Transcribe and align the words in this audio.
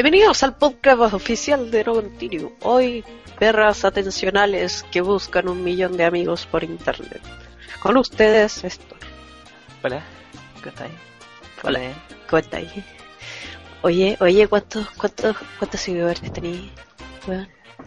Bienvenidos 0.00 0.44
al 0.44 0.54
podcast 0.54 1.12
oficial 1.12 1.72
de 1.72 1.82
No 1.82 1.94
Continuo. 1.94 2.52
Hoy, 2.62 3.04
perras 3.36 3.84
atencionales 3.84 4.84
que 4.92 5.00
buscan 5.00 5.48
un 5.48 5.64
millón 5.64 5.96
de 5.96 6.04
amigos 6.04 6.46
por 6.46 6.62
internet. 6.62 7.20
Con 7.82 7.96
ustedes, 7.96 8.62
esto. 8.62 8.94
Hola, 9.82 10.04
¿cómo 10.58 10.68
estáis? 10.68 10.92
Hola, 11.64 11.80
¿cómo 12.30 12.38
estáis? 12.38 12.70
Oye, 13.82 14.16
oye, 14.20 14.46
¿cuántos, 14.46 14.88
cuántos, 14.90 15.36
cuántos 15.58 15.80
seguidores 15.80 16.32
tenéis? 16.32 16.70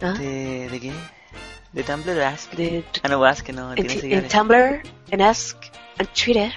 ¿Ah? 0.02 0.12
¿De, 0.12 0.68
¿De 0.68 0.80
qué? 0.80 0.92
¿De 1.72 1.82
Tumblr 1.82 2.18
o 2.18 2.26
Ask? 2.26 2.52
De, 2.52 2.84
ah, 3.04 3.08
no, 3.08 3.24
Ask 3.24 3.48
no, 3.48 3.70
en, 3.70 3.76
tiene 3.76 3.92
en 3.94 4.00
seguidores. 4.00 4.32
Tumblr, 4.32 4.82
en 5.08 5.22
Ask, 5.22 5.56
en 5.98 6.06
Twitter. 6.08 6.52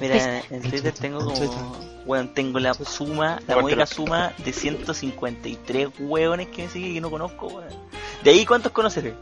Mira, 0.00 0.40
en 0.48 0.62
Twitter 0.62 0.94
tengo 0.94 1.18
como... 1.18 1.93
Bueno, 2.06 2.30
tengo 2.34 2.58
la 2.58 2.74
suma, 2.74 3.40
la 3.46 3.60
módica 3.60 3.86
suma 3.86 4.32
de 4.38 4.52
153 4.52 5.88
hueones 5.98 6.48
que 6.48 6.64
me 6.64 6.68
siguen 6.68 6.90
y 6.90 6.94
que 6.94 7.00
no 7.00 7.10
conozco, 7.10 7.46
weón. 7.46 7.68
¿De 8.22 8.30
ahí 8.30 8.44
cuántos 8.44 8.72
conoces? 8.72 9.14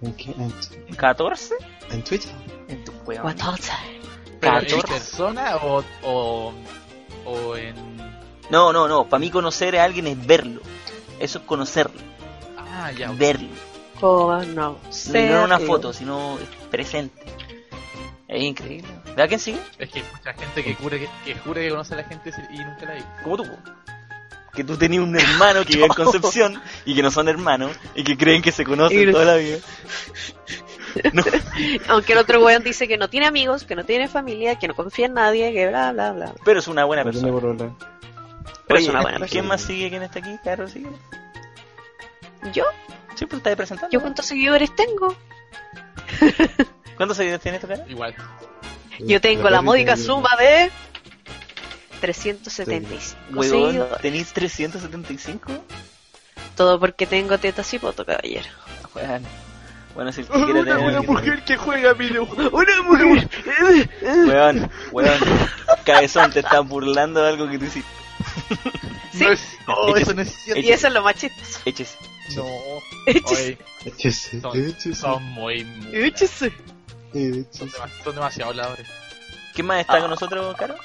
¿En 0.00 0.12
qué? 0.14 0.30
¿En, 0.30 0.50
¿14? 0.96 1.52
en 1.90 2.02
Twitter? 2.02 2.30
En 2.68 2.84
tu. 2.84 2.92
¿Pero 3.04 3.28
en 3.28 3.36
14. 3.36 4.88
persona 4.88 5.56
o, 5.56 5.84
o, 6.02 6.52
o 7.26 7.56
en...? 7.56 7.74
No, 8.48 8.72
no, 8.72 8.88
no. 8.88 9.04
Para 9.04 9.20
mí 9.20 9.30
conocer 9.30 9.76
a 9.76 9.84
alguien 9.84 10.06
es 10.06 10.26
verlo. 10.26 10.62
Eso 11.18 11.38
es 11.38 11.44
conocerlo. 11.44 12.00
Ah, 12.56 12.90
ya. 12.92 13.12
Verlo. 13.12 13.48
Conocerlo. 14.00 15.30
No 15.30 15.38
en 15.38 15.44
una 15.44 15.58
foto, 15.58 15.92
sino 15.92 16.38
presente. 16.70 17.22
Es 18.30 18.42
increíble. 18.44 18.88
¿Verdad 19.06 19.26
quién 19.28 19.40
sigue? 19.40 19.60
Es 19.78 19.90
que 19.90 19.98
hay 19.98 20.04
mucha 20.16 20.32
gente 20.32 20.62
que 20.62 20.74
jura 20.76 20.96
que, 20.98 21.08
que, 21.24 21.34
jura 21.40 21.60
que 21.62 21.68
conoce 21.70 21.94
a 21.94 21.96
la 21.96 22.04
gente 22.04 22.30
y 22.52 22.58
nunca 22.58 22.86
la 22.86 22.94
ve. 22.94 23.02
Como 23.24 23.36
tú. 23.38 23.44
Que 24.54 24.62
tú 24.62 24.76
tenías 24.76 25.02
un 25.02 25.18
hermano 25.18 25.64
que 25.64 25.74
vive 25.74 25.86
en 25.86 25.92
Concepción 25.94 26.62
y 26.84 26.94
que 26.94 27.02
no 27.02 27.10
son 27.10 27.28
hermanos 27.28 27.76
y 27.96 28.04
que 28.04 28.16
creen 28.16 28.40
que 28.40 28.52
se 28.52 28.64
conocen 28.64 29.08
Y- 29.08 29.12
toda 29.12 29.24
la 29.24 29.36
vida. 29.36 29.58
No, 31.12 31.22
Aunque 31.86 32.14
el 32.14 32.18
otro 32.18 32.44
weón 32.44 32.64
dice 32.64 32.88
que 32.88 32.98
no 32.98 33.08
tiene 33.08 33.26
amigos, 33.26 33.62
que 33.62 33.76
no 33.76 33.84
tiene 33.84 34.08
familia, 34.08 34.58
que 34.58 34.66
no 34.66 34.74
confía 34.74 35.06
en 35.06 35.14
nadie, 35.14 35.52
que 35.52 35.68
bla, 35.68 35.92
bla, 35.92 36.10
bla. 36.10 36.34
pero 36.44 36.58
es 36.58 36.66
una 36.66 36.84
buena 36.84 37.04
persona. 37.04 37.30
Pero 38.66 38.78
es 38.80 38.88
una 38.88 39.00
buena 39.00 39.18
¿y 39.18 39.20
persona. 39.20 39.28
¿Quién 39.28 39.46
más 39.46 39.60
sigue? 39.62 39.88
¿Quién 39.88 40.02
está 40.02 40.18
aquí? 40.18 40.36
Caro 40.42 40.66
sigue. 40.66 40.90
¿Yo? 42.52 42.64
Sí, 43.14 43.24
pues 43.26 43.34
está 43.38 43.54
presentando. 43.54 43.92
¿Yo 43.92 44.00
cuántos 44.00 44.26
seguidores 44.26 44.74
tengo? 44.74 45.16
¿Cuántos 47.00 47.16
seguidores 47.16 47.42
tienes 47.42 47.62
tu 47.62 47.66
cara? 47.66 47.82
Igual. 47.88 48.14
Yo 48.98 49.22
tengo 49.22 49.48
la 49.48 49.62
módica 49.62 49.96
suma 49.96 50.36
de 50.38 50.70
375 52.02 53.40
Huevón, 53.40 53.68
seguidores. 53.70 54.02
¿tenéis 54.02 54.32
375? 54.34 55.50
Todo 56.54 56.78
porque 56.78 57.06
tengo 57.06 57.38
tetas 57.38 57.72
y 57.72 57.78
poto, 57.78 58.04
caballero. 58.04 58.50
Bueno, 58.92 59.26
bueno 59.94 60.12
si 60.12 60.20
el 60.20 60.26
que 60.26 60.44
quiere 60.44 60.62
tener... 60.62 61.44
que 61.44 61.56
juega 61.56 61.94
video. 61.94 62.24
¡Una 62.52 62.82
mujer! 62.82 63.30
Weón, 64.02 64.70
weón, 64.92 65.20
cabezón, 65.86 66.30
te 66.32 66.40
estás 66.40 66.68
burlando 66.68 67.22
de 67.22 67.28
algo 67.30 67.48
que 67.48 67.58
tú 67.58 67.64
hiciste. 67.64 67.90
Sí, 69.12 69.24
No 69.24 69.32
es... 69.32 69.58
Oh, 69.66 69.88
Échese. 69.88 70.02
eso 70.02 70.14
no 70.14 70.22
es 70.22 70.32
cierto. 70.44 70.62
y 70.62 70.70
eso 70.70 70.86
es 70.86 70.92
lo 70.92 71.02
más 71.02 71.16
chistoso. 71.16 71.60
Échese. 71.64 71.96
No. 72.36 72.46
Échese. 73.06 73.58
Échese, 73.84 74.40
son, 74.40 74.56
échese, 74.56 74.94
son 74.94 75.24
muy... 75.24 75.64
muy- 75.64 75.96
Son, 77.12 77.22
échese. 77.22 77.64
dema- 77.66 78.04
son 78.04 78.14
demasiado 78.14 78.50
habladores. 78.50 78.86
¿Quién 79.54 79.66
más 79.66 79.80
está 79.80 80.00
con 80.00 80.10
nosotros, 80.10 80.56
Caro? 80.56 80.76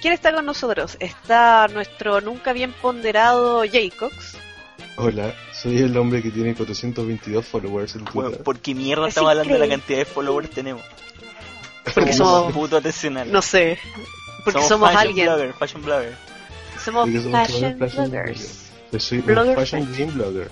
¿Quién 0.00 0.12
está 0.14 0.32
con 0.34 0.44
nosotros? 0.44 0.96
Está 0.98 1.68
nuestro 1.68 2.20
nunca 2.20 2.52
bien 2.52 2.72
ponderado 2.72 3.62
Jaycox. 3.70 4.36
Hola, 4.96 5.34
soy 5.54 5.78
el 5.78 5.96
hombre 5.96 6.20
que 6.22 6.30
tiene 6.30 6.54
422 6.54 7.46
followers 7.46 7.94
en 7.94 8.04
Twitter. 8.04 8.42
¿por 8.42 8.58
qué 8.58 8.74
mierda 8.74 9.04
Es 9.06 9.10
estamos 9.10 9.30
hablando 9.30 9.54
de 9.54 9.60
la 9.60 9.68
cantidad 9.68 9.98
de 10.00 10.04
followers 10.04 10.48
que 10.48 10.54
tenemos? 10.56 10.82
Porque 11.94 12.12
somos, 12.12 12.52
puto 12.52 12.76
atencional. 12.76 13.30
no 13.32 13.40
sé, 13.42 13.78
porque 14.44 14.62
somos, 14.62 14.90
fashion 14.90 15.08
alguien. 15.08 15.26
blogger, 15.26 15.52
fashion 15.54 15.82
blogger. 15.82 16.16
Somos 16.84 17.08
somos 17.10 17.32
fashion 17.48 17.78
fashion 17.78 18.10
bloggers. 18.10 18.70
Yo 18.92 19.00
soy 19.00 19.18
Blogger 19.20 19.50
un 19.50 19.56
fashion 19.56 19.92
game 19.96 20.12
blogger. 20.12 20.50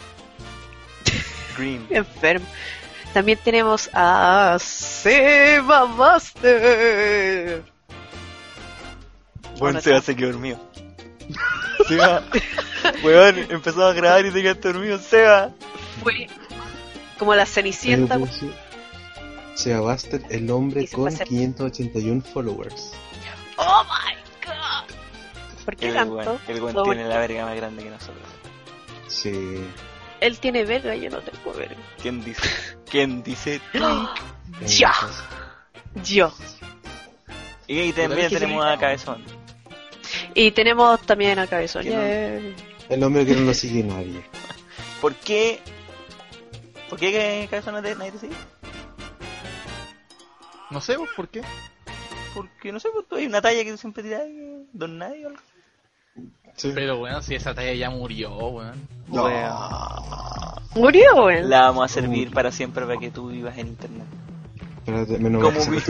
Green. 1.56 1.86
Enfermo. 1.90 2.46
También 3.12 3.38
tenemos 3.42 3.90
a 3.92 4.56
Seba 4.60 5.86
Master. 5.86 7.62
Bueno, 9.58 9.80
Seba 9.80 10.00
se 10.00 10.14
quedó 10.16 10.32
dormido. 10.32 10.58
Seba, 11.88 12.22
weón, 13.02 13.38
empezó 13.50 13.84
a 13.86 13.92
grabar 13.92 14.24
y 14.26 14.30
te 14.30 14.42
quedaste 14.42 14.72
dormido, 14.72 14.98
Seba. 14.98 15.50
Fue 16.02 16.28
como 17.18 17.34
la 17.34 17.46
cenicienta. 17.46 18.14
Yo 18.16 18.26
puse 18.26 18.50
Sea 19.54 19.80
Buster, 19.80 20.22
el 20.30 20.50
hombre 20.50 20.86
se 20.86 20.94
con 20.96 21.06
a 21.06 21.08
hacer- 21.08 21.26
581 21.26 22.22
followers. 22.22 22.92
Oh 23.56 23.84
my 23.84 24.14
god. 24.46 24.94
¿Por 25.64 25.76
qué 25.76 25.88
El 25.88 25.94
tanto? 25.94 26.14
weón, 26.14 26.38
el 26.48 26.60
Todo 26.60 26.82
tiene 26.84 27.06
la 27.08 27.18
verga 27.18 27.44
más 27.44 27.56
grande 27.56 27.82
que 27.82 27.90
nosotros. 27.90 28.24
Sí. 29.08 29.64
Él 30.20 30.38
tiene 30.38 30.64
verga, 30.64 30.94
yo 30.94 31.10
no 31.10 31.20
tengo 31.20 31.52
verga. 31.54 31.76
¿Quién 32.00 32.22
dice? 32.22 32.48
¿Quién 32.88 33.22
dice? 33.22 33.60
Ya. 34.66 34.92
Yo. 36.04 36.32
Y 37.66 37.78
ahí 37.78 37.92
también 37.92 38.28
tenemos 38.28 38.66
a 38.66 38.76
Cabezón. 38.76 39.24
Y 40.34 40.50
tenemos 40.50 41.00
también 41.02 41.38
a 41.38 41.46
Cabezón. 41.46 41.84
Yeah. 41.84 42.40
El 42.88 43.02
hombre 43.04 43.24
que 43.24 43.34
no 43.34 43.42
lo 43.42 43.54
sigue 43.54 43.84
nadie. 43.84 44.22
¿Por 45.00 45.14
qué? 45.14 45.60
¿Por 46.90 46.98
qué 46.98 47.12
que 47.12 47.46
Cabezón 47.48 47.74
no 47.74 47.82
te, 47.82 47.94
nadie 47.94 48.12
te 48.12 48.18
sigue? 48.18 48.34
No 50.70 50.80
sé, 50.80 50.96
¿vos 50.96 51.08
¿por 51.16 51.28
qué? 51.28 51.42
Porque 52.34 52.72
no 52.72 52.80
sé, 52.80 52.90
pues 52.92 53.06
tú 53.08 53.16
hay 53.16 53.26
una 53.26 53.40
talla 53.40 53.64
que 53.64 53.70
tú 53.70 53.78
siempre 53.78 54.02
tiras, 54.02 54.22
eh, 54.22 54.64
don 54.72 54.98
nadie 54.98 55.24
o 55.26 55.28
algo. 55.28 55.42
Sí. 56.56 56.72
Pero 56.74 56.98
bueno, 56.98 57.22
si 57.22 57.34
esa 57.34 57.54
talla 57.54 57.72
ya 57.72 57.88
murió, 57.90 58.34
weón. 58.36 58.74
No. 59.08 59.28
Murió, 60.74 61.24
weón. 61.24 61.48
La 61.50 61.62
vamos 61.62 61.84
a 61.84 61.88
servir 61.94 62.30
para 62.30 62.52
siempre 62.52 62.84
para 62.86 62.98
que 62.98 63.10
tú 63.10 63.28
vivas 63.28 63.56
en 63.58 63.68
internet. 63.68 64.04
Espérate, 64.78 65.18
menos 65.18 65.42
se 65.64 65.70
vi- 65.70 65.82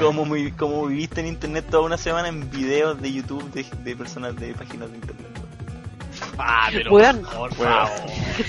como, 0.00 0.24
vi- 0.88 0.88
viviste 0.88 1.20
en 1.20 1.26
internet 1.28 1.66
toda 1.70 1.84
una 1.84 1.98
semana 1.98 2.28
en 2.28 2.50
videos 2.50 3.00
de 3.00 3.12
YouTube 3.12 3.50
de, 3.52 3.64
de 3.84 3.96
personas 3.96 4.36
de 4.36 4.54
páginas 4.54 4.90
de 4.90 4.96
internet. 4.96 5.26
Ah, 6.38 6.68
pero 6.72 6.92
Weón. 6.92 7.22
por 7.22 7.32
Weón. 7.36 7.52
favor. 7.54 7.90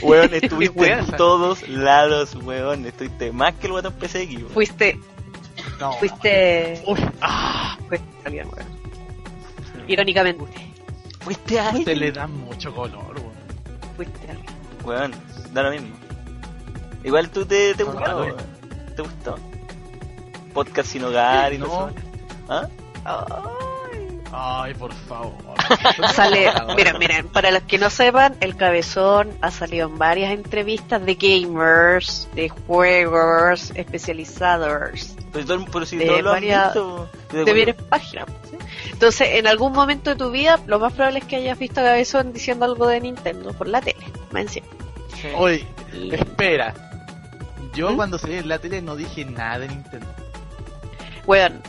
Weón, 0.01 0.33
estuviste 0.33 0.79
Weón. 0.79 0.99
en 0.99 1.17
todos 1.17 1.67
lados, 1.69 2.35
weón. 2.35 2.85
Estuviste 2.85 3.31
más 3.31 3.55
que 3.55 3.67
el 3.67 3.73
guatón 3.73 3.93
PCX, 3.93 4.35
weón. 4.37 4.49
Fuiste, 4.49 4.99
No. 5.79 5.93
fuiste, 5.93 6.83
Uy, 6.87 6.99
ah, 7.21 7.77
fuiste 7.87 8.07
weón. 8.29 8.79
Irónicamente, 9.87 10.43
Fuiste 11.19 11.59
a 11.59 11.71
te 11.71 11.83
le 11.85 11.91
alguien. 12.07 12.13
dan 12.13 12.31
mucho 12.37 12.73
color, 12.73 13.15
weón. 13.15 13.33
fuiste 13.95 14.29
alguien. 14.31 14.45
Weón, 14.83 15.11
da 15.53 15.63
lo 15.63 15.71
mismo. 15.71 15.95
Igual 17.03 17.29
tú 17.29 17.45
te, 17.45 17.73
te 17.75 17.83
No, 17.83 17.91
gustó, 17.93 18.25
no. 18.27 18.35
¿Te 18.95 19.01
gustó? 19.01 19.35
Podcast 20.53 20.89
sin 20.91 21.03
hogar 21.03 21.53
y 21.53 21.57
No. 21.57 21.65
todo 21.67 21.89
eso. 21.89 21.97
¿Ah? 22.49 22.67
Ay. 23.05 24.19
Ay, 24.31 24.73
por 24.75 24.93
favor. 24.93 25.33
Sale, 26.13 26.51
miren, 26.75 26.97
miren, 26.99 27.27
para 27.29 27.49
los 27.51 27.63
que 27.63 27.77
no 27.79 27.89
sepan, 27.89 28.35
el 28.41 28.55
cabezón 28.55 29.31
ha 29.41 29.49
salido 29.51 29.87
en 29.89 29.97
varias 29.97 30.31
entrevistas 30.33 31.03
de 31.05 31.15
gamers, 31.15 32.27
de 32.35 32.49
juegos 32.49 33.71
especializados, 33.75 35.15
Pero, 35.33 35.45
todo- 35.45 35.65
pero 35.71 35.85
si 35.85 35.97
De 35.97 36.05
lo 36.05 36.17
han 36.17 36.23
varias- 36.25 36.73
visto. 36.73 37.09
De 37.31 37.43
varias 37.43 37.75
páginas. 37.89 38.25
Entonces, 38.99 39.29
en 39.35 39.47
algún 39.47 39.71
momento 39.71 40.09
de 40.09 40.17
tu 40.17 40.29
vida, 40.29 40.59
lo 40.67 40.77
más 40.77 40.91
probable 40.91 41.19
es 41.19 41.25
que 41.25 41.37
hayas 41.37 41.57
visto 41.57 41.79
a 41.79 41.85
Cabezón 41.85 42.33
diciendo 42.33 42.65
algo 42.65 42.85
de 42.85 42.99
Nintendo 42.99 43.53
por 43.53 43.69
la 43.69 43.79
tele, 43.79 44.05
encima. 44.35 44.67
Sí. 45.21 45.29
Oye, 45.37 45.65
espera. 46.11 46.73
Yo 47.73 47.91
¿Mm? 47.91 47.95
cuando 47.95 48.17
salí 48.19 48.35
en 48.35 48.49
la 48.49 48.59
tele 48.59 48.81
no 48.81 48.97
dije 48.97 49.23
nada 49.23 49.59
de 49.59 49.69
Nintendo. 49.69 50.05
Weón, 51.25 51.61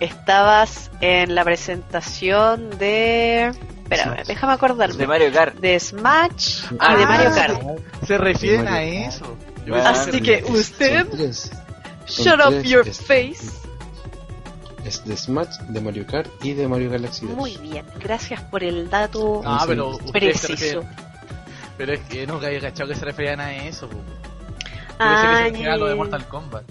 estabas 0.00 0.90
en 1.02 1.34
la 1.34 1.44
presentación 1.44 2.70
de... 2.78 3.52
Espera, 3.82 4.22
déjame 4.26 4.54
acordarme. 4.54 4.94
De 4.96 5.06
Mario 5.06 5.32
Kart. 5.34 5.56
De 5.56 5.78
Smash 5.78 6.64
Ah, 6.78 6.94
y 6.94 6.98
de 7.00 7.04
Mario 7.06 7.30
Kart. 7.34 7.60
Se 8.06 8.16
refieren 8.16 8.66
a 8.68 8.82
eso. 8.82 9.36
Yo 9.66 9.74
Ah, 9.74 9.90
Así 9.90 10.22
que 10.22 10.42
usted, 10.48 11.06
shut 12.06 12.40
up 12.42 12.62
your 12.62 12.86
face. 12.90 13.59
Es 14.90 15.04
de 15.04 15.16
Smash, 15.16 15.56
de 15.68 15.80
Mario 15.80 16.04
Kart 16.04 16.28
y 16.42 16.52
de 16.52 16.66
Mario 16.66 16.90
Galaxy 16.90 17.24
2. 17.24 17.36
Muy 17.36 17.56
bien, 17.58 17.86
gracias 18.00 18.42
por 18.42 18.64
el 18.64 18.90
dato 18.90 19.40
Ah, 19.44 19.62
pero 19.64 19.96
preciso. 20.12 20.82
Pero 21.78 21.92
es 21.92 22.00
que 22.00 22.26
nunca 22.26 22.48
había 22.48 22.60
cachado 22.60 22.88
que 22.88 22.96
se 22.96 23.04
referían 23.04 23.38
a 23.38 23.54
eso. 23.66 23.88
po. 23.88 23.96
Yo 23.98 24.02
pensé 24.02 24.16
que 24.98 24.98
Ah, 24.98 25.36
se 25.36 25.44
referían 25.44 25.72
a 25.72 25.76
lo 25.76 25.86
de 25.86 25.94
Mortal 25.94 26.26
Kombat. 26.26 26.64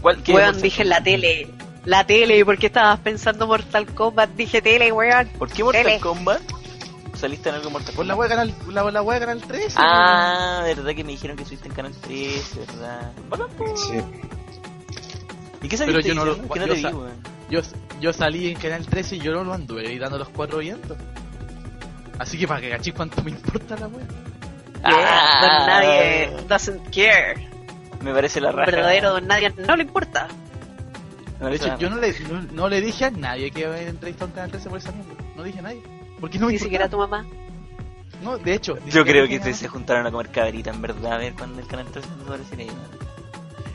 ¿Cuál, 0.00 0.22
qué 0.22 0.32
Weón, 0.32 0.62
dije 0.62 0.82
Kombat? 0.82 0.98
la 0.98 1.04
tele. 1.04 1.50
La 1.84 2.06
tele, 2.06 2.42
¿por 2.42 2.56
qué 2.56 2.66
estabas 2.68 2.98
pensando 3.00 3.46
Mortal 3.46 3.86
Kombat? 3.86 4.30
Dije 4.30 4.62
tele, 4.62 4.90
weón. 4.90 5.28
¿Por 5.38 5.50
qué 5.50 5.62
Mortal 5.62 5.82
Tele. 5.84 6.00
Kombat? 6.00 6.40
¿Saliste 7.14 7.50
en 7.50 7.56
algo 7.56 7.68
Mortal 7.68 7.94
Por 7.94 8.06
la 8.06 8.14
Kombat? 8.14 8.30
wea 8.30 8.36
canal, 8.38 8.54
la, 8.74 8.90
la 8.90 9.02
wea 9.02 9.20
canal 9.20 9.42
13. 9.42 9.76
Ah, 9.78 10.62
verdad 10.64 10.94
que 10.94 11.04
me 11.04 11.12
dijeron 11.12 11.36
que 11.36 11.42
estuviste 11.42 11.68
en 11.68 11.74
Canal 11.74 11.92
3, 12.00 12.56
verdad. 12.66 13.12
Sí. 13.76 14.00
¿Y 15.64 15.68
qué 15.68 15.78
Pero 15.78 16.00
yo 16.00 16.14
no 16.14 16.24
lo- 16.26 16.36
no 16.36 16.54
yo 16.54 16.66
te 16.66 16.74
vi. 16.74 16.82
Yo, 17.50 17.60
yo 18.00 18.12
salí 18.12 18.48
en 18.48 18.58
Canal 18.58 18.86
13 18.86 19.16
y 19.16 19.20
yo 19.20 19.32
no 19.32 19.44
lo 19.44 19.54
anduve 19.54 19.82
gritando 19.82 20.18
los 20.18 20.28
cuatro 20.28 20.58
vientos. 20.58 20.96
Así 22.18 22.38
que 22.38 22.46
para 22.46 22.60
que 22.60 22.70
cachis 22.70 22.92
cuánto 22.94 23.22
me 23.22 23.30
importa 23.30 23.76
la 23.76 23.88
wea. 23.88 24.06
Yeah, 24.86 25.40
don 25.40 25.66
nadie 25.66 26.30
doesn't 26.48 26.90
care. 26.90 27.48
Me 28.02 28.12
parece 28.12 28.40
la 28.40 28.52
raja. 28.52 28.70
verdadero 28.70 29.12
don 29.14 29.26
nadie 29.26 29.54
no 29.56 29.76
le 29.76 29.84
importa. 29.84 30.28
Me 31.40 31.48
De 31.48 31.56
hecho, 31.56 31.78
yo 31.78 31.88
no 31.88 31.96
le, 31.96 32.14
no, 32.20 32.42
no 32.52 32.68
le 32.68 32.80
dije 32.82 33.06
a 33.06 33.10
nadie 33.10 33.50
que 33.50 33.64
había 33.64 33.88
entrevistado 33.88 34.26
en 34.28 34.34
Canal 34.34 34.50
13 34.50 34.68
por 34.68 34.78
esa 34.78 34.92
mierda. 34.92 35.14
No 35.34 35.42
dije 35.42 35.58
a 35.60 35.62
nadie. 35.62 35.82
Porque 36.20 36.38
no 36.38 36.46
me 36.46 36.52
Ni 36.52 36.58
siquiera 36.58 36.88
tu 36.88 36.96
importaba. 37.02 37.22
mamá. 37.22 37.36
No, 38.22 38.38
de 38.38 38.54
hecho. 38.54 38.76
Yo 38.86 39.04
creo 39.04 39.26
que 39.26 39.40
se, 39.54 39.68
juntaron 39.68 40.06
a 40.06 40.10
comer 40.10 40.28
cabrita, 40.30 40.70
en 40.70 40.80
verdad, 40.82 41.14
a 41.14 41.18
ver 41.18 41.34
cuando 41.34 41.60
el 41.60 41.66
Canal 41.66 41.86
3 41.90 42.04
no 42.18 42.24
apareciera 42.24 42.62
ahí. 42.62 42.70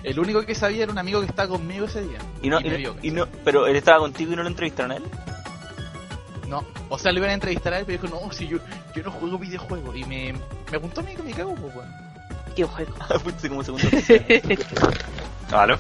El 0.10 0.20
único 0.20 0.42
que 0.46 0.56
sabía 0.56 0.84
era 0.84 0.92
un 0.92 0.98
amigo 0.98 1.20
que 1.22 1.28
estaba 1.28 1.48
conmigo 1.50 1.86
ese 1.86 2.02
día. 2.02 2.18
Y 2.42 2.50
no, 2.50 2.60
y, 2.60 2.70
vio, 2.70 2.94
no- 2.94 3.00
y 3.02 3.12
no, 3.12 3.28
pero 3.44 3.68
él 3.68 3.76
estaba 3.76 4.00
contigo 4.00 4.34
y 4.34 4.36
no 4.36 4.44
lo 4.44 4.50
entrevistaron 4.50 4.92
a 4.92 4.96
él. 4.98 5.04
No, 6.48 6.66
o 6.90 6.98
sea, 6.98 7.12
le 7.12 7.20
iban 7.20 7.30
a 7.30 7.34
entrevistar 7.34 7.74
a 7.74 7.80
él, 7.80 7.86
pero 7.86 8.02
dijo, 8.02 8.16
no, 8.26 8.32
si 8.32 8.48
yo, 8.48 8.58
yo 8.96 9.04
no 9.04 9.12
juego 9.12 9.38
videojuegos. 9.38 9.96
Y 9.96 10.04
me, 10.06 10.34
me 10.72 10.78
apuntó 10.78 11.02
a 11.02 11.04
mí 11.04 11.16
que 11.16 11.22
me 11.24 11.32
cago, 11.32 11.54
pues, 11.56 11.76
weón. 11.76 11.90
Tío 12.56 12.68
juego. 12.68 12.94
Fuiste 13.24 13.50
como 13.50 13.64
segundo. 13.64 13.88
¿Aló? 15.52 15.78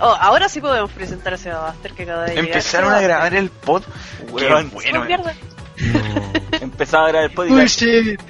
Oh, 0.00 0.16
ahora 0.20 0.48
sí 0.48 0.60
podemos 0.60 0.90
presentar 0.92 1.34
a 1.34 1.36
Sebastián 1.36 1.94
que 1.94 2.02
acaba 2.04 2.22
de 2.24 2.30
llegar. 2.30 2.44
Empezaron 2.46 2.92
a 2.92 3.00
grabar 3.00 3.34
el 3.34 3.50
pod. 3.50 3.82
Qué 4.18 4.24
bueno. 4.30 4.70
Oh, 4.74 5.04
mierda. 5.04 5.34
Empezaba 6.60 7.06
a 7.06 7.08
grabar 7.08 7.28
el 7.30 7.34
pod 7.34 7.46
y 7.46 7.50
Bullshit. 7.50 8.20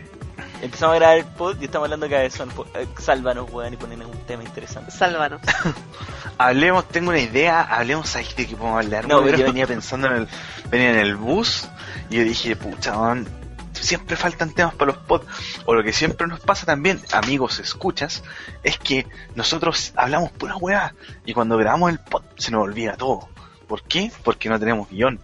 Empezamos 0.63 0.95
a 0.95 0.99
grabar 0.99 1.19
el 1.19 1.25
pod 1.25 1.57
y 1.61 1.65
estamos 1.67 1.87
hablando 1.87 2.07
de 2.07 2.13
cabezón. 2.13 2.51
Eh, 2.75 2.87
Sálvanos, 2.99 3.51
weón, 3.51 3.73
y 3.75 3.77
ponen 3.77 4.03
un 4.05 4.19
tema 4.27 4.43
interesante. 4.43 4.91
Sálvanos. 4.91 5.41
Hablemos, 6.39 6.87
tengo 6.89 7.11
una 7.11 7.21
idea, 7.21 7.63
hablemos 7.63 8.15
ahí 8.17 8.27
de 8.37 8.47
qué 8.47 8.57
podemos 8.57 8.85
hablar. 8.85 9.09
No, 9.09 9.23
pero- 9.23 9.39
Yo 9.39 9.45
venía 9.47 9.67
pensando 9.67 10.09
en 10.09 10.15
el, 10.15 10.29
venía 10.71 10.91
en 10.91 10.99
el 10.99 11.17
bus 11.17 11.69
y 12.11 12.17
yo 12.17 12.25
dije, 12.25 12.57
pucha, 12.57 12.99
weón, 12.99 13.27
siempre 13.73 14.17
faltan 14.17 14.53
temas 14.53 14.75
para 14.75 14.93
los 14.93 15.03
pods. 15.03 15.27
O 15.65 15.75
lo 15.75 15.83
que 15.83 15.93
siempre 15.95 16.27
nos 16.27 16.41
pasa 16.41 16.67
también, 16.67 17.01
amigos, 17.13 17.59
escuchas, 17.59 18.23
es 18.63 18.79
que 18.79 19.07
nosotros 19.35 19.93
hablamos 19.97 20.31
pura 20.33 20.57
weá 20.57 20.95
y 21.25 21.33
cuando 21.33 21.57
grabamos 21.57 21.91
el 21.91 22.01
pod 22.01 22.23
se 22.37 22.51
nos 22.51 22.63
olvida 22.65 22.97
todo. 22.97 23.29
¿Por 23.67 23.83
qué? 23.85 24.13
Porque 24.23 24.49
no 24.51 24.59
tenemos 24.61 24.89
guion, 24.91 25.19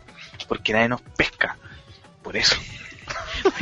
porque 0.49 0.73
nadie 0.73 0.88
nos 0.88 1.00
pesca. 1.02 1.56
Por 2.23 2.37
eso. 2.37 2.56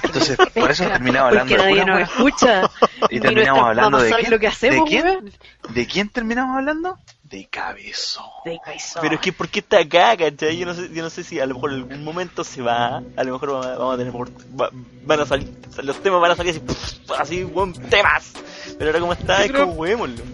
Entonces, 0.03 0.37
por 0.55 0.71
eso 0.71 0.85
terminamos 0.89 1.29
hablando 1.29 1.55
Porque 1.57 1.63
de 1.67 1.71
nadie 1.75 1.85
nos 1.85 2.01
escucha. 2.11 2.71
Y 3.11 3.21
terminamos 3.21 3.65
hablando 3.65 3.99
de 3.99 4.11
quién, 4.15 4.31
lo 4.31 4.39
que 4.39 4.47
hacemos, 4.47 4.85
¿De 4.85 4.91
quién? 4.91 5.33
¿De 5.71 5.87
quién 5.87 6.09
terminamos 6.09 6.57
hablando? 6.57 6.99
De 7.25 7.47
cabezón. 7.49 8.25
De 8.45 8.59
Kaizo. 8.65 9.01
Pero 9.01 9.15
es 9.15 9.21
que, 9.21 9.33
¿por 9.33 9.49
qué 9.49 9.61
está 9.61 9.79
acá, 9.79 10.17
cachai? 10.17 10.57
Yo 10.59 10.67
no 10.67 10.75
sé, 10.75 10.91
yo 10.93 11.01
no 11.03 11.11
sé 11.11 11.23
si 11.23 11.39
a 11.39 11.47
lo 11.47 11.55
mejor 11.55 11.71
en 11.73 11.77
algún 11.83 12.03
momento 12.03 12.43
se 12.43 12.61
va, 12.61 12.97
a 13.17 13.23
lo 13.25 13.33
mejor 13.35 13.55
va- 13.55 13.77
vamos 13.79 13.95
a 13.95 13.99
tener, 13.99 14.13
por- 14.13 14.31
va- 14.61 14.71
van 14.73 15.21
a 15.21 15.27
salir, 15.27 15.49
los 15.83 16.03
temas 16.03 16.21
van 16.21 16.33
a 16.33 16.37
salir 16.37 16.51
así, 16.51 16.61
pff, 16.61 17.11
así, 17.21 17.45
buen 17.45 17.73
temas. 17.89 18.33
Pero 18.77 18.91
ahora 18.91 18.99
como 19.01 19.13
está, 19.13 19.39
Yo 19.39 19.45
es 19.45 19.51
creo- 19.53 19.63
como 19.67 19.75
juguémoslo. 19.77 20.25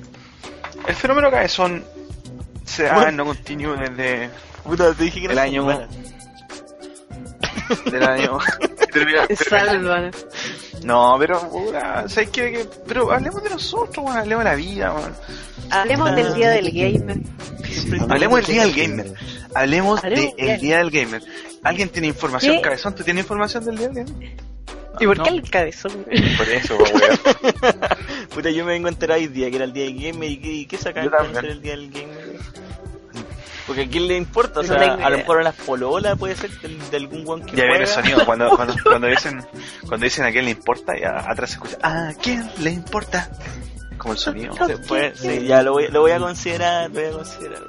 El 0.88 0.94
fenómeno 0.94 1.30
cabezón 1.30 1.84
se 2.64 2.84
da 2.84 2.94
Bueno. 2.94 3.08
en 3.10 3.16
no 3.16 3.24
continuo 3.26 3.76
desde 3.76 4.30
Puta, 4.64 4.94
te 4.94 5.04
dije 5.04 5.20
que 5.20 5.26
no 5.26 5.32
El 5.32 5.38
año- 5.38 5.88
del 7.90 8.02
año. 8.02 8.38
termina- 8.92 9.26
no, 10.82 11.16
pero, 11.18 11.48
puta, 11.50 12.08
¿sabes 12.08 12.30
qué? 12.30 12.52
Que- 12.52 12.68
Pero 12.86 13.10
hablemos 13.12 13.42
de 13.42 13.50
nosotros, 13.50 14.06
hablemos 14.08 14.44
de 14.44 14.50
la 14.50 14.56
vida. 14.56 14.94
Hablemos 15.70 16.14
del 16.14 16.34
día 16.34 16.50
del 16.50 16.70
gamer. 16.70 17.18
Hablemos 18.08 18.46
del 18.46 18.54
día 18.54 18.62
del 18.66 18.74
gamer. 18.74 19.14
Hablemos 19.54 20.02
del 20.02 20.60
día 20.60 20.78
del 20.78 20.90
gamer. 20.90 21.22
¿Alguien 21.62 21.88
tiene 21.88 22.08
información, 22.08 22.56
¿Qué? 22.56 22.62
cabezón? 22.62 22.94
¿Tú 22.94 23.02
tienes 23.02 23.24
información 23.24 23.64
del 23.64 23.78
día 23.78 23.88
del 23.88 24.04
gamer? 24.04 24.36
¿Y 24.98 25.06
por 25.06 25.18
no. 25.18 25.24
qué 25.24 25.30
el 25.30 25.50
cabezón? 25.50 25.92
Por 26.38 26.48
eso, 26.48 26.76
weón. 26.76 27.18
Puta, 28.34 28.50
yo 28.50 28.64
me 28.64 28.72
vengo 28.72 28.86
a 28.86 28.90
enterar 28.90 29.18
hoy 29.18 29.26
día 29.28 29.50
que 29.50 29.56
era 29.56 29.64
el 29.66 29.72
día 29.72 29.84
del 29.84 29.94
gamer 30.00 30.30
y 30.30 30.36
qué, 30.38 30.52
y 30.52 30.66
también. 30.66 31.34
ser 31.34 31.44
el 31.46 31.62
día 31.62 31.72
del 31.72 31.90
gamer. 31.90 32.25
Porque 33.66 33.82
a 33.82 33.88
quién 33.88 34.06
le 34.06 34.16
importa, 34.16 34.60
o 34.60 34.64
sea, 34.64 34.76
a 34.76 35.10
lo 35.10 35.16
mejor 35.16 35.40
a 35.40 35.42
las 35.42 35.54
pololas 35.56 36.16
puede 36.16 36.36
ser 36.36 36.50
de, 36.60 36.68
de 36.90 36.96
algún 36.96 37.24
guan 37.24 37.42
que 37.44 37.56
Ya 37.56 37.64
viene 37.64 37.80
el 37.80 37.86
sonido. 37.88 38.24
Cuando, 38.24 38.48
cuando, 38.56 38.74
cuando 38.84 39.08
dicen 39.08 39.44
cuando 39.88 40.04
dicen 40.04 40.24
a 40.24 40.30
quién 40.30 40.44
le 40.44 40.52
importa, 40.52 40.92
ya 40.98 41.18
atrás 41.28 41.50
se 41.50 41.54
escucha 41.56 41.76
¿A 41.82 42.12
quién 42.22 42.48
le 42.60 42.70
importa? 42.70 43.28
Como 43.98 44.12
el 44.12 44.18
sonido. 44.18 44.54
Después, 44.66 45.18
sí, 45.18 45.46
ya 45.46 45.62
lo 45.62 45.72
voy, 45.72 45.88
lo 45.88 46.02
voy 46.02 46.12
a 46.12 46.18
considerar, 46.20 46.90
lo 46.90 47.00
voy 47.00 47.04
a 47.08 47.12
considerar. 47.12 47.62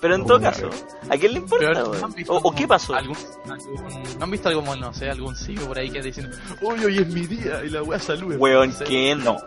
Pero 0.00 0.14
en 0.14 0.26
todo 0.26 0.40
caso, 0.40 0.68
¿a 1.08 1.16
quién 1.16 1.32
le 1.32 1.38
importa, 1.38 1.66
Pero, 1.68 1.88
weón? 1.90 2.00
¿no 2.00 2.06
han 2.06 2.12
visto 2.12 2.32
¿O, 2.34 2.42
como 2.42 2.54
qué 2.58 2.68
pasó? 2.68 2.94
algún- 2.94 3.16
algún- 3.48 4.18
¿No 4.18 4.24
han 4.24 4.30
visto 4.30 4.48
algo 4.50 4.60
como, 4.60 4.76
no 4.76 4.92
sé, 4.92 5.08
algún 5.08 5.34
ciego 5.36 5.66
por 5.68 5.78
ahí 5.78 5.90
que 5.90 6.02
dicen, 6.02 6.30
hoy 6.60 6.84
hoy 6.84 6.98
es 6.98 7.06
mi 7.06 7.26
día 7.26 7.62
y 7.64 7.70
la 7.70 7.82
wea 7.82 7.98
saluda? 7.98 8.36
Weón. 8.36 8.72
¿quién? 8.86 9.24
No. 9.24 9.38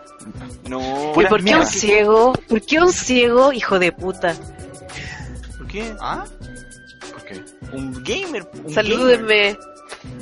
No. 0.68 1.12
¿Y 1.12 1.26
por 1.26 1.36
qué 1.38 1.42
mierda. 1.44 1.60
un 1.62 1.66
ciego? 1.66 2.32
¿Por 2.48 2.60
qué 2.62 2.80
un 2.80 2.92
ciego, 2.92 3.52
hijo 3.52 3.78
de 3.78 3.92
puta? 3.92 4.34
¿Por 5.70 5.82
qué? 5.82 5.94
¿Ah? 6.00 6.24
¿Por 7.12 7.24
qué? 7.24 7.44
Un 7.72 8.02
gamer. 8.02 8.48
Un 8.64 8.72
gamer. 9.18 9.58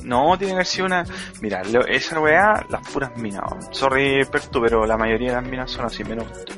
No, 0.02 0.36
tiene 0.36 0.50
que 0.52 0.54
haber 0.54 0.66
sido 0.66 0.86
una. 0.86 1.04
Mira, 1.40 1.62
lo- 1.64 1.86
esa 1.86 2.20
weá, 2.20 2.64
las 2.70 2.88
puras 2.90 3.16
minas. 3.16 3.42
Sorry, 3.72 4.24
Pertu, 4.30 4.60
pero 4.60 4.86
la 4.86 4.96
mayoría 4.96 5.30
de 5.30 5.34
las 5.42 5.44
minas 5.44 5.70
son 5.70 5.84
así, 5.86 6.04
menos 6.04 6.26
tú. 6.44 6.54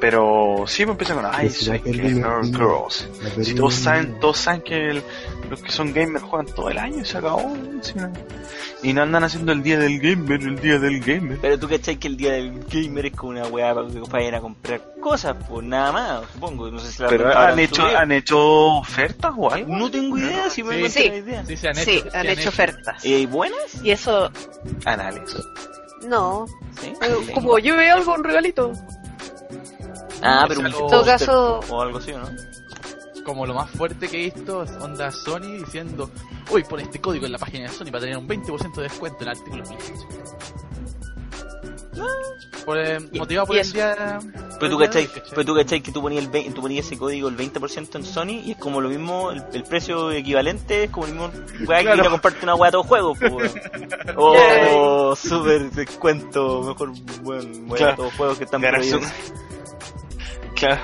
Pero 0.00 0.64
me 0.86 0.92
empieza 0.92 1.14
con 1.14 1.26
Ay, 1.26 1.50
soy 1.50 1.78
gamer 1.80 2.44
girls. 2.44 3.08
Si 3.42 3.54
todos 3.54 3.74
saben, 3.74 4.18
todos 4.20 4.38
saben 4.38 4.62
que 4.62 4.90
el- 4.90 5.02
los 5.50 5.60
que 5.60 5.72
son 5.72 5.92
gamers 5.92 6.22
juegan 6.24 6.46
todo 6.54 6.68
el 6.70 6.78
año 6.78 7.00
y 7.02 7.04
se 7.04 7.18
acabó. 7.18 7.52
sí, 7.82 7.92
no. 7.96 8.12
Y 8.80 8.92
no 8.92 9.02
andan 9.02 9.24
haciendo 9.24 9.50
el 9.50 9.60
día 9.64 9.76
del 9.76 9.98
gamer, 9.98 10.40
el 10.40 10.60
día 10.60 10.78
del 10.78 11.00
gamer. 11.00 11.38
Pero 11.42 11.58
tú 11.58 11.68
cachai 11.68 11.96
que 11.96 12.06
el 12.06 12.16
día 12.16 12.32
del 12.34 12.60
gamer 12.70 13.06
es 13.06 13.12
como 13.16 13.30
una 13.32 13.46
weá 13.48 13.74
para, 13.74 13.88
para 14.08 14.22
ir 14.24 14.34
a 14.36 14.40
comprar 14.40 14.80
cosas, 15.00 15.34
pues 15.48 15.66
nada 15.66 15.90
más, 15.90 16.22
supongo. 16.32 16.70
No 16.70 16.78
sé 16.78 16.92
si 16.92 17.02
la 17.02 17.08
Pero 17.08 17.36
han 17.36 17.58
hecho, 17.58 17.84
han 17.84 18.12
hecho 18.12 18.38
ofertas 18.76 19.32
o 19.36 19.50
algo. 19.52 19.74
No 19.76 19.90
tengo 19.90 20.16
idea 20.16 20.48
si 20.48 20.62
me 20.62 20.88
Sí. 20.88 21.00
Sí. 21.02 21.06
idea. 21.08 21.44
Sí, 21.44 21.56
se 21.56 21.68
han 21.70 21.76
hecho. 21.78 21.90
Sí, 21.90 22.02
se 22.08 22.16
han 22.16 22.26
hecho 22.28 22.48
ofertas. 22.50 23.04
¿Y 23.04 23.26
buenas? 23.26 23.58
Y 23.82 23.90
eso, 23.90 24.30
Análisis. 24.84 25.42
no. 26.06 26.46
Sí. 26.80 26.92
Eh, 27.02 27.32
Como 27.34 27.58
yo 27.58 27.74
veo 27.76 27.96
algo, 27.96 28.14
un 28.14 28.22
regalito. 28.22 28.72
Ah, 30.22 30.44
pero 30.48 30.60
un 30.60 30.66
En 30.66 30.72
todo 30.72 31.04
caso- 31.04 31.60
O 31.70 31.80
algo 31.82 31.98
así, 31.98 32.12
¿o 32.12 32.18
¿no? 32.18 32.28
Como 33.24 33.44
lo 33.46 33.52
más 33.54 33.70
fuerte 33.70 34.08
que 34.08 34.16
he 34.16 34.24
visto 34.32 34.62
es 34.62 34.70
onda 34.80 35.10
Sony 35.12 35.58
diciendo, 35.64 36.10
uy, 36.50 36.64
pon 36.64 36.80
este 36.80 36.98
código 37.00 37.26
en 37.26 37.32
la 37.32 37.38
página 37.38 37.64
de 37.68 37.74
Sony 37.74 37.86
para 37.86 38.00
tener 38.00 38.16
un 38.16 38.26
20% 38.26 38.76
de 38.76 38.82
descuento 38.84 39.18
en 39.22 39.28
artículos 39.28 39.68
PlayStation. 39.68 40.08
Por, 42.64 42.78
eh, 42.78 42.98
Y- 43.12 43.18
motivado 43.18 43.46
por 43.46 43.56
el 43.56 43.72
día. 43.72 44.18
Pero 44.60 44.70
tú 44.72 44.78
cachai, 44.78 45.08
pero 45.30 45.44
tú 45.44 45.54
cachai 45.54 45.80
que 45.82 45.90
tú 45.92 46.02
ponías, 46.02 46.24
el 46.24 46.30
20 46.30 46.52
tú 46.54 46.60
ponías 46.62 46.86
ese 46.86 46.98
código 46.98 47.28
el 47.28 47.36
20% 47.36 47.96
en 47.98 48.04
Sony 48.04 48.40
y 48.44 48.52
es 48.52 48.56
como 48.58 48.80
lo 48.80 48.88
mismo, 48.88 49.30
el, 49.30 49.42
el 49.52 49.62
precio 49.64 50.10
equivalente 50.10 50.84
es 50.84 50.90
como 50.90 51.06
el 51.06 51.12
mismo 51.12 51.30
weá 51.66 51.78
que 51.78 51.84
Claro. 51.84 52.00
ir 52.02 52.06
a 52.06 52.10
comprarte 52.10 52.44
una 52.44 52.54
weá 52.56 52.68
a 52.68 52.72
todo 52.72 52.82
juego, 52.84 53.12
weón. 53.20 53.50
Oh, 54.16 55.14
super 55.16 55.70
descuento, 55.70 56.62
mejor 56.62 56.92
buen 57.22 57.70
weá 57.70 57.76
Claro. 57.78 57.92
a 57.92 57.96
todos 57.96 58.14
juegos 58.14 58.38
que 58.38 58.44
están 58.44 58.60
prohibidos. 58.60 59.02
Claro. 60.58 60.80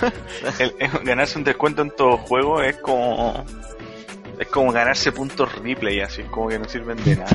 El- 0.58 0.74
el 0.78 0.90
ganarse 1.04 1.38
un 1.38 1.44
descuento 1.44 1.82
en 1.82 1.90
todo 1.90 2.16
juego 2.18 2.62
es 2.62 2.76
como... 2.78 3.44
Es 4.38 4.48
como 4.48 4.72
ganarse 4.72 5.12
puntos 5.12 5.54
replay, 5.56 6.00
así, 6.00 6.22
como 6.22 6.48
que 6.48 6.58
no 6.58 6.66
sirven 6.66 6.96
de 7.04 7.14
nada. 7.16 7.28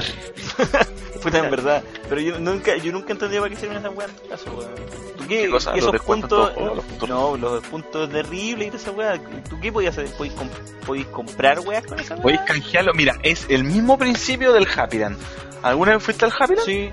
Puta, 1.22 1.38
en 1.38 1.52
verdad. 1.52 1.84
Pero 2.10 2.20
yo 2.20 2.40
nunca, 2.40 2.76
yo 2.78 2.92
nunca 2.92 3.14
entendí 3.14 3.38
para 3.38 3.50
qué 3.50 3.56
sirven 3.58 3.78
esas 3.78 3.94
weas 3.96 4.10
en 4.10 4.16
tu 4.18 4.28
caso, 4.28 4.52
weón. 4.58 4.72
¿Tú 5.16 5.28
qué, 5.28 5.42
¿Qué 5.44 5.50
cosa? 5.52 5.72
esos 5.74 5.84
¿Los 5.84 5.92
descuentos 5.94 6.52
puntos, 6.52 7.08
no, 7.10 7.38
los 7.38 7.64
puntos 7.68 8.12
de 8.12 8.24
Ripley 8.24 8.68
y 8.70 8.72
toda 8.72 8.82
esa 8.82 8.92
wea, 8.92 9.20
¿tú 9.48 9.60
qué 9.60 9.72
podías 9.72 9.96
hacer? 9.96 10.12
¿Podías, 10.18 10.34
com- 10.36 10.50
podías 10.84 11.08
comprar 11.08 11.60
weas 11.60 11.86
con 11.86 12.00
esa 12.00 12.16
Podéis 12.16 12.40
wea? 12.40 12.48
canjearlo, 12.48 12.94
mira, 12.96 13.16
es 13.22 13.46
el 13.50 13.64
mismo 13.66 14.00
principio 14.00 14.52
del 14.52 14.68
Happy 14.76 14.98
Land. 14.98 15.18
¿Alguna 15.66 15.94
vez 15.96 16.04
fuiste 16.04 16.26
al 16.26 16.32
Happy 16.38 16.56
Land? 16.56 16.66
Sí. 16.66 16.90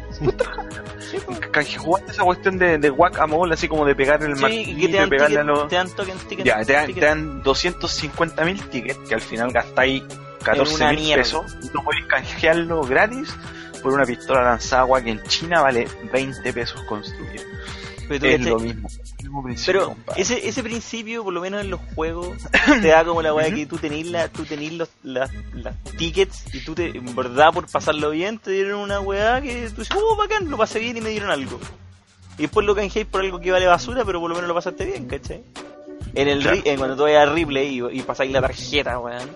Sí, 1.10 1.18
pues. 1.26 1.40
Canje- 1.52 1.76
¿Jugaste 1.76 2.12
esa 2.12 2.22
cuestión 2.24 2.58
de, 2.58 2.78
de 2.78 2.90
whack-a-mole, 2.90 3.54
así 3.54 3.68
como 3.68 3.84
de 3.84 3.94
pegar 3.94 4.22
el 4.22 4.34
Sí, 4.36 4.42
martillo 4.42 4.98
dan, 4.98 5.08
pegarle 5.10 5.40
a 5.40 5.42
los... 5.44 5.68
te 5.68 5.76
dan 5.76 5.90
token, 5.90 6.16
ticket, 6.28 6.46
Ya, 6.46 6.64
te 6.64 6.72
dan, 6.72 6.92
te 6.94 7.00
dan 7.00 7.42
250.000 7.42 8.68
tickets, 8.70 8.98
que 9.08 9.14
al 9.14 9.20
final 9.20 9.52
gastáis 9.52 10.02
una 10.02 10.54
14.000 10.54 10.94
mierda. 10.94 11.22
pesos. 11.22 11.56
Y 11.62 11.68
tú 11.68 11.82
podéis 11.84 12.06
canjearlo 12.06 12.80
gratis 12.82 13.34
por 13.82 13.92
una 13.92 14.04
pistola 14.04 14.42
lanzagua 14.42 15.02
que 15.02 15.10
en 15.10 15.22
China 15.24 15.60
vale 15.60 15.86
20 16.12 16.52
pesos 16.52 16.80
construir. 16.84 17.42
Pero 18.08 18.20
tú 18.20 18.26
Es 18.26 18.40
lo 18.40 18.58
mismo. 18.58 18.88
Pero 19.66 19.96
ese, 20.16 20.46
ese 20.46 20.62
principio, 20.62 21.24
por 21.24 21.32
lo 21.32 21.40
menos 21.40 21.60
en 21.62 21.70
los 21.70 21.80
juegos, 21.94 22.36
te 22.82 22.88
da 22.88 23.04
como 23.04 23.22
la 23.22 23.32
weá 23.32 23.52
que 23.54 23.66
tú 23.66 23.78
tenés, 23.78 24.06
la, 24.06 24.28
tú 24.28 24.44
tenés 24.44 24.72
los, 24.72 24.88
las, 25.02 25.30
las 25.54 25.74
tickets 25.96 26.44
y 26.54 26.64
tú, 26.64 26.74
te, 26.74 26.88
en 26.96 27.14
verdad, 27.14 27.52
por 27.52 27.70
pasarlo 27.70 28.10
bien, 28.10 28.38
te 28.38 28.50
dieron 28.50 28.80
una 28.80 29.00
weá 29.00 29.40
que 29.40 29.70
tú 29.70 29.82
dices, 29.82 29.96
oh, 29.96 30.16
bacán, 30.16 30.50
lo 30.50 30.56
pasé 30.58 30.78
bien 30.80 30.96
y 30.96 31.00
me 31.00 31.10
dieron 31.10 31.30
algo. 31.30 31.58
Y 32.38 32.42
después 32.42 32.66
lo 32.66 32.74
canjeáis 32.74 33.06
por 33.06 33.20
algo 33.22 33.40
que 33.40 33.50
vale 33.52 33.66
basura, 33.66 34.04
pero 34.04 34.20
por 34.20 34.28
lo 34.28 34.34
menos 34.36 34.48
lo 34.48 34.54
pasaste 34.54 34.84
bien, 34.84 35.06
¿cachai? 35.06 35.42
En 36.14 36.28
el 36.28 36.42
Claro. 36.42 36.60
en 36.64 36.76
cuando 36.76 36.96
tú 36.96 37.02
vayas 37.04 37.28
a 37.28 37.32
Ripley 37.32 37.78
y, 37.80 37.98
y 37.98 38.02
pasáis 38.02 38.32
la 38.32 38.40
tarjeta, 38.40 38.98
weón. 38.98 39.30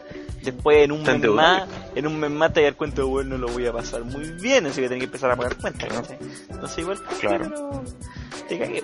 Después 0.46 0.84
en 0.84 0.92
un 0.92 1.02
mes 1.02 1.20
más, 1.28 1.64
en 1.94 2.06
un 2.06 2.18
mes 2.20 2.30
más 2.30 2.52
te 2.52 2.62
das 2.62 2.74
cuenta, 2.74 3.04
weón, 3.04 3.28
no 3.28 3.36
lo 3.38 3.48
voy 3.48 3.66
a 3.66 3.72
pasar 3.72 4.02
muy 4.04 4.30
bien, 4.40 4.64
así 4.66 4.80
que 4.80 4.88
tenés 4.88 5.00
que 5.00 5.04
empezar 5.06 5.30
a 5.30 5.36
pagar 5.36 5.56
cuentas, 5.56 5.88
¿cachai? 5.92 6.18
Entonces 6.48 6.78
igual, 6.78 6.98
Claro. 7.20 7.82
te 8.48 8.58
cagué. 8.58 8.82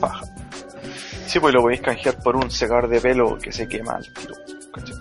Paja. 0.00 0.24
Sí, 1.26 1.40
pues 1.40 1.54
lo 1.54 1.62
podéis 1.62 1.80
canjear 1.80 2.22
por 2.22 2.36
un 2.36 2.50
secador 2.50 2.88
de 2.88 3.00
pelo 3.00 3.38
que 3.38 3.52
se 3.52 3.68
quema 3.68 3.96
al 3.96 4.12
tiro. 4.14 4.34
¿cachai? 4.72 4.94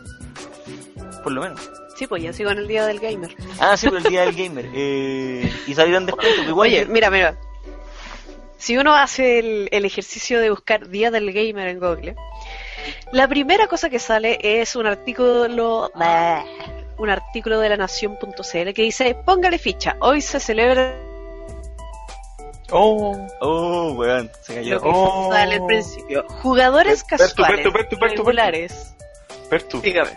por 1.23 1.31
lo 1.31 1.41
menos. 1.41 1.71
Sí, 1.95 2.05
pues 2.05 2.21
ya 2.21 2.33
sigo 2.33 2.49
en 2.51 2.57
el 2.57 2.67
día 2.67 2.85
del 2.85 2.99
gamer. 2.99 3.33
Ah, 3.59 3.77
sí, 3.77 3.87
pero 3.87 3.99
el 3.99 4.03
día 4.03 4.21
del 4.25 4.35
gamer. 4.35 4.69
Eh, 4.73 5.49
y 5.67 5.73
salieron 5.73 6.05
descuentos. 6.05 6.41
que 6.43 6.49
Igual 6.49 6.67
Oye, 6.69 6.85
que- 6.85 6.91
mira, 6.91 7.09
mira. 7.09 7.37
Si 8.57 8.77
uno 8.77 8.93
hace 8.95 9.39
el, 9.39 9.69
el 9.71 9.85
ejercicio 9.85 10.39
de 10.39 10.49
buscar 10.49 10.87
Día 10.89 11.11
del 11.11 11.31
Gamer 11.33 11.67
en 11.67 11.79
Google, 11.79 12.15
la 13.11 13.27
primera 13.27 13.67
cosa 13.67 13.89
que 13.89 13.99
sale 13.99 14.37
es 14.41 14.75
un 14.75 14.85
artículo, 14.87 15.91
un 16.97 17.09
artículo 17.09 17.59
de 17.59 17.69
la 17.69 17.77
nación.cl 17.77 18.73
que 18.73 18.81
dice, 18.81 19.15
póngale 19.25 19.57
ficha, 19.57 19.95
hoy 19.99 20.21
se 20.21 20.39
celebra 20.39 20.93
Oh, 22.75 23.15
Oh, 23.39 23.91
weón, 23.93 24.31
se 24.41 24.55
cayó. 24.55 24.75
lo 24.75 24.81
que 24.81 24.89
Oh. 24.91 25.29
sale 25.31 25.55
al 25.55 25.65
principio. 25.67 26.25
Jugadores 26.41 27.03
casuales, 27.03 27.35
Pertu, 27.35 27.71
Pertu, 27.71 27.99
Pertu. 27.99 28.17
regulares. 28.17 28.95
Pertu, 29.49 29.79
Dígame. 29.81 30.09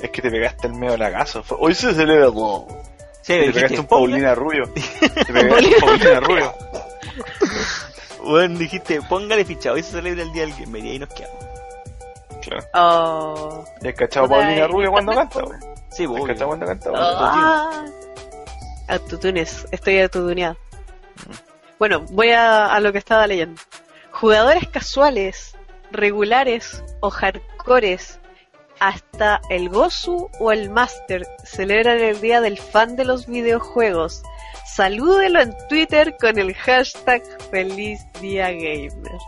es 0.00 0.10
que 0.10 0.22
te 0.22 0.30
pegaste 0.30 0.68
el 0.68 0.74
medio 0.74 0.92
de 0.92 0.98
la 0.98 1.12
casa. 1.12 1.42
Fue- 1.42 1.58
Hoy 1.60 1.74
se 1.74 1.92
celebra 1.92 2.28
wow. 2.28 2.66
Sí, 3.20 3.34
Te 3.34 3.38
dijiste, 3.40 3.60
pegaste 3.60 3.80
un 3.80 3.86
Paulina 3.86 4.34
Rubio. 4.34 4.72
Te 4.74 5.32
pegaste 5.32 5.66
un 5.66 5.80
Paulina 5.80 6.20
Rubio. 6.20 6.54
Weón, 8.24 8.56
dijiste, 8.58 9.02
póngale 9.02 9.44
ficha, 9.44 9.72
hoy 9.72 9.82
se 9.82 9.90
celebra 9.92 10.22
el 10.22 10.32
día 10.32 10.42
del 10.46 10.54
gamer 10.54 10.84
y 10.84 10.90
ahí 10.92 10.98
nos 10.98 11.08
quedamos. 11.10 11.44
Claro. 12.42 12.66
Oh. 12.74 13.64
¿Y 13.80 13.88
has 13.88 13.94
cachado 13.94 14.28
Paulina 14.28 14.66
Rubio 14.66 14.90
cuando 14.90 15.12
canta? 15.12 15.40
Güey? 15.42 15.58
Sí, 15.90 16.04
¿Has 16.04 16.08
cachado 16.08 16.12
obvio. 16.26 16.46
cuando 16.48 16.66
canta? 16.66 16.90
Oh. 16.90 16.94
Ah, 16.96 17.84
autotunes, 18.88 19.66
estoy 19.70 20.00
autotuneado. 20.00 20.56
Bueno, 21.78 22.00
voy 22.10 22.30
a, 22.30 22.66
a 22.66 22.80
lo 22.80 22.92
que 22.92 22.98
estaba 22.98 23.26
leyendo. 23.26 23.60
Jugadores 24.10 24.68
casuales, 24.68 25.56
regulares 25.90 26.82
o 27.00 27.10
hardcores, 27.10 28.20
hasta 28.80 29.40
el 29.48 29.68
Gozu 29.68 30.28
o 30.40 30.50
el 30.52 30.68
Master 30.70 31.26
celebran 31.44 31.98
el 32.00 32.20
día 32.20 32.40
del 32.40 32.58
fan 32.58 32.96
de 32.96 33.04
los 33.04 33.26
videojuegos. 33.26 34.22
Salúdelo 34.66 35.40
en 35.40 35.54
Twitter 35.68 36.16
con 36.20 36.38
el 36.38 36.54
hashtag 36.54 37.22
Feliz 37.50 38.00
Día 38.20 38.50
Gamer. 38.50 39.18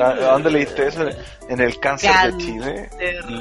¿A 0.00 0.32
dónde 0.32 0.50
leíste 0.50 0.88
eso? 0.88 1.06
¿En 1.48 1.60
el 1.60 1.78
cáncer 1.80 2.10
Cáncer. 2.12 2.32
de 2.34 2.38
Chile? 2.44 2.90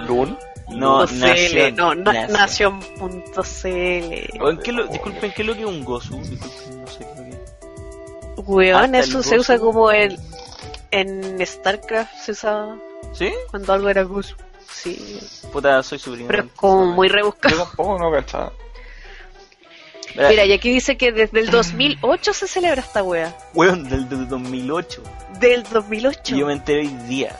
¿Lun? 0.08 0.38
No, 0.70 1.00
Punto 1.08 1.14
nación. 1.26 1.76
No, 1.76 1.96
na- 1.96 2.28
nación. 2.28 2.80
nación.cl. 2.80 4.60
¿qué 4.64 4.72
lo, 4.72 4.88
disculpen, 4.88 5.32
¿qué 5.34 5.42
es 5.42 5.48
lo 5.48 5.54
que 5.54 5.62
es 5.62 5.66
un 5.66 5.84
Gozu? 5.86 6.18
Disculpen, 6.22 6.82
no 6.82 6.88
sé 6.88 7.00
qué 7.00 7.06
es 7.12 7.18
lo 7.18 7.24
que 7.24 7.30
es. 7.32 8.48
Weón, 8.48 8.96
eso 8.96 9.24
se 9.24 9.40
usa 9.40 9.58
Gozu. 9.58 9.66
como 9.72 9.92
el, 9.92 10.20
en 10.92 11.46
StarCraft 11.46 12.14
se 12.18 12.32
usaba 12.34 12.78
¿Sí? 13.14 13.32
cuando 13.50 13.74
algo 13.74 13.90
era 13.90 14.04
Goose. 14.04 14.36
Sí, 14.72 15.20
Puta, 15.52 15.82
soy 15.82 15.98
su 16.00 16.12
primo. 16.12 16.28
pero 16.28 16.44
es 16.44 16.50
como 16.56 16.86
muy 16.88 17.08
Yo 17.08 17.16
rebuscado. 17.16 17.64
tampoco 17.64 17.98
no 17.98 18.12
cachaba. 18.12 18.52
Mira, 20.18 20.46
y 20.46 20.52
aquí 20.52 20.72
dice 20.72 20.98
que 20.98 21.12
desde 21.12 21.40
el 21.40 21.50
2008 21.52 22.34
se 22.34 22.48
celebra 22.48 22.82
esta 22.82 23.04
wea. 23.04 23.36
Weón, 23.54 23.88
del, 23.88 24.10
del 24.10 24.28
2008. 24.28 25.04
Del 25.40 25.64
2008. 25.64 26.36
Y 26.36 26.40
yo 26.40 26.48
me 26.48 26.54
enteré 26.54 26.80
hoy 26.80 26.88
día. 27.08 27.36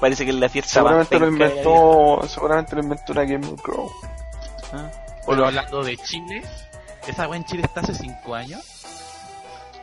Parece 0.00 0.24
que 0.24 0.30
es 0.32 0.36
la 0.36 0.48
fiesta 0.48 0.82
más 0.82 1.06
Seguramente 1.08 1.18
lo 1.20 1.28
inventó, 1.28 2.28
seguramente 2.28 2.76
lo 2.76 2.82
inventó 2.82 3.12
una 3.12 3.24
Game 3.24 3.46
Grow. 3.62 3.86
vida. 3.86 4.10
Ah. 4.72 4.90
Pero 5.26 5.46
hablando 5.46 5.84
de 5.84 5.96
Chile, 5.96 6.42
esa 7.06 7.28
weá 7.28 7.38
en 7.38 7.44
Chile 7.44 7.62
está 7.64 7.80
hace 7.80 7.94
5 7.94 8.34
años. 8.34 8.84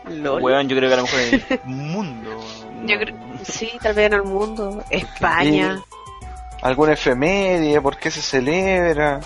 LOL. 0.06 0.42
Weón, 0.44 0.68
yo 0.68 0.76
creo 0.76 0.90
que 0.90 0.94
a 0.94 0.98
lo 0.98 1.04
mejor 1.04 1.20
en 1.20 1.34
el 1.50 1.60
mundo. 1.66 2.40
Yo 2.86 2.98
creo, 3.00 3.16
sí, 3.44 3.72
tal 3.82 3.94
vez 3.94 4.08
en 4.08 4.14
el 4.14 4.24
mundo. 4.24 4.84
España. 4.90 5.82
¿Alguna 6.62 6.94
efeméride? 6.94 7.80
¿Por 7.82 7.98
qué 7.98 8.12
se 8.12 8.22
celebra? 8.22 9.22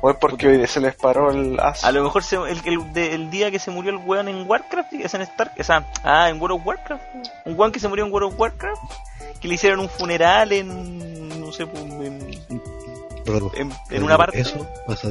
¿O 0.00 0.10
es 0.10 0.16
porque 0.16 0.46
hoy 0.46 0.66
se 0.66 0.80
les 0.80 0.94
paró 0.94 1.30
el 1.32 1.58
as? 1.58 1.82
A 1.84 1.90
lo 1.90 2.04
mejor 2.04 2.22
se- 2.22 2.36
el, 2.36 2.60
el, 2.64 2.92
de- 2.92 3.14
el 3.14 3.30
día 3.30 3.50
que 3.50 3.58
se 3.58 3.70
murió 3.70 3.90
el 3.90 3.96
weón 3.98 4.28
en 4.28 4.48
Warcraft, 4.48 4.92
es 4.94 5.12
en 5.14 5.22
Star, 5.22 5.52
o 5.58 5.62
sea, 5.64 5.84
ah, 6.04 6.28
en 6.30 6.40
World 6.40 6.60
of 6.60 6.66
Warcraft. 6.66 7.02
Un 7.46 7.58
weón 7.58 7.72
que 7.72 7.80
se 7.80 7.88
murió 7.88 8.04
en 8.06 8.12
World 8.12 8.32
of 8.32 8.38
Warcraft, 8.38 8.80
que 9.40 9.48
le 9.48 9.54
hicieron 9.54 9.80
un 9.80 9.88
funeral 9.88 10.52
en, 10.52 11.40
no 11.40 11.50
sé, 11.52 11.66
pues, 11.66 11.82
en, 11.82 12.20
Rodrigo, 13.26 13.50
en, 13.56 13.60
en 13.62 13.70
Rodrigo, 13.70 14.04
una 14.06 14.16
parte. 14.16 14.40
Eso 14.40 14.66
pasa, 14.86 15.08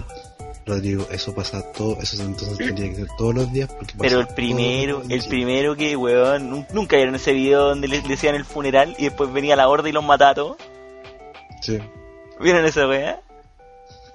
Rodrigo, 0.65 1.05
eso 1.11 1.35
pasa 1.35 1.61
todo, 1.73 1.97
eso 2.01 2.21
entonces 2.23 2.57
tendría 2.57 2.89
que 2.89 2.95
ser 2.95 3.07
todos 3.17 3.35
los 3.35 3.51
días. 3.51 3.69
Porque 3.69 3.91
pasa 3.93 3.97
Pero 4.01 4.19
el 4.21 4.27
primero, 4.27 5.03
el 5.09 5.23
primero 5.27 5.75
que, 5.75 5.95
weón, 5.97 6.49
nun- 6.49 6.67
nunca 6.73 6.95
vieron 6.95 7.15
ese 7.15 7.33
video 7.33 7.65
donde 7.69 7.87
le, 7.89 8.01
le 8.01 8.13
hacían 8.13 8.35
el 8.35 8.45
funeral 8.45 8.95
y 8.97 9.03
después 9.05 9.31
venía 9.33 9.55
la 9.57 9.67
horda 9.67 9.89
y 9.89 9.91
los 9.91 10.03
mataba 10.03 10.31
a 10.31 10.35
todos. 10.35 10.57
Sí. 11.61 11.77
¿Vieron 12.39 12.63
esa 12.65 12.87
weá? 12.87 13.19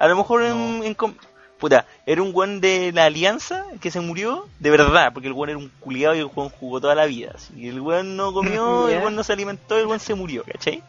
A 0.02 0.08
lo 0.08 0.16
mejor 0.16 0.42
en, 0.42 0.82
en 0.84 0.94
com- 0.94 1.14
Puta, 1.58 1.86
era 2.06 2.20
un 2.20 2.32
weón 2.34 2.60
de 2.60 2.90
la 2.90 3.04
alianza 3.04 3.64
que 3.80 3.92
se 3.92 4.00
murió 4.00 4.48
de 4.58 4.68
verdad, 4.70 5.12
porque 5.12 5.28
el 5.28 5.32
weón 5.32 5.50
era 5.50 5.58
un 5.58 5.68
culiado 5.78 6.16
y 6.16 6.18
el 6.18 6.24
weón 6.34 6.48
jugó 6.50 6.80
toda 6.80 6.96
la 6.96 7.06
vida. 7.06 7.36
Y 7.56 7.68
el 7.68 7.80
weón 7.80 8.16
no 8.16 8.32
comió, 8.32 8.88
el 8.90 8.98
weón 8.98 9.14
no 9.14 9.22
se 9.22 9.32
alimentó, 9.32 9.78
el 9.78 9.86
weón 9.86 10.00
se 10.00 10.16
murió, 10.16 10.42
¿cachai? 10.42 10.82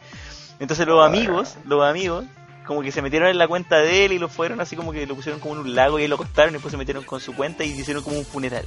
Entonces 0.58 0.84
los 0.88 1.06
amigos, 1.06 1.56
los 1.64 1.84
amigos, 1.84 2.24
como 2.66 2.82
que 2.82 2.90
se 2.90 3.02
metieron 3.02 3.28
en 3.28 3.38
la 3.38 3.46
cuenta 3.46 3.76
de 3.78 4.04
él 4.04 4.14
y 4.14 4.18
lo 4.18 4.28
fueron 4.28 4.60
así 4.60 4.74
como 4.74 4.90
que 4.90 5.06
lo 5.06 5.14
pusieron 5.14 5.38
como 5.40 5.54
en 5.54 5.60
un 5.60 5.74
lago 5.76 5.96
y 5.98 6.02
ahí 6.02 6.08
lo 6.08 6.16
acostaron 6.16 6.50
y 6.50 6.54
después 6.54 6.72
se 6.72 6.76
metieron 6.78 7.04
con 7.04 7.20
su 7.20 7.36
cuenta 7.36 7.62
y 7.62 7.70
hicieron 7.70 8.02
como 8.02 8.18
un 8.18 8.24
funeral. 8.26 8.64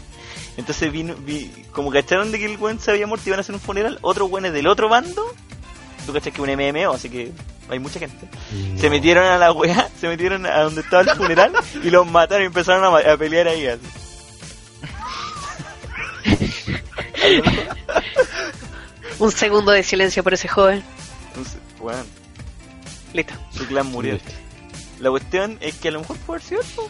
Entonces 0.55 0.89
vino, 0.89 1.13
vi, 1.13 1.51
como 1.73 1.91
cacharon 1.91 2.31
de 2.31 2.39
que 2.39 2.45
el 2.45 2.55
weón 2.57 2.79
se 2.79 2.89
había 2.91 3.05
muerto 3.05 3.25
y 3.25 3.29
iban 3.31 3.39
a 3.39 3.41
hacer 3.41 3.53
un 3.53 3.59
funeral, 3.59 3.99
otros 4.01 4.31
weones 4.31 4.53
del 4.53 4.67
otro 4.67 4.87
bando, 4.87 5.25
tú 6.05 6.13
cachas 6.13 6.33
que 6.33 6.41
un 6.41 6.49
MMO, 6.49 6.93
así 6.93 7.09
que 7.09 7.33
hay 7.69 7.79
mucha 7.79 7.99
gente. 7.99 8.27
Se 8.77 8.89
metieron 8.89 9.25
a 9.25 9.37
la 9.37 9.51
weá, 9.51 9.89
se 9.99 10.07
metieron 10.07 10.45
a 10.45 10.61
donde 10.61 10.81
estaba 10.81 11.03
el 11.03 11.09
funeral 11.17 11.53
y 11.83 11.89
los 11.89 12.09
mataron 12.09 12.43
y 12.43 12.47
empezaron 12.47 12.95
a, 12.95 13.17
pelear 13.17 13.47
ahí. 13.47 13.67
así. 13.67 13.81
Un 19.19 19.31
segundo 19.31 19.71
de 19.71 19.83
silencio 19.83 20.23
por 20.23 20.33
ese 20.33 20.47
joven. 20.47 20.83
Entonces, 21.29 21.57
weón, 21.79 22.05
Listo. 23.13 23.33
su 23.51 23.65
clan 23.65 23.87
murió. 23.87 24.19
La 24.99 25.09
cuestión 25.09 25.57
es 25.59 25.75
que 25.75 25.87
a 25.89 25.91
lo 25.91 25.99
mejor 26.01 26.17
puede 26.17 26.37
haber 26.37 26.47
sido 26.47 26.61
eso. 26.61 26.89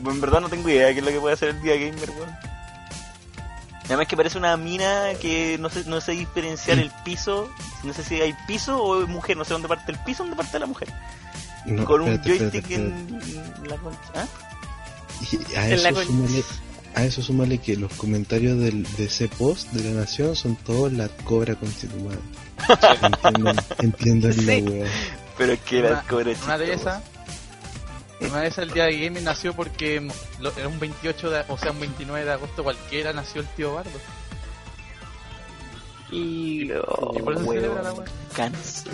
Bueno, 0.00 0.14
en 0.16 0.20
verdad 0.20 0.40
no 0.40 0.48
tengo 0.48 0.68
idea 0.68 0.86
de 0.86 0.94
qué 0.94 1.00
es 1.00 1.04
lo 1.04 1.10
que 1.10 1.20
puede 1.20 1.34
hacer 1.34 1.48
el 1.50 1.62
día 1.62 1.74
gamer, 1.74 2.10
weón. 2.10 2.47
Además 3.88 4.06
que 4.06 4.16
parece 4.16 4.38
una 4.38 4.56
mina 4.56 5.14
que 5.20 5.56
no 5.58 5.68
sé, 5.70 5.84
no 5.86 6.00
sé 6.00 6.12
diferenciar 6.12 6.78
el 6.78 6.90
piso, 7.04 7.50
no 7.84 7.92
sé 7.92 8.04
si 8.04 8.20
hay 8.20 8.34
piso 8.46 8.82
o 8.82 9.02
es 9.02 9.08
mujer, 9.08 9.36
no 9.36 9.44
sé 9.44 9.54
dónde 9.54 9.66
parte 9.68 9.92
el 9.92 9.98
piso, 10.00 10.22
dónde 10.22 10.36
parte 10.36 10.58
la 10.58 10.66
mujer. 10.66 10.88
No, 11.66 11.84
con 11.84 12.02
un 12.02 12.08
espérate, 12.12 12.38
joystick 12.38 12.70
espérate, 12.70 12.94
en 13.62 13.68
la 13.68 13.76
concha. 13.78 14.00
¿Ah? 14.14 14.26
Y 15.50 15.54
a 15.56 15.68
En 15.70 15.82
la 15.82 15.88
eso 15.88 15.94
concha. 15.94 16.06
súmale, 16.06 16.44
a 16.94 17.04
eso 17.04 17.22
súmale 17.22 17.58
que 17.58 17.76
los 17.76 17.92
comentarios 17.94 18.58
del, 18.60 18.82
de 18.96 19.04
ese 19.06 19.28
post 19.28 19.72
de 19.72 19.90
la 19.90 20.00
nación 20.00 20.36
son 20.36 20.56
todos 20.56 20.92
la 20.92 21.08
cobra 21.08 21.54
constitucional. 21.56 22.20
entiendan, 23.02 23.56
entiendan 23.80 24.32
Sí. 24.34 24.44
la 24.44 24.70
wea. 24.70 24.86
Pero 25.36 25.52
es 25.54 25.60
que 25.60 25.78
el 25.78 25.96
cobre 26.08 26.36
una 26.44 26.58
de 26.58 26.72
esas, 26.74 27.02
una 28.20 28.44
esas 28.46 28.64
el 28.64 28.72
día 28.72 28.84
de 28.84 28.98
gaming 28.98 29.24
nació 29.24 29.54
porque 29.54 30.00
mm, 30.00 30.10
lo- 30.40 30.52
era 30.56 30.68
un 30.68 30.78
28 30.80 31.30
de, 31.30 31.44
o 31.48 31.56
sea, 31.58 31.70
un 31.72 31.80
29 31.80 32.24
de 32.24 32.32
agosto 32.32 32.64
cualquiera 32.64 33.12
nació 33.12 33.40
el 33.42 33.46
tío 33.48 33.74
Bardo. 33.74 33.90
Y 36.10 36.62
Y 36.64 36.68
por 37.22 37.34
eso 37.34 37.42
se 37.42 37.48
huevo. 37.48 37.52
celebra 37.52 37.82
la 37.82 37.92
wea. 37.92 38.06
Cáncer. 38.34 38.92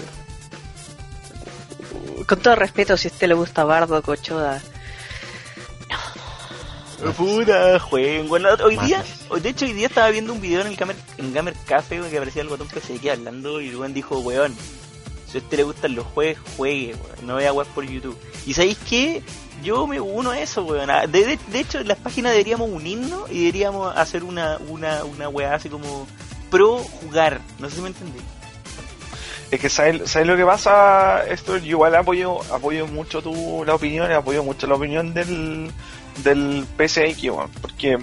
con 2.26 2.38
todo 2.40 2.56
respeto, 2.56 2.96
si 2.96 3.08
a 3.08 3.10
usted 3.12 3.28
le 3.28 3.34
gusta 3.34 3.64
Bardo 3.64 4.02
Cochoda, 4.02 4.60
Puta, 7.18 7.78
jueguen. 7.80 8.28
Bueno, 8.28 8.48
hoy 8.64 8.78
día, 8.78 9.04
de 9.42 9.48
hecho, 9.50 9.66
hoy 9.66 9.74
día 9.74 9.88
estaba 9.88 10.08
viendo 10.08 10.32
un 10.32 10.40
video 10.40 10.62
en 10.62 10.68
el 10.68 10.76
Gamer, 10.76 10.96
en 11.18 11.34
Gamer 11.34 11.54
Café 11.66 12.00
que 12.08 12.16
aparecía 12.16 12.40
el 12.40 12.48
botón 12.48 12.66
PC 12.68 12.94
aquí 12.96 13.10
hablando 13.10 13.60
y 13.60 13.68
el 13.68 13.76
weón 13.76 13.92
dijo, 13.92 14.18
weón, 14.20 14.56
si 15.34 15.38
a 15.38 15.42
usted 15.42 15.56
le 15.56 15.64
gustan 15.64 15.94
los 15.96 16.06
juegos, 16.06 16.38
juegue, 16.56 16.94
weón, 16.94 17.26
no 17.26 17.34
vea 17.36 17.52
weas 17.52 17.68
por 17.68 17.84
YouTube. 17.84 18.16
Y 18.46 18.54
sabéis 18.54 18.78
qué? 18.88 19.20
Yo 19.64 19.86
me 19.86 20.00
uno 20.00 20.30
a 20.30 20.38
eso, 20.38 20.62
weón. 20.64 20.88
Ah, 20.90 21.08
De, 21.08 21.38
de, 21.48 21.58
hecho, 21.58 21.82
las 21.82 21.98
páginas 21.98 22.32
deberíamos 22.32 22.70
unirnos 22.70 23.28
y 23.32 23.40
deberíamos 23.40 23.96
hacer 23.96 24.22
una, 24.22 24.58
una, 24.68 25.02
una 25.04 25.28
wea 25.28 25.54
así 25.54 25.68
como 25.68 26.06
pro 26.50 26.78
jugar. 26.78 27.40
No 27.58 27.68
sé 27.68 27.76
si 27.76 27.82
me 27.82 27.88
entendí. 27.88 28.20
Es 29.50 29.60
que 29.60 29.68
¿sabes, 29.68 30.08
sabes 30.08 30.28
lo 30.28 30.36
que 30.36 30.44
pasa, 30.44 31.24
esto 31.26 31.56
yo 31.56 31.66
igual 31.66 31.94
apoyo, 31.96 32.40
apoyo 32.52 32.86
mucho 32.86 33.20
tu 33.20 33.64
la 33.64 33.74
opinión, 33.74 34.10
apoyo 34.12 34.42
mucho 34.44 34.66
la 34.66 34.74
opinión 34.74 35.14
del, 35.14 35.70
del 36.22 36.64
PSX, 36.78 37.22
weón, 37.24 37.50
porque 37.60 37.98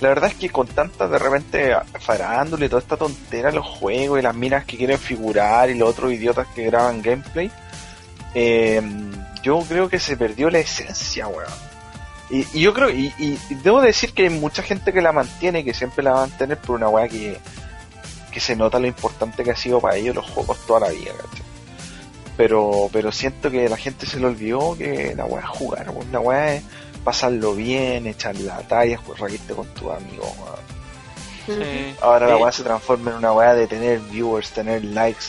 la 0.00 0.08
verdad 0.08 0.30
es 0.30 0.36
que 0.36 0.48
con 0.48 0.66
tanta 0.66 1.06
de 1.06 1.18
repente 1.18 1.76
farándole 2.00 2.68
toda 2.68 2.80
esta 2.80 2.96
tontera 2.96 3.50
los 3.50 3.66
juegos 3.66 4.18
y 4.18 4.22
las 4.22 4.34
minas 4.34 4.64
que 4.64 4.76
quieren 4.76 4.98
figurar 4.98 5.68
y 5.70 5.74
los 5.74 5.90
otros 5.90 6.12
idiotas 6.12 6.46
que 6.54 6.64
graban 6.64 7.02
gameplay, 7.02 7.50
eh, 8.34 8.80
yo 9.42 9.60
creo 9.68 9.88
que 9.88 9.98
se 9.98 10.16
perdió 10.16 10.50
la 10.50 10.58
esencia, 10.58 11.28
weón. 11.28 11.52
Y, 12.30 12.46
y 12.54 12.60
yo 12.62 12.72
creo, 12.72 12.90
y, 12.90 13.12
y 13.18 13.38
debo 13.62 13.80
decir 13.80 14.12
que 14.12 14.22
hay 14.22 14.30
mucha 14.30 14.62
gente 14.62 14.92
que 14.92 15.02
la 15.02 15.12
mantiene 15.12 15.60
y 15.60 15.64
que 15.64 15.74
siempre 15.74 16.04
la 16.04 16.12
va 16.12 16.22
a 16.22 16.26
mantener 16.26 16.58
por 16.58 16.76
una 16.76 16.88
weá 16.88 17.08
que, 17.08 17.38
que 18.30 18.40
se 18.40 18.56
nota 18.56 18.78
lo 18.78 18.86
importante 18.86 19.42
que 19.42 19.50
ha 19.50 19.56
sido 19.56 19.80
para 19.80 19.96
ellos 19.96 20.14
los 20.14 20.30
juegos 20.30 20.58
toda 20.66 20.80
la 20.80 20.88
vida, 20.90 21.12
¿cachai? 21.12 21.46
Pero, 22.36 22.88
pero 22.92 23.12
siento 23.12 23.50
que 23.50 23.68
la 23.68 23.76
gente 23.76 24.06
se 24.06 24.18
le 24.18 24.26
olvidó 24.26 24.78
que 24.78 25.14
la 25.14 25.26
weá 25.26 25.42
es 25.42 25.48
jugar, 25.48 25.90
weón. 25.90 26.10
la 26.12 26.20
weá 26.20 26.54
es 26.54 26.62
pasarlo 27.04 27.54
bien, 27.54 28.06
echar 28.06 28.36
la 28.36 28.58
talla, 28.62 28.96
jugar 28.98 29.20
reírte 29.22 29.54
con 29.54 29.66
tus 29.68 29.90
amigos. 29.90 30.28
Ahora 32.00 32.28
la 32.28 32.36
weá 32.36 32.52
se 32.52 32.62
transforma 32.62 33.10
en 33.10 33.16
una 33.18 33.32
weá 33.32 33.54
de 33.54 33.66
tener 33.66 33.98
viewers, 33.98 34.50
tener 34.52 34.84
likes, 34.84 35.26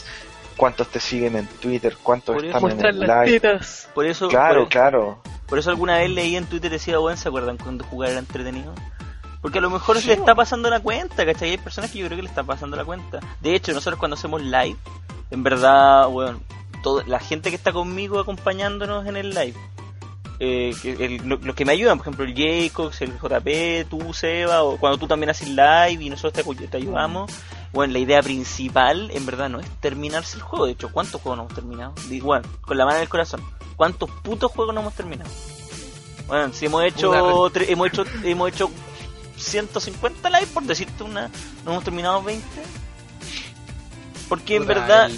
cuántos 0.56 0.88
te 0.90 1.00
siguen 1.00 1.36
en 1.36 1.48
Twitter, 1.48 1.98
cuántos 2.04 2.36
Por 2.36 2.46
eso 2.46 2.58
están 2.68 2.80
en 2.80 2.86
el 2.86 3.00
las 3.08 3.26
live. 3.26 3.40
tetas. 3.40 3.90
Por 3.96 4.06
eso, 4.06 4.28
Claro, 4.28 4.62
por, 4.62 4.70
claro. 4.70 5.22
por 5.48 5.58
eso 5.58 5.70
alguna 5.72 5.98
vez 5.98 6.10
leí 6.12 6.36
en 6.36 6.46
Twitter 6.46 6.70
decía, 6.70 7.00
weón, 7.00 7.18
¿se 7.18 7.28
acuerdan 7.28 7.58
cuando 7.58 7.84
jugar 7.86 8.12
era 8.12 8.20
entretenido? 8.20 8.74
Porque 9.42 9.58
a 9.58 9.62
lo 9.62 9.72
mejor 9.72 10.00
se 10.00 10.08
le 10.08 10.14
está 10.14 10.36
pasando 10.36 10.70
la 10.70 10.80
cuenta, 10.80 11.26
¿cachai? 11.26 11.50
Hay 11.52 11.58
personas 11.58 11.90
que 11.90 11.98
yo 11.98 12.06
creo 12.06 12.18
que 12.18 12.22
le 12.24 12.30
están 12.30 12.46
pasando 12.46 12.78
la 12.78 12.86
cuenta. 12.86 13.20
De 13.42 13.56
hecho, 13.56 13.74
nosotros 13.74 13.98
cuando 13.98 14.14
hacemos 14.16 14.44
live, 14.44 14.76
en 15.32 15.42
verdad, 15.42 16.08
weón, 16.10 16.44
todo, 16.84 17.02
la 17.08 17.20
gente 17.20 17.50
que 17.50 17.56
está 17.56 17.72
conmigo 17.74 18.20
acompañándonos 18.20 19.08
en 19.08 19.18
el 19.18 19.32
live, 19.32 19.56
eh, 20.44 20.74
el- 20.84 21.18
lo- 21.30 21.38
los 21.38 21.56
que 21.56 21.66
me 21.66 21.72
ayudan, 21.74 22.00
por 22.00 22.08
ejemplo, 22.08 22.26
el 22.26 22.34
Jacobs, 22.34 23.00
el 23.02 23.14
JP, 23.20 23.86
tú, 23.90 24.12
Seba, 24.12 24.64
o 24.64 24.78
cuando 24.78 24.98
tú 24.98 25.08
también 25.08 25.30
haces 25.30 25.48
live 25.50 25.98
y 26.04 26.10
nosotros 26.10 26.44
te, 26.72 26.78
ayudamos, 26.78 27.32
bueno, 27.72 27.94
la 27.94 28.00
idea 28.00 28.24
principal, 28.24 29.12
en 29.12 29.24
verdad, 29.28 29.50
no 29.50 29.60
es 29.60 29.68
terminarse 29.80 30.38
el 30.38 30.42
juego. 30.44 30.66
De 30.66 30.72
hecho, 30.72 30.92
¿cuántos 30.92 31.22
juegos 31.22 31.38
no 31.38 31.44
hemos 31.44 31.54
terminado? 31.54 31.94
Igual, 32.10 32.42
con 32.62 32.76
la 32.76 32.86
mano 32.86 32.98
en 32.98 33.04
el 33.04 33.10
corazón. 33.10 33.42
¿Cuántos 33.76 34.10
putos 34.10 34.52
juegos 34.52 34.74
no 34.74 34.82
hemos 34.82 34.94
terminado? 34.96 35.30
Bueno, 36.28 36.52
si 36.54 36.66
hemos 36.66 36.84
hecho, 36.86 37.12
tre- 37.52 37.66
hemos 37.70 37.88
hecho, 37.90 38.04
hemos 38.24 38.50
hecho 38.52 38.72
150 39.38 40.30
live, 40.30 40.48
por 40.54 40.64
decirte 40.64 41.04
una, 41.04 41.30
no 41.66 41.72
hemos 41.72 41.84
terminado 41.84 42.24
20. 42.24 42.44
Porque 44.28 44.56
en 44.56 44.64
Puta, 44.64 44.74
verdad, 44.80 45.06
el 45.10 45.18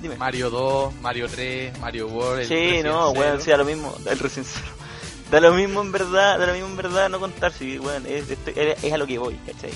dime. 0.00 0.16
Mario 0.16 0.50
2, 0.50 0.94
Mario 1.00 1.28
3, 1.28 1.78
Mario 1.78 2.08
World. 2.08 2.40
el 2.40 2.48
Sí, 2.48 2.54
Resident 2.54 2.86
no, 2.86 3.10
weón, 3.10 3.40
sí, 3.40 3.50
da 3.50 3.56
lo 3.56 3.64
mismo, 3.64 3.94
el. 4.06 4.18
Da 5.30 5.40
lo 5.40 5.52
mismo 5.52 5.82
en 5.82 5.92
verdad, 5.92 6.38
da 6.38 6.46
lo 6.46 6.52
mismo 6.54 6.68
en 6.68 6.76
verdad 6.78 7.10
no 7.10 7.20
contar, 7.20 7.52
sí, 7.52 7.78
weón, 7.78 8.06
es, 8.06 8.30
estoy- 8.30 8.54
es, 8.56 8.82
es 8.82 8.92
a 8.92 8.96
lo 8.96 9.06
que 9.06 9.18
voy, 9.18 9.34
¿cachai? 9.46 9.70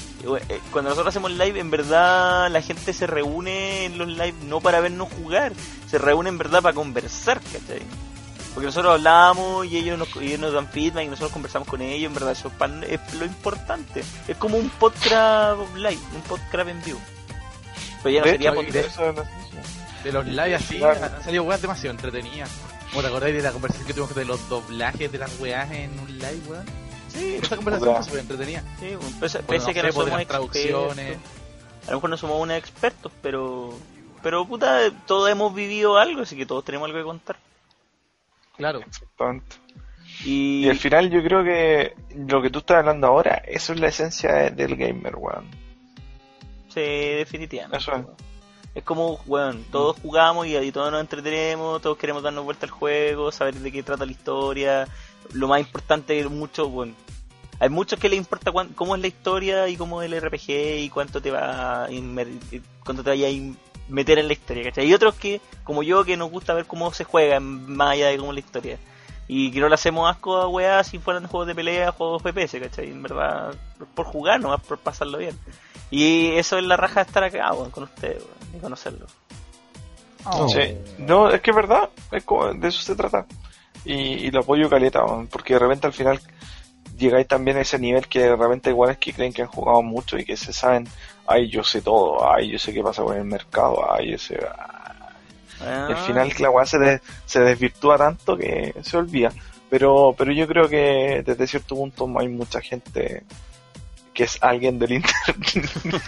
Eh, 0.49 0.61
Cuando 0.71 0.89
nosotros 0.89 1.13
hacemos 1.13 1.31
live, 1.33 1.61
en 1.61 1.71
verdad 1.71 2.51
la 2.51 2.63
gente 2.63 2.95
se 2.95 3.07
reúne 3.07 3.85
en 3.85 3.99
los 3.99 4.09
live 4.09 4.33
no 4.47 4.61
para 4.63 4.81
vernos 4.81 5.09
jugar, 5.13 5.53
se 5.91 5.99
reúne 5.99 6.31
en 6.31 6.39
verdad 6.39 6.63
para 6.63 6.75
conversar, 6.75 7.39
¿cachai? 7.43 7.83
Porque 8.55 8.67
nosotros 8.67 8.95
hablamos 8.95 9.67
y 9.67 9.77
ellos 9.77 9.99
nos, 9.99 10.09
ellos 10.17 10.41
nos 10.41 10.55
dan 10.55 10.69
feedback 10.69 11.05
y 11.05 11.09
nosotros 11.09 11.33
conversamos 11.33 11.69
con 11.69 11.83
ellos, 11.83 12.09
en 12.09 12.15
verdad 12.15 12.33
eso 12.33 12.49
es, 12.49 12.55
pan- 12.55 12.85
es 12.89 13.01
lo 13.15 13.27
importante. 13.27 14.03
Es 14.29 14.37
como 14.39 14.57
un 14.57 14.71
podcast 14.71 15.59
live, 15.77 15.99
un 16.15 16.23
podcast 16.23 16.67
en 16.69 16.83
vivo. 16.83 17.01
Pero 18.03 18.15
ya 18.15 18.21
no 18.21 18.25
De 18.27 18.33
sería 18.33 18.51
hecho, 18.53 18.57
podcast. 18.63 18.99
De 20.05 20.13
los 20.13 20.27
live 20.27 20.55
así, 20.55 20.79
Claro. 20.79 21.05
han 21.05 21.23
salido 21.23 21.45
weas 21.45 21.63
demasiado 21.63 21.91
entretenidas. 21.93 22.51
¿Cómo 22.91 23.03
te 23.03 23.09
acordáis 23.09 23.35
de 23.37 23.43
la 23.43 23.53
conversación 23.53 23.87
que 23.87 23.95
tuvimos 23.95 24.15
de 24.15 24.25
los 24.25 24.49
doblajes 24.49 25.11
de 25.13 25.19
las 25.19 25.39
weas 25.41 25.71
en 25.71 25.99
un 25.99 26.19
live, 26.19 26.41
weón? 26.49 26.67
Sí, 27.09 27.39
Esa 27.43 27.57
conversación 27.57 27.95
fue 27.95 28.05
súper 28.05 28.21
entretenida. 28.21 28.63
sí, 28.81 28.87
weón, 28.97 29.13
pese, 29.21 29.39
Bueno, 29.39 29.47
pese 29.49 29.67
no 29.69 29.73
que 29.75 29.83
no 29.83 29.83
pues, 29.83 29.95
somos 29.95 30.19
las 30.19 30.27
traducciones. 30.27 30.99
expertos. 30.99 31.31
A 31.87 31.91
lo 31.91 31.97
mejor 31.97 32.11
no 32.11 32.17
somos 32.17 32.41
unos 32.41 32.57
expertos, 32.59 33.13
pero 33.23 33.75
pero 34.23 34.47
puta, 34.47 34.79
todos 35.07 35.29
hemos 35.31 35.53
vivido 35.55 35.99
algo, 35.99 36.23
así 36.23 36.37
que 36.37 36.47
todos 36.47 36.65
tenemos 36.65 36.87
algo 36.87 36.99
que 36.99 37.05
contar. 37.05 37.37
Claro. 38.57 38.81
Exactamente. 38.81 39.57
Y, 40.25 40.67
Y 40.67 40.69
al 40.71 40.79
final 40.79 41.11
yo 41.11 41.23
creo 41.25 41.43
que 41.43 41.95
lo 42.15 42.41
que 42.41 42.51
tú 42.51 42.61
estás 42.61 42.79
hablando 42.79 43.09
ahora, 43.09 43.43
eso 43.47 43.73
es 43.73 43.81
la 43.81 43.89
esencia 43.89 44.33
de- 44.33 44.51
del 44.51 44.77
gamer, 44.77 45.17
weón. 45.17 45.47
sí, 46.69 46.81
definitivamente. 46.81 47.79
Eso 47.79 47.95
es. 47.97 48.07
Es 48.75 48.85
como, 48.85 49.19
bueno, 49.27 49.61
todos 49.71 49.97
jugamos 50.01 50.47
y, 50.47 50.57
y 50.57 50.73
todos 50.73 50.91
nos 50.91 51.01
entretenemos, 51.03 51.83
todos 51.83 51.99
queremos 51.99 52.23
darnos 52.23 52.45
vuelta 52.45 52.65
al 52.67 52.71
juego, 52.73 53.31
saber 53.31 53.55
de 53.55 53.71
qué 53.71 53.83
trata 53.83 54.07
la 54.07 54.13
historia. 54.13 54.89
Lo 55.35 55.47
más 55.49 55.61
importante 55.61 56.19
es 56.19 56.31
mucho, 56.31 56.69
bueno, 56.69 56.95
hay 57.61 57.69
muchos 57.69 57.99
que 57.99 58.09
les 58.09 58.19
importa 58.19 58.51
cuán- 58.51 58.73
cómo 58.75 58.95
es 58.97 59.01
la 59.03 59.09
historia 59.09 59.69
y 59.69 59.77
cómo 59.77 60.01
es 60.03 60.11
el 60.11 60.19
RPG 60.21 60.81
y 60.81 60.89
cuánto 60.89 61.21
te 61.21 61.31
va 61.31 61.85
a 61.85 61.89
cuánto 62.85 63.05
te 63.05 63.11
vaya 63.11 63.29
a 63.29 63.55
meter 63.89 64.19
en 64.19 64.27
la 64.27 64.33
historia, 64.33 64.65
¿cachai? 64.65 64.87
Y 64.87 64.95
otros 64.95 65.15
que, 65.17 65.41
como 65.65 65.83
yo, 65.83 66.05
que 66.05 66.17
nos 66.17 66.31
gusta 66.31 66.55
ver 66.55 66.65
cómo 66.67 66.93
se 66.95 67.05
juega 67.05 67.41
más 67.41 67.91
allá 67.91 68.09
de 68.09 68.17
cómo 68.17 68.31
es 68.33 68.37
la 68.37 68.41
historia. 68.41 68.79
Y 69.29 69.51
que 69.53 69.61
no 69.61 69.69
le 69.69 69.75
hacemos 69.75 70.11
asco 70.11 70.37
a 70.39 70.49
weas 70.49 70.87
si 70.89 70.99
fueran 70.99 71.27
juegos 71.27 71.47
de 71.47 71.55
pelea, 71.55 71.93
juegos 71.93 72.23
FPS, 72.23 72.59
¿cachai? 72.59 72.91
En 72.91 73.03
verdad, 73.03 73.55
por 73.95 74.07
jugar, 74.07 74.41
nomás 74.41 74.61
por 74.63 74.79
pasarlo 74.79 75.19
bien. 75.19 75.39
Y 75.93 76.33
eso 76.37 76.59
es 76.59 76.65
la 76.65 76.77
raja 76.77 77.05
de 77.05 77.07
estar 77.09 77.23
acá, 77.23 77.51
con 77.71 77.85
ustedes, 77.85 78.17
weón, 78.25 78.57
y 78.57 78.59
conocerlo. 78.59 79.07
Oh. 80.25 80.49
Sí. 80.49 80.77
No, 80.99 81.31
es 81.31 81.41
que 81.41 81.51
es 81.51 81.57
verdad, 81.57 81.89
es 82.11 82.25
como- 82.25 82.53
de 82.53 82.69
eso 82.69 82.81
se 82.83 82.97
trata. 82.97 83.27
Y, 83.85 83.95
y 83.95 84.31
lo 84.31 84.41
apoyo 84.41 84.69
caleta, 84.71 85.05
porque 85.31 85.55
de 85.55 85.59
repente 85.61 85.87
al 85.87 85.93
final 85.93 86.21
llegáis 86.97 87.27
también 87.29 87.57
a 87.57 87.61
ese 87.61 87.79
nivel 87.79 88.07
que 88.09 88.21
de 88.21 88.37
repente 88.37 88.71
igual 88.71 88.91
es 88.91 88.99
que 88.99 89.13
creen 89.13 89.33
que 89.33 89.43
han 89.43 89.49
jugado 89.49 89.83
mucho 89.83 90.17
y 90.19 90.25
que 90.25 90.37
se 90.37 90.53
saben, 90.53 90.89
ay, 91.27 91.49
yo 91.49 91.63
sé 91.65 91.83
todo, 91.83 92.33
ay, 92.33 92.51
yo 92.51 92.59
sé 92.59 92.73
qué 92.73 92.83
pasa 92.83 93.03
con 93.03 93.17
el 93.17 93.25
mercado, 93.25 93.85
ay, 93.93 94.13
yo 94.13 94.19
sé... 94.19 94.39
ah". 94.59 94.79
Y 95.61 95.93
al 95.93 95.97
final 95.99 96.33
la 96.41 96.51
weá 96.51 96.67
se, 96.67 96.79
des- 96.79 97.01
se 97.25 97.41
desvirtúa 97.41 97.97
tanto 97.97 98.37
que 98.37 98.75
se 98.83 98.97
olvida. 98.97 99.31
Pero, 99.71 100.13
pero 100.19 100.33
yo 100.33 100.47
creo 100.49 100.69
que 100.69 101.23
desde 101.25 101.47
cierto 101.47 101.77
punto 101.77 102.09
hay 102.19 102.27
mucha 102.29 102.61
gente 102.61 103.23
que 104.13 104.25
es 104.25 104.39
alguien 104.43 104.79
del 104.79 104.93
internet 104.93 105.71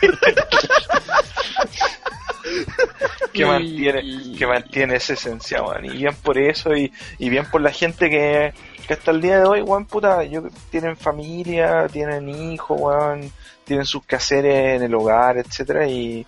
que 3.33 3.47
mantiene 3.47 4.03
que 4.37 4.47
mantiene 4.47 4.97
esa 4.97 5.15
esencia, 5.15 5.63
weón. 5.63 5.87
Y 5.87 5.91
bien 5.91 6.15
por 6.23 6.39
eso 6.39 6.77
y, 6.77 6.93
y 7.19 7.29
bien 7.29 7.47
por 7.51 7.61
la 7.61 7.71
gente 7.71 8.11
que, 8.11 8.53
que 8.87 8.95
hasta 8.95 9.11
el 9.11 9.21
día 9.21 9.39
de 9.39 9.47
hoy, 9.47 9.63
weón, 9.63 9.87
puta, 9.87 10.23
yo, 10.25 10.43
tienen 10.71 10.97
familia, 10.97 11.89
tienen 11.89 12.29
hijos, 12.29 12.81
weón, 12.81 13.31
tienen 13.65 13.87
sus 13.87 14.05
quehaceres 14.05 14.77
en 14.77 14.83
el 14.83 14.95
hogar, 14.95 15.39
etcétera 15.39 15.87
Y 15.87 16.27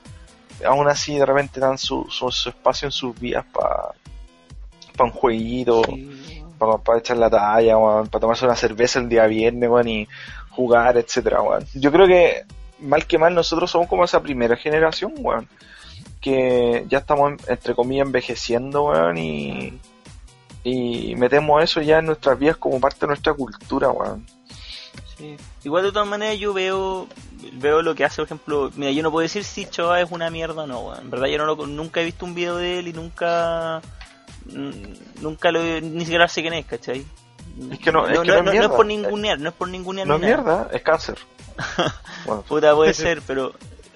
aún 0.64 0.88
así 0.88 1.18
de 1.18 1.26
repente 1.26 1.60
dan 1.60 1.78
su, 1.78 2.06
su, 2.08 2.30
su 2.30 2.48
espacio 2.48 2.86
en 2.86 2.92
sus 2.92 3.18
vidas 3.18 3.44
para 3.52 3.92
pa 4.96 5.04
un 5.04 5.10
jueguito. 5.10 5.82
sí. 5.84 6.42
para 6.58 6.98
echar 6.98 7.18
la 7.18 7.28
talla, 7.28 7.76
para 7.76 8.20
tomarse 8.20 8.46
una 8.46 8.56
cerveza 8.56 8.98
el 8.98 9.10
día 9.10 9.26
viernes, 9.26 9.68
weón, 9.68 9.88
y 9.88 10.08
jugar, 10.56 10.96
etcétera, 10.96 11.42
weón. 11.42 11.64
Yo 11.74 11.92
creo 11.92 12.06
que, 12.06 12.44
mal 12.80 13.06
que 13.06 13.18
mal, 13.18 13.34
nosotros 13.34 13.70
somos 13.70 13.88
como 13.88 14.04
esa 14.04 14.22
primera 14.22 14.56
generación, 14.56 15.12
weón, 15.18 15.48
que 16.20 16.84
ya 16.88 16.98
estamos, 16.98 17.34
entre 17.46 17.74
comillas, 17.74 18.06
envejeciendo, 18.06 18.84
weón, 18.84 19.18
y, 19.18 19.78
y 20.64 21.14
metemos 21.16 21.62
eso 21.62 21.80
ya 21.82 21.98
en 21.98 22.06
nuestras 22.06 22.38
vidas 22.38 22.56
como 22.56 22.80
parte 22.80 23.00
de 23.00 23.08
nuestra 23.08 23.34
cultura, 23.34 23.90
weón. 23.90 24.26
Sí. 25.16 25.36
Igual 25.64 25.84
de 25.84 25.92
todas 25.92 26.08
maneras 26.08 26.38
yo 26.38 26.52
veo 26.52 27.06
veo 27.54 27.82
lo 27.82 27.94
que 27.94 28.04
hace, 28.04 28.16
por 28.16 28.26
ejemplo, 28.26 28.70
mira, 28.76 28.90
yo 28.90 29.02
no 29.02 29.10
puedo 29.10 29.22
decir 29.22 29.44
si 29.44 29.66
Choa 29.66 30.00
es 30.00 30.10
una 30.10 30.30
mierda 30.30 30.64
o 30.64 30.66
no, 30.66 30.80
weón. 30.80 31.00
En 31.00 31.10
verdad 31.10 31.26
yo 31.28 31.38
no 31.38 31.46
lo, 31.46 31.66
nunca 31.66 32.00
he 32.00 32.04
visto 32.04 32.24
un 32.24 32.34
video 32.34 32.56
de 32.56 32.80
él 32.80 32.88
y 32.88 32.92
nunca 32.92 33.80
nunca 35.20 35.50
lo 35.50 35.60
ni 35.80 36.00
siquiera 36.00 36.28
sé 36.28 36.42
quién 36.42 36.54
es, 36.54 36.66
¿cachai? 36.66 37.04
Es 37.72 37.78
que 37.78 37.90
no, 37.92 38.06
es, 38.06 38.14
no, 38.14 38.22
que 38.22 38.28
no, 38.28 38.34
no, 38.36 38.42
no- 38.42 38.42
es 38.42 38.44
no 38.44 38.50
mierda. 38.52 38.66
es 38.68 38.72
por 38.72 38.86
ningunear, 38.86 39.38
no 39.40 39.48
es 39.48 39.54
por 39.54 39.68
ningunear 39.68 40.06
No 40.06 40.14
es 40.16 40.20
nada. 40.20 40.34
mierda, 40.36 40.68
es 40.72 40.82
cáncer. 40.82 41.18
Bueno, 42.26 42.42
Puta, 42.42 42.74
puede 42.74 42.92
ser, 42.92 43.22
pero 43.26 43.52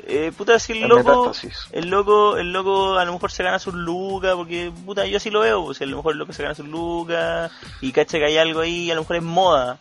eh, 0.07 0.33
puta, 0.37 0.59
si 0.61 0.73
el 0.73 0.88
loco 0.88 1.25
metástasis. 1.25 1.66
el 1.73 1.88
loco, 1.90 2.37
el 2.37 2.53
loco 2.53 2.96
a 2.96 3.05
lo 3.05 3.12
mejor 3.12 3.31
se 3.33 3.42
gana 3.42 3.59
sus 3.59 3.75
lucas, 3.75 4.35
porque 4.37 4.73
puta, 4.87 5.05
yo 5.07 5.16
así 5.16 5.31
lo 5.31 5.40
veo, 5.40 5.64
pues, 5.64 5.81
a 5.83 5.87
lo 5.87 5.96
mejor 5.96 6.12
el 6.12 6.18
loco 6.20 6.33
se 6.33 6.42
gana 6.44 6.55
sus 6.55 6.66
lucas 6.68 7.51
y 7.81 7.90
cacha 7.92 8.18
que 8.18 8.25
hay 8.27 8.38
algo 8.38 8.61
ahí, 8.61 8.90
a 8.90 8.94
lo 8.94 9.01
mejor 9.03 9.16
es 9.16 9.23
moda. 9.23 9.79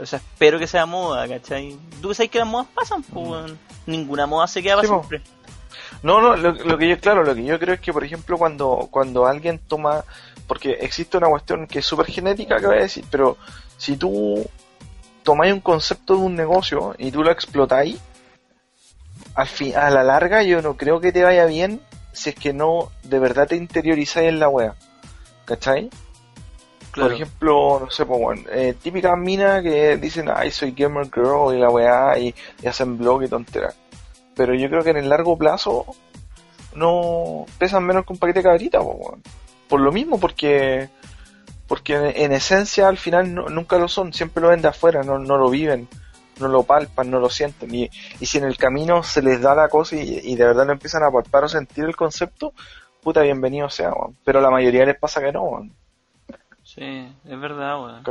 O 0.00 0.06
sea, 0.06 0.18
espero 0.18 0.58
que 0.58 0.66
sea 0.66 0.86
moda, 0.86 1.26
¿cachai? 1.28 1.76
Tú 2.00 2.14
sabes 2.14 2.30
que 2.30 2.38
las 2.38 2.48
modas 2.48 2.68
pasan, 2.74 3.02
pues, 3.02 3.52
ninguna 3.86 4.26
moda 4.26 4.46
se 4.46 4.62
queda 4.62 4.76
para 4.76 4.88
Sí, 4.88 4.94
po. 4.94 5.08
No, 6.02 6.20
no, 6.20 6.36
lo, 6.36 6.52
lo 6.52 6.78
que 6.78 6.88
yo, 6.88 6.98
claro, 6.98 7.24
lo 7.24 7.34
que 7.34 7.44
yo 7.44 7.58
creo 7.58 7.74
es 7.74 7.80
que, 7.80 7.92
por 7.92 8.04
ejemplo, 8.04 8.38
cuando, 8.38 8.88
cuando 8.90 9.26
alguien 9.26 9.58
toma, 9.66 10.04
porque 10.46 10.78
existe 10.80 11.16
una 11.16 11.28
cuestión 11.28 11.66
que 11.66 11.80
es 11.80 11.86
súper 11.86 12.06
genética 12.06 12.58
que 12.58 12.66
voy 12.66 12.78
a 12.78 12.82
decir, 12.82 13.04
pero 13.10 13.36
si 13.76 13.96
tú 13.96 14.48
tomáis 15.22 15.52
un 15.52 15.60
concepto 15.60 16.14
de 16.14 16.20
un 16.20 16.34
negocio 16.34 16.94
y 16.98 17.10
tú 17.10 17.22
lo 17.22 17.30
explotáis, 17.30 17.98
al 19.34 19.46
fin, 19.46 19.76
a 19.76 19.90
la 19.90 20.02
larga 20.02 20.42
yo 20.42 20.62
no 20.62 20.76
creo 20.76 21.00
que 21.00 21.12
te 21.12 21.22
vaya 21.22 21.46
bien 21.46 21.80
si 22.12 22.30
es 22.30 22.36
que 22.36 22.52
no 22.52 22.90
de 23.02 23.18
verdad 23.18 23.46
te 23.46 23.56
interiorizáis 23.56 24.28
en 24.28 24.40
la 24.40 24.48
wea. 24.48 24.74
¿Cachai? 25.44 25.90
Claro. 26.90 27.10
Por 27.10 27.14
ejemplo, 27.14 27.80
no 27.80 27.90
sé, 27.90 28.06
pues, 28.06 28.20
bueno, 28.20 28.42
eh, 28.50 28.74
típicas 28.80 29.16
minas 29.18 29.62
que 29.62 29.96
dicen, 29.96 30.28
ay, 30.34 30.50
soy 30.50 30.72
gamer 30.72 31.10
girl 31.12 31.54
y 31.54 31.58
la 31.58 31.70
weá, 31.70 32.18
y, 32.18 32.34
y 32.62 32.66
hacen 32.66 32.98
blog 32.98 33.24
y 33.24 33.28
tonteras. 33.28 33.76
Pero 34.38 34.54
yo 34.54 34.70
creo 34.70 34.82
que 34.82 34.90
en 34.90 34.96
el 34.96 35.10
largo 35.10 35.36
plazo 35.36 35.84
no 36.74 37.44
pesan 37.58 37.84
menos 37.84 38.06
que 38.06 38.12
un 38.14 38.18
paquete 38.18 38.38
de 38.38 38.44
cabrita, 38.44 38.80
weón. 38.80 39.22
Por 39.68 39.80
lo 39.80 39.92
mismo, 39.92 40.18
porque 40.18 40.88
porque 41.66 41.94
en, 41.96 42.04
en 42.16 42.32
esencia 42.32 42.88
al 42.88 42.96
final 42.96 43.34
no- 43.34 43.48
nunca 43.50 43.76
lo 43.78 43.88
son, 43.88 44.14
siempre 44.14 44.40
lo 44.42 44.48
ven 44.48 44.62
de 44.62 44.68
afuera, 44.68 45.02
no, 45.02 45.18
no 45.18 45.36
lo 45.36 45.50
viven, 45.50 45.86
no 46.40 46.48
lo 46.48 46.62
palpan, 46.62 47.10
no 47.10 47.18
lo 47.20 47.28
sienten. 47.28 47.74
Y, 47.74 47.90
y 48.20 48.24
si 48.26 48.38
en 48.38 48.44
el 48.44 48.56
camino 48.56 49.02
se 49.02 49.20
les 49.20 49.42
da 49.42 49.54
la 49.54 49.68
cosa 49.68 49.96
y, 49.96 50.20
y 50.22 50.34
de 50.36 50.44
verdad 50.46 50.64
lo 50.66 50.72
empiezan 50.72 51.02
a 51.02 51.10
palpar 51.10 51.44
o 51.44 51.48
sentir 51.48 51.84
el 51.84 51.94
concepto, 51.96 52.54
puta, 53.02 53.20
bienvenido 53.20 53.68
sea, 53.68 53.92
weón. 53.92 54.16
Pero 54.24 54.38
a 54.38 54.42
la 54.42 54.50
mayoría 54.50 54.86
les 54.86 54.98
pasa 54.98 55.20
que 55.20 55.32
no, 55.32 55.42
weón. 55.42 55.72
Sí, 56.62 56.82
es 57.24 57.40
verdad, 57.40 57.82
weón. 57.82 58.04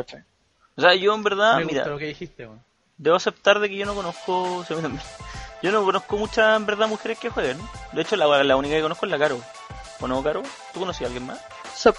O 0.76 0.82
sea, 0.82 0.94
yo 0.94 1.16
en 1.16 1.24
verdad, 1.24 1.58
Me 1.58 1.64
gusta 1.64 1.80
mira, 1.80 1.88
lo 1.88 1.98
que 1.98 2.06
dijiste, 2.06 2.46
weón. 2.46 2.62
debo 2.98 3.16
aceptar 3.16 3.60
de 3.60 3.70
que 3.70 3.78
yo 3.78 3.86
no 3.88 3.96
conozco, 3.96 4.58
o 4.58 4.64
sea, 4.66 4.78
mira, 4.78 4.92
yo 5.62 5.72
no 5.72 5.84
conozco 5.84 6.18
muchas, 6.18 6.56
en 6.58 6.66
verdad, 6.66 6.88
mujeres 6.88 7.18
que 7.20 7.30
jueguen. 7.30 7.58
De 7.94 8.02
hecho, 8.02 8.16
la, 8.16 8.44
la 8.44 8.56
única 8.56 8.76
que 8.76 8.82
conozco 8.82 9.06
es 9.06 9.12
la 9.12 9.20
Caro. 9.20 9.40
¿O 10.00 10.08
no, 10.08 10.22
Caro? 10.24 10.44
¿Tú 10.74 10.80
conocías 10.80 11.04
a 11.10 11.14
alguien 11.14 11.26
más? 11.28 11.40
So- 11.76 11.94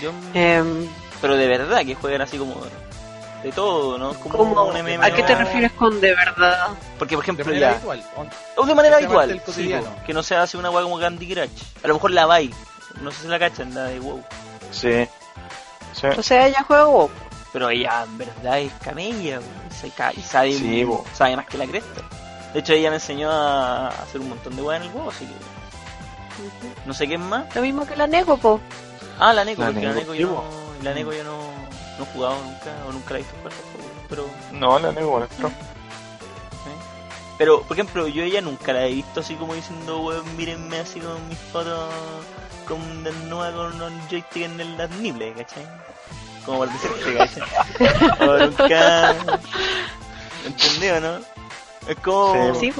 Yo, 0.00 0.10
em, 0.34 0.88
pero 1.20 1.36
de 1.36 1.46
verdad, 1.46 1.84
que 1.84 1.94
jueguen 1.94 2.22
así 2.22 2.38
como 2.38 2.56
de 3.42 3.52
todo, 3.52 3.98
¿no? 3.98 4.14
Como 4.14 4.36
¿cómo- 4.38 4.64
un 4.64 4.76
MMO. 4.76 5.02
¿A 5.04 5.10
qué 5.10 5.22
te 5.22 5.34
refieres 5.34 5.72
con 5.72 6.00
de 6.00 6.14
verdad? 6.14 6.68
Porque, 6.98 7.14
por 7.16 7.24
De 7.24 7.30
ejemplo, 7.32 7.44
manera 7.44 7.70
ya, 7.70 7.72
habitual. 7.76 8.04
o 8.56 8.66
de 8.66 8.74
manera 8.74 8.96
sea 8.98 9.06
habitual, 9.06 9.42
sí, 9.54 9.74
que 10.06 10.14
no 10.14 10.22
se 10.22 10.34
hace 10.36 10.56
una 10.56 10.70
weá 10.70 10.82
como 10.82 10.98
Candy 10.98 11.32
Crush. 11.32 11.50
A 11.84 11.88
lo 11.88 11.94
mejor 11.94 12.10
la 12.12 12.24
vai, 12.26 12.50
no 13.02 13.10
sé 13.10 13.22
si 13.22 13.28
la 13.28 13.38
cachan, 13.38 13.74
la 13.74 13.84
de 13.84 14.00
WoW. 14.00 14.24
Sí. 14.70 15.06
Sí. 15.92 16.06
O 16.16 16.22
sea, 16.22 16.46
ella 16.48 16.64
juega 16.66 16.86
WoW. 16.86 17.10
Pero 17.52 17.68
ella 17.70 18.02
en 18.02 18.18
verdad 18.18 18.58
es 18.58 18.72
camella, 18.82 19.38
weón, 19.38 19.70
se 19.70 19.90
ca- 19.90 20.12
y 20.12 20.22
sabe, 20.22 20.52
Sí, 20.54 20.84
po. 20.84 21.04
sabe 21.12 21.36
más 21.36 21.46
que 21.46 21.56
la 21.58 21.66
cresta. 21.66 22.00
De 22.54 22.60
hecho, 22.60 22.72
ella 22.72 22.88
me 22.88 22.96
enseñó 22.96 23.30
a 23.30 23.88
hacer 23.88 24.20
un 24.22 24.30
montón 24.30 24.56
de 24.56 24.62
weas 24.62 24.80
en 24.80 24.86
el 24.88 24.94
WoW, 24.94 25.10
así 25.10 25.26
que 25.26 25.34
no 26.86 26.94
sé 26.94 27.06
qué 27.08 27.14
es 27.14 27.20
más. 27.20 27.52
Lo 27.54 27.60
mismo 27.62 27.84
que 27.86 27.96
la 27.96 28.06
Neko, 28.06 28.36
po. 28.38 28.60
Ah, 29.18 29.32
la 29.34 29.44
Neko, 29.44 29.60
La 29.62 29.68
porque 29.68 29.82
la 29.86 29.92
Neko, 29.92 30.12
Neko 30.12 30.14
yo 30.14 30.26
no, 30.28 30.44
la 30.82 30.94
Neko 30.94 31.12
yo 31.12 31.24
no, 31.24 31.36
no 31.98 32.04
he 32.04 32.06
jugado 32.12 32.36
nunca, 32.44 32.70
o 32.88 32.92
nunca 32.92 33.10
la 33.12 33.18
he 33.18 33.22
visto 33.22 33.36
jugar 33.38 33.52
pero 34.08 34.26
No, 34.52 34.78
la 34.78 34.92
nego, 34.92 35.10
bueno, 35.10 35.26
no. 35.38 35.50
Pero, 37.36 37.62
por 37.62 37.72
ejemplo, 37.76 38.06
yo 38.06 38.22
ella 38.22 38.40
nunca 38.40 38.72
la 38.72 38.86
he 38.86 38.92
visto 38.92 39.20
así 39.20 39.34
como 39.34 39.54
diciendo, 39.54 39.98
weón, 40.00 40.36
mírenme 40.36 40.78
así 40.78 41.00
con 41.00 41.26
mis 41.28 41.38
fotos 41.38 41.92
con 42.68 43.02
desnuda 43.02 43.52
con 43.52 43.82
un 43.82 44.00
joystick 44.08 44.36
en 44.44 44.60
el- 44.60 44.76
las 44.78 44.88
nibles, 44.90 45.36
¿cachai? 45.36 45.66
Como 46.46 46.58
por 46.58 46.68
decirte, 46.72 47.16
¿cachai? 47.16 48.20
O 48.28 48.38
nunca... 48.38 49.14
¿Entendido, 50.46 51.00
no? 51.00 51.33
Es 51.88 51.96
como... 51.96 52.54
Sí. 52.54 52.72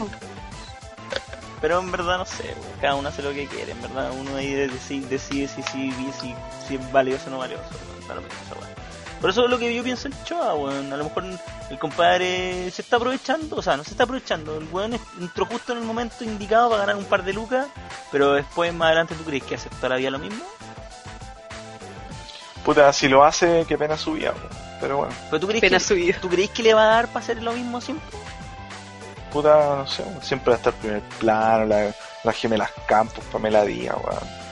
Pero 1.61 1.81
en 1.81 1.91
verdad 1.91 2.19
no 2.19 2.27
sé, 2.27 2.43
weón, 2.45 2.81
cada 2.81 2.95
uno 2.95 3.09
hace 3.09 3.23
lo 3.23 3.33
que 3.33 3.47
quiere, 3.47 3.73
en 3.73 3.81
verdad 3.81 4.11
uno 4.13 4.37
ahí 4.37 4.53
decide, 4.53 5.07
decide 5.07 5.49
si, 5.49 5.63
si, 5.63 5.93
si, 5.93 6.35
si 6.69 6.75
es 6.75 6.93
valioso 6.93 7.29
o 7.29 7.31
no 7.31 7.39
valioso, 7.39 7.65
esa 8.03 8.15
weá. 8.15 8.75
Por 9.25 9.31
eso 9.31 9.45
es 9.45 9.51
lo 9.51 9.59
que 9.59 9.75
yo 9.75 9.83
pienso 9.83 10.07
en 10.07 10.15
Choa, 10.25 10.55
weón. 10.55 10.93
A 10.93 10.99
lo 10.99 11.05
mejor 11.05 11.25
el 11.71 11.79
compadre 11.79 12.71
se 12.71 12.83
está 12.83 12.97
aprovechando, 12.97 13.57
o 13.57 13.63
sea, 13.63 13.75
no 13.79 13.83
se 13.83 13.93
está 13.93 14.05
aprovechando. 14.05 14.59
El 14.59 14.69
weón 14.71 15.01
entró 15.19 15.47
justo 15.47 15.73
en 15.73 15.79
el 15.79 15.85
momento 15.85 16.25
indicado 16.25 16.69
para 16.69 16.83
ganar 16.83 16.97
un 16.97 17.07
par 17.07 17.25
de 17.25 17.33
lucas, 17.33 17.67
pero 18.13 18.35
después 18.35 18.75
más 18.75 18.89
adelante 18.89 19.15
tú 19.15 19.25
crees 19.25 19.43
que 19.45 19.55
aceptará 19.55 19.99
lo 19.99 20.19
mismo. 20.19 20.45
Puta, 22.67 22.93
si 22.93 23.09
lo 23.09 23.25
hace, 23.25 23.65
qué 23.67 23.79
pena 23.79 23.97
su 23.97 24.13
vida, 24.13 24.35
pero 24.79 24.99
bueno. 24.99 25.15
Pero 25.31 25.41
tú 25.41 25.47
crees, 25.47 25.63
Pena 25.63 25.79
que, 25.79 25.85
su 25.85 25.95
vida. 25.95 26.19
¿tú 26.21 26.29
crees 26.29 26.51
que 26.51 26.63
le 26.63 26.75
va 26.75 26.83
a 26.83 26.95
dar 26.97 27.09
para 27.09 27.21
hacer 27.21 27.43
lo 27.43 27.55
mismo 27.55 27.81
siempre? 27.81 28.07
Puta, 29.35 29.79
no 29.79 29.87
sé, 29.89 30.05
siempre 30.23 30.51
va 30.51 30.55
a 30.55 30.59
estar 30.59 30.73
primer 30.75 31.03
plano, 31.19 31.67
la, 31.67 31.93
las 32.23 32.37
gemelas 32.37 32.71
campos, 32.87 33.25
Pamela 33.33 33.65
Díaz, 33.65 33.97
weón. 33.97 34.45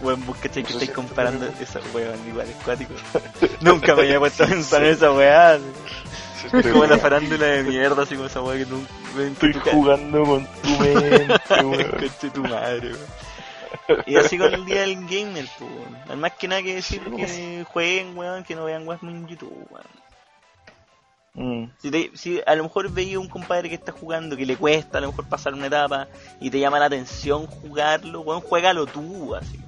Weón, 0.00 0.24
vos 0.24 0.38
cachai 0.38 0.62
que 0.62 0.72
estáis 0.72 0.92
comparando 0.92 1.46
esa 1.60 1.78
weón 1.92 2.18
igual 2.26 2.48
es 2.48 2.56
cuático. 2.64 2.94
Nunca 3.60 3.94
me 3.94 4.02
había 4.04 4.18
puesto 4.24 4.44
a 4.44 4.46
pensar 4.46 4.82
en 4.82 4.94
esa 4.94 5.12
weá. 5.12 5.56
Es 5.56 6.66
como 6.66 6.86
la 6.86 6.96
farándula 6.96 7.44
de 7.44 7.64
mierda, 7.64 8.04
así 8.04 8.14
como 8.14 8.28
esa 8.28 8.40
weá 8.40 8.56
que 8.56 8.64
nunca... 8.64 8.90
Estoy 9.18 9.52
jugando 9.72 10.24
con 10.24 10.46
tu 10.46 10.68
mente, 10.78 11.36
weón. 11.62 11.90
Conche 11.90 12.30
tu 12.30 12.42
madre, 12.44 12.92
weón. 12.92 14.04
Y 14.06 14.16
así 14.16 14.38
con 14.38 14.54
el 14.54 14.64
día 14.64 14.80
del 14.80 15.06
gamer, 15.06 15.46
pues, 15.58 15.70
weón. 15.70 16.18
Más 16.18 16.32
que 16.32 16.48
nada 16.48 16.62
que 16.62 16.76
decir 16.76 17.02
que 17.14 17.62
jueguen, 17.70 18.16
weón, 18.16 18.42
que 18.42 18.54
no 18.54 18.64
vean 18.64 18.88
weas 18.88 19.02
en 19.02 19.28
YouTube, 19.28 19.66
weón. 19.68 20.07
Mm. 21.38 21.70
Si, 21.78 21.90
te- 21.90 22.10
si 22.14 22.40
a 22.44 22.54
lo 22.56 22.64
mejor 22.64 22.90
veía 22.90 23.20
un 23.20 23.28
compadre 23.28 23.68
que 23.68 23.76
está 23.76 23.92
jugando, 23.92 24.36
que 24.36 24.44
le 24.44 24.56
cuesta 24.56 24.98
a 24.98 25.00
lo 25.00 25.08
mejor 25.08 25.26
pasar 25.26 25.54
una 25.54 25.66
etapa 25.68 26.08
y 26.40 26.50
te 26.50 26.58
llama 26.58 26.78
la 26.80 26.86
atención 26.86 27.46
jugarlo, 27.46 28.22
weón, 28.22 28.40
juégalo 28.40 28.86
tú, 28.86 29.34
así. 29.36 29.58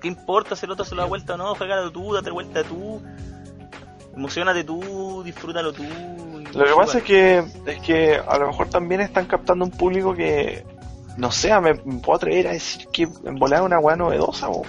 ¿Qué 0.00 0.06
importa 0.06 0.54
si 0.54 0.66
el 0.66 0.72
otro 0.72 0.84
se 0.84 0.94
lo 0.94 1.02
da 1.02 1.08
vuelta 1.08 1.34
o 1.34 1.36
no? 1.36 1.54
Juégalo 1.56 1.90
tú, 1.90 2.14
date 2.14 2.30
vuelta 2.30 2.62
tú. 2.62 3.02
Emocionate 4.14 4.64
tú, 4.64 5.22
disfrútalo 5.24 5.72
tú. 5.72 5.84
Lo 6.54 6.64
que 6.64 6.72
pasa 6.76 6.98
es 6.98 7.04
que, 7.04 7.38
es 7.66 7.80
que 7.80 8.14
a 8.16 8.38
lo 8.38 8.48
mejor 8.48 8.68
también 8.70 9.00
están 9.00 9.26
captando 9.26 9.64
un 9.64 9.70
público 9.70 10.14
que, 10.14 10.64
no 11.16 11.30
sé, 11.30 11.52
me, 11.60 11.74
me 11.74 11.98
puedo 12.00 12.16
atrever 12.16 12.48
a 12.48 12.52
decir 12.52 12.88
que 12.92 13.02
en 13.02 13.34
volada 13.36 13.62
es 13.62 13.66
una 13.66 13.78
weá 13.78 13.96
novedosa, 13.96 14.48
o, 14.48 14.62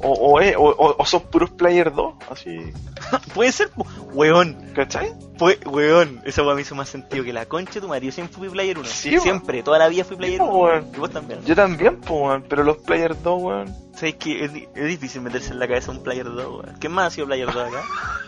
o, 0.00 0.12
o, 0.12 0.40
es- 0.40 0.56
o, 0.56 0.62
o- 0.62 0.96
o 0.98 1.04
son 1.04 1.22
puros 1.22 1.50
player 1.50 1.92
2, 1.92 2.14
así, 2.30 2.72
Puede 3.34 3.52
ser, 3.52 3.70
weón. 4.12 4.56
¿cachai? 4.74 5.12
Fue, 5.38 5.58
weón, 5.66 6.20
esa 6.24 6.42
weá 6.42 6.54
me 6.54 6.62
hizo 6.62 6.74
más 6.74 6.88
sentido 6.88 7.22
que 7.24 7.32
la 7.32 7.46
concha 7.46 7.74
de 7.74 7.80
tu 7.82 7.88
madre. 7.88 8.06
Yo 8.06 8.12
siempre 8.12 8.36
fui 8.38 8.48
player 8.48 8.78
1. 8.78 8.88
Sí, 8.88 9.10
weón. 9.10 9.22
siempre, 9.22 9.62
toda 9.62 9.78
la 9.78 9.88
vida 9.88 10.04
fui 10.04 10.16
player 10.16 10.38
Sí, 10.38 10.42
1. 10.42 10.52
weón. 10.56 10.86
Y 10.94 10.98
vos 10.98 11.10
también. 11.10 11.44
Yo 11.44 11.54
también, 11.54 11.96
pues, 12.00 12.10
weón, 12.10 12.44
pero 12.48 12.64
los 12.64 12.78
player 12.78 13.20
2, 13.22 13.42
weón. 13.42 13.74
Sabes 13.94 14.14
que 14.16 14.44
es, 14.44 14.50
es 14.74 14.86
difícil 14.88 15.20
meterse 15.22 15.52
en 15.52 15.58
la 15.58 15.66
cabeza 15.68 15.90
un 15.92 16.02
player 16.02 16.24
2, 16.24 16.36
weón. 16.46 16.76
¿Quién 16.80 16.92
más 16.92 17.06
ha 17.06 17.10
sido 17.10 17.26
player 17.26 17.52
2 17.52 17.56
acá? 17.56 17.82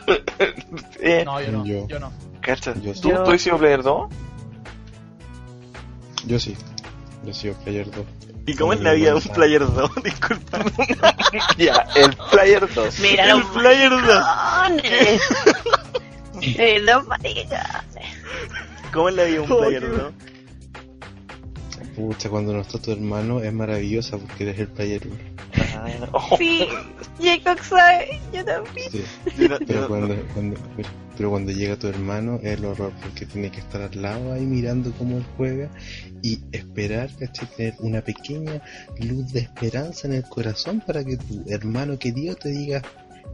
Eh, 1.01 1.23
No, 1.25 1.41
yo 1.41 1.53
no. 1.53 1.65
Yo. 1.67 1.87
Yo, 1.89 1.99
no. 2.01 2.13
¿cachai? 2.41 2.81
Yo- 2.81 2.93
¿Tú, 2.95 3.09
Yo- 3.11 3.23
¿Tú 3.25 3.31
has 3.33 3.41
sido 3.43 3.59
player 3.59 3.83
2? 3.83 4.09
Yo 6.27 6.39
sí. 6.39 6.57
Yo 7.25 7.31
he 7.31 7.35
sido 7.35 7.55
player 7.55 7.91
2. 7.91 8.05
¿Y 8.51 8.57
cómo 8.57 8.73
es 8.73 8.81
la 8.81 8.95
vida 8.95 9.11
de 9.11 9.15
un 9.17 9.23
player 9.35 9.61
2? 9.61 9.91
Disculpa. 10.05 10.59
ya, 11.57 11.87
el 11.95 12.17
player 12.33 12.75
2. 12.75 12.99
Mira 12.99 13.31
El 13.31 13.45
player 13.45 13.91
2. 13.91 14.01
maricones. 14.03 15.23
Eh, 16.43 16.79
los 16.81 17.07
maricas. 17.07 17.85
¿Cómo 18.95 19.11
es 19.11 19.15
la 19.15 19.25
vida 19.25 19.35
de 19.35 19.41
un 19.41 19.59
player 19.59 19.91
2? 19.91 20.13
Pucha, 22.01 22.31
cuando 22.31 22.55
no 22.55 22.63
está 22.63 22.79
tu 22.79 22.93
hermano 22.93 23.41
es 23.41 23.53
maravillosa 23.53 24.17
porque 24.17 24.45
eres 24.45 24.59
el 24.59 24.69
player 24.69 25.07
1. 25.07 25.17
Oh, 26.13 26.37
Sí, 26.39 26.67
Jacob 27.21 27.63
sabe, 27.63 28.19
yo 28.33 28.43
también. 28.43 28.91
Sí. 28.91 29.05
Pero 29.37 29.87
cuando, 29.87 30.17
cuando, 30.33 30.61
pero, 30.77 30.89
pero 31.17 31.31
cuando 31.31 31.53
llega 31.53 31.77
tu 31.77 31.89
hermano 31.89 32.37
es 32.43 32.59
el 32.59 32.65
horror 32.65 32.93
porque 33.03 33.27
tiene 33.27 33.51
que 33.51 33.61
estar 33.61 33.83
al 33.83 34.01
lado 34.01 34.33
ahí 34.33 34.47
mirando 34.47 34.93
cómo 34.93 35.19
él 35.19 35.27
juega 35.37 35.69
y 36.23 36.41
esperar, 36.53 37.11
¿cachai? 37.19 37.49
Tener 37.55 37.75
una 37.81 38.01
pequeña 38.01 38.63
luz 38.99 39.33
de 39.33 39.41
esperanza 39.41 40.09
en 40.09 40.15
el 40.15 40.25
corazón 40.25 40.83
para 40.87 41.05
que 41.05 41.19
tu 41.19 41.45
hermano 41.49 41.99
querido 41.99 42.35
te 42.35 42.49
diga, 42.49 42.83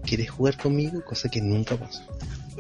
¿quieres 0.05 0.29
jugar 0.31 0.57
conmigo? 0.57 1.05
Cosa 1.05 1.29
que 1.29 1.41
nunca 1.41 1.77
pasa. 1.77 2.05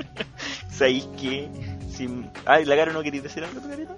¿Sabéis 0.70 1.08
que? 1.20 1.48
Si... 1.92 2.08
Ay, 2.44 2.64
la 2.64 2.76
cara 2.76 2.92
no 2.92 3.02
quería 3.02 3.22
decir 3.22 3.42
algo, 3.42 3.60
tu 3.60 3.68
carita. 3.68 3.96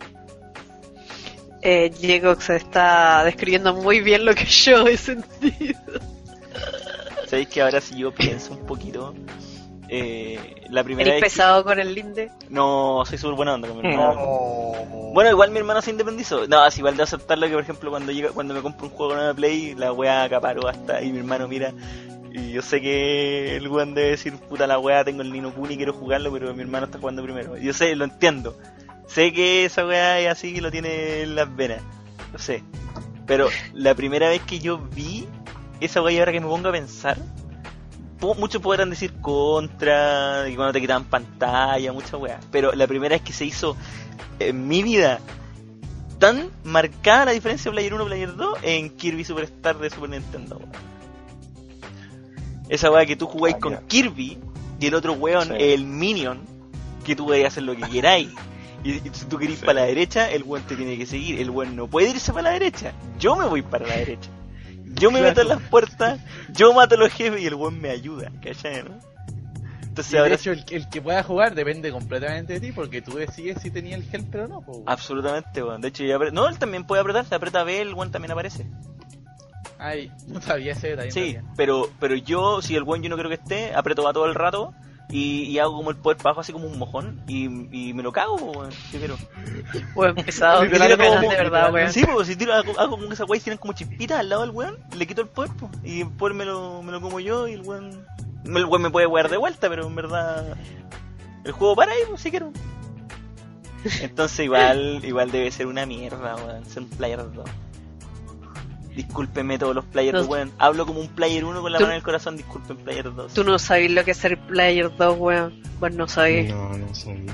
Eh, 1.62 1.90
Jacob 2.00 2.40
se 2.40 2.56
está 2.56 3.24
describiendo 3.24 3.74
muy 3.74 4.00
bien 4.00 4.24
lo 4.24 4.34
que 4.34 4.44
yo 4.64 4.86
he 4.86 4.96
sentido. 4.96 5.78
¿Sabéis 7.26 7.48
que 7.48 7.62
ahora 7.62 7.80
si 7.80 7.98
yo 7.98 8.12
pienso 8.12 8.52
un 8.54 8.64
poquito? 8.66 9.14
Eh, 9.90 10.54
la 10.70 10.84
primera 10.84 11.08
¿Eres 11.10 11.22
vez. 11.22 11.32
que- 11.32 11.36
pesado 11.36 11.64
con 11.64 11.78
el 11.80 11.94
linde? 11.94 12.30
No, 12.50 13.02
soy 13.06 13.18
súper 13.18 13.36
buena 13.36 13.54
onda 13.54 13.68
con 13.68 13.78
mi 13.82 13.88
hermano. 13.88 14.14
no. 14.14 15.12
Bueno, 15.14 15.30
igual 15.30 15.50
mi 15.50 15.58
hermano 15.58 15.80
se 15.82 15.90
independizó. 15.90 16.46
No, 16.46 16.64
es 16.66 16.76
igual 16.78 16.96
de 16.96 17.02
aceptarlo 17.02 17.46
que, 17.46 17.54
por 17.54 17.62
ejemplo, 17.62 17.90
cuando 17.90 18.12
llega, 18.12 18.30
cuando 18.30 18.54
me 18.54 18.60
compro 18.60 18.86
un 18.86 18.92
juego 18.92 19.14
en 19.14 19.20
una 19.20 19.34
Play, 19.34 19.74
la 19.74 19.92
weá 19.92 20.22
acaparó 20.24 20.68
hasta 20.68 21.02
y 21.02 21.10
mi 21.12 21.18
hermano 21.18 21.48
mira. 21.48 21.72
Y 22.32 22.52
yo 22.52 22.60
sé 22.62 22.80
que 22.82 23.56
el 23.56 23.66
weón 23.68 23.94
debe 23.94 24.10
decir, 24.10 24.34
puta 24.36 24.66
la 24.66 24.78
weá, 24.78 25.02
tengo 25.04 25.22
el 25.22 25.32
Nino 25.32 25.52
Kuni, 25.52 25.76
quiero 25.78 25.94
jugarlo, 25.94 26.30
pero 26.30 26.52
mi 26.54 26.60
hermano 26.60 26.84
está 26.86 26.98
jugando 26.98 27.22
primero. 27.22 27.56
Yo 27.56 27.72
sé, 27.72 27.96
lo 27.96 28.04
entiendo. 28.04 28.54
Sé 29.08 29.32
que 29.32 29.64
esa 29.64 29.84
weá 29.86 30.20
es 30.20 30.28
así 30.28 30.54
que 30.54 30.60
lo 30.60 30.70
tiene 30.70 31.22
en 31.22 31.34
las 31.34 31.54
venas. 31.56 31.80
Lo 32.32 32.38
sé. 32.38 32.62
Pero 33.26 33.48
la 33.74 33.94
primera 33.94 34.28
vez 34.28 34.42
que 34.42 34.58
yo 34.60 34.78
vi 34.78 35.26
esa 35.80 36.00
weá 36.02 36.12
y 36.14 36.18
ahora 36.18 36.32
que 36.32 36.40
me 36.40 36.46
pongo 36.46 36.68
a 36.68 36.72
pensar, 36.72 37.18
muchos 38.20 38.60
podrán 38.62 38.90
decir 38.90 39.12
contra, 39.20 40.48
y 40.48 40.54
cuando 40.56 40.72
te 40.72 40.80
quitaban 40.80 41.04
pantalla, 41.04 41.92
mucha 41.92 42.16
weá. 42.16 42.38
Pero 42.50 42.72
la 42.72 42.86
primera 42.86 43.14
vez 43.16 43.22
que 43.22 43.32
se 43.32 43.44
hizo 43.44 43.76
en 44.38 44.68
mi 44.68 44.82
vida 44.82 45.20
tan 46.18 46.50
marcada 46.64 47.26
la 47.26 47.30
diferencia 47.32 47.70
de 47.70 47.74
Player 47.76 47.94
1 47.94 48.04
Player 48.06 48.34
2 48.36 48.58
en 48.62 48.90
Kirby 48.90 49.24
Superstar 49.24 49.78
de 49.78 49.88
Super 49.90 50.10
Nintendo. 50.10 50.60
Esa 52.68 52.90
weá 52.90 53.06
que 53.06 53.16
tú 53.16 53.26
jugáis 53.26 53.54
Ah, 53.56 53.60
con. 53.60 53.76
Kirby 53.86 54.38
y 54.80 54.86
el 54.86 54.94
otro 54.94 55.12
weón 55.14 55.48
Sí. 55.48 55.54
el 55.58 55.84
Minion, 55.84 56.40
que 57.04 57.16
tú 57.16 57.26
podés 57.26 57.46
hacer 57.46 57.62
lo 57.62 57.74
que 57.76 57.82
queráis. 57.88 58.28
Y, 58.88 59.00
si 59.12 59.26
tú 59.26 59.38
querís 59.38 59.58
Sí. 59.58 59.64
para 59.66 59.80
la 59.80 59.86
derecha, 59.86 60.30
el 60.30 60.42
weón 60.44 60.64
te 60.66 60.76
tiene 60.76 60.96
que 60.96 61.06
seguir. 61.06 61.40
El 61.40 61.50
weón 61.50 61.76
no 61.76 61.86
puede 61.88 62.10
irse 62.10 62.32
para 62.32 62.44
la 62.44 62.50
derecha. 62.50 62.92
Yo 63.18 63.36
me 63.36 63.44
voy 63.46 63.62
para 63.62 63.86
la 63.86 63.96
derecha. 63.96 64.30
Yo 64.94 65.10
me 65.10 65.20
meto 65.20 65.42
en 65.42 65.48
las 65.48 65.60
puertas, 65.62 66.18
yo 66.54 66.72
mato 66.72 66.94
a 66.94 66.98
los 66.98 67.12
jefes 67.12 67.40
y 67.42 67.46
el 67.46 67.54
weón 67.54 67.80
me 67.80 67.90
ayuda, 67.90 68.32
¿cachai? 68.42 68.82
no? 68.84 68.98
Entonces 69.82 70.12
de 70.12 70.18
ahora 70.18 70.34
hecho, 70.34 70.52
el, 70.52 70.64
el 70.70 70.88
que 70.88 71.02
pueda 71.02 71.22
jugar 71.22 71.54
depende 71.54 71.90
completamente 71.90 72.54
de 72.54 72.60
ti, 72.60 72.72
porque 72.72 73.02
tú 73.02 73.16
decides 73.16 73.60
si 73.60 73.70
tenía 73.70 73.96
el 73.96 74.04
gel 74.04 74.24
pero 74.30 74.46
no. 74.48 74.60
po. 74.62 74.82
Absolutamente, 74.86 75.62
weón. 75.62 75.80
De 75.80 75.88
hecho, 75.88 76.04
ya 76.04 76.16
apre- 76.16 76.32
no, 76.32 76.48
él 76.48 76.58
también 76.58 76.84
puede 76.84 77.00
apretar, 77.02 77.24
se 77.26 77.34
aprieta 77.34 77.64
B, 77.64 77.80
el 77.80 77.94
weón 77.94 78.10
también 78.10 78.30
aparece. 78.32 78.66
Ay, 79.78 80.10
no 80.26 80.40
sabía 80.40 80.72
ese 80.72 80.88
detalle. 80.88 81.10
Sí, 81.12 81.36
pero 81.56 81.90
pero 82.00 82.14
yo, 82.16 82.62
si 82.62 82.74
el 82.74 82.82
weón 82.82 83.02
yo 83.02 83.08
no 83.10 83.16
creo 83.16 83.28
que 83.28 83.34
esté, 83.36 83.74
aprieto 83.74 84.02
va 84.02 84.12
todo 84.12 84.26
el 84.26 84.34
rato 84.34 84.72
y, 85.10 85.44
y 85.44 85.58
hago 85.58 85.76
como 85.76 85.90
el 85.90 85.96
poder 85.96 86.18
para 86.18 86.30
abajo, 86.30 86.40
así 86.42 86.52
como 86.52 86.66
un 86.66 86.78
mojón, 86.78 87.22
y, 87.26 87.44
y 87.44 87.94
me 87.94 88.02
lo 88.02 88.12
cago, 88.12 88.36
weón. 88.36 88.70
Quiero. 88.90 89.16
Weón, 89.94 90.14
pesado. 90.16 90.60
De 90.62 90.68
verdad, 90.68 91.72
weón. 91.72 91.92
Sí, 91.92 92.04
pues 92.10 92.28
si 92.28 92.36
tiro, 92.36 92.52
hago, 92.52 92.78
hago 92.78 92.90
como 92.90 93.08
que 93.08 93.14
esas 93.14 93.28
weas 93.28 93.42
tienen 93.42 93.58
como 93.58 93.72
chispitas 93.72 94.20
al 94.20 94.28
lado 94.28 94.42
del 94.42 94.50
weón, 94.50 94.78
le 94.94 95.06
quito 95.06 95.22
el 95.22 95.28
poder, 95.28 95.50
po, 95.52 95.70
y 95.82 96.02
el 96.02 96.10
poder 96.10 96.34
me 96.34 96.44
lo, 96.44 96.82
me 96.82 96.92
lo 96.92 97.00
como 97.00 97.20
yo 97.20 97.48
y 97.48 97.54
el 97.54 97.62
weón. 97.62 98.04
El 98.44 98.64
weón 98.64 98.82
me 98.82 98.90
puede 98.90 99.06
wear 99.06 99.28
de 99.28 99.36
vuelta, 99.36 99.68
pero 99.68 99.86
en 99.86 99.94
verdad. 99.94 100.56
El 101.44 101.52
juego 101.52 101.74
para 101.74 101.92
ahí, 101.92 102.00
pues, 102.08 102.20
si 102.20 102.30
quiero. 102.30 102.52
Entonces 104.02 104.40
igual, 104.40 105.00
igual 105.04 105.30
debe 105.30 105.50
ser 105.50 105.66
una 105.66 105.86
mierda, 105.86 106.36
weón, 106.36 106.64
ser 106.66 106.82
un 106.82 106.90
player 106.90 107.32
2. 107.32 107.48
Discúlpenme 108.98 109.58
todos 109.60 109.76
los 109.76 109.84
players, 109.84 110.24
No. 110.24 110.28
weón. 110.28 110.50
Hablo 110.58 110.84
como 110.84 110.98
un 110.98 111.06
player 111.06 111.44
1 111.44 111.62
con 111.62 111.70
la 111.70 111.78
mano 111.78 111.92
en 111.92 111.98
el 111.98 112.02
corazón, 112.02 112.36
disculpen 112.36 112.78
player 112.78 113.14
2. 113.14 113.32
Tú 113.32 113.44
no 113.44 113.56
sabes 113.60 113.92
lo 113.92 114.04
que 114.04 114.10
es 114.10 114.16
ser 114.16 114.36
player 114.36 114.90
2, 114.96 115.16
weón. 115.20 115.62
Vos 115.78 115.92
no 115.94 116.08
sabés. 116.08 116.52
No, 116.52 116.76
no 116.76 116.92
sabía. 116.96 117.32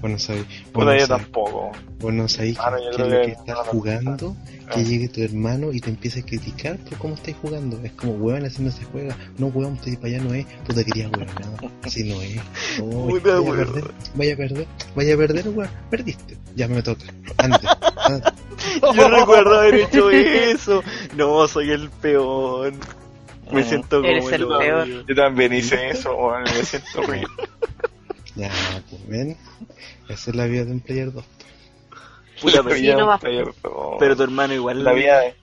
Vos 0.00 0.10
no 0.10 0.18
sabés. 0.18 0.44
Vos 0.46 0.72
Puta, 0.72 0.84
no 0.86 0.96
yo 0.96 1.08
tampoco. 1.08 1.72
Vos 1.98 2.12
no 2.12 2.28
sabés 2.28 2.56
Ah, 2.60 2.70
no, 2.70 2.76
es 2.78 2.98
lo 2.98 3.04
que 3.08 3.10
que 3.10 3.26
no 3.28 3.32
estás 3.32 3.58
jugando, 3.68 4.36
que 4.72 4.84
llegue 4.84 5.08
tu 5.08 5.22
hermano 5.22 5.72
y 5.72 5.80
te 5.80 5.90
empiece 5.90 6.20
a 6.20 6.22
criticar 6.24 6.76
por 6.78 6.98
cómo 6.98 7.14
estás 7.14 7.34
jugando. 7.42 7.80
Es 7.82 7.92
como, 7.92 8.12
weón, 8.12 8.44
así 8.44 8.62
no 8.62 8.70
se 8.70 8.84
juega. 8.84 9.16
No, 9.38 9.46
weón, 9.48 9.72
usted 9.72 9.94
para 9.96 10.08
allá 10.14 10.22
no 10.22 10.34
es. 10.34 10.46
Puta, 10.66 10.84
quería 10.84 11.08
weón, 11.08 11.26
nada. 11.40 11.72
Así 11.82 12.04
no 12.04 12.20
es. 12.22 12.40
Oh, 12.80 13.08
Puta, 13.08 13.40
vaya 13.40 13.50
a 13.50 13.56
perder, 13.66 13.84
vaya 14.14 14.34
a 14.34 14.36
perder, 14.36 14.66
vaya 14.94 15.14
a 15.14 15.16
perder, 15.16 15.48
weón. 15.48 15.70
Perdiste. 15.90 16.36
Ya 16.54 16.68
me 16.68 16.82
toca. 16.82 17.04
Ande. 17.38 17.58
Ah, 17.96 18.32
Yo 18.94 19.08
recuerdo 19.08 19.58
haber 19.60 19.74
hecho 19.76 20.10
eso. 20.10 20.82
No, 21.16 21.46
soy 21.48 21.70
el 21.70 21.90
peor. 21.90 22.72
Me 23.50 23.62
Mm. 23.62 23.64
siento 23.64 23.96
como 24.02 24.08
Eres 24.08 24.30
el 24.32 24.46
peor. 24.46 25.06
Yo 25.06 25.14
también 25.14 25.52
hice 25.54 25.88
eso, 25.90 26.14
weón, 26.14 26.42
me 26.44 26.64
siento 26.64 27.00
horrible. 27.00 27.26
ya, 28.38 28.50
pues 28.88 29.06
ven. 29.08 29.36
Esa 30.08 30.30
es 30.30 30.36
la 30.36 30.46
vida 30.46 30.64
de 30.64 30.72
un 30.72 30.80
player 30.80 31.12
2. 31.12 31.24
Puta, 32.40 32.62
pero, 32.62 32.76
Sí, 32.76 32.86
no 32.88 33.06
va. 33.08 33.18
Pero, 33.18 33.52
pero 33.98 34.16
tu 34.16 34.22
hermano 34.22 34.54
igual. 34.54 34.82
la 34.84 34.92
vida 34.92 35.20
de... 35.20 35.34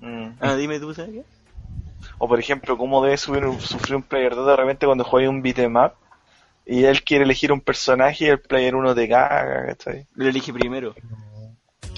Mm. 0.00 0.36
Ah, 0.40 0.54
dime 0.54 0.78
tú, 0.78 0.94
¿sabes 0.94 1.10
qué? 1.12 1.22
O 2.18 2.28
por 2.28 2.38
ejemplo, 2.38 2.78
cómo 2.78 3.02
debe 3.04 3.16
subir 3.16 3.44
un- 3.44 3.60
sufrir 3.60 3.96
un 3.96 4.02
player 4.02 4.34
2 4.34 4.46
de 4.46 4.56
repente 4.56 4.86
cuando 4.86 5.04
juega 5.04 5.28
un 5.28 5.42
beat'em 5.42 5.76
up 5.76 5.92
y 6.64 6.84
él 6.84 7.02
quiere 7.02 7.24
elegir 7.24 7.50
un 7.52 7.60
personaje 7.60 8.26
y 8.26 8.28
el 8.28 8.40
player 8.40 8.74
1 8.76 8.94
te 8.94 9.08
caga, 9.08 9.66
¿cachai? 9.66 10.06
Lo 10.14 10.28
elegí 10.28 10.52
primero. 10.52 10.94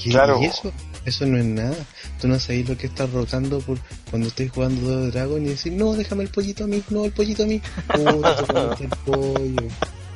¿Qué? 0.02 0.10
Claro. 0.10 0.38
¿Y 0.40 0.46
eso? 0.46 0.72
Eso 1.04 1.26
no 1.26 1.36
es 1.38 1.44
nada. 1.44 1.76
Tú 2.20 2.28
no 2.28 2.38
sabes 2.38 2.66
lo 2.68 2.76
que 2.76 2.86
estás 2.86 3.10
rotando 3.12 3.58
por 3.60 3.78
cuando 4.10 4.28
estés 4.28 4.50
jugando 4.50 5.10
Dragon 5.10 5.42
y 5.42 5.48
decir, 5.50 5.72
no, 5.74 5.92
déjame 5.92 6.22
el 6.22 6.30
pollito 6.30 6.64
a 6.64 6.66
mí, 6.66 6.82
no, 6.90 7.04
el 7.04 7.12
pollito 7.12 7.42
a 7.42 7.46
mí. 7.46 7.60
Comiste 7.88 8.84
el 8.84 8.90
pollo. 9.04 9.68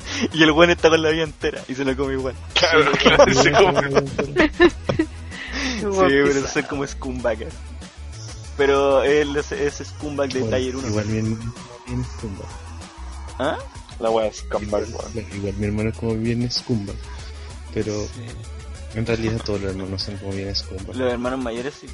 Y 0.33 0.43
el 0.43 0.53
buen 0.53 0.71
está 0.71 0.89
con 0.89 1.03
la 1.03 1.11
vida 1.11 1.25
entera 1.25 1.61
y 1.69 1.75
se 1.75 1.85
lo 1.85 1.97
come 1.97 2.15
igual. 2.15 2.35
Claro, 2.55 2.93
claro, 2.93 3.25
ese 3.31 3.53
como- 3.53 3.81
Sí, 5.81 6.15
pero 6.25 6.49
soy 6.49 6.63
como 6.65 6.87
Scumbagger. 6.87 7.49
Pero 8.57 9.03
él 9.03 9.37
es, 9.37 9.51
es 9.53 9.83
Scumbag 9.87 10.31
de 10.33 10.45
Player 10.45 10.77
1. 10.77 10.89
Igual 10.89 11.05
es 11.07 11.11
bien 11.13 12.05
scumbag. 12.17 12.47
¿Ah? 13.39 13.59
La 13.99 14.11
wea 14.11 14.27
es 14.29 14.37
scumbag, 14.39 14.87
Igual, 14.89 15.05
weón. 15.15 15.27
igual 15.35 15.55
mi 15.55 15.67
hermano 15.67 15.91
es 15.91 15.97
como 15.99 16.15
bien 16.15 16.51
scumbag. 16.51 16.97
Pero 17.75 17.93
en 18.95 19.05
realidad 19.07 19.41
todos 19.45 19.61
los 19.61 19.71
hermanos 19.73 20.03
son 20.03 20.17
como 20.19 20.33
bien 20.33 20.55
scumbag. 20.55 20.95
Los 20.97 21.13
hermanos 21.13 21.41
mayores 21.41 21.75
sí. 21.81 21.87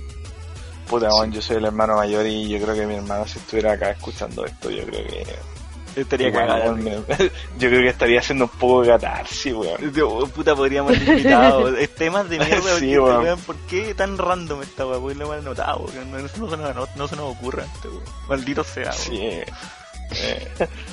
Puta, 0.88 1.09
weón, 1.14 1.33
yo 1.33 1.40
soy 1.40 1.57
el 1.57 1.64
hermano 1.64 1.96
mayor 1.96 2.27
y 2.27 2.49
yo 2.49 2.61
creo 2.61 2.75
que 2.75 2.87
mi 2.87 2.94
hermano 2.96 3.27
si 3.27 3.38
estuviera 3.38 3.73
acá 3.73 3.90
escuchando 3.92 4.44
esto, 4.44 4.70
yo 4.70 4.85
creo 4.85 5.07
que... 5.07 5.25
Estaría 5.96 6.31
cagado. 6.33 6.74
weón, 6.74 6.85
yo 7.59 7.68
creo 7.68 7.81
que 7.83 7.88
estaría 7.88 8.20
haciendo 8.20 8.44
un 8.44 8.50
poco 8.50 8.83
de 8.83 8.88
catarsis, 8.88 9.53
weón. 9.55 10.31
Puta, 10.35 10.55
podríamos 10.55 10.94
haber 10.96 11.09
invitado. 11.09 11.76
Es 11.76 11.94
temas 11.94 12.29
de 12.29 12.38
mierda. 12.38 12.79
Sí, 12.79 12.98
weón. 12.98 13.22
weón, 13.24 13.40
¿Por 13.40 13.57
qué 13.68 13.94
tan 13.94 14.16
random 14.18 14.62
esta 14.62 14.87
weá? 14.87 14.98
Porque 15.00 15.16
lo 15.18 15.33
hemos 15.33 15.44
notado. 15.44 15.87
weón. 15.92 16.11
No, 16.11 16.18
no, 16.18 16.29
se 16.29 16.38
nos, 16.38 16.74
no, 16.74 16.87
no 16.96 17.09
se 17.09 17.16
nos 17.16 17.37
ocurra. 17.37 17.64
Este, 17.74 17.88
weón. 17.88 18.03
Maldito 18.29 18.64
sea. 18.64 18.85
weón. 18.90 18.94
Sí, 18.94 19.18
eh, 19.20 19.46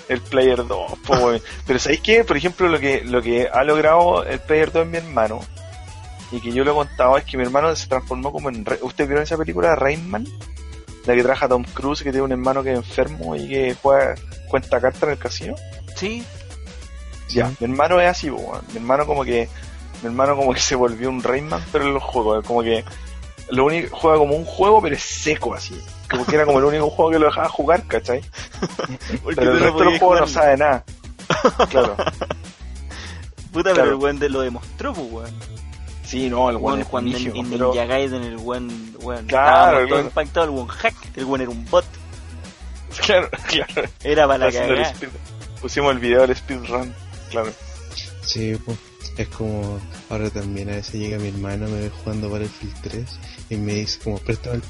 el 0.09 0.21
Player 0.21 0.57
2, 0.65 0.67
po, 1.05 1.13
weón. 1.15 1.41
Pero 1.65 1.79
¿sabéis 1.79 2.01
qué? 2.01 2.23
Por 2.23 2.37
ejemplo, 2.37 2.67
lo 2.67 2.79
que, 2.79 3.03
lo 3.03 3.21
que 3.21 3.47
ha 3.51 3.63
logrado 3.63 4.23
el 4.23 4.39
Player 4.39 4.71
2 4.71 4.83
en 4.83 4.91
mi 4.91 4.97
hermano, 4.97 5.39
y 6.31 6.39
que 6.41 6.51
yo 6.51 6.63
lo 6.63 6.71
he 6.71 6.75
contado, 6.75 7.17
es 7.17 7.23
que 7.23 7.37
mi 7.37 7.43
hermano 7.43 7.75
se 7.75 7.87
transformó 7.87 8.31
como 8.31 8.49
en... 8.49 8.65
Re- 8.65 8.79
¿Usted 8.81 9.05
vieron 9.07 9.23
esa 9.23 9.37
película 9.37 9.75
Rain 9.75 10.09
Man? 10.09 10.25
La 11.05 11.15
que 11.15 11.23
trabaja 11.23 11.47
Tom 11.47 11.63
Cruise, 11.63 12.03
que 12.03 12.11
tiene 12.11 12.23
un 12.25 12.31
hermano 12.33 12.61
que 12.63 12.71
es 12.73 12.77
enfermo 12.77 13.33
y 13.35 13.47
que 13.47 13.75
juega, 13.81 14.15
cuenta 14.47 14.79
cartas 14.81 15.03
en 15.03 15.09
el 15.11 15.17
casino. 15.17 15.55
Sí, 15.95 16.25
Ya, 17.29 17.47
mi 17.59 17.65
hermano 17.65 17.99
es 18.01 18.09
así, 18.09 18.29
weón. 18.29 18.61
Mi 18.71 18.77
hermano 18.77 19.05
como 19.05 19.23
que... 19.23 19.47
Mi 20.01 20.07
hermano 20.09 20.35
como 20.35 20.53
que 20.53 20.59
se 20.61 20.75
volvió 20.75 21.09
un 21.09 21.23
Rayman, 21.23 21.63
pero 21.71 21.85
en 21.87 21.93
los 21.93 22.03
juegos, 22.03 22.45
como 22.45 22.61
que 22.63 22.83
lo 23.49 23.65
único 23.65 23.95
juega 23.95 24.17
como 24.17 24.35
un 24.35 24.43
juego, 24.45 24.81
pero 24.81 24.95
es 24.95 25.01
seco 25.03 25.53
así. 25.53 25.79
Como 26.09 26.25
que 26.25 26.35
era 26.35 26.45
como 26.45 26.59
el 26.59 26.65
único 26.65 26.89
juego 26.91 27.11
que 27.11 27.19
lo 27.19 27.25
dejaba 27.27 27.49
jugar, 27.49 27.83
¿cachai? 27.87 28.21
porque 29.23 29.35
Pero 29.37 29.51
el 29.53 29.59
resto 29.59 29.79
de 29.79 29.85
los 29.85 29.99
juegos 29.99 30.19
no 30.21 30.27
sabe 30.27 30.57
nada. 30.57 30.83
Claro. 31.69 31.95
Puta, 33.51 33.71
pero 33.73 33.89
el 33.89 33.95
weón 33.95 34.19
de- 34.19 34.29
lo 34.29 34.41
demostró, 34.41 34.93
pues, 34.93 35.11
weón. 35.11 35.31
Sí, 36.03 36.29
no, 36.29 36.49
el 36.49 36.55
Weón, 36.55 36.83
cuando 36.85 37.17
en, 37.17 37.35
en 37.35 37.49
pero- 37.49 37.67
Ninja 37.73 37.85
Gaiden 37.85 38.23
el 38.23 38.37
weón, 38.37 38.95
weón, 39.01 39.25
Claro, 39.25 39.99
impactados, 39.99 40.47
el 40.49 40.55
weón 40.55 40.67
hack, 40.67 40.95
el 41.15 41.25
weón 41.25 41.41
era 41.41 41.49
un 41.49 41.65
bot, 41.69 41.83
Claro, 43.05 43.29
claro. 43.47 43.89
era 44.03 44.27
para 44.27 44.49
la 44.49 44.49
speed- 44.49 45.09
Pusimos 45.61 45.91
el 45.93 45.99
video 45.99 46.25
del 46.27 46.35
speedrun. 46.35 46.93
Claro. 47.29 47.51
Sí, 48.25 48.55
pues, 48.65 48.77
es 49.17 49.27
como 49.29 49.79
ahora 50.09 50.29
también 50.29 50.69
a 50.69 50.73
veces 50.75 50.95
llega 50.95 51.17
mi 51.17 51.29
hermano, 51.29 51.67
me 51.67 51.79
ve 51.81 51.89
jugando 51.89 52.29
Battlefield 52.29 52.75
3 52.83 53.05
y 53.49 53.55
me 53.55 53.73
dice 53.73 53.99
como, 54.03 54.17
préstame 54.19 54.57
el... 54.57 54.63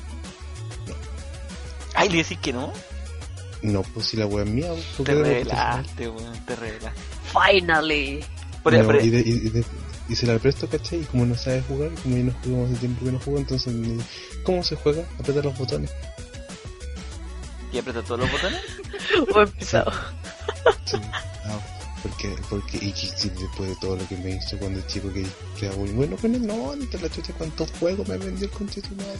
Ay, 1.95 2.09
le 2.09 2.17
decís 2.17 2.37
que 2.39 2.53
no. 2.53 2.71
No, 3.63 3.81
pues 3.81 4.07
si 4.07 4.17
la 4.17 4.27
wea 4.27 4.43
es 4.45 4.49
mía, 4.51 4.69
¿por 4.95 5.05
Te 5.05 5.11
qué 5.13 5.17
no 5.17 5.23
revelaste, 5.25 6.09
weón, 6.09 6.45
te 6.45 6.55
revelaste. 6.55 6.99
Finally. 7.33 8.23
Por, 8.63 8.73
No, 8.73 8.85
por- 8.85 9.03
y, 9.03 9.09
de- 9.09 9.19
y 9.21 9.49
de- 9.49 9.65
y 10.09 10.15
se 10.15 10.25
la 10.27 10.37
presto, 10.37 10.69
¿cachai? 10.69 11.01
Y 11.01 11.05
como 11.05 11.25
no 11.25 11.35
sabe 11.35 11.61
jugar, 11.67 11.89
como 12.03 12.15
yo 12.17 12.23
no 12.25 12.33
jugamos 12.43 12.69
hace 12.71 12.79
tiempo 12.79 13.05
que 13.05 13.11
no 13.11 13.19
juego, 13.19 13.39
entonces, 13.39 13.73
me- 13.73 14.01
¿cómo 14.43 14.63
se 14.63 14.75
juega? 14.75 15.03
Apretar 15.19 15.43
los 15.43 15.57
botones. 15.57 15.91
¿Y 17.77 17.79
aprieta 17.79 18.01
todos 18.01 18.21
los 18.21 18.31
botones? 18.31 18.59
Buen 19.33 19.47
pisado. 19.51 19.91
Sí. 20.85 20.97
Ah, 21.45 21.59
porque, 22.01 22.35
porque, 22.49 22.77
y 22.77 22.91
después 23.29 23.69
de 23.69 23.75
todo 23.79 23.95
lo 23.97 24.07
que 24.07 24.17
me 24.17 24.31
hizo 24.31 24.57
cuando 24.57 24.81
chico 24.87 25.13
que, 25.13 25.23
que 25.59 25.67
era 25.67 25.75
muy 25.75 25.91
bueno 25.91 26.17
con 26.17 26.33
él, 26.33 26.47
no, 26.47 26.75
ni 26.75 26.87
te 26.87 26.97
la 26.97 27.07
chucha 27.07 27.33
cuántos 27.37 27.69
juegos 27.79 28.07
me 28.07 28.17
vendió 28.17 28.45
el 28.47 28.51
madre. 28.95 29.19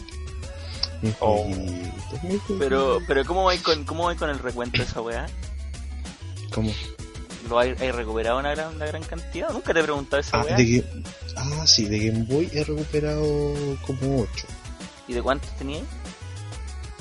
Mi 1.02 1.14
Oh. 1.20 1.44
jueguito. 1.44 2.56
Pero, 2.58 2.98
pero 3.06 3.24
¿cómo 3.24 3.44
vais 3.44 3.62
con, 3.62 3.84
cómo 3.84 4.06
vais 4.06 4.18
con 4.18 4.28
el 4.28 4.40
recuento 4.40 4.78
de 4.78 4.88
esa 4.88 5.00
weá? 5.02 5.26
¿Cómo? 6.52 6.72
¿Lo 7.48 7.60
hay, 7.60 7.76
hay 7.78 7.92
recuperado 7.92 8.40
una 8.40 8.50
gran, 8.50 8.74
una 8.74 8.86
gran 8.86 9.04
cantidad? 9.04 9.50
Nunca 9.52 9.72
te 9.72 9.78
he 9.78 9.82
preguntado 9.84 10.18
esa 10.20 10.40
Ah, 10.40 10.44
weá. 10.44 10.56
de 10.56 10.84
ah, 11.36 11.64
sí, 11.64 11.84
de 11.84 12.08
Game 12.10 12.24
Boy 12.24 12.50
he 12.52 12.64
recuperado 12.64 13.54
como 13.86 14.22
8. 14.22 14.46
¿Y 15.06 15.12
de 15.14 15.22
cuántos 15.22 15.48
tenías? 15.56 15.84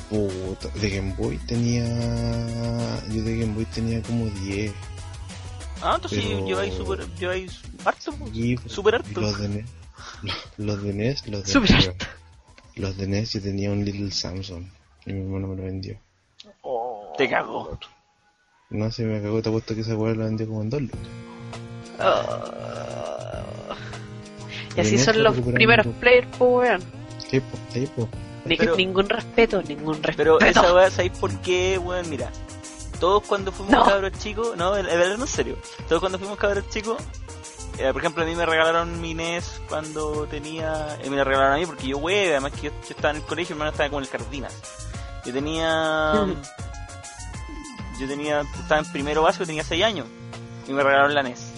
Puta, 0.09 0.69
de 0.79 0.89
Game 0.89 1.13
Boy 1.17 1.37
tenía. 1.39 1.83
Yo 3.11 3.21
de 3.23 3.37
Game 3.39 3.53
Boy 3.53 3.65
tenía 3.65 4.01
como 4.03 4.25
10. 4.27 4.73
Ah, 5.81 5.93
entonces 5.95 6.23
Pero- 6.25 6.45
lleváis 6.47 6.73
super, 6.73 7.05
lleváis 7.15 7.61
harto. 7.85 8.13
Y 8.33 8.57
Súper 8.67 8.95
harto. 8.95 9.21
Los 9.21 9.39
de 9.39 9.49
NES. 9.49 9.65
Los 10.57 10.81
de 10.83 10.93
NES, 10.93 11.27
los 11.27 11.43
de 11.43 11.51
Súper 11.51 11.71
NES. 11.71 11.87
harto. 11.89 12.05
Los 12.75 12.97
de 12.97 13.07
NES 13.07 13.33
yo 13.33 13.41
tenía 13.41 13.71
un 13.71 13.83
Little 13.83 14.11
Samsung. 14.11 14.63
Y 15.05 15.13
mi 15.13 15.21
hermano 15.23 15.47
me 15.49 15.55
lo 15.57 15.63
vendió. 15.63 15.99
Te 17.17 17.29
cago. 17.29 17.77
No 18.69 18.91
se 18.91 19.03
me 19.05 19.21
cagó, 19.21 19.41
te 19.41 19.49
apuesto 19.49 19.73
que 19.75 19.81
esa 19.81 19.95
weá 19.95 20.13
lo 20.13 20.25
vendió 20.25 20.47
como 20.47 20.61
en 20.61 20.69
dos 20.69 20.81
lucas. 20.83 20.99
Ah. 21.99 23.75
Y 24.75 24.79
así 24.81 24.97
son 24.97 25.23
los 25.23 25.35
primeros 25.39 25.87
players, 25.99 26.27
pues 26.37 26.51
weón. 26.69 26.81
Sí, 27.29 27.41
sí, 27.73 27.87
po. 27.95 28.07
Ni- 28.47 28.57
Pero- 28.57 28.75
ningún 28.75 29.09
respeto, 29.09 29.61
ningún 29.61 29.99
Pero 30.01 30.37
respeto. 30.37 30.61
esa 30.61 30.73
weá, 30.75 30.89
¿sabéis 30.89 31.17
por 31.17 31.31
qué, 31.41 31.77
weón? 31.77 32.09
Mira, 32.09 32.31
todos 32.99 33.23
cuando 33.23 33.51
fuimos 33.51 33.73
No. 33.73 33.85
cabros 33.85 34.11
chicos, 34.19 34.55
no, 34.57 34.75
el 34.75 34.85
no 34.87 35.23
en 35.23 35.27
serio, 35.27 35.57
todos 35.87 35.99
cuando 35.99 36.17
fuimos 36.19 36.37
cabros 36.37 36.67
chicos, 36.69 36.97
eh, 37.77 37.89
por 37.93 38.01
ejemplo, 38.01 38.23
a 38.23 38.25
mí 38.25 38.33
me 38.35 38.45
regalaron 38.45 38.99
mi 39.01 39.13
NES 39.13 39.61
cuando 39.69 40.25
tenía, 40.27 40.97
eh, 41.03 41.09
me 41.09 41.17
la 41.17 41.23
regalaron 41.23 41.53
a 41.55 41.57
mí 41.59 41.65
porque 41.67 41.87
yo, 41.87 41.97
wey, 41.99 42.29
además 42.29 42.53
que 42.53 42.67
yo, 42.67 42.71
yo 42.71 42.89
estaba 42.89 43.11
en 43.11 43.17
el 43.17 43.21
colegio, 43.23 43.55
mi 43.55 43.59
hermano 43.59 43.71
estaba 43.71 43.89
como 43.89 43.99
en 43.99 44.05
el 44.05 44.09
Cardinas. 44.09 44.55
Yo 45.25 45.33
tenía, 45.33 46.25
yo 47.99 48.07
tenía, 48.07 48.41
estaba 48.59 48.79
en 48.81 48.91
primero 48.91 49.21
básico, 49.21 49.45
tenía 49.45 49.63
6 49.63 49.83
años, 49.83 50.07
y 50.67 50.71
me 50.73 50.81
regalaron 50.81 51.13
la 51.13 51.21
NES. 51.21 51.51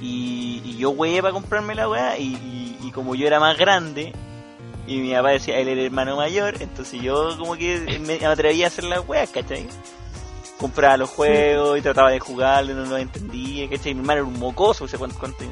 Y, 0.00 0.62
y 0.64 0.76
yo, 0.78 0.90
wey, 0.90 1.20
para 1.20 1.32
comprarme 1.32 1.74
la 1.74 1.88
weá, 1.88 2.18
y, 2.18 2.34
y, 2.34 2.78
y 2.88 2.90
como 2.92 3.14
yo 3.14 3.26
era 3.26 3.38
más 3.40 3.56
grande, 3.58 4.12
y 4.88 4.98
mi 4.98 5.12
papá 5.12 5.30
decía, 5.30 5.58
él 5.58 5.68
era 5.68 5.80
el 5.80 5.86
hermano 5.86 6.16
mayor, 6.16 6.54
entonces 6.60 7.00
yo 7.02 7.36
como 7.38 7.56
que 7.56 8.00
me 8.00 8.24
atrevía 8.26 8.64
a 8.64 8.68
hacer 8.68 8.84
las 8.84 9.06
weas, 9.08 9.28
¿cachai? 9.30 9.66
Compraba 10.58 10.96
los 10.96 11.10
juegos 11.10 11.78
y 11.78 11.82
trataba 11.82 12.10
de 12.10 12.18
jugarlo, 12.18 12.74
no 12.74 12.84
lo 12.86 12.96
entendía, 12.96 13.68
¿cachai? 13.68 13.94
Mi 13.94 14.00
hermano 14.00 14.20
era 14.20 14.28
un 14.28 14.38
mocoso, 14.38 14.84
o 14.84 14.88
sea, 14.88 14.98
cuánto, 14.98 15.18
cuánto- 15.18 15.44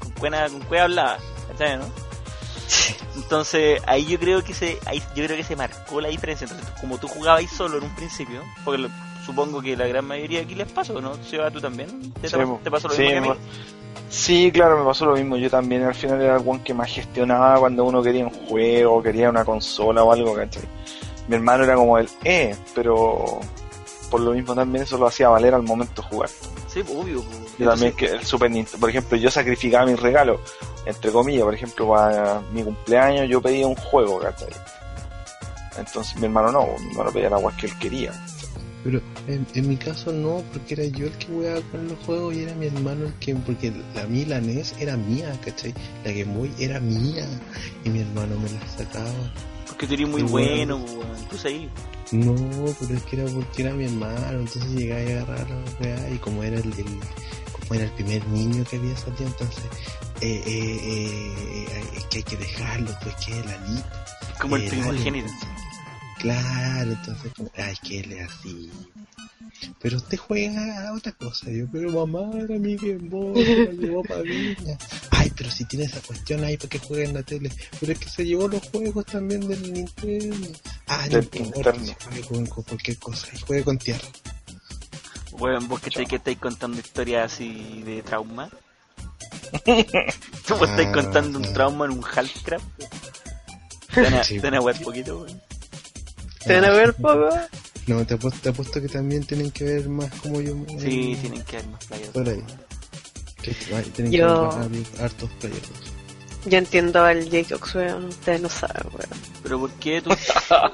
con 0.00 0.10
cueva 0.12 0.48
con 0.48 0.60
cueva 0.60 0.84
hablaba, 0.84 1.18
¿cachai? 1.48 1.78
¿no? 1.78 1.84
Entonces 3.16 3.82
ahí 3.86 4.06
yo 4.06 4.18
creo 4.18 4.42
que 4.44 4.54
se, 4.54 4.78
ahí 4.86 5.00
yo 5.14 5.24
creo 5.24 5.36
que 5.36 5.44
se 5.44 5.56
marcó 5.56 6.00
la 6.00 6.08
diferencia. 6.08 6.46
Entonces 6.46 6.68
como 6.80 6.98
tú 6.98 7.08
jugabas 7.08 7.44
solo 7.50 7.78
en 7.78 7.84
un 7.84 7.94
principio, 7.94 8.42
porque 8.64 8.82
lo- 8.82 8.88
supongo 9.26 9.60
que 9.60 9.76
la 9.76 9.86
gran 9.86 10.04
mayoría 10.06 10.40
aquí 10.42 10.54
les 10.54 10.70
pasó, 10.70 11.00
¿no? 11.00 11.14
Seba, 11.24 11.50
tú 11.50 11.60
también 11.60 12.12
te, 12.14 12.28
Sí, 12.28 12.36
te- 12.64 12.70
pasó 12.70 12.88
lo 12.88 12.94
Sí, 12.94 13.02
mismo 13.02 13.12
que 13.12 13.18
a 13.18 13.34
mí. 13.34 13.40
Sí, 14.08 14.50
claro, 14.52 14.78
me 14.78 14.84
pasó 14.84 15.06
lo 15.06 15.14
mismo. 15.14 15.36
Yo 15.36 15.48
también 15.48 15.84
al 15.84 15.94
final 15.94 16.20
era 16.20 16.36
el 16.36 16.42
one 16.46 16.62
que 16.64 16.74
más 16.74 16.90
gestionaba 16.90 17.60
cuando 17.60 17.84
uno 17.84 18.02
quería 18.02 18.24
un 18.24 18.30
juego, 18.30 19.02
quería 19.02 19.30
una 19.30 19.44
consola 19.44 20.02
o 20.02 20.12
algo, 20.12 20.34
¿cachai? 20.34 20.64
Mi 21.28 21.36
hermano 21.36 21.62
era 21.64 21.76
como 21.76 21.96
el, 21.96 22.08
eh, 22.24 22.56
pero 22.74 23.40
por 24.10 24.20
lo 24.20 24.32
mismo 24.32 24.54
también 24.54 24.82
eso 24.82 24.98
lo 24.98 25.06
hacía 25.06 25.28
valer 25.28 25.54
al 25.54 25.62
momento 25.62 26.02
de 26.02 26.08
jugar. 26.08 26.28
Sí, 26.66 26.82
pues, 26.82 26.90
obvio. 26.90 27.22
pues. 27.22 27.58
Yo 27.58 27.68
también 27.68 27.92
que 27.92 28.06
el 28.06 28.24
Super 28.24 28.50
Nintendo, 28.50 28.80
por 28.80 28.90
ejemplo, 28.90 29.16
yo 29.16 29.30
sacrificaba 29.30 29.86
mis 29.86 30.00
regalos, 30.00 30.40
entre 30.86 31.12
comillas, 31.12 31.44
por 31.44 31.54
ejemplo, 31.54 31.88
para 31.88 32.40
mi 32.52 32.64
cumpleaños 32.64 33.28
yo 33.28 33.40
pedía 33.40 33.66
un 33.66 33.76
juego, 33.76 34.18
¿cachai? 34.18 34.48
Entonces 35.78 36.16
mi 36.16 36.26
hermano 36.26 36.50
no, 36.50 36.66
mi 36.80 36.90
hermano 36.90 37.12
pedía 37.12 37.30
la 37.30 37.36
agua 37.36 37.52
que 37.56 37.66
él 37.66 37.78
quería. 37.78 38.12
Pero 38.82 39.00
en, 39.28 39.46
en 39.54 39.68
mi 39.68 39.76
caso 39.76 40.10
no, 40.12 40.42
porque 40.52 40.74
era 40.74 40.84
yo 40.86 41.06
el 41.06 41.12
que 41.12 41.26
jugaba 41.26 41.60
con 41.70 41.86
los 41.88 41.98
juegos 42.00 42.34
y 42.34 42.40
era 42.44 42.54
mi 42.54 42.66
hermano 42.66 43.06
el 43.06 43.14
que. 43.14 43.34
Porque 43.34 43.72
la, 43.94 44.06
mí 44.06 44.24
la 44.24 44.40
NES 44.40 44.74
era 44.80 44.96
mía, 44.96 45.32
¿cachai? 45.44 45.74
La 46.04 46.12
Game 46.12 46.34
Boy 46.36 46.50
era 46.58 46.80
mía 46.80 47.26
y 47.84 47.90
mi 47.90 48.00
hermano 48.00 48.36
me 48.38 48.48
la 48.50 48.66
sacaba. 48.68 49.12
Porque 49.66 49.86
tú 49.86 49.94
eres 49.94 50.08
muy 50.08 50.22
bueno, 50.22 50.78
bueno. 50.78 51.02
pues, 51.28 51.42
sabes. 51.42 51.68
No, 52.12 52.34
pero 52.80 52.94
es 52.96 53.02
que 53.04 53.16
era 53.20 53.30
porque 53.30 53.62
era 53.62 53.72
mi 53.74 53.84
hermano, 53.84 54.40
entonces 54.40 54.64
llegaba 54.72 55.02
y 55.02 55.12
agarraba 55.12 55.46
la 55.48 55.62
weá 55.86 56.10
y 56.10 56.18
como 56.18 56.42
era 56.42 56.56
el, 56.58 56.64
el- 56.72 56.98
como 57.52 57.74
era 57.74 57.84
el 57.84 57.90
primer 57.92 58.26
niño 58.28 58.64
que 58.68 58.78
había 58.78 58.96
salido, 58.96 59.26
entonces 59.28 59.62
eh, 60.20 60.42
eh, 60.44 60.80
eh, 60.82 61.66
eh, 61.70 61.84
es 61.98 62.04
que 62.06 62.16
hay 62.18 62.22
que 62.24 62.36
dejarlo, 62.36 62.90
pues 63.02 63.14
que 63.24 63.38
es 63.38 63.46
la. 63.46 63.56
Como 64.40 64.56
el 64.56 64.62
Eh, 64.64 64.70
primogénito. 64.70 65.28
Claro, 66.20 66.92
entonces 66.92 67.32
ay, 67.56 67.74
que 67.82 68.00
él 68.00 68.12
es 68.12 68.28
así. 68.30 68.70
Pero 69.80 69.96
usted 69.98 70.16
juega 70.18 70.88
a 70.88 70.94
otra 70.94 71.12
cosa, 71.12 71.50
yo, 71.50 71.66
pero 71.70 71.90
mamá 72.06 72.30
era 72.38 72.58
mi 72.58 72.76
Game 72.76 73.08
Boy, 73.08 73.44
se 73.44 73.64
la 73.66 73.72
llevó 73.72 74.02
para 74.02 74.22
Viña. 74.22 74.78
Ay, 75.10 75.30
pero 75.36 75.50
si 75.50 75.64
tiene 75.66 75.84
esa 75.86 76.00
cuestión 76.00 76.42
ahí 76.44 76.56
para 76.56 76.68
que 76.68 76.78
juegue 76.78 77.04
en 77.04 77.14
la 77.14 77.22
tele. 77.22 77.50
Pero 77.78 77.92
es 77.92 77.98
que 77.98 78.08
se 78.08 78.24
llevó 78.24 78.48
los 78.48 78.62
juegos 78.68 79.04
también 79.06 79.46
del 79.46 79.72
Nintendo. 79.72 80.48
Ah, 80.86 81.06
no 81.10 81.16
Del 81.20 81.28
importa, 81.32 81.72
Nintendo. 81.72 81.84
si 81.86 81.94
juegue 82.04 82.22
con, 82.28 82.46
con 82.46 82.64
cualquier 82.64 82.98
cosa, 82.98 83.28
y 83.34 83.38
juegue 83.40 83.64
con 83.64 83.78
tierra. 83.78 84.08
Weón, 85.32 85.68
vos 85.68 85.80
que 85.80 85.88
estáis, 85.88 86.08
que 86.08 86.16
estáis 86.16 86.38
contando 86.38 86.78
historias 86.80 87.32
así 87.32 87.82
de 87.84 88.02
trauma. 88.02 88.50
Tú 90.46 90.56
vos 90.56 90.68
estáis 90.70 90.88
Ah, 90.88 90.92
contando 90.92 91.38
un 91.38 91.52
trauma 91.52 91.84
en 91.86 91.92
un 91.92 92.04
Halfcraft. 92.04 92.64
Te 93.94 94.02
van 94.02 94.14
a, 94.14 94.24
Sí. 94.24 94.34
te 94.36 94.40
van 94.42 94.54
a 94.54 94.60
wear 94.60 94.80
poquito, 94.80 95.22
weón. 95.22 95.40
¿Te 96.46 96.54
van 96.54 96.64
a 96.64 96.70
ver 96.70 96.94
poco? 96.94 97.28
No, 97.86 98.06
te 98.06 98.14
apuesto, 98.14 98.40
te 98.42 98.48
apuesto 98.50 98.80
que 98.80 98.88
también 98.88 99.24
tienen 99.24 99.50
que 99.50 99.64
ver 99.64 99.88
más 99.88 100.10
como 100.20 100.40
yo. 100.40 100.54
Sí, 100.78 101.12
eh, 101.12 101.18
tienen 101.20 101.42
que 101.44 101.56
haber 101.56 101.68
más 101.70 101.84
playas. 101.86 102.08
Por 102.08 102.28
ahí. 102.28 102.44
Que, 103.42 103.52
tienen 103.94 104.12
Yo- 104.12 104.50
que 104.50 104.58
ver 104.58 104.70
más 104.70 105.00
hartos 105.00 105.30
players. 105.40 105.68
Yo 106.46 106.56
entiendo 106.58 107.04
al 107.04 107.28
Jacob, 107.30 107.60
weón. 107.74 108.04
Ustedes 108.06 108.40
no 108.40 108.48
saben, 108.48 108.82
weón. 108.92 109.20
Pero 109.42 109.58
¿por 109.60 109.70
qué 109.72 110.00
tú, 110.00 110.10
esta 110.12 110.72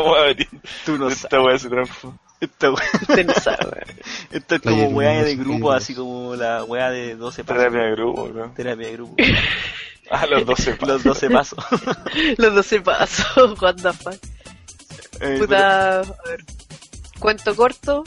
weá, 0.00 0.36
tú 0.84 0.96
no 0.98 1.08
esta 1.08 1.28
sabes? 1.30 1.46
weá 1.46 1.58
se 1.58 1.68
transformó. 1.68 2.18
Esta 2.40 2.70
weá- 2.70 3.00
Ustedes 3.02 3.26
no 3.26 3.34
saben, 3.34 3.68
weón. 3.72 3.98
Esto 4.30 4.54
es 4.56 4.60
como 4.60 4.88
weá 4.88 5.22
de 5.24 5.36
grupo, 5.36 5.72
así 5.72 5.94
como 5.94 6.36
la 6.36 6.62
weá 6.64 6.90
de 6.90 7.16
12 7.16 7.42
pasos. 7.44 7.58
Terapia 7.62 7.82
de 7.82 7.90
grupo, 7.92 8.28
¿no? 8.28 8.52
Terapia 8.52 8.86
de 8.86 8.92
grupo. 8.92 9.16
Ah, 10.10 10.24
los 10.24 10.46
12 10.46 10.72
pasos. 10.76 10.88
Los 10.88 11.04
12 11.04 11.28
pasos. 11.30 11.58
Los 12.38 12.54
12 12.54 12.80
pasos, 12.80 13.60
what 13.60 13.74
the 13.74 13.92
fuck. 13.92 14.14
Eh, 15.20 15.36
Puta, 15.38 16.00
a 16.00 16.02
ver. 16.02 16.44
Cuento 17.18 17.56
corto. 17.56 18.04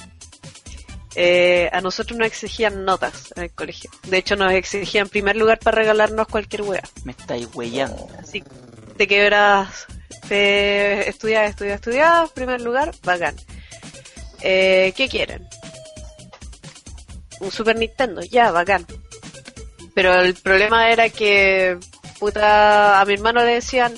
Eh, 1.16 1.70
a 1.74 1.82
nosotros 1.82 2.18
nos 2.18 2.28
exigían 2.28 2.86
notas 2.86 3.34
en 3.36 3.44
el 3.44 3.52
colegio. 3.52 3.90
De 4.08 4.18
hecho, 4.18 4.36
nos 4.38 4.54
exigían 4.54 5.10
primer 5.10 5.36
lugar 5.36 5.60
para 5.60 5.78
regalarnos 5.78 6.28
cualquier 6.28 6.62
wea. 6.62 6.84
Me 7.04 7.12
estáis 7.12 7.48
weyando. 7.54 8.08
Así 8.18 8.44
te 8.98 9.08
quebras, 9.08 9.88
te 10.28 11.10
estudias, 11.10 11.50
estudias, 11.50 11.76
estudias, 11.76 12.30
primer 12.32 12.62
lugar, 12.62 12.94
bacán. 13.04 13.36
Eh, 14.42 14.94
¿Qué 14.96 15.10
quieren? 15.10 15.48
Un 17.40 17.52
Super 17.52 17.76
Nintendo, 17.76 18.22
ya, 18.22 18.52
bacán. 18.52 18.86
Pero 19.94 20.22
el 20.22 20.36
problema 20.36 20.90
era 20.92 21.10
que, 21.10 21.78
puta, 22.20 23.02
a 23.02 23.06
mi 23.06 23.16
hermano 23.16 23.44
le 23.44 23.56
decían, 23.56 23.94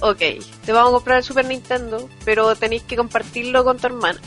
ok, 0.00 0.18
te 0.64 0.72
vamos 0.72 0.90
a 0.90 0.94
comprar 0.94 1.18
el 1.18 1.24
Super 1.24 1.44
Nintendo, 1.46 2.08
pero 2.24 2.54
tenéis 2.56 2.82
que 2.84 2.96
compartirlo 2.96 3.64
con 3.64 3.78
tu 3.78 3.86
hermana. 3.86 4.20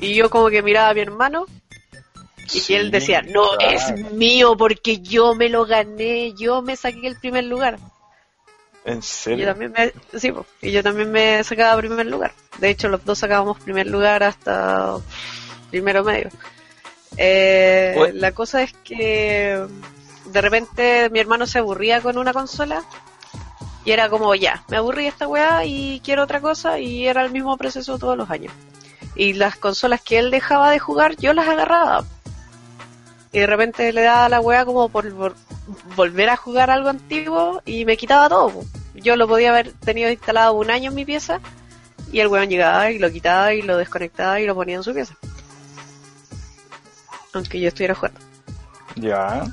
Y 0.00 0.14
yo 0.14 0.30
como 0.30 0.48
que 0.48 0.62
miraba 0.62 0.90
a 0.90 0.94
mi 0.94 1.00
hermano 1.00 1.46
y 2.52 2.60
Sí, 2.60 2.74
él 2.74 2.90
decía, 2.90 3.22
no, 3.22 3.56
claro. 3.58 3.76
es 3.76 4.12
mío 4.12 4.56
porque 4.56 5.00
yo 5.00 5.34
me 5.34 5.48
lo 5.48 5.66
gané, 5.66 6.34
yo 6.34 6.62
me 6.62 6.76
saqué 6.76 7.06
el 7.06 7.16
primer 7.18 7.44
lugar. 7.44 7.78
¿En 8.84 9.02
Y 9.26 9.36
yo 9.36 9.46
serio? 9.46 9.46
también 9.46 9.72
me, 9.72 9.92
sí, 10.18 10.32
y 10.62 10.72
yo 10.72 10.82
también 10.82 11.10
me 11.12 11.44
sacaba 11.44 11.78
primer 11.78 12.06
lugar. 12.06 12.32
De 12.58 12.70
hecho, 12.70 12.88
los 12.88 13.04
dos 13.04 13.18
sacábamos 13.18 13.60
primer 13.60 13.86
lugar 13.86 14.22
hasta 14.22 14.96
primero 15.70 16.02
medio. 16.04 16.30
Eh, 17.16 18.10
la 18.14 18.32
cosa 18.32 18.62
es 18.62 18.72
que 18.84 19.66
de 20.26 20.40
repente 20.40 21.10
mi 21.10 21.18
hermano 21.20 21.46
se 21.46 21.58
aburría 21.58 22.00
con 22.00 22.18
una 22.18 22.32
consola 22.32 22.84
Y 23.84 23.92
era 23.92 24.08
como, 24.10 24.34
ya, 24.34 24.62
me 24.68 24.76
aburrí 24.76 25.04
de 25.04 25.08
esta 25.08 25.26
weá 25.26 25.64
y 25.64 26.00
quiero 26.04 26.24
otra 26.24 26.40
cosa 26.40 26.78
y 26.78 27.06
era 27.06 27.24
el 27.24 27.30
mismo 27.30 27.56
proceso 27.56 27.98
todos 27.98 28.16
los 28.16 28.30
años. 28.30 28.52
Y 29.14 29.32
las 29.32 29.56
consolas 29.56 30.00
que 30.02 30.18
él 30.18 30.30
dejaba 30.30 30.70
de 30.70 30.78
jugar, 30.78 31.16
yo 31.16 31.32
las 31.32 31.48
agarraba. 31.48 32.04
Y 33.32 33.40
de 33.40 33.46
repente 33.46 33.92
le 33.92 34.02
daba 34.02 34.28
la 34.28 34.40
weá 34.40 34.64
como 34.64 34.88
por, 34.88 35.14
por 35.14 35.34
volver 35.96 36.30
a 36.30 36.36
jugar 36.36 36.70
algo 36.70 36.88
antiguo 36.88 37.62
y 37.64 37.84
me 37.84 37.96
quitaba 37.96 38.28
todo. 38.28 38.52
Yo 38.94 39.16
lo 39.16 39.26
podía 39.28 39.50
haber 39.50 39.72
tenido 39.72 40.10
instalado 40.10 40.54
un 40.54 40.70
año 40.70 40.90
en 40.90 40.96
mi 40.96 41.04
pieza 41.04 41.40
y 42.12 42.20
el 42.20 42.28
weón 42.28 42.48
llegaba 42.48 42.90
y 42.90 42.98
lo 42.98 43.10
quitaba 43.10 43.54
y 43.54 43.62
lo 43.62 43.76
desconectaba 43.76 44.40
y 44.40 44.46
lo 44.46 44.54
ponía 44.54 44.76
en 44.76 44.82
su 44.82 44.92
pieza. 44.92 45.14
Aunque 47.32 47.60
yo 47.60 47.68
estuviera 47.68 47.94
jugando. 47.94 48.20
Ya. 48.96 49.44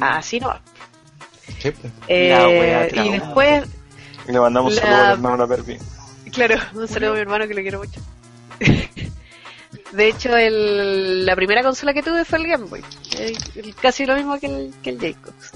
Así 0.00 0.40
no 0.40 0.48
va. 0.48 0.60
Sí. 1.60 1.72
Eh, 2.08 2.30
La 2.30 2.48
wea 2.48 2.88
y 3.04 3.10
después, 3.10 3.64
Y 4.28 4.32
le 4.32 4.40
mandamos 4.40 4.74
La- 4.74 4.80
saludos 4.82 5.00
al 5.04 5.12
hermano 5.12 5.36
la 5.36 5.46
Perpi. 5.46 5.78
claro, 6.32 6.56
un 6.74 6.88
saludo 6.88 7.10
a 7.12 7.14
mi 7.14 7.20
hermano 7.20 7.46
que 7.48 7.54
lo 7.54 7.62
quiero 7.62 7.78
mucho. 7.78 8.00
De 9.92 10.08
hecho, 10.08 10.36
el, 10.36 11.24
la 11.24 11.36
primera 11.36 11.62
consola 11.62 11.94
que 11.94 12.02
tuve 12.02 12.24
fue 12.24 12.38
el 12.38 12.46
Game 12.48 12.64
Boy. 12.66 12.82
Eh, 13.16 13.36
el- 13.54 13.74
casi 13.76 14.04
lo 14.04 14.14
mismo 14.16 14.38
que 14.38 14.46
el, 14.46 14.74
que 14.82 14.90
el 14.90 14.98
Jacobs. 15.00 15.52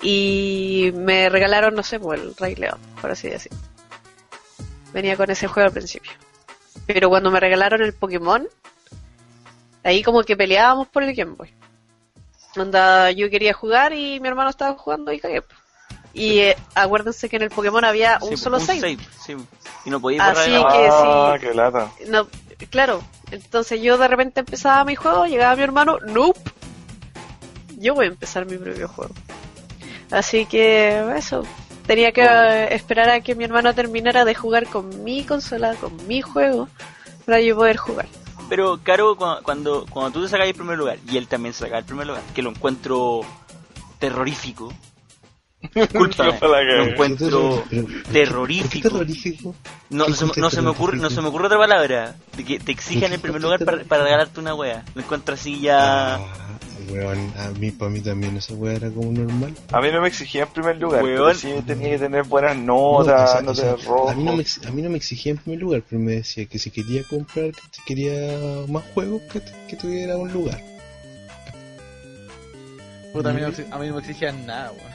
Y 0.00 0.90
me 0.94 1.28
regalaron, 1.28 1.74
no 1.74 1.82
sé, 1.82 2.00
pues 2.00 2.20
el 2.20 2.34
Rey 2.36 2.54
León, 2.56 2.78
por 3.00 3.10
así 3.10 3.28
decir. 3.28 3.52
Venía 4.92 5.16
con 5.16 5.30
ese 5.30 5.46
juego 5.46 5.68
al 5.68 5.72
principio. 5.72 6.10
Pero 6.86 7.08
cuando 7.08 7.30
me 7.30 7.38
regalaron 7.40 7.82
el 7.82 7.92
Pokémon, 7.92 8.46
ahí 9.84 10.02
como 10.02 10.22
que 10.24 10.36
peleábamos 10.36 10.88
por 10.88 11.02
el 11.04 11.14
Game 11.14 11.32
Boy. 11.36 11.50
Onda, 12.56 13.10
yo 13.10 13.30
quería 13.30 13.52
jugar 13.54 13.92
y 13.92 14.20
mi 14.20 14.28
hermano 14.28 14.50
estaba 14.50 14.76
jugando 14.76 15.12
y 15.12 15.18
cagué. 15.20 15.42
Y 16.14 16.40
eh, 16.40 16.56
acuérdense 16.74 17.28
que 17.28 17.36
en 17.36 17.42
el 17.42 17.50
Pokémon 17.50 17.84
había 17.84 18.18
un 18.20 18.30
Sí, 18.30 18.36
solo 18.36 18.58
un 18.58 18.66
save. 18.66 18.98
sí. 19.24 19.36
Y 19.84 19.90
no 19.90 19.98
podía 20.00 20.26
Así 20.28 20.50
que 20.50 20.88
ah, 20.90 21.34
sí. 21.40 21.46
qué 21.46 21.54
lata. 21.54 21.90
No, 22.08 22.28
claro. 22.70 23.02
Entonces 23.30 23.80
yo 23.80 23.96
de 23.96 24.08
repente 24.08 24.40
empezaba 24.40 24.84
mi 24.84 24.94
juego, 24.94 25.24
llegaba 25.26 25.56
mi 25.56 25.62
hermano, 25.62 25.98
nope. 26.06 26.38
Yo 27.78 27.94
voy 27.94 28.04
a 28.06 28.08
empezar 28.08 28.44
mi 28.46 28.58
propio 28.58 28.88
juego. 28.88 29.14
Así 30.10 30.44
que 30.46 31.02
eso. 31.16 31.42
Tenía 31.86 32.12
que 32.12 32.22
eh, 32.22 32.74
esperar 32.74 33.08
a 33.08 33.20
que 33.22 33.34
mi 33.34 33.44
hermano 33.44 33.74
terminara 33.74 34.24
de 34.24 34.34
jugar 34.34 34.66
con 34.66 35.02
mi 35.02 35.24
consola, 35.24 35.74
con 35.76 36.06
mi 36.06 36.20
juego, 36.22 36.68
para 37.24 37.40
yo 37.40 37.56
poder 37.56 37.76
jugar. 37.78 38.06
Pero, 38.52 38.78
Caro, 38.82 39.16
cu- 39.16 39.42
cuando, 39.42 39.86
cuando 39.88 40.10
tú 40.10 40.22
te 40.22 40.28
sacas 40.28 40.46
el 40.46 40.52
primer 40.54 40.76
lugar 40.76 40.98
y 41.10 41.16
él 41.16 41.26
también 41.26 41.54
se 41.54 41.60
saca 41.60 41.78
el 41.78 41.84
primer 41.86 42.06
lugar, 42.06 42.22
que 42.34 42.42
lo 42.42 42.50
encuentro 42.50 43.22
terrorífico. 43.98 44.70
Que- 45.72 45.80
lo 45.94 46.84
encuentro 46.84 47.64
Pero- 47.70 47.86
¿por 47.96 47.96
qué 47.96 48.02
terrorífico. 48.12 48.88
terrorífico? 48.90 49.54
No, 49.88 50.04
¿Qué 50.04 50.10
no, 50.10 50.16
se, 50.16 50.26
me- 50.26 50.32
no 50.36 50.50
se 50.50 50.60
me 50.60 50.68
ocurre, 50.68 50.98
no 50.98 51.08
se 51.08 51.22
me 51.22 51.28
ocurre 51.28 51.46
otra 51.46 51.56
palabra. 51.56 52.14
De 52.36 52.44
que 52.44 52.58
te 52.58 52.72
exijan 52.72 53.12
el 53.14 53.20
primer 53.20 53.40
lugar 53.40 53.64
para, 53.64 53.84
para 53.84 54.04
regalarte 54.04 54.38
una 54.38 54.54
wea. 54.54 54.84
Lo 54.94 55.00
encuentro 55.00 55.34
así 55.34 55.60
ya. 55.60 56.20
Weón, 56.90 57.32
a 57.38 57.48
mí, 57.50 57.70
para 57.70 57.90
mí 57.90 58.00
también 58.00 58.36
esa 58.36 58.54
weá 58.54 58.74
era 58.74 58.90
como 58.90 59.12
normal. 59.12 59.54
A 59.72 59.80
mí 59.80 59.90
no 59.92 60.00
me 60.00 60.08
exigía 60.08 60.42
en 60.44 60.48
primer 60.48 60.76
lugar, 60.76 61.02
Weón. 61.02 61.16
pero 61.16 61.34
sí 61.34 61.52
tenía 61.66 61.90
que 61.90 61.98
tener 61.98 62.24
buenas 62.24 62.56
No, 62.56 62.76
o 62.76 63.04
notas, 63.04 63.30
sea, 63.32 63.50
o 63.50 63.54
sea, 63.54 63.76
rojo. 63.86 64.10
a, 64.10 64.14
mí 64.14 64.24
no 64.24 64.32
me, 64.34 64.42
ex- 64.42 64.60
a 64.66 64.70
mí 64.70 64.82
no 64.82 64.90
me 64.90 64.96
exigía 64.96 65.32
en 65.32 65.38
primer 65.38 65.60
lugar, 65.60 65.82
pero 65.88 66.00
me 66.00 66.12
decía 66.12 66.46
que 66.46 66.58
si 66.58 66.70
quería 66.70 67.02
comprar, 67.04 67.52
que 67.52 67.60
si 67.70 67.82
quería 67.86 68.66
más 68.68 68.84
juegos, 68.94 69.22
que, 69.32 69.40
que 69.68 69.76
tuviera 69.76 70.16
un 70.16 70.32
lugar. 70.32 70.60
Puta, 73.12 73.30
a, 73.30 73.32
mí 73.34 73.40
no, 73.42 73.48
a 73.48 73.78
mí 73.78 73.88
no 73.88 73.94
me 73.94 74.00
exigían 74.00 74.46
nada, 74.46 74.72
weón. 74.72 74.91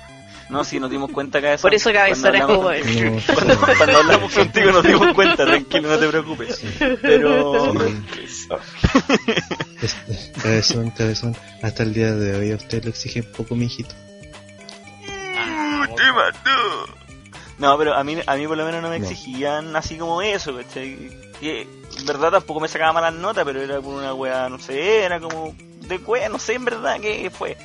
No, 0.49 0.63
si 0.63 0.79
nos 0.79 0.89
dimos 0.89 1.11
cuenta 1.11 1.41
que 1.41 1.57
Por 1.61 1.73
eso 1.73 1.91
Cabezón 1.91 2.33
es 2.35 2.41
cuando 2.41 2.55
como 2.55 2.69
hablamos, 2.69 2.89
él. 2.95 3.15
No, 3.27 3.33
cuando, 3.35 3.75
cuando 3.77 3.97
hablamos 3.97 4.33
contigo 4.33 4.71
nos 4.71 4.83
dimos 4.83 5.13
cuenta, 5.13 5.45
tranquilo, 5.45 5.89
no 5.89 5.97
te 5.99 6.07
preocupes. 6.07 6.61
Pero. 7.01 7.73
es- 9.81 10.01
cabezón, 10.41 10.91
cabezón, 10.91 11.35
hasta 11.61 11.83
el 11.83 11.93
día 11.93 12.13
de 12.13 12.35
hoy 12.37 12.51
a 12.51 12.55
usted 12.55 12.83
lo 12.83 12.89
exige 12.89 13.21
un 13.21 13.31
poco, 13.33 13.55
mi 13.55 13.65
hijito. 13.65 13.93
No, 17.57 17.77
pero 17.77 17.95
a 17.95 18.03
mí, 18.03 18.17
a 18.25 18.35
mí 18.35 18.47
por 18.47 18.57
lo 18.57 18.65
menos 18.65 18.81
no 18.81 18.89
me 18.89 18.97
exigían 18.97 19.75
así 19.75 19.97
como 19.97 20.21
eso, 20.21 20.55
¿cachai? 20.55 21.09
Que 21.39 21.61
en 21.61 22.05
verdad 22.05 22.31
tampoco 22.31 22.59
me 22.59 22.67
sacaba 22.67 22.93
malas 22.93 23.13
notas, 23.15 23.43
pero 23.45 23.61
era 23.61 23.81
por 23.81 23.95
una 23.95 24.13
wea, 24.13 24.47
no 24.49 24.59
sé, 24.59 25.03
era 25.03 25.19
como 25.19 25.55
de 25.87 25.97
wea, 25.97 26.29
no 26.29 26.39
sé 26.39 26.53
en 26.53 26.65
verdad 26.65 26.99
qué 27.01 27.29
fue. 27.35 27.57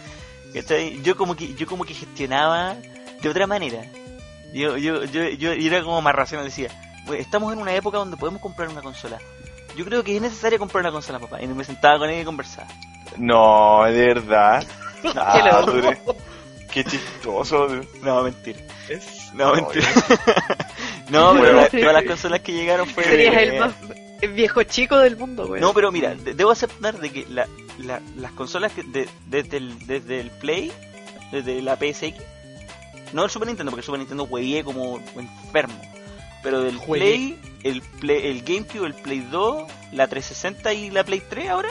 ¿Cachai? 0.54 1.00
Yo 1.02 1.16
como 1.16 1.34
que, 1.36 1.54
yo 1.54 1.66
como 1.66 1.84
que 1.84 1.94
gestionaba 1.94 2.76
de 3.20 3.28
otra 3.28 3.46
manera. 3.46 3.84
Yo, 4.52 4.76
yo, 4.76 5.04
yo, 5.04 5.22
yo 5.30 5.52
era 5.52 5.82
como 5.82 6.02
más 6.02 6.14
racional, 6.14 6.44
decía, 6.46 6.68
"Pues, 7.06 7.20
estamos 7.20 7.52
en 7.52 7.58
una 7.58 7.74
época 7.74 7.98
donde 7.98 8.16
podemos 8.16 8.40
comprar 8.42 8.68
una 8.68 8.82
consola. 8.82 9.18
Yo 9.76 9.84
creo 9.86 10.04
que 10.04 10.14
es 10.16 10.20
necesario 10.20 10.58
comprar 10.58 10.82
una 10.82 10.92
consola, 10.92 11.18
papá. 11.18 11.40
Y 11.42 11.46
me 11.46 11.64
sentaba 11.64 11.98
con 11.98 12.10
él 12.10 12.20
y 12.20 12.24
conversaba. 12.24 12.68
No, 13.16 13.84
de 13.84 14.06
verdad. 14.08 14.64
Ah, 15.16 15.64
Qué 16.70 16.84
chistoso. 16.84 17.66
No, 18.04 18.22
mentira. 18.22 18.60
No, 19.34 19.52
mentira. 19.52 19.88
no, 21.10 21.32
pero 21.40 21.52
la- 21.54 21.68
todas 21.68 21.92
las 21.92 22.04
consolas 22.04 22.40
que 22.40 22.52
llegaron 22.52 22.86
fue... 22.88 23.02
Serías 23.02 23.34
el 23.36 23.58
más 23.58 23.72
el 24.22 24.32
viejo 24.32 24.62
chico 24.62 24.96
del 24.98 25.16
mundo, 25.16 25.46
güey. 25.46 25.60
No, 25.60 25.74
pero 25.74 25.92
mira, 25.92 26.14
de- 26.14 26.32
debo 26.34 26.50
aceptar 26.50 26.98
de 26.98 27.10
que 27.12 27.26
la, 27.28 27.46
la- 27.78 28.00
las 28.16 28.32
consolas 28.32 28.72
que 28.72 28.82
de- 28.82 29.08
desde, 29.26 29.58
el, 29.58 29.86
desde 29.86 30.20
el 30.20 30.30
Play, 30.30 30.72
desde 31.30 31.60
la 31.60 31.76
PSX, 31.76 32.14
no 33.12 33.24
el 33.24 33.30
Super 33.30 33.48
Nintendo, 33.48 33.70
porque 33.70 33.80
el 33.80 33.84
Super 33.86 33.98
Nintendo 34.00 34.26
juegué 34.26 34.64
como 34.64 34.98
enfermo, 35.16 35.78
pero 36.42 36.62
del. 36.62 36.78
Play, 36.78 37.38
el 37.62 37.82
Play, 37.82 38.26
el 38.28 38.42
GameCube, 38.42 38.86
el 38.86 38.94
Play 38.94 39.20
2, 39.30 39.64
la 39.92 40.06
360 40.08 40.72
y 40.72 40.90
la 40.90 41.04
Play 41.04 41.22
3 41.28 41.50
ahora, 41.50 41.68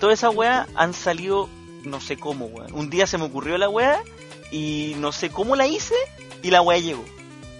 todas 0.00 0.18
esas 0.18 0.34
weas 0.34 0.68
han 0.74 0.92
salido 0.94 1.48
no 1.84 2.00
sé 2.00 2.16
cómo, 2.16 2.46
weón. 2.46 2.72
Un 2.74 2.90
día 2.90 3.06
se 3.06 3.16
me 3.16 3.24
ocurrió 3.24 3.56
la 3.58 3.68
wea 3.68 4.02
y 4.50 4.94
no 4.98 5.12
sé 5.12 5.30
cómo 5.30 5.54
la 5.56 5.66
hice 5.68 5.94
y 6.42 6.50
la 6.50 6.60
wea 6.60 6.78
llegó. 6.78 7.04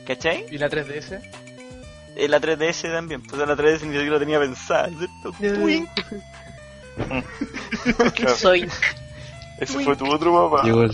¿Cachai? 0.07 0.47
¿Y 0.51 0.59
la 0.59 0.69
3DS? 0.69 1.21
Eh, 2.17 2.29
La 2.29 2.41
3DS 2.41 2.91
también, 2.93 3.23
pues 3.23 3.37
la 3.39 3.55
3DS 3.55 3.83
ni 3.83 3.93
siquiera 3.93 4.05
lo 4.07 4.19
tenía 4.19 4.41
pensada, 4.41 4.89
¿cierto? 4.89 5.33
Twink. 5.39 5.89
Claro, 8.15 8.37
Soy. 8.37 8.69
Ese 9.61 9.85
fue 9.85 9.97
tu 9.97 10.07
otro 10.11 10.51
papá. 10.51 10.65
Cerro. 10.65 10.91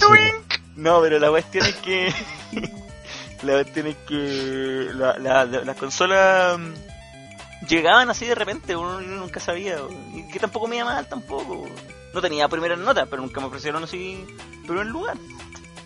No, 0.76 1.00
pero 1.00 1.18
la 1.18 1.30
cuestión 1.30 1.64
es 1.66 1.74
que. 1.76 2.12
la 3.42 3.52
cuestión 3.54 3.86
es 3.88 3.96
que. 4.08 4.88
La, 4.94 5.16
la, 5.18 5.44
la- 5.44 5.64
las 5.64 5.76
consolas. 5.76 6.58
mm, 6.58 6.72
Llegaban 7.68 8.10
así 8.10 8.26
de 8.26 8.34
repente, 8.34 8.74
uno 8.74 9.00
nunca 9.00 9.38
sabía. 9.38 9.76
Y 10.12 10.26
que 10.28 10.40
tampoco 10.40 10.66
me 10.66 10.76
iba 10.76 10.84
mal, 10.86 11.06
tampoco. 11.06 11.66
No 12.12 12.20
tenía 12.20 12.48
primeras 12.48 12.78
notas, 12.78 13.06
pero 13.08 13.22
nunca 13.22 13.40
me 13.40 13.46
ofrecieron 13.46 13.84
así. 13.84 14.24
Pero 14.66 14.82
en 14.82 14.88
lugar. 14.88 15.16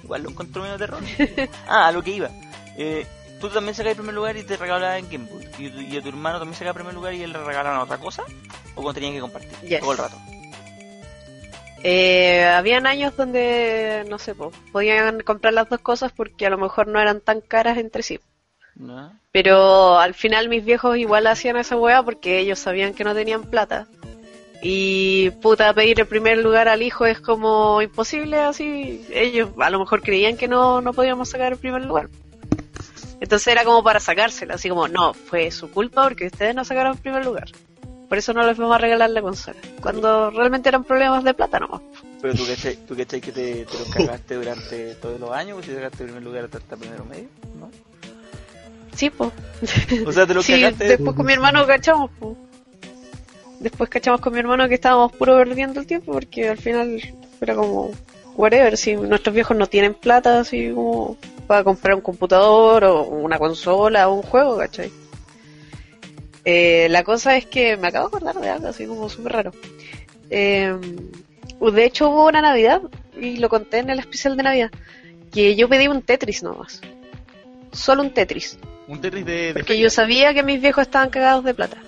Igual 0.03 0.23
lo 0.23 0.31
encontré 0.31 0.63
medio 0.63 0.79
terror. 0.79 1.03
ah, 1.69 1.89
a 1.89 1.93
lo 1.93 2.03
que 2.03 2.11
iba. 2.13 2.31
Eh, 2.79 3.07
tú 3.41 3.49
también 3.49 3.75
sacas 3.75 3.91
el 3.91 3.97
primer 3.97 4.15
lugar 4.15 4.37
y 4.37 4.43
te 4.45 4.57
regalaban 4.57 5.09
Game 5.11 5.27
Boy. 5.31 5.49
¿Y, 5.59 5.71
tu- 5.71 5.81
y 5.81 5.97
a 5.97 6.03
tu 6.03 6.09
hermano 6.09 6.39
también 6.39 6.55
sacaba 6.59 6.71
el 6.71 6.75
primer 6.77 6.95
lugar 6.95 7.15
y 7.15 7.23
él 7.23 7.33
le 7.33 7.39
regalaban 7.43 7.81
otra 7.81 7.99
cosa? 7.99 8.23
¿O 8.75 8.83
cuando 8.83 8.95
tenían 8.95 9.15
que 9.15 9.21
compartir? 9.21 9.53
Yes. 9.69 9.81
Todo 9.81 9.93
el 9.93 9.99
rato. 9.99 10.17
Eh, 11.83 12.45
habían 12.45 12.87
años 12.87 13.17
donde, 13.17 14.05
no 14.09 14.19
sé, 14.19 14.35
po, 14.35 14.51
podían 14.73 15.21
comprar 15.21 15.53
las 15.55 15.69
dos 15.69 15.81
cosas 15.81 16.11
porque 16.13 16.47
a 16.47 16.51
lo 16.51 16.59
mejor 16.59 16.89
no 16.89 17.01
eran 17.01 17.21
tan 17.21 17.41
caras 17.41 17.79
entre 17.79 18.03
sí. 18.03 18.19
¿No? 18.75 19.13
Pero 19.33 19.99
al 19.99 20.15
final 20.15 20.49
mis 20.49 20.65
viejos 20.65 20.97
igual 20.97 21.27
hacían 21.27 21.57
esa 21.57 21.77
weá 21.77 22.03
porque 22.03 22.39
ellos 22.39 22.59
sabían 22.59 22.93
que 22.95 23.05
no 23.05 23.15
tenían 23.15 23.45
plata. 23.45 23.87
Y 24.63 25.31
puta, 25.43 25.73
pedir 25.75 26.01
el 26.01 26.07
primer 26.07 26.39
lugar 26.39 26.67
al 26.69 26.83
hijo 26.83 27.07
es 27.07 27.21
como 27.21 27.81
imposible 27.83 28.39
así. 28.39 29.07
Ellos 29.13 29.51
a 29.59 29.71
lo 29.71 29.79
mejor 29.79 30.03
creían 30.03 30.37
que 30.37 30.49
no, 30.49 30.81
no 30.81 30.93
podíamos 30.93 31.29
sacar 31.29 31.53
el 31.53 31.59
primer 31.59 31.85
lugar. 31.85 32.09
Entonces 33.21 33.49
era 33.49 33.65
como 33.65 33.83
para 33.83 34.01
sacársela, 34.01 34.55
así 34.55 34.69
como, 34.69 34.89
no, 34.89 35.15
fue 35.15 35.51
su 35.51 35.71
culpa 35.71 36.05
porque 36.05 36.27
ustedes 36.27 36.55
no 36.55 36.65
sacaron 36.65 36.93
el 36.93 36.99
primer 36.99 37.25
lugar. 37.25 37.49
Por 38.09 38.19
eso 38.19 38.33
no 38.33 38.47
les 38.47 38.57
vamos 38.57 38.75
a 38.77 38.79
regalar 38.79 39.11
la 39.11 39.21
consola. 39.21 39.57
Cuando 39.81 40.31
realmente 40.31 40.69
eran 40.69 40.85
problemas 40.85 41.25
de 41.25 41.35
plata 41.35 41.59
nomás. 41.59 41.81
Pero 42.23 42.35
tú 42.35 42.47
cachai, 42.47 42.77
tú 42.87 42.97
cachai 42.97 43.21
que 43.21 43.33
te, 43.33 43.65
te 43.65 43.79
lo 43.79 43.85
cargaste 43.91 44.35
durante 44.37 44.95
todos 44.97 45.19
los 45.19 45.33
años, 45.33 45.57
pues 45.57 45.67
si 45.67 45.75
sacaste 45.75 46.05
primer 46.05 46.23
lugar 46.23 46.45
hasta, 46.45 46.77
primero 46.77 47.05
medio, 47.05 47.29
¿no? 47.59 47.71
Sí, 48.95 49.11
pues. 49.11 49.31
O 50.07 50.13
sea, 50.13 50.27
te 50.27 50.35
lo 50.35 50.43
Sí, 50.45 50.53
cagaste. 50.53 50.85
después 50.89 51.17
con 51.17 51.27
mi 51.27 51.33
hermano 51.33 51.67
cachamos, 51.67 52.11
po. 52.19 52.37
Después 53.61 53.89
cachamos 53.91 54.21
con 54.21 54.33
mi 54.35 54.39
hermano 54.39 54.69
que 54.69 54.75
estábamos 54.75 55.13
puro 55.13 55.37
perdiendo 55.37 55.81
el 55.81 55.87
tiempo 55.87 56.13
porque 56.13 56.49
al 56.49 56.59
final 56.59 57.01
era 57.41 57.55
como, 57.55 57.91
whatever, 58.35 58.77
si 58.77 58.95
nuestros 58.95 59.35
viejos 59.35 59.57
no 59.57 59.67
tienen 59.67 59.95
plata 59.95 60.41
así 60.41 60.71
como 60.73 61.17
para 61.47 61.65
comprar 61.65 61.95
un 61.95 62.01
computador 62.01 62.85
o 62.85 63.03
una 63.03 63.39
consola 63.39 64.09
o 64.09 64.15
un 64.15 64.23
juego, 64.23 64.59
¿cachai? 64.59 64.91
Eh, 66.45 66.87
la 66.91 67.03
cosa 67.03 67.37
es 67.37 67.47
que 67.47 67.77
me 67.77 67.89
acabo 67.89 68.09
de 68.09 68.17
acordar 68.17 68.41
de 68.41 68.51
algo 68.51 68.69
así 68.69 68.87
como 68.87 69.09
súper 69.09 69.33
raro. 69.33 69.53
Eh, 70.31 70.77
de 71.61 71.85
hecho 71.85 72.11
hubo 72.11 72.27
una 72.27 72.41
Navidad, 72.41 72.83
y 73.21 73.39
lo 73.39 73.49
conté 73.49 73.79
en 73.79 73.91
el 73.91 73.99
especial 73.99 74.37
de 74.37 74.43
Navidad, 74.43 74.71
que 75.33 75.57
yo 75.57 75.69
pedí 75.69 75.89
un 75.89 76.03
Tetris 76.03 76.43
nomás. 76.43 76.81
solo 77.73 78.03
un 78.03 78.11
Tetris. 78.13 78.59
Un 78.89 79.01
Tetris 79.01 79.27
de, 79.27 79.33
de 79.33 79.55
Porque 79.55 79.79
yo 79.79 79.91
sabía 79.91 80.35
que 80.35 80.43
mis 80.43 80.61
viejos 80.61 80.83
estaban 80.83 81.11
cagados 81.11 81.45
de 81.45 81.55
plata. 81.55 81.79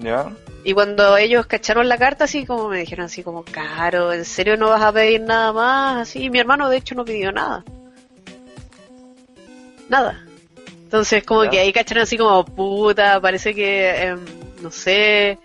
¿Ya? 0.00 0.30
Y 0.62 0.74
cuando 0.74 1.16
ellos 1.16 1.46
cacharon 1.46 1.88
la 1.88 1.96
carta, 1.96 2.24
así 2.24 2.44
como 2.44 2.68
me 2.68 2.80
dijeron 2.80 3.06
así 3.06 3.22
como, 3.22 3.44
caro, 3.44 4.12
¿en 4.12 4.24
serio 4.24 4.56
no 4.56 4.68
vas 4.68 4.82
a 4.82 4.92
pedir 4.92 5.22
nada 5.22 5.52
más? 5.52 6.08
Así, 6.08 6.24
y 6.24 6.30
mi 6.30 6.38
hermano 6.38 6.68
de 6.68 6.76
hecho 6.76 6.94
no 6.94 7.04
pidió 7.04 7.32
nada. 7.32 7.64
Nada. 9.90 10.24
Entonces 10.84 11.22
como 11.24 11.48
que 11.50 11.58
ahí 11.60 11.72
cacharon 11.72 12.02
así 12.04 12.16
como, 12.16 12.44
puta, 12.44 13.20
parece 13.20 13.54
que, 13.54 13.90
em, 14.04 14.24
no 14.62 14.70
sé, 14.70 15.38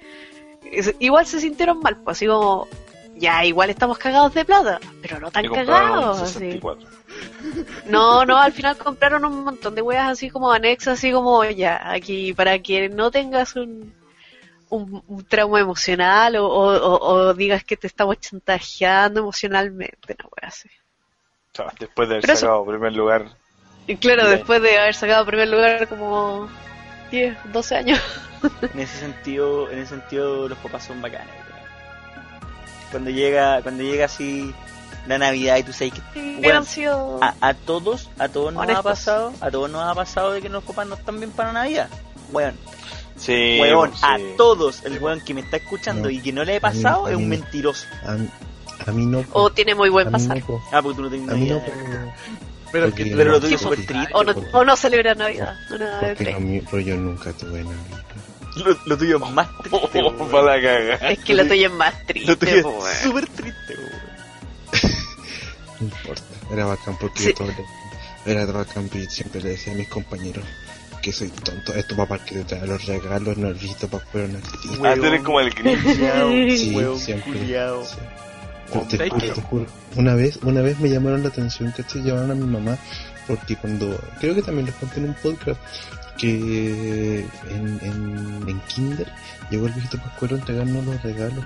es- 0.72 0.96
igual 1.00 1.26
se 1.26 1.40
sintieron 1.42 1.80
mal, 1.82 1.98
pues 1.98 2.18
así 2.18 2.26
como, 2.28 2.68
ya, 3.18 3.44
igual 3.46 3.70
estamos 3.70 3.98
cagados 3.98 4.34
de 4.34 4.44
plata, 4.46 4.80
pero 5.02 5.20
no 5.20 5.30
tan 5.32 5.48
cagados. 5.52 6.22
así. 6.22 6.34
64. 6.40 6.88
No, 7.88 8.26
no, 8.26 8.38
al 8.38 8.52
final 8.54 8.76
compraron 8.78 9.24
un 9.26 9.44
montón 9.44 9.76
de 9.76 9.82
weas 9.82 10.10
así 10.10 10.30
como 10.30 10.52
anexas, 10.52 10.98
así 11.00 11.12
como 11.12 11.44
ya, 11.46 11.92
aquí 11.92 12.34
para 12.34 12.58
que 12.60 12.90
no 12.90 13.12
tengas 13.12 13.56
un, 13.56 13.94
un, 14.70 15.04
un 15.08 15.24
trauma 15.26 15.60
emocional 15.60 16.36
o, 16.38 16.48
o- 16.48 17.34
digas 17.36 17.64
que 17.64 17.78
te 17.78 17.88
estamos 17.88 18.20
chantajeando 18.20 19.20
emocionalmente, 19.22 20.16
una 20.20 20.30
wea 20.42 20.50
así. 20.50 20.70
Después 21.80 22.10
de 22.10 22.16
haber 22.16 22.22
Pero 22.24 22.34
eso- 22.34 22.42
sacado 22.48 22.66
primer 22.66 22.94
lugar. 22.94 23.30
Y 23.88 23.98
claro, 23.98 24.28
después 24.30 24.62
de 24.62 24.78
haber 24.80 24.96
sacado 24.96 25.26
primer 25.26 25.48
lugar 25.48 25.88
como 25.88 26.48
10, 27.12 27.38
12 27.52 27.76
años. 27.76 28.00
En 28.74 28.80
ese 28.80 29.00
sentido, 29.00 29.72
en 29.72 29.80
ese 29.80 29.90
sentido 29.96 30.48
los 30.48 30.58
papás 30.60 30.84
son 30.86 31.02
bacanes. 31.02 31.34
Cuando 32.92 33.10
llega, 33.10 33.62
cuando 33.64 33.84
llega 33.84 34.06
así 34.06 34.54
la 35.08 35.18
Navidad 35.18 35.58
y 35.58 35.64
tú 35.64 35.74
sabes 35.74 35.94
que 35.94 36.02
Sí, 36.14 36.36
Bueno, 36.40 36.60
han 36.60 36.66
sido... 36.66 37.20
a, 37.24 37.34
a 37.42 37.54
todos, 37.56 38.10
a 38.20 38.28
todos 38.30 38.54
nos 38.54 38.62
ha 38.62 38.66
Honestos. 38.66 38.84
pasado, 38.86 39.34
a 39.42 39.50
todos 39.50 39.70
nos 39.72 39.82
ha 39.84 39.96
pasado 39.96 40.32
de 40.34 40.42
que 40.42 40.50
los 40.50 40.64
papás 40.64 40.86
no 40.88 40.94
están 40.96 41.18
bien 41.20 41.32
para 41.32 41.54
Navidad. 41.54 41.90
Weón, 42.32 42.56
Sí, 43.18 43.58
weón, 43.60 43.90
pues, 43.92 44.04
a 44.04 44.18
todos, 44.38 44.84
el 44.86 45.00
weón 45.02 45.22
que 45.22 45.34
me 45.34 45.42
está 45.42 45.58
escuchando 45.58 46.04
No. 46.04 46.10
y 46.10 46.20
que 46.22 46.32
no 46.34 46.44
le 46.44 46.52
he 46.54 46.56
mí- 46.56 46.60
pasado 46.62 47.08
es 47.08 47.16
un 47.16 47.28
mentiroso. 47.30 47.88
A, 48.06 48.12
mí- 48.14 48.30
a 48.86 48.92
mí 48.92 49.06
no. 49.08 49.24
O 49.32 49.50
tiene 49.50 49.74
muy 49.74 49.90
buen 49.90 50.12
pasar. 50.12 50.38
no. 50.48 50.62
Ah, 50.72 50.82
porque 50.84 50.98
tú 50.98 51.02
no 51.04 51.10
tienes 51.10 51.30
A 51.30 51.34
mí 51.34 51.46
no, 51.50 51.58
idea. 51.58 52.16
Pero- 52.72 52.94
que 52.94 53.06
Pero 53.06 53.32
lo 53.32 53.40
tuyo 53.42 53.56
es 53.56 53.62
súper 53.62 53.86
triste. 53.86 54.10
O 54.14 54.24
no, 54.24 54.34
o 54.54 54.64
no 54.66 54.76
celebra 54.76 55.16
Navidad. 55.16 55.56
Una 55.72 56.00
Porque 56.18 56.36
mí, 56.40 56.62
pero 56.70 56.80
yo 56.82 56.96
nunca 56.98 57.32
tuve 57.34 57.64
Navidad. 57.64 58.04
Lo, 58.58 58.78
lo 58.86 58.98
tuyo 58.98 59.18
es 59.26 59.32
más 59.32 59.48
triste. 59.60 60.02
Oh, 60.02 60.28
para 60.30 60.58
la. 60.58 60.96
Es 61.12 61.20
que 61.20 61.34
lo 61.34 61.46
tuyo 61.48 61.68
es 61.68 61.74
más 61.74 62.06
triste. 62.08 62.32
Lo 62.32 62.38
tuyo 62.38 62.56
es 62.90 62.98
súper 63.04 63.28
triste. 63.28 63.76
No 65.80 65.88
importa. 65.88 66.22
Era 66.52 66.66
bacán 66.66 66.98
porque 67.00 67.20
Sí. 67.20 67.26
yo 67.30 67.34
todo 67.36 67.48
le- 67.48 68.32
era 68.32 68.46
bacán 68.46 68.90
y 68.94 69.06
siempre 69.08 69.42
le 69.42 69.50
decía 69.52 69.74
a 69.74 69.76
mis 69.76 69.90
compañeros 69.90 70.46
que 71.02 71.12
soy 71.12 71.30
tonto. 71.30 71.74
Esto 71.74 71.96
papá 71.98 72.18
que 72.24 72.36
te 72.36 72.44
trae 72.46 72.66
los 72.66 72.86
regalos, 72.86 73.38
no 73.38 73.50
el 73.50 73.56
visto 73.56 73.88
para 73.90 74.06
fuera 74.06 74.28
no 74.28 74.38
existe. 74.40 74.88
Ah, 74.88 74.96
tú 74.96 75.06
eres 75.06 75.22
como 75.22 75.40
el 75.42 75.50
Grinch. 75.52 76.58
Sí, 76.58 77.00
siempre. 77.00 77.32
culiao. 77.40 77.86
Sí. 77.86 77.96
Pero 78.72 78.86
te, 78.88 78.98
¿sabes 78.98 79.12
juro, 79.14 79.26
qué? 79.26 79.32
te 79.34 79.42
juro. 79.42 79.66
Una 79.96 80.16
vez, 80.16 80.40
una 80.44 80.62
vez 80.62 80.80
me 80.80 80.90
llamaron 80.90 81.24
la 81.24 81.30
atención 81.30 81.72
que 81.74 81.84
se 81.84 82.00
llamaron 82.02 82.32
a 82.32 82.36
mi 82.36 82.46
mamá 82.46 82.78
porque 83.28 83.56
cuando, 83.56 84.00
creo 84.20 84.36
que 84.36 84.42
también 84.42 84.68
les 84.68 84.76
conté 84.76 85.00
en 85.00 85.06
un 85.10 85.16
podcast 85.16 85.60
que 86.18 87.20
en, 87.50 87.80
en, 87.82 88.44
en 88.50 88.60
Kinder 88.68 89.08
llegó 89.50 89.68
el 89.68 89.74
viejito 89.74 89.98
Pascuero 89.98 90.36
a 90.36 90.40
entregarnos 90.40 90.86
los 90.86 91.02
regalos. 91.04 91.44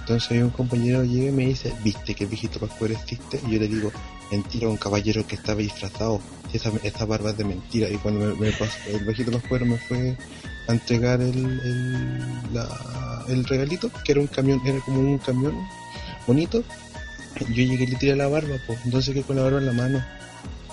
Entonces 0.00 0.42
un 0.42 0.50
compañero 0.50 1.04
llega 1.04 1.28
y 1.28 1.32
me 1.32 1.46
dice, 1.46 1.72
¿viste 1.84 2.14
que 2.14 2.24
el 2.24 2.30
viejito 2.30 2.58
Pascuero 2.58 2.94
existe? 2.94 3.40
Y 3.46 3.52
yo 3.52 3.60
le 3.60 3.68
digo, 3.68 3.92
mentira, 4.30 4.68
un 4.68 4.76
caballero 4.78 5.26
que 5.26 5.34
estaba 5.36 5.60
disfrazado. 5.60 6.20
Esa, 6.52 6.72
esta 6.82 7.04
barba 7.04 7.30
es 7.30 7.36
de 7.36 7.44
mentira. 7.44 7.90
Y 7.90 7.96
cuando 7.98 8.26
me, 8.26 8.34
me 8.46 8.52
pasó, 8.52 8.78
el 8.90 9.04
viejito 9.04 9.30
Pascuero 9.32 9.66
me 9.66 9.76
fue 9.76 10.16
a 10.66 10.72
entregar 10.72 11.20
el, 11.20 11.36
el, 11.60 12.54
la- 12.54 13.24
el 13.28 13.44
regalito, 13.44 13.90
que 14.04 14.12
era 14.12 14.20
un 14.22 14.26
camión, 14.28 14.60
era 14.64 14.80
como 14.80 15.00
un 15.00 15.18
camión 15.18 15.54
bonito. 16.28 16.62
Yo 17.40 17.46
llegué 17.46 17.84
y 17.84 17.86
le 17.86 17.96
tiré 17.96 18.14
la 18.14 18.28
barba, 18.28 18.56
pues 18.66 18.78
entonces 18.84 19.14
quedé 19.14 19.24
con 19.24 19.36
la 19.36 19.42
barba 19.42 19.58
en 19.58 19.66
la 19.66 19.72
mano. 19.72 20.04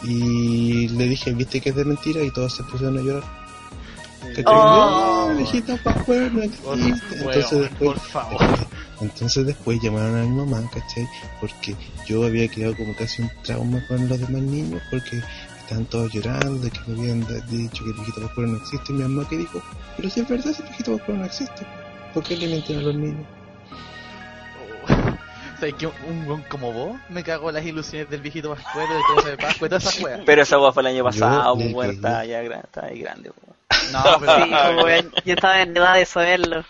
Y 0.03 0.88
le 0.89 1.08
dije, 1.08 1.34
¿viste 1.34 1.62
que 1.62 1.70
es 1.70 1.76
de 1.76 1.86
mentira? 1.86 2.22
Y 2.22 2.32
todos 2.32 2.56
se 2.56 2.64
pusieron 2.64 2.97
a 2.97 3.01
llorar. 3.01 3.24
Oh. 4.45 5.32
Entonces 7.22 7.60
después, 7.60 7.70
por 7.80 7.99
favor. 7.99 8.41
entonces 9.01 9.45
después 9.45 9.80
llamaron 9.82 10.18
a 10.18 10.24
mi 10.24 10.36
mamá, 10.36 10.70
¿cachai? 10.72 11.08
Porque 11.39 11.76
yo 12.08 12.26
había 12.26 12.47
creado 12.49 12.76
como 12.76 12.95
casi 12.95 13.22
un 13.22 13.32
trauma 13.43 13.86
con 13.88 14.08
los 14.10 14.20
demás 14.20 14.41
niños 14.41 14.82
porque 14.89 15.22
estaban 15.60 15.86
todos 15.86 16.12
llorando 16.12 16.60
de 16.60 16.72
que 16.72 16.80
me 16.88 16.99
habían 16.99 17.20
dicho 17.49 17.84
que 17.84 17.89
el 17.91 17.95
viejito 17.95 18.22
Pascuero 18.22 18.51
no 18.51 18.58
existe. 18.58 18.91
Y 18.91 18.95
mi 18.95 19.03
mamá 19.03 19.28
que 19.30 19.38
dijo, 19.38 19.62
pero 19.95 20.10
si 20.10 20.20
es 20.20 20.28
verdad, 20.28 20.51
si 20.51 20.62
el 20.62 20.68
viejito 20.70 20.97
Pascuero 20.97 21.20
no 21.20 21.26
existe, 21.26 21.66
¿por 22.14 22.24
qué 22.24 22.36
le 22.36 22.47
mienten 22.47 22.80
a 22.80 22.82
los 22.82 22.95
niños? 22.95 23.26
¿Sabes 25.60 25.76
que 25.76 25.88
un 25.88 26.28
weón 26.28 26.43
como 26.49 26.72
vos 26.74 26.97
me 27.10 27.24
cagó 27.24 27.51
las 27.51 27.64
ilusiones 27.66 28.10
del 28.10 28.22
viejito 28.22 28.53
Pascuero, 28.53 28.93
de 28.93 29.01
todo 29.08 29.30
de 29.30 29.38
Pascua 29.38 29.68
y 29.68 29.70
todas 29.70 29.86
esas 29.86 30.01
weas? 30.01 30.22
Pero 30.26 30.41
esa 30.41 30.60
weá 30.60 30.72
fue 30.72 30.84
el 30.84 30.88
año 30.88 31.03
pasado, 31.03 31.56
pues, 31.56 31.74
weón, 31.74 31.95
estaba 31.95 32.26
ya 32.26 32.41
grande, 32.41 32.66
estaba 32.66 32.88
ahí 32.88 32.99
grande. 32.99 33.32
weón. 33.41 33.91
No, 33.91 34.03
Sí, 34.03 34.10
pero, 34.20 34.76
po, 34.76 34.84
weón, 34.84 35.12
yo 35.26 35.34
estaba 35.34 35.62
en 35.62 35.78
edad 35.78 35.95
de 35.95 36.06
saberlo. 36.06 36.66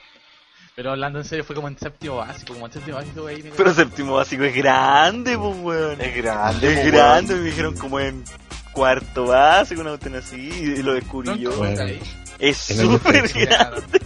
pero 0.75 0.91
hablando 0.91 1.19
en 1.19 1.25
serio, 1.25 1.43
fue 1.43 1.55
como 1.55 1.67
en 1.67 1.77
séptimo 1.77 2.17
básico, 2.17 2.53
como 2.53 2.65
en 2.67 2.73
séptimo 2.73 2.97
básico 2.97 3.27
ahí 3.27 3.43
me 3.43 3.51
Pero 3.51 3.73
séptimo 3.73 4.13
básico 4.15 4.43
es 4.43 4.55
grande, 4.55 5.37
pues, 5.37 5.55
weón. 5.61 6.01
Es 6.01 6.15
grande. 6.15 6.67
Es 6.67 6.79
pues, 6.79 6.91
grande, 6.91 7.33
weón. 7.33 7.43
me 7.43 7.49
dijeron 7.49 7.77
como 7.77 7.99
en 7.99 8.23
cuarto 8.71 9.25
básico, 9.25 9.81
una 9.81 9.91
cuestión 9.91 10.15
así, 10.15 10.35
y 10.37 10.83
lo 10.83 10.93
descubrí 10.93 11.29
No, 11.29 11.35
yo. 11.35 11.65
Es 12.37 12.57
súper 12.57 13.27
grande, 13.29 13.99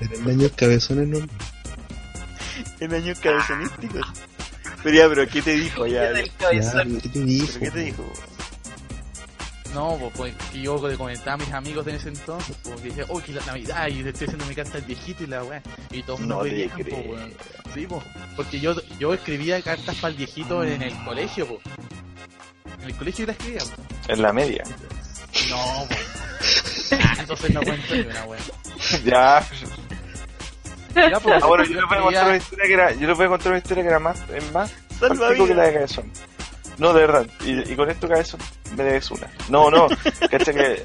En 0.00 0.12
el 0.12 0.30
año 0.30 0.48
cabezones 0.56 1.08
no. 1.08 1.26
En 2.84 2.94
años 2.94 3.18
cabezonísticos. 3.20 4.06
Pero 4.82 4.96
ya, 4.96 5.08
pero 5.08 5.28
¿qué 5.28 5.42
te 5.42 5.52
dijo 5.52 5.86
ya? 5.86 6.12
Ya. 6.12 6.22
¿Qué 6.22 7.08
te 7.08 7.20
dijo? 7.24 7.46
¿Pero 7.52 7.60
qué 7.60 7.70
te 7.70 7.78
dijo? 7.80 8.12
No, 9.74 9.96
pues, 9.98 10.12
pues 10.16 10.34
que 10.52 10.62
yo 10.62 10.88
le 10.88 10.96
comentaba 10.96 11.32
a 11.32 11.36
mis 11.36 11.52
amigos 11.52 11.86
en 11.88 11.96
ese 11.96 12.08
entonces, 12.08 12.56
pues 12.62 12.80
que 12.80 12.88
dije, 12.90 13.04
oh, 13.08 13.20
que 13.20 13.32
la 13.32 13.44
Navidad, 13.44 13.88
y 13.88 14.04
le 14.04 14.10
estoy 14.10 14.26
haciendo 14.28 14.46
mi 14.46 14.54
carta 14.54 14.78
al 14.78 14.84
viejito 14.84 15.24
y 15.24 15.26
la 15.26 15.42
weá. 15.42 15.62
Y 15.90 16.02
todos 16.04 16.20
No 16.20 16.42
me 16.42 16.50
veían, 16.50 16.70
pues, 16.70 17.06
weón. 17.06 17.34
Sí, 17.74 17.86
pues, 17.88 18.02
porque 18.36 18.60
yo, 18.60 18.74
yo 19.00 19.12
escribía 19.12 19.60
cartas 19.62 19.96
para 19.96 20.12
el 20.12 20.16
viejito 20.16 20.62
en 20.62 20.80
el 20.80 20.94
colegio, 21.04 21.48
pues. 21.48 21.60
En 22.82 22.88
el 22.90 22.96
colegio 22.96 23.24
yo 23.24 23.26
la 23.26 23.32
escribía, 23.32 23.58
pues. 23.58 24.08
En 24.08 24.22
la 24.22 24.32
media. 24.32 24.62
No, 25.50 25.86
pues. 25.88 26.92
Ah, 26.92 27.16
entonces 27.18 27.50
no 27.50 27.62
cuento 27.62 27.94
ni 27.94 28.00
una 28.02 28.24
weá. 28.26 28.40
Ya. 29.04 29.44
Ya, 30.94 31.20
pues, 31.20 31.42
Ah, 31.42 31.46
bueno, 31.46 31.64
yo 31.64 31.74
les 31.74 31.84
voy 31.88 31.98
a 31.98 32.00
contar 32.02 32.26
una 32.26 32.36
historia 32.36 32.64
que 32.66 32.72
era, 32.74 32.92
yo 32.92 33.08
les 33.08 33.16
voy 33.16 33.26
a 33.26 33.28
contar 33.28 33.48
una 33.52 33.58
historia 33.58 33.82
que 33.82 33.88
era 33.88 33.98
más, 33.98 34.18
es 34.34 34.52
más 34.52 34.72
que 35.46 35.54
la 35.54 35.64
de 35.64 35.72
Cabezón. 35.74 36.10
No, 36.78 36.92
de 36.92 37.00
verdad. 37.02 37.26
Y, 37.44 37.72
y 37.72 37.76
con 37.76 37.90
esto 37.90 38.08
Cabezón 38.08 38.40
me 38.76 38.82
debes 38.84 39.10
una. 39.10 39.28
No, 39.48 39.70
no. 39.70 39.86
Cacha 40.30 40.52
que 40.52 40.82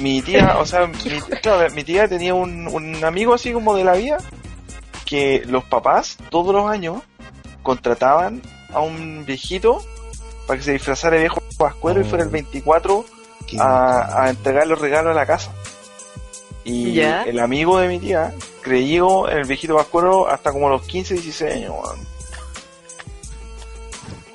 mi 0.00 0.22
tía, 0.22 0.56
o 0.58 0.64
sea, 0.66 0.86
mi, 0.86 0.94
claro, 1.42 1.72
mi 1.74 1.84
tía 1.84 2.08
tenía 2.08 2.34
un, 2.34 2.66
un 2.68 3.04
amigo 3.04 3.34
así 3.34 3.52
como 3.52 3.74
de 3.74 3.84
la 3.84 3.94
vida 3.94 4.18
que 5.04 5.42
los 5.46 5.64
papás 5.64 6.16
todos 6.30 6.54
los 6.54 6.70
años 6.70 7.02
contrataban 7.62 8.42
a 8.72 8.80
un 8.80 9.24
viejito 9.26 9.82
para 10.46 10.58
que 10.58 10.64
se 10.64 10.72
disfrazara 10.72 11.16
de 11.16 11.22
viejo 11.22 11.42
pascuero 11.58 12.00
y 12.00 12.04
fuera 12.04 12.24
el 12.24 12.30
24 12.30 13.04
¿Qué? 13.46 13.56
a, 13.60 14.24
a 14.24 14.30
entregar 14.30 14.66
los 14.66 14.78
regalos 14.80 15.12
a 15.12 15.14
la 15.14 15.26
casa. 15.26 15.50
Y 16.70 16.92
Ya. 16.92 17.22
el 17.24 17.38
amigo 17.40 17.78
de 17.78 17.88
mi 17.88 17.98
tía 17.98 18.34
creyó 18.62 19.28
en 19.30 19.38
el 19.38 19.44
viejito 19.46 19.74
pascuero 19.76 20.28
hasta 20.28 20.52
como 20.52 20.68
los 20.68 20.82
15, 20.82 21.14
16 21.14 21.54
años, 21.54 21.70
weón. 21.82 22.06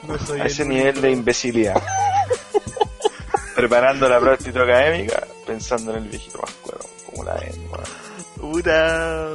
No 0.07 0.15
A 0.41 0.45
ese 0.45 0.65
nivel 0.65 0.99
de 1.01 1.11
imbecilidad. 1.11 1.81
Preparando 3.55 4.09
la 4.09 4.17
prueba 4.19 4.35
de 4.37 4.43
título 4.43 4.63
académica, 4.65 5.25
pensando 5.45 5.91
en 5.91 6.03
el 6.03 6.09
viejito 6.09 6.39
pascuero, 6.39 6.79
como 7.05 7.23
la 7.23 7.35
ven, 7.35 7.53
weón. 7.71 7.83
Puta. 8.53 9.29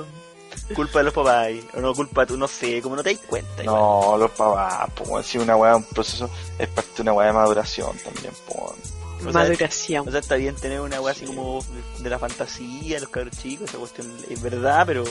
Culpa 0.74 0.98
de 0.98 1.04
los 1.04 1.14
papás. 1.14 1.48
O 1.74 1.80
no, 1.80 1.94
culpa 1.94 2.26
tú, 2.26 2.36
no 2.36 2.46
sé, 2.46 2.82
como 2.82 2.96
no 2.96 3.02
te 3.02 3.14
das 3.14 3.22
cuenta. 3.26 3.62
igual. 3.62 3.76
No, 3.80 4.16
los 4.18 4.30
papás, 4.32 4.90
pues 4.94 5.24
si 5.26 5.38
una 5.38 5.56
weá, 5.56 5.76
un 5.76 5.84
proceso, 5.84 6.28
es 6.58 6.68
parte 6.68 6.90
de 6.96 7.02
una 7.02 7.12
weá 7.14 7.28
de 7.28 7.32
maduración 7.32 7.96
también, 8.04 8.32
pues. 8.46 8.97
O 9.18 9.22
sea, 9.24 9.32
Maduración. 9.32 10.06
O 10.06 10.10
sea, 10.10 10.20
está 10.20 10.36
bien 10.36 10.54
tener 10.56 10.80
una 10.80 11.00
weá 11.00 11.12
así 11.12 11.24
como 11.26 11.64
de 11.98 12.10
la 12.10 12.18
fantasía, 12.18 13.00
los 13.00 13.08
cabros 13.08 13.36
chicos, 13.38 13.68
esa 13.68 13.78
cuestión 13.78 14.16
es 14.28 14.40
verdad, 14.40 14.84
pero 14.86 15.04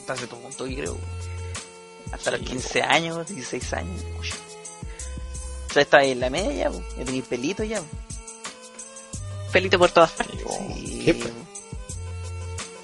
hasta 0.00 0.16
cierto 0.16 0.36
punto 0.36 0.66
yo 0.66 0.76
creo. 0.76 0.98
Hasta 2.12 2.32
los 2.32 2.40
15 2.40 2.82
años, 2.82 3.26
16 3.26 3.72
años. 3.72 4.04
uy. 4.20 4.28
O 5.70 5.72
sea, 5.72 5.82
está 5.82 6.02
en 6.04 6.20
la 6.20 6.28
media 6.28 6.52
ya, 6.52 6.70
po. 6.70 6.82
ya 6.98 7.04
tenéis 7.04 7.24
pelito 7.24 7.64
ya. 7.64 7.80
po. 7.80 7.86
Pelito 9.52 9.78
por 9.78 9.90
todas 9.90 10.12
partes. 10.12 10.40
Sí. 10.76 11.02
¿Qué? 11.04 11.24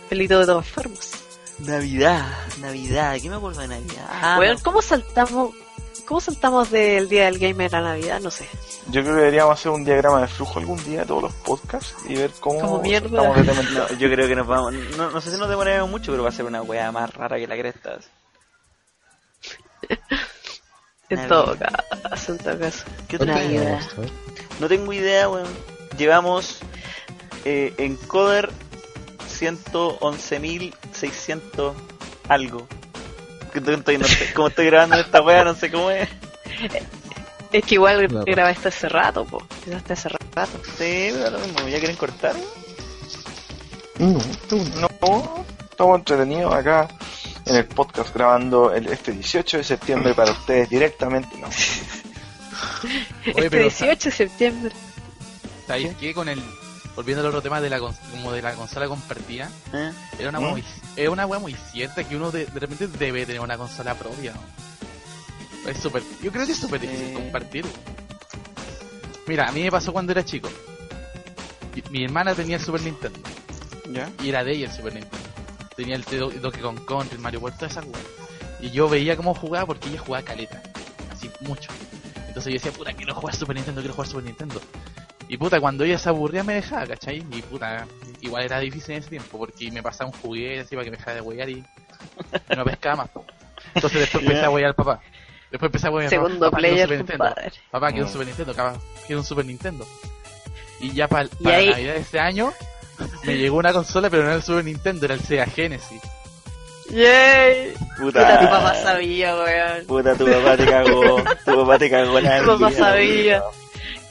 Pelito 0.09 0.39
de 0.39 0.47
todas 0.47 0.67
formas. 0.67 1.11
Navidad, 1.59 2.25
Navidad, 2.61 3.17
¿qué 3.21 3.29
me 3.29 3.37
acuerdo 3.37 3.61
de 3.61 3.69
Navidad? 3.69 4.07
Ah, 4.09 4.37
Weón, 4.39 4.57
no. 4.57 4.63
¿cómo 4.63 4.81
saltamos? 4.81 5.55
¿Cómo 6.09 6.21
saltamos 6.23 6.71
del 6.71 7.07
día 7.11 7.27
del 7.27 7.39
gamer 7.39 7.77
a 7.77 7.83
Navidad? 7.83 8.19
No 8.21 8.31
sé. 8.31 8.49
Yo 8.87 9.03
creo 9.03 9.15
que 9.15 9.21
deberíamos 9.21 9.53
hacer 9.53 9.71
un 9.71 9.85
diagrama 9.85 10.23
de 10.23 10.29
flujo 10.29 10.59
algún 10.59 10.83
día 10.83 11.01
de 11.01 11.07
todos 11.07 11.25
los 11.25 11.35
podcasts 11.35 11.95
y 12.09 12.15
ver 12.15 12.31
cómo 12.41 12.61
Como 12.61 12.81
mierda. 12.81 13.09
estamos 13.09 13.37
de 13.37 13.45
tema 13.45 13.61
en 13.61 13.67
tema. 13.69 13.87
No, 13.91 13.99
yo 13.99 14.11
creo 14.11 14.27
que 14.27 14.35
nos 14.35 14.47
vamos. 14.47 14.73
No, 14.97 15.11
no 15.11 15.21
sé 15.21 15.31
si 15.31 15.37
nos 15.37 15.51
demoraremos 15.51 15.91
mucho, 15.91 16.11
pero 16.11 16.23
va 16.23 16.31
a 16.31 16.33
ser 16.33 16.47
una 16.47 16.63
weá 16.63 16.91
más 16.93 17.13
rara 17.13 17.37
que 17.37 17.47
la 17.47 17.59
cresta. 17.59 17.99
En 21.11 21.27
todo 21.27 21.57
caso, 21.59 22.33
en 22.33 22.39
todo 22.39 22.59
caso. 22.59 22.85
¿Qué 23.09 23.17
otra 23.17 23.35
Navidad. 23.35 23.81
No 24.61 24.69
tengo 24.69 24.93
idea, 24.93 25.27
weón. 25.31 25.49
Llevamos 25.97 26.59
eh, 27.47 27.73
en 27.79 27.97
coder 27.97 28.51
111.600 29.27 31.73
algo. 32.29 32.69
Estoy- 33.55 33.99
no 33.99 34.07
sé- 34.07 34.33
Como 34.35 34.49
estoy 34.49 34.67
grabando 34.67 34.97
esta 34.97 35.23
weá, 35.23 35.45
no 35.45 35.55
sé 35.55 35.71
cómo 35.71 35.91
es. 35.91 36.09
Es 37.53 37.65
que 37.65 37.75
igual 37.77 38.07
Claro. 38.09 38.25
grabaste 38.27 38.69
hace 38.69 38.89
rato, 38.89 39.25
po. 39.25 39.43
Grabaste 39.67 39.93
hace 39.95 40.09
rato. 40.11 40.61
Sí, 40.77 41.11
pero 41.13 41.31
lo 41.31 41.39
mismo. 41.41 41.61
¿Ya 41.69 41.79
quieren 41.79 41.97
cortar? 41.97 42.35
No, 43.99 44.19
tú 44.49 44.57
no. 44.81 44.89
No, 45.01 45.45
estamos 45.71 45.99
entretenidos 45.99 46.53
acá 46.55 46.89
en 47.47 47.57
el 47.57 47.65
podcast 47.65 48.15
grabando 48.15 48.73
el, 48.75 48.87
este 48.89 49.13
18 49.13 49.57
de 49.59 49.65
septiembre 49.65 50.15
para 50.15 50.33
ustedes 50.33 50.69
directamente. 50.69 51.37
No. 51.39 51.47
Oye, 51.49 53.03
este 53.27 53.51
pero 53.51 53.63
18 53.63 54.09
de 54.11 54.15
septiembre. 54.15 54.73
¿sabéis 55.67 55.97
qué? 55.99 56.15
Con 56.15 56.29
el. 56.29 56.43
Volviendo 56.99 57.21
al 57.23 57.29
otro 57.29 57.41
tema 57.43 57.61
de 57.61 57.71
la, 57.71 57.79
como 57.79 58.33
de 58.33 58.43
la 58.43 58.55
consola 58.55 58.89
compartida, 58.89 59.49
¿Eh? 59.73 59.93
era 60.19 60.31
una 60.31 60.41
¿Mm? 60.41 60.51
muy, 60.51 60.65
es 60.97 61.09
una 61.09 61.27
wea 61.27 61.39
muy 61.39 61.55
cierta 61.71 62.03
que 62.03 62.17
uno 62.17 62.33
de, 62.33 62.47
de 62.47 62.59
repente 62.59 62.89
debe 62.89 63.25
tener 63.25 63.41
una 63.41 63.57
consola 63.57 63.95
propia. 63.95 64.33
¿no? 64.35 65.71
Es 65.71 65.79
súper, 65.79 66.03
yo 66.21 66.33
creo 66.33 66.45
que 66.45 66.51
es 66.51 66.59
súper 66.59 66.81
difícil 66.81 67.11
Eh. 67.11 67.13
compartir. 67.15 67.65
Mira, 69.29 69.47
a 69.49 69.53
mí 69.53 69.63
me 69.63 69.71
pasó 69.71 69.93
cuando 69.93 70.11
era 70.11 70.25
chico. 70.25 70.49
Mi 71.91 72.03
hermana 72.03 72.35
tenía 72.35 72.57
el 72.57 72.63
Super 72.65 72.81
Nintendo 72.81 73.21
¿Ya? 73.93 74.11
y 74.21 74.31
era 74.31 74.43
de 74.43 74.55
ella 74.55 74.67
el 74.69 74.73
Super 74.77 74.93
Nintendo. 74.95 75.19
Tenía 75.77 75.95
el 75.95 76.03
Do- 76.03 76.31
Donkey 76.33 76.61
Kong 76.63 76.85
Country, 76.85 77.15
el 77.15 77.21
Mario 77.23 77.39
World, 77.39 77.59
todas 77.59 77.71
esas 77.71 77.85
weas. 77.85 78.05
Y 78.61 78.71
yo 78.73 78.89
veía 78.89 79.17
cómo 79.17 79.35
jugaba 79.35 79.67
porque 79.67 79.89
ella 79.89 80.01
jugaba 80.01 80.25
caleta, 80.25 80.61
así 81.13 81.31
mucho. 81.43 81.71
Entonces 82.27 82.47
yo 82.47 82.55
decía, 82.55 82.73
puta, 82.73 82.93
quiero 82.93 83.15
jugar 83.15 83.37
Super 83.37 83.55
Nintendo, 83.55 83.81
quiero 83.83 83.95
jugar 83.95 84.09
Super 84.09 84.25
Nintendo. 84.25 84.61
Y 85.29 85.37
puta, 85.37 85.61
cuando 85.61 85.85
ella 85.85 85.99
se 85.99 86.09
aburría 86.09 86.43
me 86.43 86.55
dejaba, 86.55 86.87
¿cachai? 86.87 87.19
Y 87.31 87.43
puta, 87.43 87.87
igual 88.23 88.45
era 88.45 88.59
difícil 88.61 88.93
en 88.95 89.01
ese 89.01 89.11
tiempo 89.11 89.39
porque 89.39 89.71
me 89.71 89.83
pasaba 89.83 90.11
un 90.11 90.17
juguete 90.21 90.61
así 90.61 90.75
para 90.75 90.85
que 90.85 90.91
me 90.91 90.97
dejara 90.97 91.15
de 91.17 91.21
huear 91.21 91.49
y, 91.51 91.63
no 92.57 92.65
pescaba 92.65 92.97
más. 92.97 93.11
Entonces 93.75 94.01
después 94.01 94.25
empecé 94.25 94.45
a 94.45 94.51
huear 94.51 94.69
al 94.69 94.75
papá. 94.75 95.01
Después 95.51 95.69
empecé 95.69 95.87
a 95.87 95.91
huear 95.91 96.09
Segundo 96.11 96.51
papá, 96.51 96.59
quiero 96.59 96.73
un 96.73 96.87
player, 96.87 96.89
Super 96.89 96.99
Nintendo. 96.99 97.35
Papá, 97.71 97.89
quiero 97.89 98.05
un 98.05 98.11
Mm. 98.11 98.13
Super 98.13 98.27
Nintendo, 98.27 98.55
capaz, 98.55 98.79
quiero 99.07 99.21
un 99.21 99.27
Super 99.27 99.45
Nintendo. 99.47 99.87
Y 100.81 100.93
ya 100.95 101.09
pa- 101.09 101.27
para 101.43 101.57
ahí- 101.57 101.71
Navidad 101.71 101.95
de 101.95 102.01
este 102.01 102.21
año 102.21 102.53
me 103.25 103.37
llegó 103.37 103.57
una 103.59 103.73
consola, 103.75 104.09
pero 104.09 104.23
no 104.23 104.29
era 104.31 104.37
el 104.37 104.43
Super 104.43 104.65
Nintendo, 104.65 105.05
era 105.05 105.15
el 105.15 105.21
Sega 105.21 105.45
Genesis. 105.47 106.01
¡Yay! 106.91 107.75
Puta, 107.99 108.21
Puta, 108.21 108.41
tu 108.41 108.47
papá 108.49 108.75
sabía, 108.77 109.37
weón. 109.37 109.87
Puta, 109.87 110.15
tu 110.15 110.25
papá 110.27 110.57
te 110.57 110.65
cagó. 110.65 111.17
Tu 111.45 111.55
papá 111.55 111.79
te 111.79 111.91
cagó 111.91 112.19
la 112.21 112.41
Tu 112.41 112.47
papá 112.47 112.73
sabía. 112.73 113.43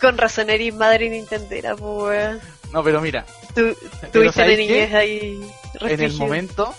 Con 0.01 0.17
razón 0.17 0.49
eres 0.49 0.73
madre 0.73 1.09
nintendera, 1.09 1.75
pues. 1.75 2.39
No, 2.71 2.83
pero 2.83 3.01
mira, 3.01 3.25
Pero 3.55 3.73
Tuviste 4.11 4.41
¿sabes 4.41 4.57
niñez 4.59 4.89
qué? 4.89 4.95
ahí 4.95 5.41
en 5.81 6.01
el 6.01 6.13
momento 6.13 6.73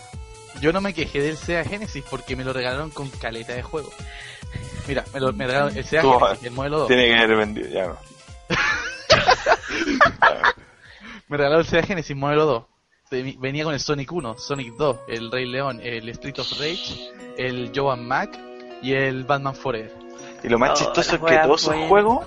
yo 0.61 0.73
no 0.73 0.81
me 0.81 0.93
quejé 0.93 1.21
del 1.23 1.37
Sega 1.37 1.65
Genesis 1.65 2.05
porque 2.11 2.37
me 2.37 2.45
lo 2.45 2.53
regalaron 2.53 2.91
con 2.91 3.09
caleta 3.11 3.55
de 3.55 3.63
juego. 3.63 3.91
Mira, 4.87 5.05
me, 5.15 5.21
lo, 5.21 5.33
me 5.33 5.47
regalaron 5.47 5.77
el 5.77 5.85
Sega 5.85 6.03
Tú, 6.03 6.19
Genesis, 6.19 6.45
el 6.45 6.51
modelo 6.53 6.79
2. 6.81 6.89
Tiene 6.89 7.07
que 7.09 7.15
haber 7.15 7.37
vendido, 7.37 7.69
ya 7.71 7.87
no. 7.87 7.97
Me 11.29 11.37
regalaron 11.37 11.61
el 11.65 11.67
Sega 11.71 11.83
Genesis 11.87 12.17
modelo 12.17 12.45
2. 12.47 12.65
Te- 13.11 13.37
Venía 13.39 13.65
con 13.65 13.75
el 13.75 13.81
Sonic 13.81 14.11
1, 14.13 14.39
Sonic 14.39 14.75
2, 14.77 14.97
el 15.09 15.31
Rey 15.31 15.47
León, 15.47 15.81
el 15.83 16.09
Street 16.11 16.39
of 16.39 16.51
Rage, 16.59 17.11
el 17.37 17.73
Joan 17.75 18.07
Mac 18.07 18.39
y 18.83 18.93
el 18.95 19.25
Batman 19.25 19.55
Forever. 19.55 19.93
Y 20.43 20.49
lo 20.49 20.59
más 20.59 20.71
Oh, 20.71 20.75
chistoso 20.75 21.17
es 21.17 21.23
que 21.23 21.39
todos 21.39 21.63
esos 21.63 21.75
juegos, 21.89 22.27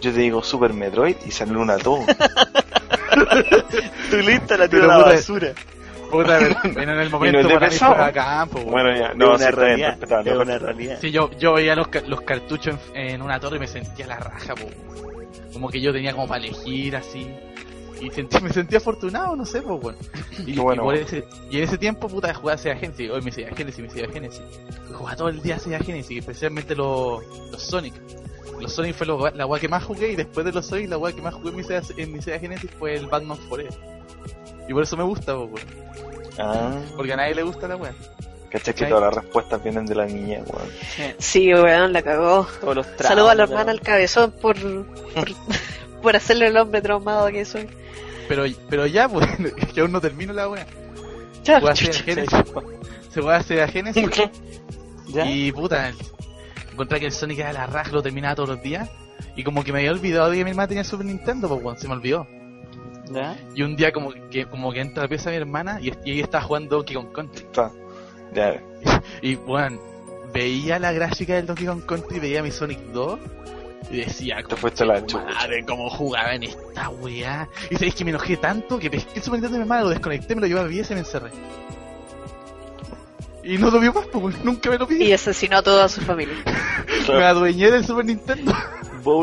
yo 0.00 0.12
te 0.12 0.18
digo 0.20 0.42
Super 0.42 0.72
Metroid 0.72 1.16
y 1.26 1.30
San 1.30 1.52
Luna 1.52 1.76
todo. 1.78 2.00
Tu 4.10 4.16
lista 4.18 4.56
la 4.56 4.68
tiró 4.68 4.84
a 4.84 4.86
la 4.86 4.96
puta- 4.98 5.10
basura. 5.16 5.52
Puta, 6.10 6.38
pero 6.72 6.82
en 6.82 6.88
el 7.00 7.10
momento 7.10 7.38
de 7.38 7.54
para 7.54 7.68
mí 7.70 7.76
weón. 8.54 8.70
Bueno, 8.70 8.96
ya, 8.96 9.06
Es 9.08 9.16
no, 9.16 9.28
una 9.34 9.38
sí, 9.38 9.44
bien, 9.44 9.80
Es 9.80 9.80
una 9.80 9.90
respetable. 9.90 10.58
realidad. 10.58 10.98
Sí, 11.00 11.10
yo, 11.12 11.30
yo 11.38 11.52
veía 11.54 11.76
los, 11.76 11.88
los 12.08 12.20
cartuchos 12.22 12.76
en, 12.94 13.10
en 13.10 13.22
una 13.22 13.38
torre 13.38 13.56
y 13.56 13.60
me 13.60 13.66
sentía 13.68 14.06
la 14.06 14.16
raja, 14.18 14.54
po. 14.54 14.66
Como 15.52 15.68
que 15.68 15.80
yo 15.80 15.92
tenía 15.92 16.12
como 16.12 16.26
para 16.26 16.42
elegir 16.44 16.96
así. 16.96 17.28
Y 18.00 18.08
sentí- 18.10 18.40
me 18.40 18.50
sentía 18.52 18.78
afortunado, 18.78 19.36
no 19.36 19.44
sé, 19.44 19.60
pues, 19.62 19.80
bueno. 19.80 19.98
Y, 20.46 20.56
bueno. 20.58 20.82
y 20.82 20.84
por 20.86 20.94
ese, 20.96 21.24
y 21.50 21.58
en 21.58 21.64
ese 21.64 21.76
tiempo, 21.78 22.08
puta, 22.08 22.32
jugaba 22.34 22.56
Sega 22.58 22.76
Genesis. 22.76 23.10
Hoy 23.10 23.20
me 23.22 23.30
Sega 23.30 23.54
Genesis, 23.54 23.80
me 23.84 23.90
Sega 23.90 24.10
Genesis. 24.12 24.42
Jugaba 24.92 25.16
todo 25.16 25.28
el 25.28 25.40
día 25.42 25.58
Sega 25.58 25.78
Genesis, 25.80 26.18
especialmente 26.18 26.74
los, 26.74 27.22
los 27.52 27.62
Sonic. 27.62 27.94
Los 28.60 28.72
Sonic 28.72 28.94
fue 28.94 29.06
lo- 29.06 29.30
la 29.30 29.46
weá 29.46 29.60
que 29.60 29.68
más 29.68 29.84
jugué 29.84 30.12
y 30.12 30.16
después 30.16 30.44
de 30.46 30.52
los 30.52 30.66
Sonic, 30.66 30.88
la 30.88 30.98
weá 30.98 31.14
que 31.14 31.22
más 31.22 31.34
jugué 31.34 31.50
en 31.50 31.56
mi 31.56 31.62
Sega, 31.64 31.82
en 31.96 32.12
mi 32.12 32.20
Sega 32.22 32.38
Genesis 32.38 32.70
fue 32.78 32.94
el 32.94 33.06
Batman 33.06 33.36
Forever. 33.48 33.72
Y 34.68 34.72
por 34.72 34.82
eso 34.82 34.96
me 34.96 35.02
gusta, 35.04 35.34
pues, 35.36 35.64
weón. 35.64 35.90
Ah, 36.38 36.72
Porque 36.96 37.12
a 37.12 37.16
nadie 37.16 37.34
le 37.34 37.42
gusta 37.42 37.66
la 37.68 37.76
weá. 37.76 37.92
¿cachai 38.50 38.74
que 38.74 38.86
todas 38.86 39.14
las 39.14 39.22
respuestas 39.22 39.62
vienen 39.62 39.86
de 39.86 39.94
la 39.94 40.06
niña, 40.06 40.42
weón? 40.46 40.68
Sí, 41.18 41.52
weón, 41.54 41.92
la 41.92 42.02
cagó. 42.02 42.46
Todos 42.60 42.76
los 42.76 42.86
a 43.08 43.34
la 43.34 43.42
hermana 43.44 43.70
al 43.70 43.80
cabezón 43.80 44.32
por, 44.32 44.56
por, 44.56 45.28
por 46.02 46.16
hacerle 46.16 46.48
el 46.48 46.56
hombre 46.56 46.80
traumado 46.82 47.28
que 47.28 47.44
soy. 47.44 47.68
Pero, 48.28 48.44
pero 48.68 48.86
ya, 48.86 49.08
pues, 49.08 49.26
es 49.56 49.72
que 49.72 49.80
aún 49.80 49.92
no 49.92 50.00
termino 50.00 50.32
la 50.32 50.48
weá. 50.48 50.66
Chao. 51.42 51.60
Juega 51.60 51.76
Sega 51.76 51.92
Genesis. 51.94 52.38
Se 53.12 53.20
juega 53.22 53.42
Sega 53.42 53.68
Genesis. 53.68 54.08
¿Ya? 55.08 55.24
Y 55.28 55.50
puta, 55.52 55.92
encontré 56.72 57.00
que 57.00 57.06
el 57.06 57.12
Sonic 57.12 57.38
era 57.38 57.52
la 57.52 57.66
raja, 57.66 57.90
lo 57.92 58.02
terminaba 58.02 58.34
todos 58.34 58.50
los 58.50 58.62
días. 58.62 58.90
Y 59.36 59.44
como 59.44 59.62
que 59.62 59.72
me 59.72 59.80
había 59.80 59.92
olvidado 59.92 60.30
de 60.30 60.38
que 60.38 60.44
mi 60.44 60.50
hermana 60.50 60.68
tenía 60.68 60.84
Super 60.84 61.06
Nintendo, 61.06 61.48
pues 61.48 61.62
weón, 61.62 61.78
se 61.78 61.88
me 61.88 61.94
olvidó. 61.94 62.26
¿Ya? 63.10 63.36
Y 63.54 63.62
un 63.62 63.76
día 63.76 63.92
como 63.92 64.12
que 64.30 64.46
como 64.46 64.72
que 64.72 64.80
entra 64.80 65.02
a 65.02 65.04
la 65.06 65.08
pieza 65.08 65.30
de 65.30 65.36
mi 65.36 65.42
hermana 65.42 65.80
y, 65.80 65.92
y 66.04 66.12
ella 66.12 66.24
estaba 66.24 66.44
jugando 66.44 66.76
Donkey 66.76 66.94
Kong 66.94 67.12
Country. 67.12 67.46
Ya, 68.32 68.62
Y 69.22 69.34
weón, 69.34 69.80
veía 70.32 70.78
la 70.78 70.92
gráfica 70.92 71.34
del 71.34 71.46
Donkey 71.46 71.66
Kong 71.66 71.84
Country, 71.86 72.20
veía 72.20 72.42
mi 72.42 72.50
Sonic 72.50 72.78
2 72.92 73.18
y 73.90 73.96
decía, 73.98 74.38
Te 74.48 74.56
fuiste 74.56 74.84
a 74.84 74.86
la 74.86 74.94
"Conche 75.00 75.18
tu 75.18 75.24
madre, 75.24 75.64
cómo 75.66 75.90
jugaba 75.90 76.34
en 76.34 76.44
esta 76.44 76.88
weá. 76.90 77.48
Y 77.70 77.74
sabéis 77.74 77.94
que 77.94 78.04
me 78.04 78.10
enojé 78.10 78.36
tanto 78.36 78.78
que 78.78 78.90
pesqué 78.90 79.16
el 79.16 79.22
Super 79.22 79.40
Nintendo 79.40 79.54
de 79.54 79.58
mi 79.58 79.62
hermana, 79.64 79.82
lo 79.82 79.90
desconecté, 79.90 80.34
me 80.34 80.42
lo 80.42 80.46
llevé 80.46 80.60
a 80.60 80.82
y 80.82 80.94
me 80.94 81.00
encerré. 81.00 81.30
Y 83.42 83.56
no 83.58 83.70
lo 83.70 83.80
vio 83.80 83.92
más, 83.92 84.06
pues 84.06 84.22
weón, 84.24 84.36
nunca 84.44 84.70
me 84.70 84.78
lo 84.78 84.84
Y 84.84 84.88
pidió. 84.88 85.14
asesinó 85.14 85.58
a 85.58 85.62
toda 85.62 85.88
su 85.88 86.00
familia. 86.02 86.34
Me 87.08 87.24
adueñé 87.24 87.70
del 87.70 87.84
Super 87.84 88.04
Nintendo. 88.04 88.52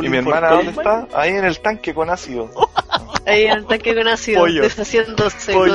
¿Y 0.04 0.10
mi 0.10 0.18
hermana 0.18 0.50
dónde 0.52 0.72
está? 0.72 1.08
Ahí 1.14 1.30
en 1.32 1.46
el 1.46 1.60
tanque 1.60 1.94
con 1.94 2.10
ácido. 2.10 2.50
Ahí 3.28 3.44
en 3.46 3.52
el 3.60 3.66
tanque 3.66 3.94
con 3.96 4.08
ácido, 4.08 4.40
Pollo. 4.42 4.64
deshaciéndose 4.64 5.54
con, 5.54 5.70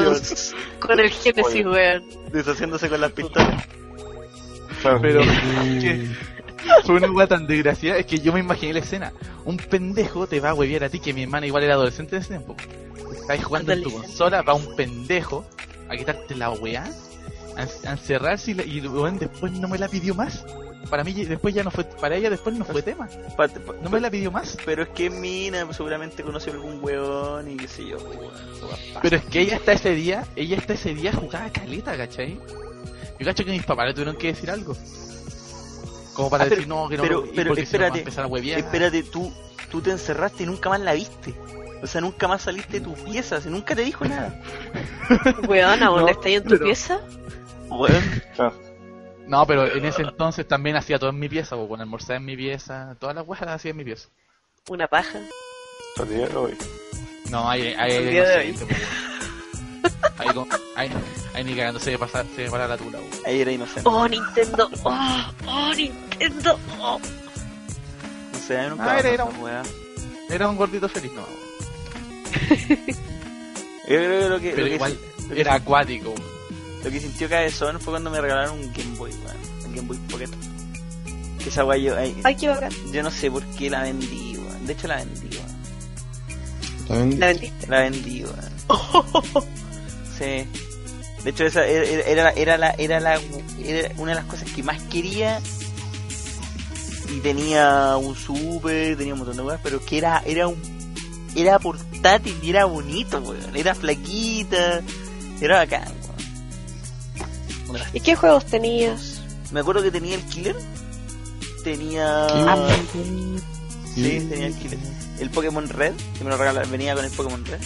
con 0.81 1.01
el 1.01 1.11
Genesis, 1.11 1.65
weón. 1.65 2.05
Deshaciéndose 2.33 2.89
con 2.89 3.01
las 3.01 3.13
pistolas. 3.13 3.65
Pero 5.01 5.21
que 5.81 6.09
fue 6.85 6.97
una 6.97 7.11
weá 7.13 7.27
tan 7.29 7.47
desgraciada, 7.47 7.99
es 7.99 8.07
que 8.07 8.19
yo 8.19 8.33
me 8.33 8.41
imaginé 8.41 8.73
la 8.75 8.81
escena. 8.81 9.13
Un 9.45 9.57
pendejo 9.57 10.27
te 10.27 10.41
va 10.41 10.51
a 10.51 10.55
huevear 10.55 10.85
a 10.85 10.89
ti, 10.89 10.99
que 10.99 11.13
mi 11.13 11.23
hermana 11.23 11.47
igual 11.47 11.63
era 11.63 11.75
adolescente 11.75 12.17
en 12.17 12.23
ese 12.23 12.31
tiempo. 12.31 12.57
Estás 13.15 13.45
jugando 13.45 13.73
en 13.73 13.83
tu 13.83 13.93
consola, 13.93 14.43
va 14.43 14.55
un 14.55 14.75
pendejo 14.75 15.45
a 15.89 15.97
quitarte 15.97 16.35
la 16.35 16.51
weá, 16.51 16.85
a, 17.57 17.89
a 17.89 17.93
encerrarse 17.93 18.51
y, 18.53 18.55
la- 18.55 18.65
y 18.65 18.81
weón, 18.87 19.19
después 19.19 19.53
no 19.53 19.69
me 19.69 19.79
la 19.79 19.89
pidió 19.89 20.15
más. 20.15 20.45
Para 20.91 21.05
mí 21.05 21.13
después 21.13 21.55
ya 21.55 21.63
no 21.63 21.71
fue, 21.71 21.85
para 21.85 22.17
ella 22.17 22.29
después 22.29 22.57
no 22.57 22.65
fue 22.65 22.83
tema. 22.83 23.09
Pa- 23.37 23.49
pa- 23.49 23.75
No 23.83 23.89
me 23.89 24.01
la 24.01 24.11
pidió 24.11 24.31
más. 24.31 24.57
Pero 24.67 24.83
es 24.83 24.89
que 24.91 25.09
Mina 25.11 25.67
seguramente 25.73 26.23
conoció 26.23 26.53
algún 26.53 26.83
weón 26.83 27.51
y 27.51 27.57
qué 27.57 27.69
sé 27.69 27.87
yo. 27.87 27.99
pues, 27.99 28.19
weón. 28.19 28.33
Pero 29.01 29.17
es 29.17 29.25
que 29.25 29.41
ella 29.41 29.57
hasta 29.57 29.73
ese 29.73 29.95
día, 29.95 30.25
ella 30.37 30.59
hasta 30.59 30.75
ese 30.75 30.95
día 30.95 31.13
jugaba 31.13 31.49
caleta, 31.51 31.97
¿cachai? 31.97 32.39
Yo 33.19 33.27
cacho 33.27 33.45
que 33.45 33.53
mis 33.53 33.65
papás 33.65 33.87
le 33.87 33.95
tuvieron 33.95 34.17
que 34.17 34.29
decir 34.29 34.51
algo. 34.51 34.77
Como 36.15 36.29
para 36.29 36.45
Ah, 36.45 36.47
pero- 36.49 36.57
decir, 36.57 36.69
no, 36.69 36.89
que 36.89 36.97
no, 36.99 37.03
pero- 37.05 37.25
pero 37.35 37.49
porque 37.51 37.65
si 37.67 37.73
no 37.75 37.79
va 37.81 37.85
a 37.85 37.89
espérate, 37.89 37.99
empezar 38.01 38.25
a. 38.27 38.59
Espérate, 38.59 39.03
tú, 39.05 39.33
tú 39.71 39.81
te 39.81 39.91
encerraste 39.93 40.43
y 40.43 40.47
nunca 40.47 40.69
más 40.69 40.81
la 40.81 40.93
viste. 40.93 41.35
O 41.83 41.87
sea, 41.87 42.01
nunca 42.01 42.29
más 42.29 42.43
saliste 42.43 42.81
de 42.81 42.85
tu 42.87 42.95
pieza, 42.95 43.41
si 43.41 43.49
nunca 43.49 43.75
te 43.75 43.83
dijo 43.83 44.05
nada. 44.05 44.39
Weón, 45.49 45.83
¿aún 45.83 46.01
No, 46.03 46.09
está 46.09 46.29
ahí 46.29 46.35
en 46.35 46.43
tu 46.45 46.51
pero- 46.51 46.65
pieza? 46.67 47.01
No, 49.27 49.47
pero 49.47 49.67
en 49.73 49.85
ese 49.85 50.03
entonces 50.03 50.47
también 50.49 50.75
hacía 50.77 50.99
todo 50.99 51.11
en 51.11 51.19
mi 51.19 51.29
pieza, 51.29 51.55
pues, 51.57 51.69
bueno, 51.69 51.85
almorzaba 51.85 52.17
en 52.17 52.25
mi 52.25 52.37
pieza, 52.37 52.97
todas 52.99 53.15
las 53.15 53.27
weas 53.27 53.41
las 53.43 53.55
hacía 53.55 53.71
en 53.71 53.77
mi 53.77 53.85
pieza. 53.85 54.09
Una 54.69 54.89
paja. 54.89 55.21
Día 56.09 56.27
de 56.29 56.37
hoy. 56.37 56.55
No, 57.31 57.51
El 57.53 57.79
ahí, 57.79 58.07
día 58.09 58.25
de 58.29 58.53
no 58.53 58.59
sé, 58.59 58.65
weón. 58.65 60.49
ahí, 60.77 60.89
con- 60.91 61.47
ni 61.47 61.55
cagando 61.55 61.79
se 61.81 61.93
me 61.93 61.99
pasa, 61.99 62.25
se 62.35 62.51
para 62.51 62.67
la 62.67 62.77
tula, 62.77 62.99
weón. 62.99 63.11
ahí 63.25 63.41
era 63.43 63.53
inocente. 63.53 63.83
Oh, 63.89 64.09
Nintendo. 64.09 64.69
Oh, 64.83 65.25
oh, 65.47 65.73
Nintendo. 65.75 66.59
Oh. 66.81 67.01
sé, 68.47 68.59
a 68.59 68.63
mí 68.65 68.71
nunca 68.71 68.93
Ah, 68.93 68.99
era- 69.01 69.25
un- 69.25 69.41
weá. 69.41 69.63
Era 70.31 70.49
un 70.49 70.57
gordito 70.57 70.89
feliz, 70.89 71.13
no. 71.13 71.23
Yo 73.89 73.99
creo 73.99 74.21
que 74.21 74.29
lo 74.29 74.41
que, 74.41 74.51
Pero 74.51 74.63
lo 74.63 74.69
que 74.69 74.75
igual 74.75 74.93
si- 75.17 75.29
lo 75.29 75.35
que 75.35 75.41
era 75.41 75.55
acuático. 75.55 76.15
Lo 76.85 76.91
que 76.91 77.01
sintió 77.01 77.29
Cabezón 77.29 77.81
fue 77.81 77.93
cuando 77.93 78.11
me 78.11 78.21
regalaron 78.21 78.59
un 78.59 78.73
Game 78.73 78.97
Boy, 78.97 79.11
weón. 79.13 79.37
Un 79.67 79.75
Game 79.75 79.89
Boy 79.89 79.99
Pocket. 80.11 80.29
Que 81.39 81.49
esa 81.49 81.65
weá 81.65 81.77
yo, 81.79 81.97
ay, 81.97 82.15
Ay, 82.25 82.37
qué 82.37 82.49
bacán. 82.49 82.73
yo 82.93 83.03
no 83.03 83.11
sé 83.11 83.31
por 83.31 83.45
qué 83.57 83.71
la 83.71 83.83
vendí, 83.83 84.37
weón. 84.37 84.67
De 84.67 84.73
hecho 84.73 84.89
la 84.89 84.97
vendí, 84.97 85.37
weón. 86.89 87.19
La 87.19 87.27
vendiste. 87.29 87.67
La 87.69 87.81
vendí, 87.81 88.25
weón. 88.25 88.53
Sí. 90.19 90.47
De 91.25 91.31
hecho 91.31 91.45
esa 91.47 91.65
era, 91.67 92.03
era, 92.03 92.31
era 92.31 92.59
la, 92.59 92.71
era 92.73 93.01
la, 93.01 93.21
era 93.65 93.93
una 93.97 94.11
de 94.13 94.17
las 94.17 94.25
cosas 94.27 94.51
que 94.53 94.63
más 94.63 94.81
quería. 94.85 95.41
Y 97.09 97.19
tenía 97.21 97.97
un 97.97 98.15
super, 98.17 98.97
tenía 98.97 99.13
un 99.15 99.21
montón 99.21 99.37
de 99.37 99.43
weas, 99.43 99.61
pero 99.63 99.85
que 99.85 99.99
era, 99.99 100.23
era 100.25 100.49
un, 100.49 100.61
era 101.35 101.59
portátil 101.59 102.39
y 102.43 102.51
era 102.51 102.65
bonito, 102.67 103.19
weón. 103.21 103.57
Era 103.57 103.75
flaquita, 103.75 104.81
era 105.41 105.59
bacán, 105.59 105.93
¿Y 107.93 108.01
qué 108.01 108.15
juegos 108.15 108.47
tenías? 108.47 109.21
Me 109.51 109.61
acuerdo 109.61 109.83
que 109.83 109.91
tenía 109.91 110.15
el 110.15 110.25
killer. 110.25 110.57
Tenía. 111.63 112.27
Sí, 113.95 114.27
tenía 114.29 114.47
el 114.47 114.55
killer. 114.55 114.79
El 115.21 115.31
Pokémon 115.31 115.69
Red, 115.69 115.93
que 116.17 116.25
me 116.25 116.31
lo 116.31 116.37
regalaron, 116.37 116.71
venía 116.71 116.95
con 116.95 117.05
el 117.05 117.11
Pokémon 117.11 117.45
Red. 117.45 117.61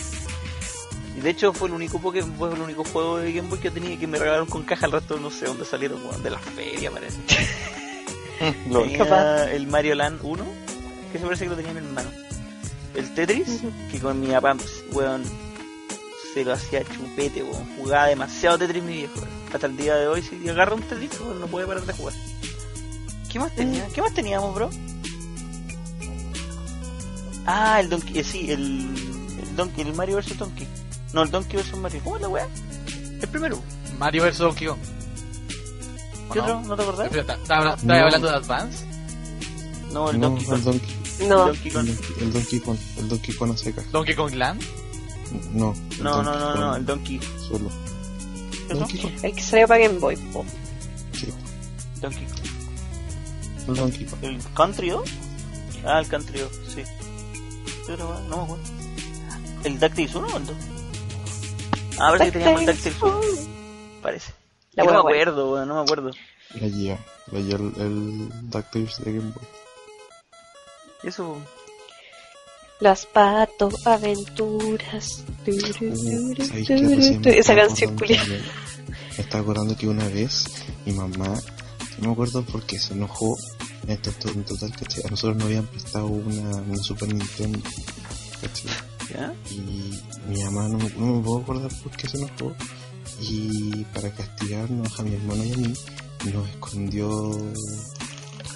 Y 1.17 1.21
de 1.21 1.31
hecho 1.31 1.53
fue 1.53 1.69
el 1.69 1.75
único 1.75 1.99
Pokémon, 1.99 2.35
fue 2.37 2.53
el 2.53 2.61
único 2.61 2.85
juego 2.85 3.19
de 3.19 3.33
Game 3.33 3.49
Boy 3.49 3.59
que 3.59 3.71
tenía 3.71 3.99
que 3.99 4.07
me 4.07 4.19
regalaron 4.19 4.47
con 4.47 4.65
caja. 4.65 4.87
El 4.87 4.93
resto 4.93 5.19
no 5.19 5.31
sé 5.31 5.47
dónde 5.47 5.65
salieron, 5.65 6.01
de 6.23 6.31
la 6.31 6.39
feria 6.39 6.91
parece. 6.91 7.19
Tenía 8.71 9.51
el 9.51 9.67
Mario 9.67 9.95
Land 9.95 10.21
1, 10.23 10.45
que 11.11 11.19
se 11.19 11.25
parece 11.25 11.45
que 11.45 11.51
lo 11.51 11.57
tenía 11.57 11.73
mi 11.73 11.79
hermano. 11.79 12.11
El 12.95 13.15
Tetris, 13.15 13.63
que 13.91 13.99
con 13.99 14.21
mi 14.21 14.27
papá, 14.27 14.57
weón, 14.93 15.23
se 16.35 16.45
lo 16.45 16.53
hacía 16.53 16.85
chupete, 16.85 17.43
weón. 17.43 17.67
Jugaba 17.79 18.09
demasiado 18.09 18.59
Tetris 18.59 18.83
mi 18.83 18.93
viejo. 18.93 19.15
weón. 19.21 19.36
Hasta 19.53 19.67
el 19.67 19.77
día 19.77 19.95
de 19.97 20.07
hoy, 20.09 20.23
si 20.23 20.49
agarra 20.49 20.75
un 20.75 20.83
Tetris, 20.83 21.19
weón, 21.21 21.41
no 21.41 21.47
puede 21.47 21.67
parar 21.67 21.85
de 21.87 21.93
jugar. 21.93 22.15
¿Qué 23.31 23.39
más 23.39 23.55
tenía? 23.55 23.87
¿Qué 23.89 24.03
más 24.03 24.13
teníamos, 24.15 24.55
bro? 24.55 24.71
Ah, 27.47 27.81
el 27.81 27.89
Donkey, 27.89 28.19
eh, 28.19 28.25
sí, 28.25 28.51
el, 28.51 28.61
el 29.41 29.57
Donkey, 29.57 29.83
el 29.87 29.95
Mario 29.95 30.17
vs 30.17 30.37
Donkey. 30.39 30.67
No, 31.13 31.23
el 31.23 31.31
Donkey 31.31 31.61
vs 31.61 31.77
Mario. 31.79 32.01
¿Cómo 32.03 32.17
es 32.17 32.23
la 32.23 32.29
weá? 32.29 32.49
El 33.21 33.29
primero. 33.29 33.63
Mario 33.99 34.25
vs 34.25 34.39
Donkey 34.39 34.67
Kong. 34.69 34.79
¿O 36.29 36.33
¿Qué 36.33 36.39
no? 36.41 36.45
otro? 36.45 36.61
¿No 36.63 36.77
te 36.77 36.83
acordás? 36.83 37.15
¿Estás 37.15 37.51
hablando 37.51 38.29
de 38.29 38.35
Advance? 38.35 38.85
No, 39.93 40.11
el 40.11 40.19
No, 40.21 40.31
Donkey 40.31 40.45
el 40.45 40.51
Kong. 40.51 40.63
Donkey, 40.65 41.29
No. 41.29 41.37
Donkey 41.47 41.69
el 41.69 41.73
Kong. 41.75 41.87
Donkey, 41.87 42.15
el 42.21 42.33
Donkey 42.33 42.61
Kong, 42.61 42.79
el 42.99 43.09
Donkey 43.09 43.35
Kong 43.37 43.51
a 43.53 43.57
secas. 43.57 43.93
¿Donkey 43.93 44.15
Kong 44.17 44.35
Land? 44.35 44.63
No, 45.53 45.75
No, 46.03 46.23
no, 46.23 46.35
no, 46.35 46.55
no, 46.55 46.61
Kong 46.71 46.77
el 46.79 46.87
Donkey. 46.87 47.21
Solo. 47.49 47.71
Donkey 48.69 49.01
Kong, 49.01 49.13
El 49.23 49.35
que 49.35 49.43
salió 49.43 49.69
para 49.69 49.81
Game 49.87 49.99
Boy. 49.99 50.17
po. 50.17 50.45
sí, 51.13 51.29
Donkey 52.01 52.25
Kong. 52.27 53.69
el 53.69 53.75
Donkey 53.77 54.05
Kong. 54.07 54.19
¿El 54.25 54.39
Country 54.55 54.89
2? 54.91 55.11
Ah, 55.85 56.01
el 56.01 56.09
Country 56.09 56.39
2, 56.41 56.51
sí. 56.75 56.83
¿Qué 57.87 57.93
otra 57.93 58.07
weá? 58.07 58.21
No 58.29 58.37
me 58.39 58.43
acuerdo. 58.45 58.65
¿El 59.65 59.79
DuckTales 59.81 60.15
1 60.15 60.27
o 60.27 60.37
el 60.37 60.47
2? 60.47 60.57
Ah, 61.99 62.09
parece 62.11 62.25
que 62.27 62.31
teníamos 62.33 62.61
el 62.61 62.67
DuckTales 62.67 63.03
1. 63.03 63.21
Parece. 64.03 64.33
La 64.73 64.85
no 64.85 64.93
me 64.93 64.99
acuerdo, 64.99 65.53
weón, 65.53 65.69
no 65.69 65.75
me 65.77 65.81
acuerdo. 65.81 66.11
La 66.61 66.67
guía, 66.69 66.99
la 67.33 67.41
guía 67.41 67.57
el, 67.57 67.73
el 67.81 68.51
DuckTales 68.51 68.99
de 69.05 69.13
Game 69.13 69.33
Boy. 69.33 69.45
Eso. 71.03 71.39
Las 72.81 73.07
pato 73.07 73.71
aventuras. 73.85 75.25
Esa 75.47 77.55
estaba 77.55 77.67
canción 77.67 77.91
acordando 77.91 77.97
culia. 77.97 78.25
que- 78.25 78.31
Me 79.17 79.23
estaba 79.25 79.43
acordando 79.43 79.77
que 79.77 79.89
una 79.89 80.09
vez 80.09 80.45
mi 80.85 80.93
mamá, 80.93 81.35
no 81.99 82.07
me 82.09 82.13
acuerdo 82.13 82.43
por 82.45 82.63
qué 82.65 82.79
se 82.79 82.93
enojó, 82.93 83.37
en 83.87 83.97
to- 83.99 84.11
en 84.29 84.45
total, 84.45 84.73
¿cachai? 84.77 85.05
A 85.07 85.11
nosotros 85.11 85.37
nos 85.37 85.47
habían 85.47 85.67
prestado 85.67 86.07
una, 86.07 86.57
una 86.57 86.77
Super 86.77 87.13
Nintendo. 87.15 87.59
Y 89.51 89.99
mi 90.29 90.43
mamá 90.45 90.69
no, 90.69 90.79
me- 90.79 90.91
no 90.91 91.07
me 91.17 91.23
puedo 91.23 91.39
acordar 91.41 91.71
por 91.83 91.93
qué 91.93 92.09
se 92.09 92.19
enojó. 92.19 92.55
Y 93.21 93.85
para 93.95 94.11
castigarnos 94.11 95.01
a 95.01 95.03
mi 95.03 95.15
hermano 95.15 95.45
y 95.45 95.53
a 95.53 95.57
mí, 95.57 95.73
nos 96.33 96.49
escondió. 96.51 97.31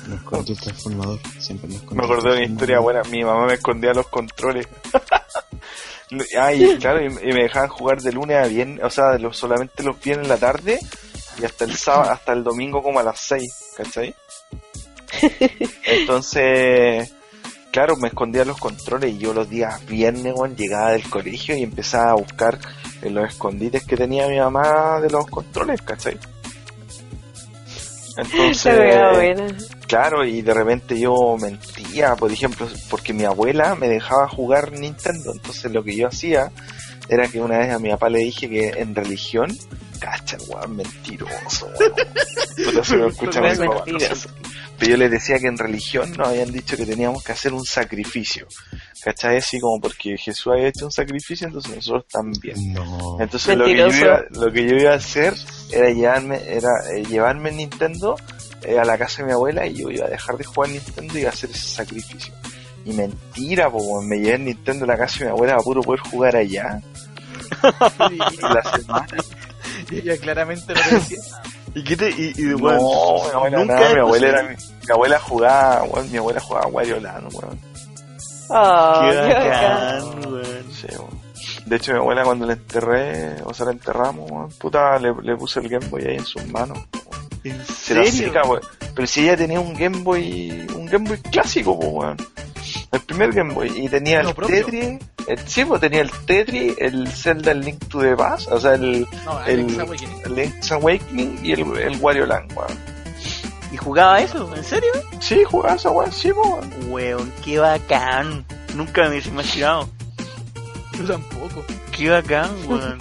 El 0.07 0.57
transformador. 0.57 1.19
Siempre 1.39 1.69
Me 1.69 1.77
el 1.77 2.01
acordé 2.01 2.31
de 2.31 2.37
una 2.37 2.45
historia 2.47 2.79
buena. 2.81 3.03
Mi 3.11 3.23
mamá 3.23 3.47
me 3.47 3.55
escondía 3.55 3.93
los 3.93 4.09
controles. 4.09 4.67
Ay, 6.41 6.77
claro, 6.81 7.01
y 7.03 7.07
y 7.07 7.33
me 7.33 7.45
dejaban 7.45 7.69
jugar 7.69 8.01
de 8.01 8.13
lunes 8.13 8.37
a 8.37 8.49
viernes, 8.49 8.83
o 8.83 8.91
sea, 8.91 9.13
de 9.13 9.21
los, 9.21 9.37
solamente 9.37 9.85
los 9.85 10.01
viernes 10.01 10.27
en 10.27 10.31
la 10.31 10.39
tarde 10.39 10.81
y 11.41 11.45
hasta 11.45 11.65
el 11.65 11.77
sábado, 11.77 12.11
hasta 12.11 12.33
el 12.33 12.43
domingo 12.43 12.83
como 12.83 12.99
a 12.99 13.03
las 13.03 13.21
6, 13.21 13.75
¿cachai? 13.77 14.15
Entonces, 15.85 17.15
claro, 17.71 17.97
me 17.97 18.09
escondía 18.09 18.45
los 18.45 18.59
controles 18.59 19.15
y 19.15 19.19
yo 19.19 19.33
los 19.33 19.49
días 19.49 19.85
viernes, 19.87 20.35
weón, 20.35 20.57
llegaba 20.57 20.91
del 20.91 21.09
colegio 21.09 21.57
y 21.57 21.63
empezaba 21.63 22.11
a 22.11 22.15
buscar 22.15 22.59
en 23.03 23.15
los 23.15 23.29
escondites 23.29 23.85
que 23.85 23.97
tenía 23.97 24.27
mi 24.27 24.39
mamá 24.39 25.01
de 25.01 25.11
los 25.11 25.27
controles, 25.27 25.81
¿cachai? 25.83 26.19
Entonces. 28.17 29.71
Claro, 29.87 30.25
y 30.25 30.43
de 30.43 30.55
repente 30.55 30.99
yo 30.99 31.37
mentía, 31.41 32.15
por 32.15 32.31
ejemplo, 32.31 32.69
porque 32.89 33.13
mi 33.13 33.25
abuela 33.25 33.75
me 33.75 33.89
dejaba 33.89 34.29
jugar 34.29 34.73
Nintendo. 34.73 35.33
Entonces 35.33 35.73
lo 35.73 35.83
que 35.83 35.97
yo 35.97 36.09
hacía 36.09 36.51
era 37.11 37.27
que 37.27 37.41
una 37.41 37.59
vez 37.59 37.73
a 37.73 37.79
mi 37.81 37.91
papá 37.91 38.09
le 38.09 38.21
dije 38.21 38.49
que 38.49 38.69
en 38.69 38.95
religión, 38.95 39.51
cacha, 39.99 40.39
weón, 40.47 40.77
mentiroso, 40.77 41.69
weón. 41.79 42.85
Se 42.85 43.07
escucha 43.07 43.41
mi 43.41 43.57
papá. 43.57 43.85
Pero 44.79 44.93
yo 44.93 44.97
les 44.97 45.11
decía 45.11 45.39
que 45.39 45.49
en 45.49 45.59
religión 45.59 46.11
nos 46.17 46.29
habían 46.29 46.51
dicho 46.53 46.75
que 46.75 46.87
teníamos 46.87 47.23
que 47.23 47.33
hacer 47.33 47.53
un 47.53 47.67
sacrificio. 47.67 48.47
¿Cachai? 49.03 49.37
Así 49.37 49.61
como 49.61 49.79
porque 49.79 50.17
Jesús 50.17 50.47
había 50.53 50.69
hecho 50.69 50.87
un 50.87 50.93
sacrificio, 50.93 51.49
entonces 51.49 51.77
nosotros 51.77 52.07
también. 52.11 52.73
No. 52.73 53.19
Entonces 53.21 53.59
lo 53.59 53.67
que, 53.67 53.77
yo 53.77 53.89
iba, 53.89 54.25
lo 54.31 54.51
que 54.51 54.67
yo 54.67 54.77
iba 54.77 54.93
a 54.93 54.97
hacer 54.97 55.35
era 55.71 55.91
llevarme, 55.91 56.41
era 56.47 56.71
eh, 56.95 57.05
llevarme 57.05 57.51
el 57.51 57.57
Nintendo 57.57 58.17
eh, 58.63 58.79
a 58.79 58.85
la 58.85 58.97
casa 58.97 59.23
de 59.23 59.27
mi 59.27 59.33
abuela 59.33 59.67
y 59.67 59.75
yo 59.75 59.91
iba 59.91 60.07
a 60.07 60.11
dejar 60.11 60.39
de 60.39 60.45
jugar 60.45 60.71
Nintendo 60.71 61.15
y 61.15 61.21
iba 61.21 61.31
a 61.31 61.33
hacer 61.33 61.51
ese 61.51 61.69
sacrificio. 61.69 62.33
Y 62.85 62.93
mentira, 62.93 63.71
po, 63.71 64.01
me 64.03 64.17
llevé 64.19 64.35
el 64.37 64.45
Nintendo 64.47 64.85
a 64.85 64.89
la 64.89 64.97
casa 64.97 65.19
de 65.21 65.25
mi 65.27 65.31
abuela 65.33 65.53
para 65.55 65.65
puro 65.65 65.83
poder 65.83 66.01
jugar 66.01 66.37
allá. 66.37 66.81
Y 68.11 68.37
la 68.43 68.63
semana. 68.77 69.07
Y 69.91 69.99
ella 69.99 70.17
claramente 70.19 70.73
no 70.75 70.81
te 70.81 70.95
decía. 70.95 71.19
¿Y 71.75 71.85
qué 71.85 71.97
te.? 71.97 72.11
Y, 72.11 72.33
y, 72.37 72.43
No, 72.43 72.57
mi 72.57 72.65
abuela, 73.33 73.59
nunca 73.59 73.75
nada, 73.75 73.89
mi 73.89 73.95
después- 73.95 73.99
abuela 74.01 74.29
era 74.29 74.43
mi, 74.45 74.49
mi 74.57 74.93
abuela 74.93 75.21
jugaba, 75.21 75.87
mi 76.11 76.17
abuela 76.17 76.41
jugaba 76.41 76.67
Wario 76.69 77.01
Land, 77.01 77.35
weón. 77.35 77.61
Oh, 78.49 79.01
Qué 79.09 79.17
bacán. 79.17 80.33
weón. 80.33 80.73
Sí. 80.73 80.87
De 81.67 81.77
hecho, 81.77 81.93
mi 81.93 81.99
abuela 81.99 82.25
cuando 82.25 82.47
la 82.47 82.55
enterré, 82.55 83.37
o 83.45 83.55
sea, 83.55 83.67
la 83.67 83.73
enterramos, 83.73 84.29
weón, 84.31 84.49
puta, 84.59 84.99
le, 84.99 85.13
le 85.23 85.37
puse 85.37 85.61
el 85.61 85.69
Game 85.69 85.87
Boy 85.87 86.03
ahí 86.07 86.17
en 86.17 86.25
sus 86.25 86.45
manos. 86.49 86.79
¿En 87.45 87.65
serio? 87.65 88.11
seca. 88.11 88.43
Pero 88.95 89.07
si 89.07 89.23
ella 89.23 89.37
tenía 89.37 89.61
un 89.61 89.73
Game 89.75 89.99
Boy, 89.99 90.67
un 90.75 90.87
Game 90.87 91.09
Boy 91.09 91.19
clásico, 91.19 91.79
pues, 91.79 91.93
weón. 91.93 92.17
El 92.93 93.01
primer 93.01 93.33
Game 93.33 93.55
Boy. 93.55 93.71
Y 93.85 93.89
tenía 93.89 94.21
el 94.21 94.35
propio. 94.35 94.65
Tetris, 94.65 94.99
el, 95.29 95.39
sí, 95.49 95.65
pues 95.65 95.81
tenía 95.81 96.01
el 96.01 96.11
Tetris, 96.11 96.75
el 96.79 97.09
Zelda 97.09 97.53
el 97.53 97.61
Link 97.61 97.79
to 97.89 98.01
the 98.01 98.17
Past, 98.17 98.51
o 98.51 98.59
sea, 98.61 98.75
el, 98.75 99.07
No, 99.25 99.45
el, 99.47 99.81
Awakening. 99.81 100.23
el 100.25 100.35
Link's 100.35 100.73
Awakening 100.73 101.41
y 101.45 101.53
el, 101.53 101.61
el 101.79 101.97
Wario 102.01 102.27
Land, 102.27 102.53
weón. 102.57 102.79
¿Y 103.73 103.77
jugaba 103.77 104.21
eso? 104.21 104.53
¿En 104.57 104.65
serio? 104.65 104.91
Sí, 105.21 105.45
jugaba 105.45 105.77
esa 105.77 105.91
weón, 105.91 106.11
sí, 106.11 106.33
weón. 106.33 106.69
Weón, 106.89 107.33
qué 107.45 107.61
bacán. 107.61 108.45
Nunca 108.75 109.03
me 109.03 109.11
hubiese 109.11 109.29
imaginado. 109.29 109.89
Yo 110.99 111.05
tampoco. 111.05 111.65
Qué 111.97 112.11
bacán, 112.11 112.51
weón. 112.69 112.99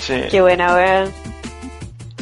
Sí, 0.00 0.22
Qué 0.30 0.40
buena, 0.40 0.74
weón. 0.74 1.12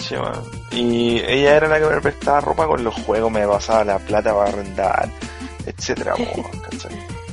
sí, 0.01 0.15
weón. 0.17 0.59
Y 0.71 1.21
ella 1.21 1.57
era 1.57 1.69
la 1.69 1.81
que 1.81 1.87
me 1.87 2.01
prestaba 2.03 2.41
ropa 2.43 2.67
con 2.67 2.85
los 2.85 2.95
juegos, 2.95 3.33
me 3.33 3.47
pasaba 3.49 3.85
la 3.85 3.99
plata 3.99 4.35
para 4.35 4.51
arrendar, 4.51 5.09
etcétera. 5.77 6.15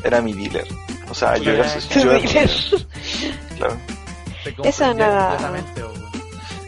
Era 0.03 0.21
mi 0.21 0.33
dealer. 0.33 0.67
O 1.09 1.13
sea, 1.13 1.37
yo 1.37 1.51
era 1.51 1.67
su, 1.69 1.99
yo 1.99 2.11
era- 2.11 2.19
claro. 3.57 3.77
Esa 4.63 4.93
nada. 4.93 5.37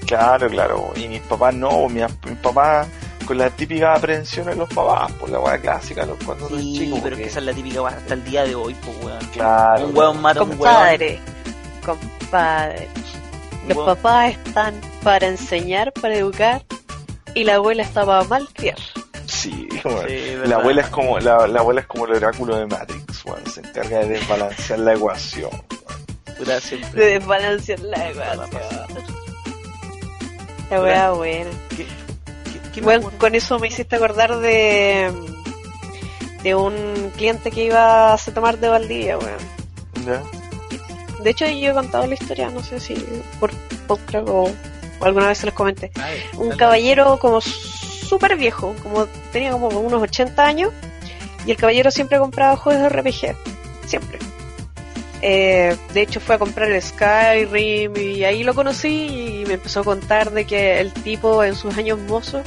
Claro, 0.05 0.49
claro. 0.49 0.93
Y 0.95 1.07
mis 1.07 1.22
papás 1.22 1.53
no, 1.53 1.88
mis, 1.89 2.03
mis 2.26 2.38
papás 2.41 2.88
con 3.26 3.38
la 3.38 3.49
típica 3.49 3.93
aprensión 3.93 4.45
de 4.45 4.55
los 4.55 4.70
papás, 4.70 5.11
por 5.13 5.30
la 5.30 5.39
weá 5.39 5.57
clásica, 5.59 6.05
los 6.05 6.18
cuando 6.24 6.47
eres 6.47 6.61
Sí, 6.61 6.74
chico. 6.80 6.95
pero 6.95 6.95
es 6.95 7.01
porque- 7.01 7.15
que 7.24 7.30
esa 7.30 7.39
es 7.39 7.45
la 7.45 7.53
típica 7.53 7.88
hasta 7.88 8.13
el 8.13 8.24
día 8.24 8.43
de 8.45 8.55
hoy, 8.55 8.74
pues 8.76 8.97
weón. 9.03 9.26
Claro. 9.34 9.88
Un 9.88 9.97
weón 9.97 10.22
mata 10.22 10.43
un. 10.43 10.49
Compadre. 10.51 11.20
Compadre. 11.86 12.88
Los 13.68 13.78
papás 13.86 14.32
están 14.32 14.80
para 15.03 15.28
enseñar, 15.28 15.91
para 15.91 16.15
educar, 16.15 16.63
y 17.36 17.43
la 17.43 17.55
abuela 17.55 17.84
estaba 17.84 18.24
mal 18.24 18.47
criar. 18.53 18.78
Sí, 19.28 19.68
la 20.46 20.56
abuela 20.56 20.82
es 20.82 20.88
como 20.90 21.20
la, 21.20 21.48
la 21.48 21.60
abuela 21.60 21.82
es 21.82 21.88
como 21.88 22.06
el 22.06 22.14
oráculo 22.14 22.56
de 22.56 22.66
Matrix, 22.66 23.26
weón. 23.26 23.46
Se 23.46 23.60
encarga 23.60 24.00
de 24.00 24.08
desbalancear 24.08 24.80
la 24.80 24.94
ecuación. 24.94 25.52
De 26.94 27.06
desbalancear 27.06 27.80
la 27.80 28.10
ecuación. 28.10 28.48
La 30.70 30.82
weá 30.82 31.12
buena. 31.12 31.50
¿Qué, 31.70 31.86
qué, 31.86 32.72
qué 32.74 32.82
me 32.82 32.86
Bueno, 32.86 33.12
con 33.18 33.36
eso 33.36 33.60
me 33.60 33.68
hiciste 33.68 33.96
acordar 33.98 34.38
de 34.40 35.12
de 36.44 36.56
un 36.56 37.12
cliente 37.16 37.52
que 37.52 37.66
iba 37.66 38.14
a 38.14 38.18
tomar 38.18 38.58
de 38.60 38.70
Valdivia, 38.70 39.18
weón. 39.18 40.06
¿Ya? 40.06 40.22
De 41.24 41.32
hecho, 41.32 41.46
yo 41.48 41.72
he 41.72 41.74
contado 41.74 42.06
la 42.08 42.14
historia, 42.14 42.50
no 42.50 42.64
sé 42.64 42.80
si 42.80 42.94
por 43.40 43.52
podcast 43.88 44.28
o, 44.30 44.44
o 45.00 45.06
alguna 45.06 45.28
vez 45.28 45.40
se 45.40 45.48
los 45.48 45.56
comenté. 45.56 45.92
Ay, 45.96 46.22
Un 46.38 46.52
caballero 46.56 47.18
como 47.20 47.42
súper 48.08 48.36
viejo, 48.38 48.76
como 48.84 49.05
tenía 49.32 49.51
como 49.51 49.68
unos 49.68 50.01
80 50.01 50.45
años, 50.45 50.74
y 51.45 51.51
el 51.51 51.58
caballero 51.58 51.91
siempre 51.91 52.20
compraba 52.20 52.55
juegos 52.55 52.84
de 52.84 52.89
RPG, 52.89 53.36
siempre. 53.86 54.20
Eh, 55.22 55.76
de 55.93 56.01
hecho 56.01 56.20
fue 56.20 56.36
a 56.36 56.38
comprar 56.38 56.70
el 56.70 56.82
Skyrim 56.82 57.97
y 57.97 58.24
ahí 58.24 58.43
lo 58.43 58.53
conocí 58.53 59.41
y 59.41 59.45
me 59.47 59.55
empezó 59.55 59.80
a 59.80 59.84
contar 59.84 60.32
de 60.32 60.45
que 60.45 60.80
el 60.80 60.93
tipo 60.93 61.43
en 61.43 61.55
sus 61.55 61.76
años 61.76 61.97
mozos 61.97 62.43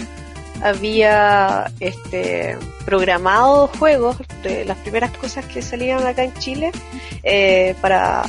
había 0.63 1.71
este 1.81 2.57
programado 2.85 3.67
juegos 3.67 4.19
de 4.43 4.65
las 4.65 4.77
primeras 4.79 5.11
cosas 5.17 5.45
que 5.47 5.63
salían 5.63 6.07
acá 6.07 6.23
en 6.23 6.35
Chile 6.35 6.71
eh, 7.23 7.75
para 7.81 8.23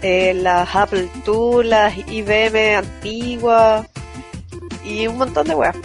eh, 0.00 0.32
las 0.34 0.74
Apple 0.74 1.08
II, 1.26 1.64
las 1.64 1.96
IBM 1.96 2.76
antiguas 2.76 3.86
y 4.84 5.06
un 5.06 5.18
montón 5.18 5.46
de 5.48 5.54
weas. 5.54 5.76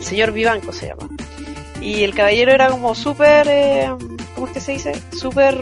Señor 0.00 0.32
Vivanco 0.32 0.72
se 0.72 0.88
llama. 0.88 1.08
Y 1.80 2.02
el 2.04 2.14
caballero 2.14 2.52
era 2.52 2.68
como 2.68 2.94
súper, 2.94 3.46
eh, 3.48 3.90
¿cómo 4.34 4.46
es 4.46 4.52
que 4.52 4.60
se 4.60 4.72
dice? 4.72 4.92
Súper 5.16 5.56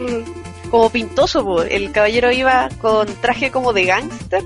como 0.69 0.89
pintoso. 0.89 1.43
po. 1.45 1.61
El 1.63 1.91
caballero 1.91 2.31
iba 2.31 2.69
con 2.81 3.07
traje 3.21 3.51
como 3.51 3.71
de 3.73 3.85
gángster, 3.85 4.43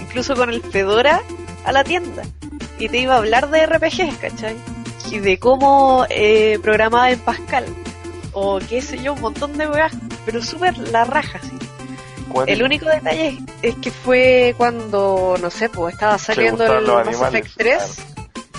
incluso 0.00 0.34
con 0.34 0.50
el 0.50 0.62
fedora 0.62 1.22
a 1.64 1.72
la 1.72 1.84
tienda. 1.84 2.22
Y 2.78 2.88
te 2.88 2.98
iba 2.98 3.14
a 3.14 3.18
hablar 3.18 3.50
de 3.50 3.66
RPGs, 3.66 4.16
¿cachai? 4.20 4.56
Y 5.10 5.18
de 5.18 5.38
cómo 5.38 6.06
eh, 6.08 6.58
programaba 6.62 7.10
en 7.10 7.20
Pascal. 7.20 7.66
O 8.32 8.58
qué 8.58 8.80
sé 8.82 8.98
yo, 9.02 9.12
un 9.12 9.20
montón 9.20 9.56
de 9.58 9.68
weas. 9.68 9.92
Pero 10.24 10.42
súper 10.42 10.76
la 10.78 11.04
raja, 11.04 11.38
sí. 11.42 11.50
¿Cuál- 12.28 12.48
El 12.48 12.62
único 12.62 12.86
detalle 12.86 13.38
es 13.60 13.74
que 13.76 13.90
fue 13.90 14.54
cuando, 14.56 15.36
no 15.40 15.50
sé, 15.50 15.68
pues 15.68 15.94
estaba 15.94 16.16
saliendo 16.18 16.64
el 16.64 16.84
los 16.86 17.06
Mass 17.06 17.34
Effect 17.34 17.50
3. 17.58 17.96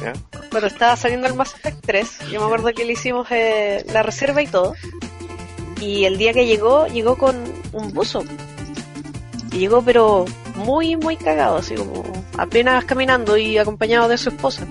¿Ya? 0.04 0.14
Cuando 0.50 0.68
estaba 0.68 0.96
saliendo 0.96 1.28
el 1.28 1.34
Mass 1.34 1.56
Effect 1.56 1.86
3, 1.86 2.20
yo 2.32 2.40
me 2.40 2.46
acuerdo 2.46 2.74
que 2.74 2.86
le 2.86 2.94
hicimos 2.94 3.28
eh, 3.32 3.86
la 3.92 4.04
reserva 4.04 4.42
y 4.42 4.48
todo. 4.48 4.76
Y 5.80 6.06
el 6.06 6.18
día 6.18 6.34
que 6.34 6.46
llegó, 6.46 6.88
llegó 6.88 7.18
con 7.18 7.36
un 7.72 7.94
buzo. 7.94 8.24
Y 9.52 9.60
llegó 9.60 9.82
pero 9.82 10.26
muy, 10.56 10.96
muy 10.96 11.16
cagado, 11.16 11.58
así 11.58 11.76
como 11.76 12.04
apenas 12.38 12.86
caminando 12.86 13.38
y 13.38 13.58
acompañado 13.58 14.08
de 14.08 14.18
su 14.18 14.30
esposa. 14.30 14.66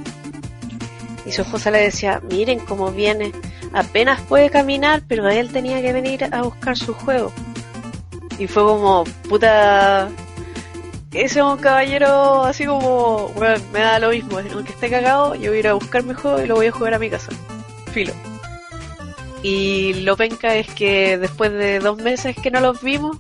Y 1.25 1.33
su 1.33 1.43
esposa 1.43 1.71
le 1.71 1.79
decía, 1.79 2.21
miren 2.31 2.59
cómo 2.61 2.91
viene, 2.91 3.33
apenas 3.73 4.21
puede 4.23 4.51
caminar, 4.51 5.03
pero 5.07 5.29
él 5.29 5.51
tenía 5.53 5.81
que 5.81 5.93
venir 5.93 6.29
a 6.33 6.43
buscar 6.43 6.77
su 6.77 6.95
juego. 6.95 7.33
Y 8.39 8.47
fue 8.47 8.63
como, 8.63 9.05
puta, 9.29 10.09
ese 11.21 11.41
es 11.41 11.45
un 11.45 11.59
caballero 11.59 12.45
así 12.45 12.65
como, 12.65 13.29
bueno, 13.31 13.63
me 13.73 13.81
da 13.81 13.99
lo 13.99 14.11
mismo, 14.11 14.39
aunque 14.39 14.73
esté 14.73 14.89
cagado, 14.89 15.35
yo 15.35 15.51
voy 15.51 15.57
a 15.57 15.61
ir 15.61 15.69
a 15.69 15.75
buscar 15.75 16.05
mi 16.05 16.15
juego 16.15 16.43
y 16.43 16.47
lo 16.47 16.55
voy 16.55 16.67
a 16.67 16.73
jugar 16.73 16.95
a 16.95 16.99
mi 16.99 17.11
casa. 17.11 17.33
Filo. 17.93 18.13
Y 19.43 19.95
lo 20.05 20.17
penca 20.17 20.55
es 20.55 20.69
que 20.69 21.19
después 21.19 21.53
de 21.53 21.81
dos 21.81 21.99
meses 21.99 22.37
que 22.37 22.51
no 22.51 22.61
los 22.61 22.81
vimos, 22.81 23.19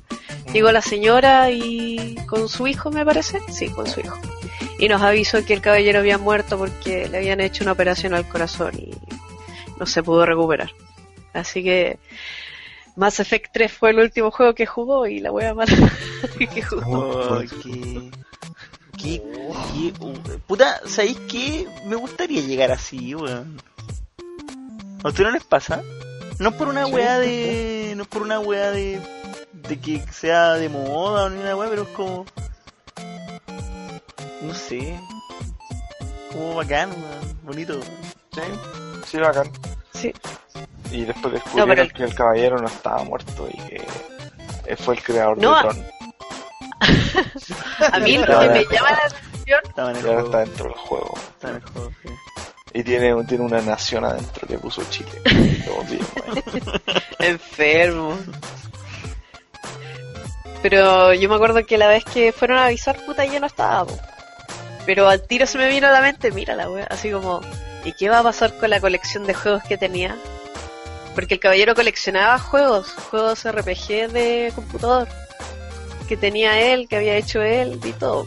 llegó 0.53 0.71
la 0.71 0.81
señora 0.81 1.51
y 1.51 2.17
con 2.27 2.49
su 2.49 2.67
hijo, 2.67 2.91
me 2.91 3.05
parece. 3.05 3.41
Sí, 3.51 3.69
con 3.69 3.87
su 3.87 4.01
hijo. 4.01 4.19
Y 4.79 4.89
nos 4.89 5.03
avisó 5.03 5.45
que 5.45 5.55
el 5.55 5.61
caballero 5.61 5.99
había 5.99 6.19
muerto 6.19 6.57
porque 6.59 7.09
le 7.09 7.19
habían 7.19 7.41
hecho 7.41 7.65
una 7.65 7.73
operación 7.73 8.15
al 8.15 8.29
corazón 8.29 8.73
y 8.79 8.91
no 9.79 9.87
se 9.87 10.03
pudo 10.03 10.25
recuperar. 10.25 10.71
Así 11.33 11.63
que 11.63 11.99
Mass 12.97 13.21
Effect 13.21 13.51
3 13.53 13.73
fue 13.73 13.91
el 13.91 13.99
último 14.01 14.31
juego 14.31 14.55
que 14.55 14.67
jugó 14.67 15.07
y 15.07 15.19
la 15.21 15.33
wea 15.33 15.55
mala 15.55 15.73
que 16.39 16.63
jugó. 16.63 16.83
Oh, 16.99 17.41
qué, 17.41 18.11
qué, 18.99 19.23
qué- 19.73 19.93
uh, 20.01 20.15
puta, 20.47 20.81
¿sabéis 20.87 21.19
qué? 21.31 21.67
Me 21.87 21.97
gustaría 21.97 22.41
llegar 22.43 22.71
así, 22.71 23.15
weón. 23.15 23.61
¿A 25.03 25.09
ustedes 25.09 25.29
no 25.29 25.33
les 25.33 25.45
pasa? 25.45 25.83
No 26.39 26.53
por 26.53 26.69
una 26.69 26.87
weá 26.87 27.19
de. 27.19 27.95
No 27.97 28.05
por 28.05 28.23
una 28.23 28.39
weá 28.41 28.71
de. 28.71 29.01
de 29.69 29.81
que 29.81 30.01
sea 30.13 30.55
de 30.55 30.69
moda 30.69 31.25
o 31.25 31.31
ni 31.31 31.41
una 31.41 31.57
weá, 31.57 31.69
pero 31.71 31.83
es 31.83 31.89
como. 31.89 32.27
No 34.43 34.55
sé. 34.55 34.99
Como 36.33 36.55
bacán, 36.57 36.91
weón. 36.91 37.39
Bonito, 37.43 37.73
weón. 37.75 37.85
Sí, 38.33 38.41
sí, 39.07 39.19
bacán. 39.19 39.51
Sí. 39.95 40.13
Y 40.93 41.05
después 41.05 41.33
descubrieron 41.35 41.69
No, 41.69 41.75
pero 41.75 41.83
el- 41.83 41.93
que 41.93 42.05
el 42.05 42.15
caballero 42.15 42.59
no 42.59 42.67
estaba 42.69 43.03
muerto 43.05 43.49
y 43.53 43.57
que 43.69 43.83
él 44.67 44.77
fue 44.77 44.95
el 44.97 45.03
creador 45.03 45.39
No, 45.39 45.51
de 45.53 45.57
a- 45.59 45.63
Tron. 45.63 45.87
A 47.93 47.99
mí 48.01 48.19
lo 48.19 48.27
que 48.27 48.49
me 48.49 48.65
llama 48.65 48.91
la 48.91 48.97
atención 49.07 49.61
Estaba 49.65 49.91
en 49.91 49.97
el 49.97 50.03
juego. 50.03 50.25
está 50.27 50.39
dentro 50.39 50.65
del 50.67 50.75
juego. 50.75 51.15
Estaba 51.19 51.51
en 51.57 51.63
el 51.63 51.69
juego, 51.69 51.91
sí. 52.03 52.09
Y 52.75 52.83
tiene, 52.85 53.25
tiene 53.25 53.45
una 53.45 53.61
nación 53.61 54.05
adentro 54.05 54.47
que 54.49 54.59
puso 54.59 54.83
Chile. 54.91 55.11
Enfermo. 57.19 58.17
Pero 60.63 61.13
yo 61.13 61.29
me 61.29 61.35
acuerdo 61.35 61.67
que 61.67 61.77
la 61.77 61.89
vez 61.89 62.05
que 62.05 62.33
fueron 62.33 62.59
a 62.59 62.67
avisar, 62.67 62.97
puta, 63.05 63.25
ya 63.25 63.41
no 63.41 63.47
estaba. 63.47 63.85
po. 63.87 63.99
Pero 64.87 65.09
al 65.09 65.27
tiro 65.27 65.47
se 65.47 65.59
me 65.59 65.69
vino 65.69 65.89
a 65.89 65.91
la 65.93 66.01
mente, 66.01 66.31
mira 66.33 66.55
la 66.57 66.69
wea, 66.71 66.87
así 66.91 67.11
como, 67.11 67.41
¿y 67.85 67.93
qué 67.93 68.09
va 68.09 68.21
a 68.21 68.23
pasar 68.23 68.57
con 68.59 68.71
la 68.71 68.81
colección 68.81 69.25
de 69.27 69.35
juegos 69.35 69.63
que 69.65 69.77
tenía? 69.77 70.17
Porque 71.15 71.35
el 71.35 71.41
caballero 71.41 71.75
coleccionaba 71.75 72.39
juegos, 72.39 72.93
juegos 73.11 73.45
RPG 73.45 74.11
de 74.13 74.53
computador, 74.55 75.09
que 76.09 76.17
tenía 76.17 76.61
él, 76.73 76.89
que 76.89 76.97
había 76.97 77.17
hecho 77.17 77.43
él 77.43 77.79
y 77.85 77.93
todo. 77.93 78.27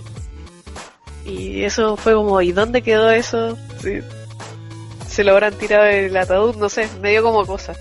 Y 1.26 1.64
eso 1.64 1.98
fue 1.98 2.14
como, 2.14 2.40
¿y 2.42 2.52
dónde 2.52 2.84
quedó 2.84 3.10
eso? 3.10 3.58
Sí. 3.82 4.00
Se 5.08 5.24
lo 5.24 5.32
habrán 5.32 5.54
tirado 5.56 5.86
en 5.86 6.06
el 6.06 6.18
ataúd, 6.18 6.56
no 6.58 6.70
sé, 6.70 6.88
me 7.02 7.10
dio 7.12 7.24
como 7.24 7.46
cosa. 7.46 7.74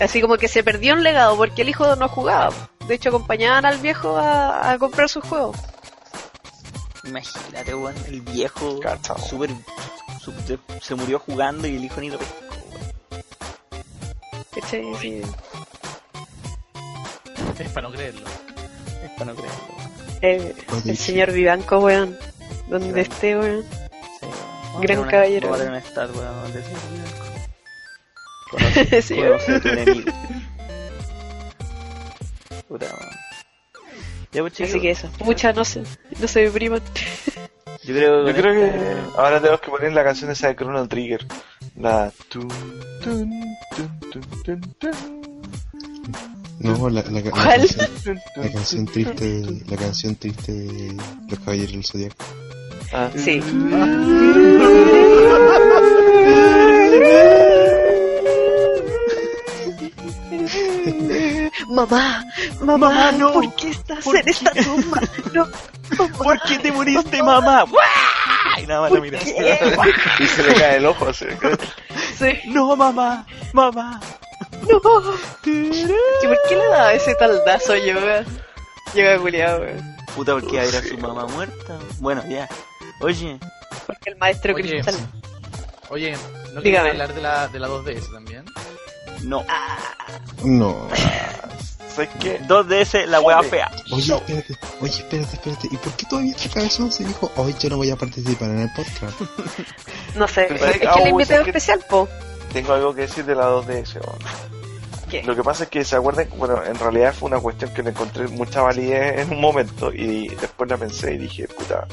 Así 0.00 0.20
como 0.22 0.36
que 0.38 0.48
se 0.48 0.62
perdió 0.62 0.94
un 0.94 1.02
legado 1.02 1.36
porque 1.36 1.62
el 1.62 1.68
hijo 1.68 1.96
no 1.96 2.08
jugaba. 2.08 2.52
De 2.86 2.94
hecho, 2.94 3.10
acompañaban 3.10 3.66
al 3.66 3.78
viejo 3.78 4.16
a, 4.16 4.70
a 4.70 4.78
comprar 4.78 5.08
sus 5.10 5.24
juegos. 5.24 5.56
Imagínate, 7.04 7.74
weón, 7.74 7.94
el 8.06 8.20
viejo 8.22 8.80
super, 9.28 9.50
super- 10.20 10.58
se 10.82 10.94
murió 10.94 11.18
jugando 11.18 11.66
y 11.68 11.76
el 11.76 11.84
hijo 11.84 12.00
ni 12.00 12.10
lo 12.10 12.18
pescó. 12.18 12.34
¿Cachai? 14.60 14.94
Sí. 15.00 15.22
Es 17.58 17.70
para 17.70 17.88
no 17.88 17.94
creerlo. 17.94 18.26
Es 19.04 19.10
para 19.18 19.32
no 19.32 19.36
creerlo. 19.36 19.58
weón. 19.68 19.88
El, 20.22 20.54
el 20.90 20.96
señor 20.96 21.32
Vivanco, 21.32 21.78
weón. 21.80 22.16
Donde 22.68 23.00
esté, 23.00 23.36
weón. 23.38 23.64
Sí, 24.20 24.26
weón. 24.26 24.80
Gran 24.82 24.98
una- 25.00 25.10
caballero, 25.10 25.48
Vamos 25.50 25.60
a 25.60 25.64
tener 25.66 25.82
estatua, 25.82 26.22
weón, 26.22 26.52
de 26.52 26.60
ese 26.60 26.70
Vivanco. 26.70 27.24
Sí, 29.02 29.16
conoce 29.16 29.54
a 29.54 29.60
tu 29.60 29.68
enemigo. 29.68 30.12
Puta, 32.68 32.86
weón. 32.86 33.10
Ya, 34.32 34.42
pues, 34.42 34.52
chicos, 34.52 34.70
Así 34.70 34.80
que 34.80 34.90
eso. 34.90 35.08
Muchas 35.24 35.54
no 35.56 35.64
se, 35.64 35.82
no 36.20 36.28
se 36.28 36.40
depriman. 36.40 36.82
Yo 37.84 37.94
creo, 37.94 38.26
Yo 38.28 38.34
creo 38.34 38.64
este- 38.66 38.78
que 38.78 38.96
ahora 39.16 39.38
tenemos 39.40 39.60
que 39.60 39.70
poner 39.70 39.92
la 39.92 40.04
canción 40.04 40.30
esa 40.30 40.48
de 40.48 40.56
Chrono 40.56 40.86
Trigger. 40.86 41.26
La 41.80 42.10
tun, 42.28 42.48
tun, 43.02 43.30
tun, 43.76 44.00
tun, 44.10 44.22
tun, 44.44 44.60
tun, 44.80 44.90
No, 46.60 46.88
la, 46.90 47.02
la, 47.02 47.20
la 47.20 47.30
¿Cuál? 47.30 47.44
canción, 47.68 48.18
la 48.36 48.52
canción 48.52 48.86
triste, 48.86 49.42
la 49.68 49.76
canción 49.76 50.14
triste 50.16 50.52
de 50.52 50.96
los 51.28 51.38
caballeros 51.38 51.72
del 51.72 51.84
zodiaco. 51.84 52.24
Ah. 52.92 53.10
Sí. 53.16 53.40
Mamá, 61.68 62.24
mamá, 62.60 62.78
Mamá, 62.78 63.12
no. 63.12 63.32
¿por 63.32 63.54
qué 63.54 63.70
estás 63.70 64.04
¿Por 64.04 64.16
en 64.16 64.28
esta 64.28 64.50
tumba? 64.52 65.00
No, 65.32 65.46
¿Por 66.18 66.40
qué 66.42 66.58
te 66.58 66.72
moriste, 66.72 67.22
mamá? 67.22 67.64
Y 68.68 68.70
nada 68.70 68.82
más 68.82 68.92
lo 68.92 69.00
mira. 69.00 69.18
Y 69.22 70.26
se 70.26 70.42
le 70.42 70.54
cae 70.54 70.76
el 70.76 70.84
ojo 70.84 71.06
así. 71.08 71.24
sí, 72.18 72.38
No, 72.48 72.76
mamá, 72.76 73.24
mamá. 73.54 73.98
no. 74.68 74.76
¿Y 75.46 76.26
por 76.26 76.38
qué 76.48 76.56
le 76.56 76.68
daba 76.68 76.92
ese 76.92 77.14
taldazo 77.14 77.74
yo, 77.76 77.94
weón? 77.96 78.26
Llega 78.92 79.16
culiado, 79.18 79.60
weón. 79.62 79.96
Puta, 80.14 80.32
porque 80.34 80.56
va 80.56 80.62
a 80.64 80.66
ir 80.66 80.76
a 80.76 80.82
su 80.82 80.98
mamá 80.98 81.24
muerta. 81.28 81.78
Bueno, 82.00 82.22
ya. 82.28 82.46
Oye, 83.00 83.38
Porque 83.86 84.10
el 84.10 84.16
maestro 84.16 84.54
Oye, 84.54 84.68
cristal. 84.82 84.94
Oye, 85.88 86.12
¿no 86.52 86.60
Dígame. 86.60 86.62
quieres 86.62 86.90
hablar 86.90 87.14
de 87.14 87.20
la, 87.22 87.48
de 87.48 87.58
la 87.60 87.68
2DS 87.68 88.12
también? 88.12 88.44
No. 89.22 89.44
No. 90.44 90.88
¿Sabes 91.98 92.14
qué? 92.20 92.40
2DS, 92.42 93.06
la 93.06 93.20
wea 93.20 93.42
fea. 93.42 93.68
Oye, 93.90 94.14
espérate, 94.14 94.56
oye, 94.80 94.98
espérate, 94.98 95.34
espérate. 95.34 95.68
¿Y 95.68 95.76
por 95.78 95.92
qué 95.94 96.06
todavía 96.06 96.30
este 96.30 96.48
cabezón 96.48 96.92
se 96.92 97.04
dijo, 97.04 97.28
hoy 97.34 97.52
yo 97.58 97.68
no 97.70 97.76
voy 97.76 97.90
a 97.90 97.96
participar 97.96 98.50
en 98.50 98.60
el 98.60 98.70
podcast? 98.72 99.20
No 100.14 100.28
sé, 100.28 100.46
Pero 100.48 100.64
es 100.64 100.78
que 100.78 100.84
el 100.86 101.02
uy, 101.02 101.08
invitado 101.10 101.40
es 101.42 101.48
especial, 101.48 101.84
po. 101.90 102.08
Tengo 102.52 102.72
algo 102.74 102.94
que 102.94 103.00
decir 103.00 103.24
de 103.24 103.34
la 103.34 103.50
2DS. 103.50 103.94
weón. 103.96 104.18
¿Qué? 105.10 105.24
Lo 105.24 105.34
que 105.34 105.42
pasa 105.42 105.64
es 105.64 105.70
que 105.70 105.84
se 105.84 105.96
acuerdan, 105.96 106.28
bueno, 106.36 106.64
en 106.64 106.78
realidad 106.78 107.12
fue 107.18 107.30
una 107.30 107.40
cuestión 107.40 107.74
que 107.74 107.82
le 107.82 107.90
encontré 107.90 108.28
mucha 108.28 108.62
validez 108.62 109.18
en 109.18 109.32
un 109.32 109.40
momento 109.40 109.92
y 109.92 110.28
después 110.28 110.70
la 110.70 110.76
pensé 110.76 111.14
y 111.14 111.18
dije, 111.18 111.48
puta, 111.48 111.88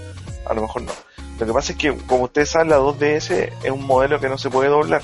a 0.46 0.54
lo 0.54 0.62
mejor 0.62 0.84
no. 0.84 0.92
Lo 1.40 1.48
que 1.48 1.52
pasa 1.52 1.72
es 1.72 1.80
que, 1.80 1.98
como 2.06 2.26
ustedes 2.26 2.52
saben, 2.52 2.70
la 2.70 2.78
2DS 2.78 3.54
es 3.64 3.72
un 3.72 3.84
modelo 3.84 4.20
que 4.20 4.30
no 4.30 4.38
se 4.38 4.52
puede 4.52 4.70
doblar. 4.70 5.02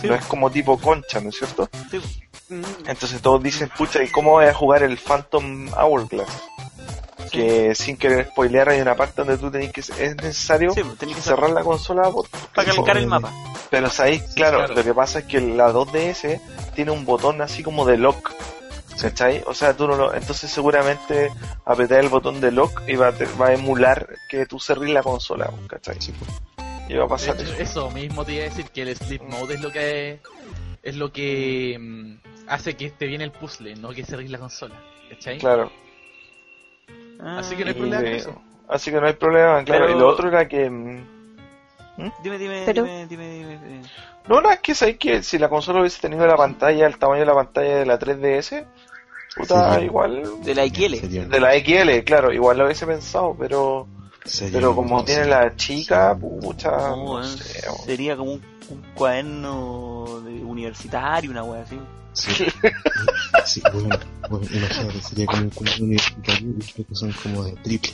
Sí. 0.00 0.06
No 0.06 0.14
es 0.14 0.24
como 0.26 0.48
tipo 0.48 0.78
concha, 0.78 1.20
¿no 1.20 1.30
es 1.30 1.38
cierto? 1.38 1.68
Sí. 1.90 2.00
Mm. 2.48 2.62
Entonces 2.86 3.20
todos 3.22 3.42
dicen, 3.42 3.70
pucha, 3.76 4.02
¿y 4.02 4.08
cómo 4.10 4.32
voy 4.32 4.46
a 4.46 4.54
jugar 4.54 4.82
el 4.82 4.98
Phantom 4.98 5.68
Hourglass? 5.74 6.28
Que 7.32 7.74
sin 7.74 7.96
querer 7.96 8.28
spoilear 8.30 8.68
hay 8.68 8.80
una 8.80 8.94
parte 8.94 9.22
donde 9.24 9.38
tú 9.38 9.50
tenés 9.50 9.72
que, 9.72 9.80
es 9.80 10.16
necesario 10.16 10.72
Sí, 10.72 10.82
pues, 10.82 10.98
tenés 10.98 11.16
que 11.16 11.22
cerrar 11.22 11.50
la 11.50 11.62
consola 11.62 12.02
por- 12.10 12.28
para 12.54 12.72
calcar 12.72 12.96
el 12.98 13.06
mapa. 13.06 13.32
pero 13.70 13.88
sabéis, 13.90 14.22
claro, 14.34 14.58
claro. 14.58 14.74
lo 14.74 14.84
que 14.84 14.94
pasa 14.94 15.20
es 15.20 15.24
que 15.24 15.40
la 15.40 15.72
2DS 15.72 16.40
tiene 16.74 16.90
un 16.92 17.04
botón 17.04 17.40
así 17.40 17.62
como 17.62 17.84
de 17.86 17.96
lock. 17.98 18.30
¿Cachai? 19.00 19.42
O 19.48 19.54
sea, 19.54 19.76
tú 19.76 19.88
no 19.88 19.96
lo, 19.96 20.14
entonces 20.14 20.48
seguramente 20.50 21.32
apretar 21.64 21.98
el 21.98 22.08
botón 22.08 22.40
de 22.40 22.52
lock 22.52 22.82
y 22.86 22.94
va 22.94 23.08
a, 23.08 23.12
te- 23.12 23.26
va 23.40 23.48
a 23.48 23.52
emular 23.54 24.08
que 24.28 24.46
tú 24.46 24.60
cerrís 24.60 24.92
la 24.94 25.02
consola, 25.02 25.50
¿cachai? 25.68 25.96
Sí, 26.00 26.12
pues. 26.16 26.30
Y 26.88 26.94
va 26.94 27.06
a 27.06 27.08
pasar 27.08 27.34
hecho, 27.34 27.44
eso. 27.54 27.56
eso 27.62 27.90
mismo 27.90 28.24
te 28.24 28.34
iba 28.34 28.42
a 28.44 28.48
decir 28.48 28.66
que 28.66 28.82
el 28.82 28.96
sleep 28.96 29.22
mode 29.22 29.54
es 29.54 29.60
lo 29.60 29.72
que 29.72 30.20
es 30.84 30.94
lo 30.94 31.10
que 31.12 31.76
mm, 31.80 32.33
hace 32.48 32.76
que 32.76 32.86
esté 32.86 33.06
bien 33.06 33.20
el 33.20 33.30
puzzle, 33.32 33.74
no 33.76 33.90
que 33.90 34.04
cerréis 34.04 34.30
la 34.30 34.38
consola. 34.38 34.74
¿Cachai? 35.10 35.38
Claro. 35.38 35.70
Así 37.20 37.56
que 37.56 37.64
no 37.64 37.68
hay 37.70 37.74
problema 37.74 38.02
con 38.02 38.06
eso. 38.12 38.42
así 38.68 38.90
que 38.90 39.00
no 39.00 39.06
hay 39.06 39.12
problema, 39.14 39.62
claro. 39.64 39.86
Pero- 39.86 39.96
Y 39.96 40.00
lo 40.00 40.08
otro 40.08 40.28
era 40.28 40.46
que... 40.48 40.68
mm, 40.68 41.06
Dime, 42.24 42.38
dime, 42.38 42.62
Pero- 42.66 42.82
dime, 42.82 43.06
dime, 43.06 43.28
dime, 43.30 43.58
dime. 43.68 43.82
No, 44.28 44.40
no, 44.40 44.50
es 44.50 44.58
que 44.60 44.74
sabéis 44.74 44.98
que 44.98 45.22
si 45.22 45.38
la 45.38 45.48
consola 45.48 45.80
hubiese 45.80 46.00
tenido 46.00 46.26
la 46.26 46.36
pantalla, 46.36 46.86
el 46.86 46.98
tamaño 46.98 47.20
de 47.20 47.26
la 47.26 47.34
pantalla 47.34 47.76
de 47.76 47.86
la 47.86 47.98
3DS, 48.00 48.64
puta, 49.36 49.78
Sí. 49.78 49.84
igual... 49.84 50.42
De 50.42 50.54
la 50.56 50.64
XL. 50.66 50.94
Sería, 50.96 51.24
De 51.26 51.40
la 51.40 51.52
XL, 51.54 52.02
claro, 52.04 52.32
igual 52.32 52.58
lo 52.58 52.64
hubiese 52.64 52.84
pensado, 52.86 53.36
pero... 53.38 53.86
sería 54.24 54.58
Pero 54.58 54.74
como 54.74 55.04
tiene 55.04 55.26
la 55.26 55.54
chica, 55.54 56.16
pucha, 56.18 56.70
No, 56.72 56.96
no 56.96 57.04
weón, 57.12 57.24
sé, 57.28 57.68
weón. 57.68 57.78
sería 57.84 58.16
como 58.16 58.32
un, 58.32 58.42
un 58.70 58.82
cuaderno 58.94 60.20
de 60.24 60.32
universitario, 60.44 61.30
una 61.30 61.44
wea 61.44 61.62
así. 61.62 61.78
Sí, 62.14 62.46
sí 63.44 63.62
bueno, 63.72 63.98
bueno, 64.30 64.46
imagínate, 64.50 65.02
sería 65.02 65.26
como 65.26 65.42
un 65.42 65.50
cuaderno 65.50 65.84
universitario 65.84 66.48
y 66.50 66.72
creo 66.72 66.86
que 66.86 66.94
son 66.94 67.12
como 67.22 67.44
de 67.44 67.52
triple. 67.56 67.92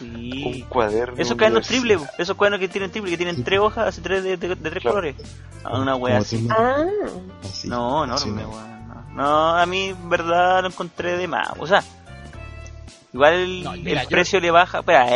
un 0.00 0.06
Sí. 0.52 0.64
cuaderno. 0.68 1.14
Esos 1.22 1.36
cuadernos 1.36 1.66
triple, 1.66 1.98
esos 2.18 2.36
cuadernos 2.36 2.60
que 2.60 2.68
tienen 2.68 2.90
triple, 2.90 3.10
que 3.12 3.16
tienen 3.16 3.36
Sí. 3.36 3.42
tres 3.44 3.60
hojas, 3.60 3.86
así 3.88 4.00
tres 4.00 4.22
de, 4.24 4.36
de- 4.36 4.48
de 4.48 4.56
tres 4.56 4.82
Claro. 4.82 4.96
colores. 4.96 5.16
Ah, 5.62 5.78
una 5.78 5.94
wea 5.96 6.18
así. 6.18 6.36
tema- 6.38 6.56
Ah, 6.58 6.84
así. 7.44 7.68
No, 7.68 8.04
no, 8.06 8.18
Sí, 8.18 8.28
no, 8.30 8.42
no. 8.42 8.74
No, 9.14 9.56
a 9.56 9.64
mí 9.66 9.86
en 9.90 10.10
verdad 10.10 10.60
lo 10.62 10.68
encontré 10.68 11.16
de 11.16 11.28
más. 11.28 11.48
O 11.58 11.66
sea, 11.68 11.82
igual 13.12 13.34
el, 13.34 13.62
No, 13.62 13.72
mira, 13.72 14.00
el 14.02 14.08
yo- 14.08 14.10
precio 14.10 14.40
le 14.40 14.50
baja. 14.50 14.80
Espera, 14.80 15.06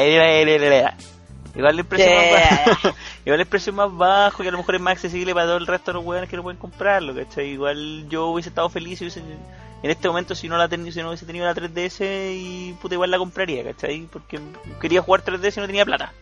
igual 1.55 1.79
el 1.79 1.85
precio 1.85 2.07
Yeah. 2.07 2.17
más 2.33 2.73
bajo. 2.83 2.97
igual 3.25 3.41
el 3.41 3.47
precio 3.47 3.73
más 3.73 3.97
bajo 3.97 4.45
y 4.45 4.49
a 4.49 4.51
lo 4.51 4.59
mejor 4.59 4.75
es 4.77 4.81
más 4.81 4.93
accesible 4.93 5.35
para 5.35 5.47
todo 5.47 5.57
el 5.57 5.67
resto 5.67 5.91
de 5.93 5.99
los 5.99 6.05
weones 6.05 6.29
que 6.29 6.37
no 6.37 6.43
pueden 6.43 6.59
comprarlo, 6.59 7.15
¿cachai? 7.15 7.49
Igual 7.49 8.07
yo 8.09 8.27
hubiese 8.29 8.49
estado 8.51 8.69
feliz 8.69 9.01
hubiese, 9.01 9.21
en 9.21 9.91
este 9.91 10.09
momento 10.09 10.35
si 10.35 10.49
no 10.49 10.57
la 10.59 10.69
ten- 10.69 10.91
si 10.93 11.01
no 11.01 11.09
hubiese 11.09 11.27
tenido 11.27 11.47
la 11.47 11.55
3DS 11.55 12.33
y 12.35 12.77
puta 12.81 12.95
igual 12.95 13.11
la 13.11 13.19
compraría, 13.19 13.65
¿cachai? 13.65 14.09
Porque 14.13 14.41
quería 14.81 15.03
jugar 15.03 15.23
3DS 15.23 15.57
y 15.57 15.61
no 15.61 15.67
tenía 15.67 15.85
plata. 15.85 16.13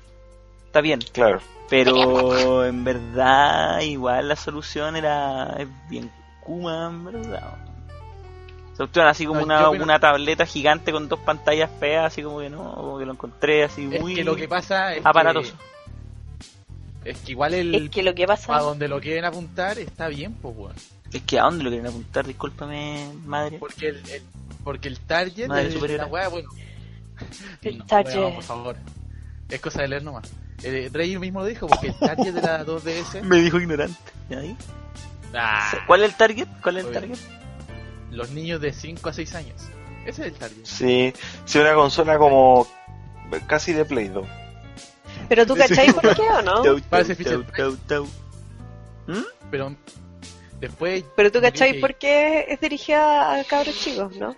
Está 0.66 0.80
bien. 0.80 1.00
Claro. 1.12 1.40
Pero 1.68 2.64
en 2.64 2.84
verdad, 2.84 3.80
igual 3.80 4.28
la 4.28 4.36
solución 4.36 4.94
era 4.96 5.56
bien 5.88 6.10
Kuma, 6.40 6.86
en 6.88 7.04
verdad. 7.04 7.65
Así 9.06 9.24
como 9.26 9.40
No, 9.40 9.44
una, 9.46 9.68
opino- 9.68 9.82
una 9.84 9.98
tableta 9.98 10.44
gigante 10.46 10.92
con 10.92 11.08
dos 11.08 11.18
pantallas 11.20 11.70
feas, 11.80 12.06
así 12.12 12.22
como 12.22 12.40
que 12.40 12.50
no, 12.50 12.74
como 12.74 12.98
que 12.98 13.06
lo 13.06 13.12
encontré 13.12 13.64
así 13.64 13.88
Es 13.90 14.00
muy 14.00 14.14
que 14.14 14.24
lo 14.24 14.36
que 14.36 14.48
pasa 14.48 14.94
es 14.94 15.04
aparatoso. 15.06 15.54
que, 17.02 17.10
es 17.10 17.18
que 17.20 17.32
igual 17.32 17.54
el 17.54 17.74
es 17.74 17.90
que 17.90 18.02
lo 18.02 18.14
que 18.14 18.24
a 18.24 18.26
pasa 18.26 18.58
donde 18.58 18.88
lo 18.88 19.00
quieren 19.00 19.24
apuntar 19.24 19.78
está 19.78 20.08
bien, 20.08 20.34
pues 20.34 20.54
weón. 20.56 20.74
Es 21.12 21.22
que 21.22 21.38
a 21.38 21.44
dónde 21.44 21.64
lo 21.64 21.70
quieren 21.70 21.86
apuntar, 21.86 22.26
discúlpame, 22.26 23.08
madre. 23.24 23.58
Porque 23.58 23.88
el, 23.88 23.96
el- 24.10 24.22
porque 24.64 24.88
el 24.88 24.98
target 24.98 25.46
Madre 25.46 25.66
de 25.68 25.72
superiora. 25.72 26.04
la 26.04 26.10
weá, 26.10 26.28
bueno. 26.28 26.50
El 27.62 27.78
No, 27.78 27.86
target. 27.86 28.34
por 28.34 28.42
favor. 28.42 28.76
Es 29.48 29.60
cosa 29.60 29.82
de 29.82 29.88
leer 29.88 30.02
nomás. 30.02 30.28
El 30.64 30.92
Rey 30.92 31.16
mismo 31.18 31.40
lo 31.40 31.46
dijo, 31.46 31.66
porque 31.68 31.88
el 31.88 31.98
target 31.98 32.32
de 32.34 32.42
la 32.42 32.66
2DS. 32.66 33.22
Me 33.22 33.36
dijo 33.42 33.60
ignorante. 33.60 33.96
¿Y 34.28 34.34
ahí? 34.34 34.56
Ah, 35.34 35.72
¿Cuál 35.86 36.02
es 36.02 36.10
el 36.10 36.16
target? 36.16 36.48
¿Cuál 36.62 36.78
es 36.78 36.84
el 36.86 36.92
target? 36.92 37.16
Los 38.16 38.30
niños 38.30 38.60
de 38.60 38.72
5 38.72 39.08
a 39.08 39.12
6 39.12 39.34
años. 39.34 39.62
Ese 40.06 40.22
es 40.22 40.32
el 40.32 40.34
target. 40.34 40.64
Sí, 40.64 41.12
sí, 41.44 41.58
una 41.58 41.74
consola 41.74 42.18
como 42.18 42.66
casi 43.46 43.72
de 43.72 43.84
Play 43.84 44.08
2. 44.08 44.26
Pero 45.28 45.46
tú 45.46 45.56
cachai 45.56 45.92
por 45.92 46.14
qué 46.14 46.22
o 46.22 46.42
no? 46.42 46.62
Parece. 46.90 47.14
¿Mm? 49.06 49.24
Pero 49.50 49.76
después. 50.60 51.04
Pero 51.14 51.30
tú 51.30 51.40
como 51.40 51.52
que 51.52 51.74
por 51.74 51.94
qué 51.96 52.46
es 52.48 52.60
dirigida 52.60 53.34
a 53.34 53.44
cabros 53.44 53.78
chicos, 53.78 54.16
¿no? 54.16 54.36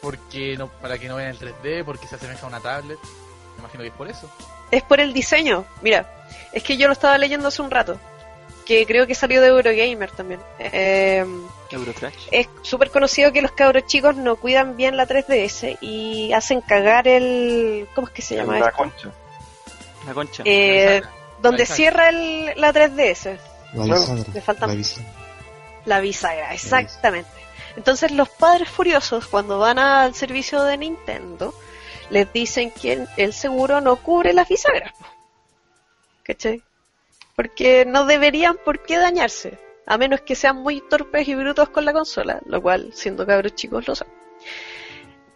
Porque 0.00 0.56
no, 0.56 0.68
para 0.68 0.98
que 0.98 1.08
no 1.08 1.16
vean 1.16 1.30
el 1.30 1.38
3D, 1.38 1.84
porque 1.84 2.06
se 2.06 2.16
asemeja 2.16 2.44
a 2.46 2.48
una 2.48 2.60
tablet. 2.60 2.98
Me 3.54 3.60
imagino 3.60 3.82
que 3.82 3.88
es 3.88 3.94
por 3.94 4.08
eso. 4.08 4.30
Es 4.70 4.82
por 4.82 5.00
el 5.00 5.12
diseño. 5.12 5.64
Mira, 5.82 6.26
es 6.52 6.62
que 6.62 6.76
yo 6.76 6.86
lo 6.86 6.92
estaba 6.92 7.18
leyendo 7.18 7.48
hace 7.48 7.62
un 7.62 7.70
rato. 7.70 7.98
Que 8.66 8.86
creo 8.86 9.06
que 9.06 9.14
salió 9.14 9.42
de 9.42 9.48
Eurogamer 9.48 10.10
también. 10.10 10.40
Eh, 10.58 11.24
Eurotrash. 11.70 12.28
es 12.30 12.48
súper 12.62 12.90
conocido 12.90 13.32
que 13.32 13.42
los 13.42 13.52
cabros 13.52 13.86
chicos 13.86 14.14
no 14.16 14.36
cuidan 14.36 14.76
bien 14.76 14.96
la 14.96 15.06
3DS 15.08 15.78
y 15.80 16.32
hacen 16.32 16.60
cagar 16.60 17.08
el... 17.08 17.88
¿Cómo 17.94 18.06
es 18.08 18.12
que 18.12 18.22
se 18.22 18.36
llama 18.36 18.58
la 18.58 18.66
esto? 18.66 18.76
concha. 18.78 19.10
La 20.06 20.14
concha. 20.14 20.42
Eh, 20.46 21.00
La 21.02 21.10
donde 21.40 21.66
cierra 21.66 22.08
el, 22.10 22.52
la 22.60 22.72
3DS. 22.72 23.38
La 23.74 23.84
bisagra. 23.84 24.24
Le 24.32 24.40
falta- 24.40 24.66
La 24.66 24.74
bisagra. 24.74 25.12
La 25.86 26.00
bisagra, 26.00 26.54
exactamente. 26.54 27.30
Entonces 27.76 28.10
los 28.12 28.28
padres 28.28 28.68
furiosos 28.68 29.26
cuando 29.26 29.58
van 29.58 29.78
al 29.78 30.14
servicio 30.14 30.62
de 30.62 30.76
Nintendo 30.78 31.52
les 32.10 32.32
dicen 32.32 32.70
que 32.70 33.06
el 33.16 33.32
seguro 33.32 33.80
no 33.80 33.96
cubre 33.96 34.32
las 34.32 34.48
bisagras. 34.48 34.92
¿Cachai? 36.22 36.62
Porque 37.36 37.84
no 37.84 38.04
deberían 38.06 38.56
por 38.64 38.82
qué 38.84 38.96
dañarse, 38.98 39.58
a 39.86 39.98
menos 39.98 40.22
que 40.22 40.34
sean 40.34 40.56
muy 40.56 40.80
torpes 40.80 41.28
y 41.28 41.34
brutos 41.34 41.68
con 41.68 41.84
la 41.84 41.92
consola, 41.92 42.40
lo 42.46 42.62
cual 42.62 42.90
siendo 42.92 43.26
cabros 43.26 43.54
chicos 43.54 43.86
lo 43.86 43.94
son. 43.94 44.08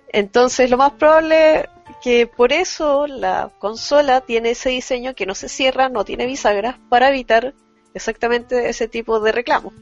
Entonces 0.09 0.71
lo 0.71 0.77
más 0.77 0.93
probable 0.93 1.69
que 2.03 2.27
por 2.27 2.53
eso 2.53 3.07
la 3.07 3.51
consola 3.59 4.21
tiene 4.21 4.51
ese 4.51 4.71
diseño 4.71 5.15
que 5.15 5.27
no 5.27 5.35
se 5.35 5.49
cierra, 5.49 5.89
no 5.89 6.05
tiene 6.05 6.27
bisagras, 6.27 6.77
para 6.89 7.09
evitar 7.09 7.55
exactamente 7.95 8.69
ese 8.69 8.89
tipo 8.89 9.21
de 9.21 9.33
reclamos. 9.33 9.75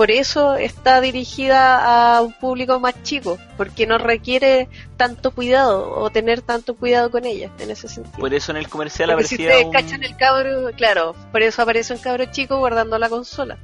Por 0.00 0.10
eso 0.10 0.54
está 0.54 1.02
dirigida 1.02 2.16
a 2.16 2.22
un 2.22 2.32
público 2.32 2.80
más 2.80 2.94
chico, 3.02 3.36
porque 3.58 3.86
no 3.86 3.98
requiere 3.98 4.66
tanto 4.96 5.30
cuidado 5.30 5.90
o 5.94 6.08
tener 6.08 6.40
tanto 6.40 6.74
cuidado 6.74 7.10
con 7.10 7.26
ella 7.26 7.50
en 7.58 7.70
ese 7.70 7.86
sentido. 7.86 8.16
Por 8.18 8.32
eso 8.32 8.50
en 8.50 8.56
el 8.56 8.66
comercial 8.70 9.10
Porque 9.10 9.26
si 9.28 9.34
ustedes 9.34 9.66
un... 9.66 9.72
cachan 9.72 10.02
el 10.02 10.16
cabro, 10.16 10.70
claro, 10.74 11.14
por 11.30 11.42
eso 11.42 11.60
aparece 11.60 11.92
un 11.92 11.98
cabro 11.98 12.24
chico 12.32 12.56
guardando 12.56 12.98
la 12.98 13.10
consola. 13.10 13.58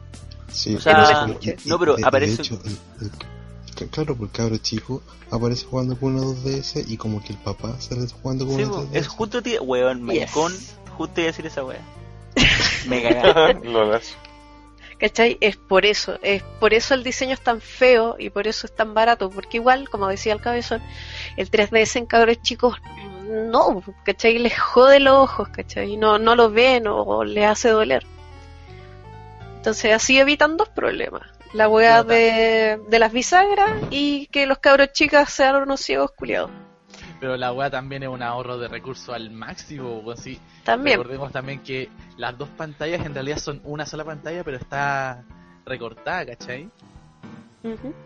Sí, 0.52 0.76
O 0.76 0.80
sea, 0.82 1.26
y- 1.40 1.48
y- 1.48 1.56
no, 1.64 1.78
pero 1.78 1.96
de- 1.96 2.02
de 2.02 2.06
aparece- 2.06 2.42
hecho, 2.42 2.60
el- 2.66 3.06
el- 3.80 3.88
claro, 3.88 4.14
porque 4.14 4.36
cabro 4.36 4.58
chico 4.58 5.02
aparece 5.30 5.64
jugando 5.64 5.96
con 5.98 6.16
una 6.16 6.22
2DS 6.22 6.84
y 6.86 6.98
como 6.98 7.22
que 7.22 7.32
el 7.32 7.38
papá 7.38 7.80
sale 7.80 8.06
jugando 8.20 8.44
con 8.46 8.56
Sí, 8.56 8.62
una 8.64 8.72
po, 8.72 8.82
3DS. 8.82 8.96
es 8.98 9.08
justo, 9.08 9.42
tío, 9.42 9.62
weón, 9.62 10.06
Yes. 10.10 10.32
justo 10.32 11.18
iba 11.18 11.28
a 11.28 11.32
decir 11.32 11.46
esa 11.46 11.64
wea. 11.64 11.80
Me 12.86 13.02
cagaron. 13.02 13.62
¿Cachai? 14.98 15.36
Es 15.40 15.56
por 15.56 15.84
eso, 15.84 16.18
es 16.22 16.42
por 16.58 16.72
eso 16.72 16.94
el 16.94 17.02
diseño 17.02 17.34
es 17.34 17.40
tan 17.40 17.60
feo 17.60 18.16
y 18.18 18.30
por 18.30 18.46
eso 18.46 18.66
es 18.66 18.74
tan 18.74 18.94
barato, 18.94 19.28
porque 19.30 19.58
igual, 19.58 19.90
como 19.90 20.08
decía 20.08 20.32
el 20.32 20.40
cabezón, 20.40 20.82
el 21.36 21.50
3DS 21.50 21.96
en 21.96 22.06
cabros 22.06 22.40
chicos 22.42 22.76
no, 23.26 23.82
¿cachai? 24.04 24.38
Les 24.38 24.58
jode 24.58 25.00
los 25.00 25.16
ojos, 25.16 25.48
¿cachai? 25.48 25.96
No, 25.96 26.18
no 26.18 26.34
lo 26.36 26.50
ven 26.50 26.86
o, 26.86 27.02
o 27.02 27.24
les 27.24 27.44
hace 27.44 27.70
doler. 27.70 28.06
Entonces 29.56 29.92
así 29.92 30.18
evitan 30.18 30.56
dos 30.56 30.68
problemas. 30.68 31.22
La 31.52 31.68
Pero 31.70 32.04
de, 32.04 32.80
de 32.88 32.98
las 32.98 33.12
bisagras 33.12 33.80
y 33.90 34.26
que 34.28 34.46
los 34.46 34.58
cabros 34.58 34.92
chicos 34.92 35.28
sean 35.30 35.56
unos 35.56 35.80
ciegos 35.80 36.12
culiados. 36.12 36.50
Pero 37.20 37.36
la 37.36 37.52
weá 37.52 37.70
también 37.70 38.02
es 38.02 38.08
un 38.10 38.22
ahorro 38.22 38.58
de 38.58 38.68
recursos 38.68 39.14
al 39.14 39.30
máximo, 39.30 40.00
weón. 40.00 40.18
Sí, 40.18 40.38
También. 40.64 40.98
Recordemos 40.98 41.32
también 41.32 41.60
que 41.62 41.88
las 42.18 42.36
dos 42.36 42.48
pantallas 42.50 43.04
en 43.06 43.14
realidad 43.14 43.38
son 43.38 43.60
una 43.64 43.86
sola 43.86 44.04
pantalla, 44.04 44.44
pero 44.44 44.58
está 44.58 45.24
recortada, 45.64 46.26
¿cachai? 46.26 46.70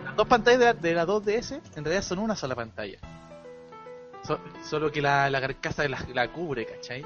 Las 0.05 0.17
dos 0.17 0.27
pantallas 0.29 0.59
de 0.61 0.65
la, 0.67 0.73
de 0.75 0.95
la 0.95 1.07
2DS 1.07 1.61
en 1.77 1.85
realidad 1.85 2.03
son 2.03 2.19
una 2.21 2.37
sola 2.37 2.55
pantalla. 2.55 2.99
So- 4.23 4.39
solo 4.63 4.93
que 4.93 5.03
la, 5.03 5.29
la 5.29 5.41
carcasa 5.41 5.87
la, 5.89 5.99
la 6.15 6.29
cubre, 6.33 6.67
¿cachai? 6.67 7.05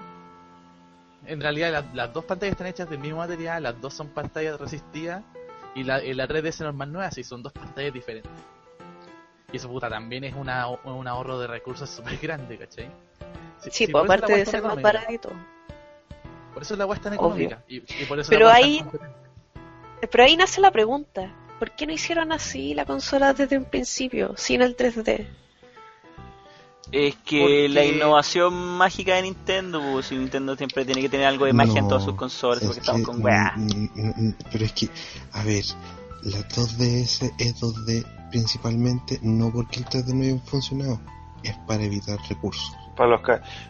En 1.26 1.40
realidad 1.40 1.72
la- 1.72 1.94
las 1.94 2.12
dos 2.12 2.24
pantallas 2.26 2.52
están 2.52 2.66
hechas 2.66 2.88
del 2.90 2.98
mismo 2.98 3.18
material, 3.18 3.62
las 3.62 3.80
dos 3.80 3.94
son 3.94 4.08
pantallas 4.08 4.60
resistidas 4.60 5.22
y 5.74 5.84
la, 5.84 6.04
y 6.04 6.12
la 6.12 6.28
3DS 6.28 6.60
normal 6.64 6.92
no 6.92 7.00
es 7.02 7.08
así, 7.08 7.24
son 7.24 7.42
dos 7.42 7.52
pantallas 7.52 7.92
diferentes. 7.94 8.30
Y 9.54 9.56
eso 9.56 9.68
puta 9.68 9.88
también 9.88 10.24
es 10.24 10.34
una, 10.34 10.66
un 10.66 11.06
ahorro 11.06 11.38
de 11.38 11.46
recursos 11.46 11.88
súper 11.88 12.18
grande, 12.18 12.58
¿cachai? 12.58 12.90
Si- 13.60 13.70
Sí, 13.70 13.86
si 13.86 13.92
pues 13.92 14.02
aparte 14.02 14.36
de 14.36 14.44
ser 14.44 14.60
más 14.64 14.82
baratito. 14.82 15.30
Por 16.52 16.62
eso 16.64 16.74
la 16.74 16.86
weá 16.86 16.96
es 16.96 17.02
tan 17.02 17.14
económica. 17.14 17.62
Y, 17.68 17.76
y 17.76 18.04
por 18.08 18.18
eso 18.18 18.30
Pero 18.30 18.48
ahí-. 18.48 18.84
Pero 20.10 20.24
ahí 20.24 20.36
nace 20.36 20.60
la 20.60 20.72
pregunta. 20.72 21.32
¿Por 21.60 21.70
qué 21.70 21.86
no 21.86 21.92
hicieron 21.92 22.32
así 22.32 22.74
la 22.74 22.84
consola 22.84 23.32
desde 23.32 23.56
un 23.56 23.64
principio, 23.66 24.34
sin 24.36 24.60
el 24.60 24.76
3D? 24.76 25.24
Es 26.90 27.14
que 27.24 27.40
Porque- 27.40 27.68
la 27.68 27.84
innovación 27.84 28.52
mágica 28.54 29.14
de 29.14 29.22
Nintendo, 29.22 29.80
pues, 29.92 30.06
si 30.06 30.16
Nintendo 30.16 30.56
siempre 30.56 30.84
tiene 30.84 31.00
que 31.00 31.08
tener 31.08 31.26
algo 31.28 31.44
de 31.44 31.52
magia 31.52 31.78
en 31.78 31.86
todas 31.86 32.02
sus 32.02 32.14
consolas, 32.16 32.60
es 32.60 32.66
porque 32.66 32.80
estamos 32.80 33.02
con 33.02 33.22
weá. 33.22 33.54
Pero 34.50 34.64
es 34.64 34.72
que, 34.72 34.88
a 35.30 35.44
ver, 35.44 35.62
la 36.24 36.38
2DS 36.48 37.32
es 37.38 37.60
2D 37.60 38.04
principalmente 38.34 39.20
no 39.22 39.52
porque 39.52 39.78
el 39.78 39.84
3D 39.86 40.12
no 40.12 40.24
haya 40.24 40.38
funcionado, 40.44 41.00
es 41.44 41.56
para 41.68 41.84
evitar 41.84 42.18
recursos. 42.28 42.74
Para 42.96 43.10
los 43.10 43.20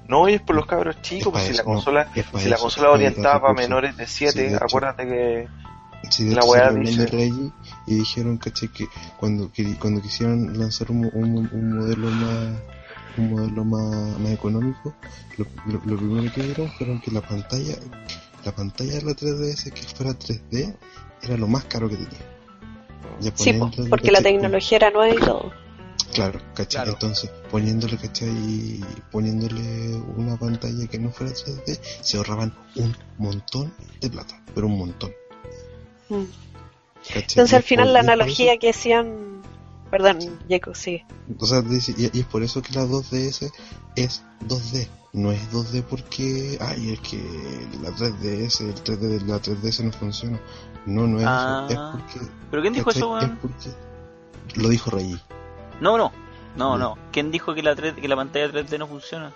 no, 0.09 0.27
es 0.27 0.41
por 0.41 0.57
los 0.57 0.65
cabros 0.65 1.03
chicos, 1.03 1.27
Es 1.27 1.33
pues 1.33 1.43
si 1.45 1.51
la 1.51 1.55
eso, 1.57 1.65
consola, 1.65 2.09
si 2.39 2.49
la 2.49 2.57
consola 2.57 2.87
es 3.07 3.15
para 3.15 3.53
menores 3.53 3.95
de 3.99 4.07
7, 4.07 4.33
Sí, 4.33 4.39
de 4.39 4.55
hecho. 4.55 4.65
acuérdate 4.65 5.05
que 5.07 5.49
Sí, 6.11 6.35
La 6.35 6.45
weá 6.45 6.71
dice- 6.71 7.07
Reggie 7.07 7.51
y 7.87 7.95
dijeron, 7.97 8.37
caché, 8.39 8.69
que 8.69 8.87
cuando, 9.19 9.51
que- 9.53 9.77
cuando 9.79 10.01
quisieron 10.03 10.59
lanzar 10.59 10.91
un, 10.91 11.11
un- 11.13 11.49
un 11.53 11.79
modelo 11.79 12.11
más 12.11 12.61
un 13.17 13.31
modelo 13.31 13.65
más, 13.65 14.19
más 14.19 14.33
económico, 14.33 14.95
lo, 15.37 15.47
lo- 15.67 15.81
lo 15.85 15.97
primero 15.97 16.33
que 16.35 16.43
vieron 16.43 16.71
fueron 16.73 17.01
que 17.01 17.11
la 17.11 17.21
pantalla 17.21 17.77
la 18.45 18.53
pantalla 18.53 18.95
de 18.95 19.03
la 19.03 19.13
3DS 19.13 19.71
que 19.73 19.83
fuera 19.83 20.13
3D 20.19 20.75
era 21.23 21.37
lo 21.37 21.47
más 21.49 21.65
caro 21.65 21.89
que 21.89 21.97
tenía. 21.97 22.34
Sí, 23.35 23.55
porque 23.89 24.11
la 24.11 24.21
tecnología 24.21 24.77
era 24.77 24.91
nueva 24.91 25.15
y 25.15 25.19
todo. 25.19 25.53
Claro, 26.13 26.41
¿cachai? 26.55 26.83
Claro. 26.83 26.93
Entonces, 26.93 27.31
poniéndole, 27.51 27.97
¿cachai? 27.97 28.81
Poniéndole 29.11 29.97
una 30.17 30.37
pantalla 30.37 30.87
que 30.87 30.99
no 30.99 31.11
fuera 31.11 31.33
3D, 31.33 31.81
se 32.01 32.17
ahorraban 32.17 32.55
un 32.77 32.97
montón 33.19 33.75
de 34.01 34.11
plata, 34.11 34.41
pero 34.55 34.69
un 34.69 34.79
montón. 34.79 35.13
Mm. 36.09 36.23
¿cachai? 37.09 37.23
Entonces 37.23 37.55
al 37.55 37.63
final 37.63 37.93
la 37.93 38.01
analogía 38.01 38.57
que 38.59 38.71
hacían... 38.71 39.43
Perdón, 39.91 40.19
Jaco, 40.49 40.75
sí. 40.75 41.03
O 41.39 41.47
sea, 41.47 41.63
y, 41.69 42.09
y 42.13 42.21
es 42.21 42.27
por 42.27 42.43
eso 42.43 42.63
que 42.63 42.73
la 42.73 42.85
2DS 42.85 43.53
es 43.97 44.23
2D. 44.49 44.89
No 45.15 45.31
es 45.33 45.51
2D 45.53 45.83
porque, 45.85 46.59
ay, 46.61 46.93
es 46.93 47.01
que 47.01 47.19
la 47.81 47.91
3DS, 47.91 48.61
el 48.63 48.75
3D 48.75 48.99
de 48.99 49.21
la 49.25 49.39
3DS 49.41 49.85
no 49.85 49.93
funciona. 49.93 50.39
No, 50.87 51.07
no 51.07 51.19
es 51.21 51.25
Ah. 51.27 51.67
eso. 51.71 51.81
Es 51.81 51.91
porque. 51.93 52.31
¿Pero 52.51 52.63
quién 52.63 52.75
dijo 52.75 52.91
eso, 52.91 53.17
Es 53.19 53.25
weón? 53.25 53.39
porque. 53.41 53.71
Lo 54.61 54.69
dijo 54.69 54.91
Rey. 54.91 55.19
No, 55.81 55.97
no. 55.97 56.13
No, 56.57 56.77
no. 56.77 56.99
¿Quién 57.13 57.31
dijo 57.31 57.55
que 57.55 57.63
la, 57.63 57.75
3 57.75 57.95
que 57.95 58.07
la 58.09 58.17
pantalla 58.17 58.49
3D 58.53 58.77
no 58.79 58.87
funciona? 58.89 59.33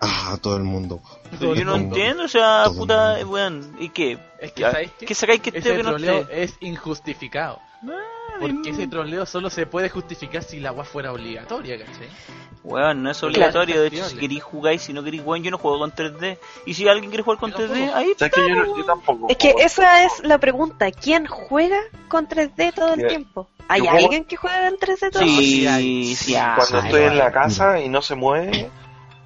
Ah, 0.00 0.38
todo 0.40 0.56
el 0.56 0.62
mundo. 0.64 1.00
Pero 1.38 1.54
yo 1.54 1.64
no 1.64 1.76
mundo. 1.76 1.94
entiendo, 1.96 2.24
o 2.24 2.28
sea, 2.28 2.64
Todo 2.64 2.74
puta, 2.76 3.16
weón. 3.26 3.76
¿Y 3.78 3.90
qué? 3.90 4.18
Es 4.40 4.52
que, 4.52 4.62
Ya, 4.62 4.70
¿sabéis 4.70 4.90
qué? 4.98 5.06
¿Qué 5.06 5.14
sacáis 5.14 5.40
que 5.42 5.50
Ese 5.50 5.76
que 5.76 5.82
no 5.82 5.96
esté? 5.96 6.42
es 6.44 6.54
injustificado. 6.60 7.60
Porque 8.40 8.70
ese 8.70 8.86
troleo 8.86 9.26
solo 9.26 9.50
se 9.50 9.66
puede 9.66 9.88
justificar 9.88 10.42
si 10.42 10.60
la 10.60 10.68
agua 10.68 10.84
fuera 10.84 11.12
obligatoria, 11.12 11.76
¿cachai? 11.78 12.08
Weón, 12.62 13.02
no 13.02 13.10
es 13.10 13.22
obligatorio. 13.22 13.80
De 13.80 13.88
hecho, 13.88 14.04
si 14.08 14.16
queréis 14.16 14.42
jugar 14.42 14.74
y 14.74 14.78
si 14.78 14.92
no 14.92 15.02
queréis, 15.02 15.22
weón, 15.24 15.42
yo 15.42 15.50
no 15.50 15.58
juego 15.58 15.78
con 15.78 15.92
3D. 15.92 16.38
Y 16.66 16.74
si 16.74 16.86
alguien 16.88 17.10
quiere 17.10 17.22
jugar 17.24 17.38
con 17.38 17.50
Yo 17.50 17.56
3D, 17.58 17.68
tampoco. 17.68 17.96
ahí 17.98 18.12
¿Sabes 18.16 18.32
que 18.34 18.48
yo, 18.48 18.54
no- 18.54 18.76
yo 18.78 18.84
tampoco. 18.84 19.26
Es 19.28 19.36
que 19.38 19.54
esa 19.58 20.04
es 20.04 20.12
la 20.22 20.38
pregunta. 20.38 20.90
¿Quién 20.92 21.26
juega 21.26 21.78
con 22.08 22.28
3D 22.28 22.72
todo 22.74 22.94
el 22.94 23.00
Yo- 23.02 23.08
tiempo? 23.08 23.48
¿Hay 23.68 23.80
yo 23.80 23.90
juego- 23.90 24.04
alguien 24.06 24.24
que 24.24 24.36
juega 24.36 24.68
en 24.68 24.76
3D 24.76 25.10
todo 25.10 25.22
el 25.22 25.28
tiempo? 25.28 25.42
Sí, 25.42 25.66
hay. 25.66 26.14
sí, 26.14 26.34
hay. 26.36 26.56
Cuando 26.56 26.78
Ah, 26.78 26.84
estoy 26.86 27.02
en 27.02 27.18
la 27.18 27.32
casa 27.32 27.80
y 27.80 27.88
no 27.88 28.02
se 28.02 28.14
mueve 28.14 28.70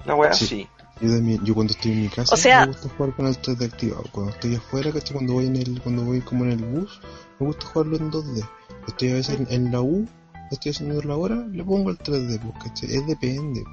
la 0.05 0.15
weá, 0.15 0.33
Sí. 0.33 0.67
Yo 1.03 1.09
también, 1.15 1.43
yo 1.43 1.53
cuando 1.53 1.73
estoy 1.73 1.91
en 1.91 2.01
mi 2.03 2.07
casa 2.07 2.33
O 2.33 2.37
sea- 2.37 2.61
me 2.61 2.67
gusta 2.67 2.87
jugar 2.95 3.13
con 3.15 3.27
el 3.27 3.35
3D 3.37 3.65
activado. 3.65 4.03
Cuando 4.11 4.31
estoy 4.31 4.55
afuera, 4.55 4.89
¿cachai? 4.91 5.13
Cuando 5.13 5.33
voy 5.33 5.47
en 5.47 5.55
el, 5.57 5.81
cuando 5.81 6.03
voy 6.05 6.21
como 6.21 6.45
en 6.45 6.51
el 6.51 6.57
bus, 6.63 7.01
me 7.39 7.47
gusta 7.47 7.65
jugarlo 7.67 7.97
en 7.97 8.09
2D. 8.09 8.41
Estoy 8.87 9.09
a 9.09 9.13
veces 9.15 9.39
en, 9.39 9.47
en 9.51 9.71
la 9.71 9.81
U, 9.81 10.07
estoy 10.49 10.71
haciendo 10.71 11.01
la 11.01 11.17
hora, 11.17 11.35
le 11.35 11.63
pongo 11.63 11.89
el 11.89 11.97
3D, 11.97 12.39
pues, 12.39 12.63
¿cachai? 12.63 12.95
Es 12.95 13.05
depende. 13.07 13.63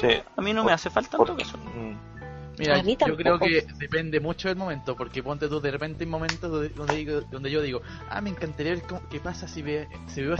Sí. 0.00 0.06
A 0.36 0.40
mí 0.40 0.52
no 0.52 0.62
me 0.64 0.72
hace 0.72 0.88
falta 0.88 1.16
en 1.16 1.24
todo 1.24 1.26
Porque- 1.36 1.42
caso. 1.44 1.58
mm, 1.58 2.14
Mira, 2.56 2.80
yo 2.84 3.16
creo 3.16 3.38
que 3.40 3.66
depende 3.80 4.20
mucho 4.20 4.46
del 4.46 4.56
momento, 4.56 4.94
porque 4.96 5.20
ponte 5.24 5.48
tú, 5.48 5.60
de 5.60 5.72
repente 5.72 6.04
hay 6.04 6.10
momentos 6.10 6.48
donde, 6.52 6.68
donde, 6.68 6.94
digo- 6.94 7.20
donde 7.22 7.50
yo 7.50 7.60
digo, 7.60 7.82
ah, 8.08 8.20
me 8.20 8.30
encantaría 8.30 8.74
ver 8.74 8.82
cómo- 8.82 9.02
qué 9.08 9.18
pasa 9.18 9.48
si, 9.48 9.62
ve, 9.62 9.88
si 10.06 10.22
veo 10.22 10.36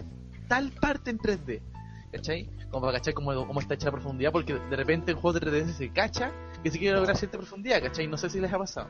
tal 0.46 0.70
parte 0.70 1.10
en 1.10 1.18
3D, 1.18 1.60
¿cachai? 2.14 2.48
Como 2.70 2.86
para 2.86 2.98
cachar 2.98 3.14
cómo, 3.14 3.46
cómo 3.46 3.60
está 3.60 3.74
hecha 3.74 3.86
la 3.86 3.92
profundidad, 3.92 4.32
porque 4.32 4.54
de 4.54 4.76
repente 4.76 5.12
en 5.12 5.18
juegos 5.18 5.40
de 5.40 5.46
3D 5.50 5.72
se 5.72 5.90
cacha 5.90 6.32
que 6.62 6.70
se 6.70 6.78
quiere 6.78 6.96
lograr 6.96 7.16
cierta 7.16 7.38
profundidad, 7.38 7.82
¿cachai? 7.82 8.06
No 8.06 8.16
sé 8.16 8.30
si 8.30 8.40
les 8.40 8.52
ha 8.52 8.58
pasado. 8.58 8.88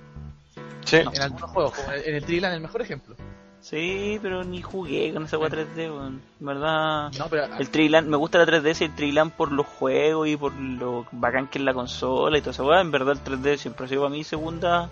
Sí. 0.84 0.96
En 0.96 1.22
algunos 1.22 1.50
juegos, 1.50 1.72
como 1.72 1.92
en 1.92 2.14
el 2.14 2.24
Trilan, 2.24 2.52
el 2.52 2.60
mejor 2.60 2.82
ejemplo. 2.82 3.16
Sí, 3.60 4.18
pero 4.20 4.44
ni 4.44 4.60
jugué 4.60 5.14
con 5.14 5.24
esa 5.24 5.38
weá 5.38 5.48
3D, 5.48 5.76
weón. 5.90 6.20
En 6.38 6.46
verdad. 6.46 7.10
No, 7.18 7.28
pero 7.30 7.46
El 7.58 7.70
Trilan, 7.70 8.10
me 8.10 8.18
gusta 8.18 8.36
la 8.38 8.44
3DS 8.44 8.82
y 8.82 8.84
el 8.84 8.94
Trilan 8.94 9.30
por 9.30 9.50
los 9.52 9.66
juegos 9.66 10.28
y 10.28 10.36
por 10.36 10.52
lo 10.54 11.06
bacán 11.12 11.46
que 11.48 11.58
es 11.58 11.64
la 11.64 11.72
consola 11.72 12.36
y 12.36 12.42
toda 12.42 12.50
esa 12.52 12.62
weá. 12.62 12.82
En 12.82 12.90
verdad 12.90 13.16
el 13.16 13.24
3D 13.24 13.56
siempre 13.56 13.86
ha 13.86 13.88
sido 13.88 14.02
para 14.02 14.10
mí 14.14 14.22
segunda 14.22 14.90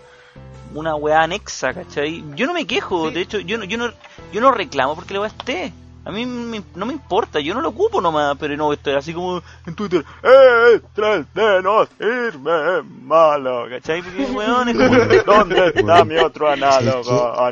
una 0.73 0.95
weá 0.95 1.21
anexa, 1.21 1.71
¿cachai? 1.75 2.23
Yo 2.35 2.47
no 2.47 2.53
me 2.53 2.65
quejo, 2.65 3.09
Sí. 3.09 3.13
de 3.13 3.21
hecho, 3.21 3.39
yo 3.39 3.59
no, 3.59 3.65
yo 3.65 3.77
no, 3.77 3.91
yo 4.31 4.41
no 4.41 4.51
reclamo 4.51 4.95
porque 4.95 5.13
la 5.13 5.19
weá 5.19 5.29
esté. 5.29 5.71
A 6.05 6.11
mí 6.11 6.25
me- 6.25 6.63
no 6.75 6.85
me 6.85 6.93
importa, 6.93 7.39
yo 7.39 7.53
no 7.53 7.61
lo 7.61 7.69
ocupo 7.69 8.01
nomás, 8.01 8.35
pero 8.37 8.55
no 8.57 8.73
estoy 8.73 8.93
así 8.95 9.13
como 9.13 9.41
en 9.65 9.73
Twitter, 9.75 10.03
¡Eh, 10.21 10.81
3D 10.95 11.61
no 11.63 11.85
sirve, 11.85 12.83
malo! 12.83 13.65
¿Cachai? 13.69 14.01
Porque 14.01 14.23
weón 14.35 14.69
es 14.69 14.75
como, 14.77 15.33
¿dónde 15.37 15.71
está 15.73 16.03
mi 16.03 16.17
otro 16.17 16.49
análogo? 16.49 17.39
A 17.39 17.51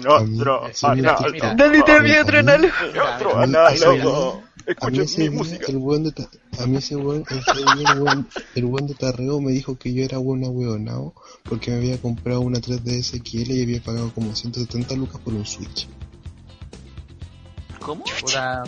mira, 0.95 1.15
análogo. 1.15 1.55
¿Dónde 1.55 1.77
está 1.79 1.99
mi 2.01 2.11
otro 2.17 2.39
análogo? 2.39 2.73
Mi 2.93 2.99
otro 2.99 3.37
análogo. 3.39 4.43
A 4.79 4.89
mí 4.89 4.99
Escucha 4.99 5.01
ese 5.01 5.21
mi 5.29 5.37
música. 5.37 5.65
el 5.69 5.77
weón 5.77 6.03
de, 6.03 6.27
a 6.61 6.65
mí 6.67 6.77
ese 6.77 6.95
weón, 6.95 7.23
el 8.55 8.65
weón, 8.65 8.87
de 8.87 8.93
Tarreo 8.93 9.41
me 9.41 9.51
dijo 9.51 9.75
que 9.77 9.93
yo 9.93 10.03
era 10.03 10.17
buena 10.19 10.49
weonao 10.49 11.13
porque 11.43 11.71
me 11.71 11.77
había 11.77 11.99
comprado 11.99 12.41
una 12.41 12.59
3DS 12.59 13.21
XL 13.25 13.51
y 13.53 13.63
había 13.63 13.81
pagado 13.81 14.11
como 14.13 14.35
170 14.35 14.93
lucas 14.95 15.19
por 15.21 15.33
un 15.33 15.45
Switch. 15.47 15.87
¿Cómo? 17.81 18.03
puta, 18.03 18.63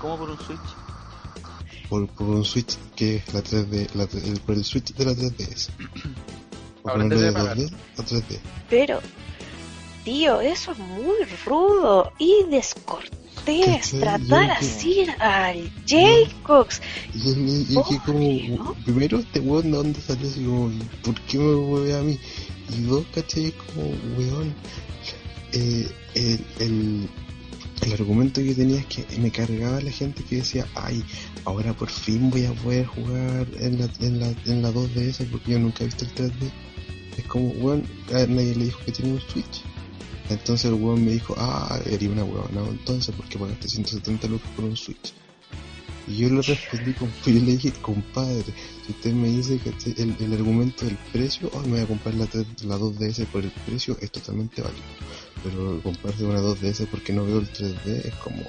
¿Cómo 0.00 0.18
por 0.18 0.30
un 0.30 0.38
Switch? 0.38 0.60
Por, 1.88 2.06
por 2.08 2.26
un 2.28 2.44
Switch 2.44 2.76
que 2.94 3.16
es 3.16 3.34
la 3.34 3.42
3D, 3.42 3.88
la, 3.94 4.04
el, 4.04 4.40
por 4.40 4.54
el 4.54 4.64
Switch 4.64 4.94
de 4.94 5.04
la 5.04 5.12
3DS. 5.12 5.68
Por 6.82 6.92
Ahora 6.92 7.04
de 7.04 7.10
te 7.10 7.16
debe 7.16 7.32
pagar. 7.32 7.56
2D 7.58 7.72
a 7.98 8.02
3D. 8.02 8.38
Pero, 8.70 9.00
tío, 10.04 10.40
eso 10.40 10.72
es 10.72 10.78
muy 10.78 11.16
rudo 11.44 12.10
y 12.18 12.44
descortés. 12.50 13.90
Tratar 14.00 14.46
Yo- 14.46 14.52
así 14.54 15.06
al 15.18 15.70
Jaycox. 15.86 16.80
Y, 17.14 17.28
y- 17.30 17.66
y 17.68 17.82
que 17.88 17.98
como, 18.06 18.74
primero 18.84 19.18
este 19.18 19.40
weón 19.40 19.70
de 19.72 19.76
dónde 19.76 20.00
salió 20.00 20.26
así 20.30 20.42
como, 20.44 20.70
¿por 21.02 21.14
qué 21.22 21.38
me 21.38 21.54
mueve 21.56 21.98
a 21.98 22.02
mí? 22.02 22.18
Y 22.74 22.82
dos, 22.84 23.04
¿cachai? 23.14 23.46
Es 23.48 23.54
como, 23.54 23.90
weón, 24.16 24.54
eh, 25.52 25.90
el, 26.14 26.46
el, 26.60 27.08
el 27.82 27.92
argumento 27.92 28.42
que 28.42 28.54
tenía 28.54 28.80
es 28.80 28.86
que 28.86 29.04
me 29.18 29.30
cargaba 29.30 29.80
la 29.80 29.90
gente 29.90 30.22
que 30.24 30.36
decía, 30.36 30.66
ay, 30.74 31.02
ahora 31.44 31.72
por 31.72 31.88
fin 31.88 32.30
voy 32.30 32.44
a 32.44 32.52
poder 32.52 32.86
jugar 32.86 33.46
en 33.58 33.78
la, 33.78 33.88
en 34.00 34.20
la, 34.20 34.34
en 34.46 34.62
la 34.62 34.70
2DS 34.70 35.26
porque 35.30 35.52
yo 35.52 35.58
nunca 35.58 35.82
he 35.82 35.86
visto 35.86 36.04
el 36.04 36.14
3D. 36.14 36.50
Es 37.16 37.24
como, 37.26 37.48
weón, 37.50 37.84
a 38.12 38.26
nadie 38.26 38.54
le 38.54 38.66
dijo 38.66 38.80
que 38.84 38.92
tiene 38.92 39.12
un 39.12 39.20
Switch. 39.20 39.62
Entonces 40.28 40.66
el 40.66 40.74
weón 40.74 41.04
me 41.04 41.12
dijo, 41.12 41.34
ah, 41.38 41.80
eres 41.86 42.08
una 42.08 42.24
weón, 42.24 42.48
no, 42.52 42.68
entonces, 42.68 43.14
porque 43.16 43.38
pagaste 43.38 43.68
170 43.68 44.28
lucas 44.28 44.50
por 44.54 44.64
un 44.64 44.76
Switch? 44.76 45.12
Y 46.06 46.16
yo 46.16 46.28
le 46.28 46.42
respondí, 46.42 46.92
con, 46.92 47.08
yo 47.26 47.32
le 47.32 47.52
dije, 47.52 47.72
compadre, 47.80 48.44
si 48.86 48.92
usted 48.92 49.12
me 49.12 49.28
dice 49.28 49.58
que 49.58 49.70
el, 50.02 50.16
el 50.20 50.32
argumento 50.32 50.84
del 50.84 50.96
precio, 51.12 51.50
oh, 51.52 51.60
me 51.60 51.70
voy 51.70 51.80
a 51.80 51.86
comprar 51.86 52.14
la, 52.14 52.26
3 52.26 52.64
la 52.64 52.78
2DS 52.78 53.26
por 53.26 53.42
el 53.42 53.50
precio, 53.66 53.96
es 54.00 54.10
totalmente 54.10 54.62
válido. 54.62 54.82
Pero 55.42 55.80
comprarse 55.82 56.24
una 56.24 56.40
2DS 56.40 56.86
porque 56.90 57.12
no 57.12 57.24
veo 57.24 57.38
el 57.38 57.48
3D 57.50 58.04
es 58.06 58.14
como, 58.16 58.42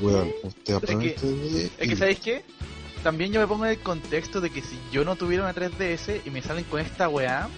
weón, 0.00 0.32
usted 0.42 0.74
aprueba 0.74 1.02
que- 1.02 1.08
el 1.08 1.14
3D 1.16 1.70
es 1.78 1.86
y- 1.86 1.88
que 1.90 1.96
¿sabéis 1.96 2.20
qué? 2.20 2.42
también 3.02 3.32
yo 3.32 3.40
me 3.40 3.46
pongo 3.46 3.64
en 3.66 3.72
el 3.72 3.78
contexto 3.80 4.40
de 4.40 4.50
que 4.50 4.60
si 4.62 4.78
yo 4.92 5.04
no 5.04 5.16
tuviera 5.16 5.44
una 5.44 5.54
3DS 5.54 6.22
y 6.24 6.30
me 6.30 6.42
salen 6.42 6.64
con 6.64 6.80
esta 6.80 7.08
weá, 7.08 7.48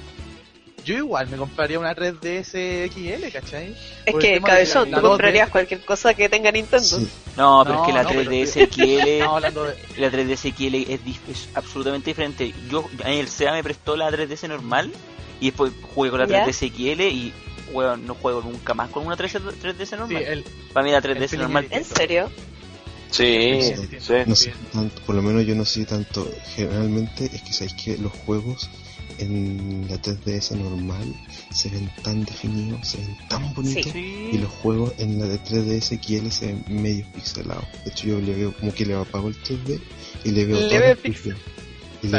yo 0.85 0.95
igual 0.97 1.29
me 1.29 1.37
compraría 1.37 1.79
una 1.79 1.95
3DS 1.95 2.89
XL, 2.91 3.31
¿cachai? 3.33 3.77
Es 4.07 4.13
Por 4.13 4.21
que, 4.21 4.41
cabezón, 4.41 4.87
tú 4.87 4.91
la 4.93 4.99
2D. 4.99 5.09
comprarías 5.09 5.49
cualquier 5.51 5.85
cosa 5.85 6.15
que 6.15 6.29
tenga 6.29 6.51
Nintendo. 6.51 6.85
Sí, 6.85 7.09
No, 7.37 7.63
pero 7.65 7.77
No, 7.77 7.83
es 7.83 7.87
que 7.87 7.93
la 7.95 8.03
no, 8.03 8.09
pero 8.11 8.31
3DS 8.31 8.57
Estamos 8.57 8.75
XL, 8.75 9.23
hablando 9.23 9.65
de... 9.65 9.75
la 9.99 10.11
3DS 10.11 10.55
XL 10.57 10.75
es, 10.93 11.01
es 11.29 11.49
absolutamente 11.55 12.11
diferente. 12.11 12.53
Yo, 12.71 12.89
el 13.05 13.29
SEA 13.29 13.53
me 13.53 13.63
prestó 13.63 13.97
la 13.97 14.11
3DS 14.11 14.49
normal 14.49 14.91
y 15.39 15.47
después 15.47 15.73
jugué 15.95 16.11
con 16.11 16.21
la 16.21 16.27
¿Ya? 16.27 16.47
3DS 16.47 16.71
XL 16.73 17.01
y 17.03 17.33
weón, 17.73 18.07
no 18.07 18.15
juego 18.15 18.41
nunca 18.43 18.75
más 18.75 18.91
con 18.91 19.07
una 19.07 19.17
3 19.17 19.35
3DS 19.35 19.87
Sí, 19.87 19.97
normal. 19.97 20.23
el, 20.23 20.45
Para 20.73 20.85
mí 20.85 20.91
la 20.93 20.99
el 20.99 21.05
3DS 21.05 21.29
feeling 21.29 21.43
normal. 21.43 21.67
¿En 21.71 21.85
serio? 21.85 22.31
Sí, 23.11 23.59
Sí, 23.61 23.75
sí. 23.75 23.97
sí, 24.01 24.13
no 24.27 24.37
Sí. 24.37 24.45
sé 24.51 24.55
tanto, 24.73 25.03
por 25.03 25.17
lo 25.17 25.23
menos 25.23 25.45
yo 25.45 25.55
no 25.57 25.65
sé 25.65 25.85
tanto. 25.85 26.31
Generalmente 26.55 27.25
es 27.33 27.43
que 27.43 27.53
sabéis 27.53 27.75
que 27.75 27.99
los 27.99 28.13
juegos 28.13 28.71
en 29.19 29.87
la 29.91 29.97
3DS 30.01 30.53
normal 30.57 31.13
se 31.53 31.69
ven 31.71 31.91
tan 32.03 32.25
definidos, 32.25 32.87
se 32.89 32.99
ven 32.99 33.17
tan 33.29 33.53
bonitos. 33.55 33.93
Sí. 33.93 34.31
Y 34.33 34.39
los 34.39 34.49
juegos 34.51 34.93
en 34.99 35.19
la 35.19 35.27
de 35.27 35.39
3DS 35.43 35.99
XL 36.01 36.31
se 36.31 36.47
ven 36.47 36.65
medio 36.69 37.05
pixelados. 37.13 37.65
De 37.85 37.91
hecho, 37.91 38.07
yo 38.07 38.21
le 38.21 38.33
veo 38.35 38.55
como 38.57 38.73
que 38.73 38.87
le 38.87 38.95
apago 38.95 39.27
el 39.29 39.35
3D 39.43 39.81
y 40.25 40.31
le 40.31 40.45
veo 40.47 40.61
Le 40.61 40.69
todos 40.69 40.71
veo 40.71 40.81
los 40.81 40.91
el 40.91 40.97
pixel. 40.99 41.37
Que 42.01 42.07
y 42.07 42.11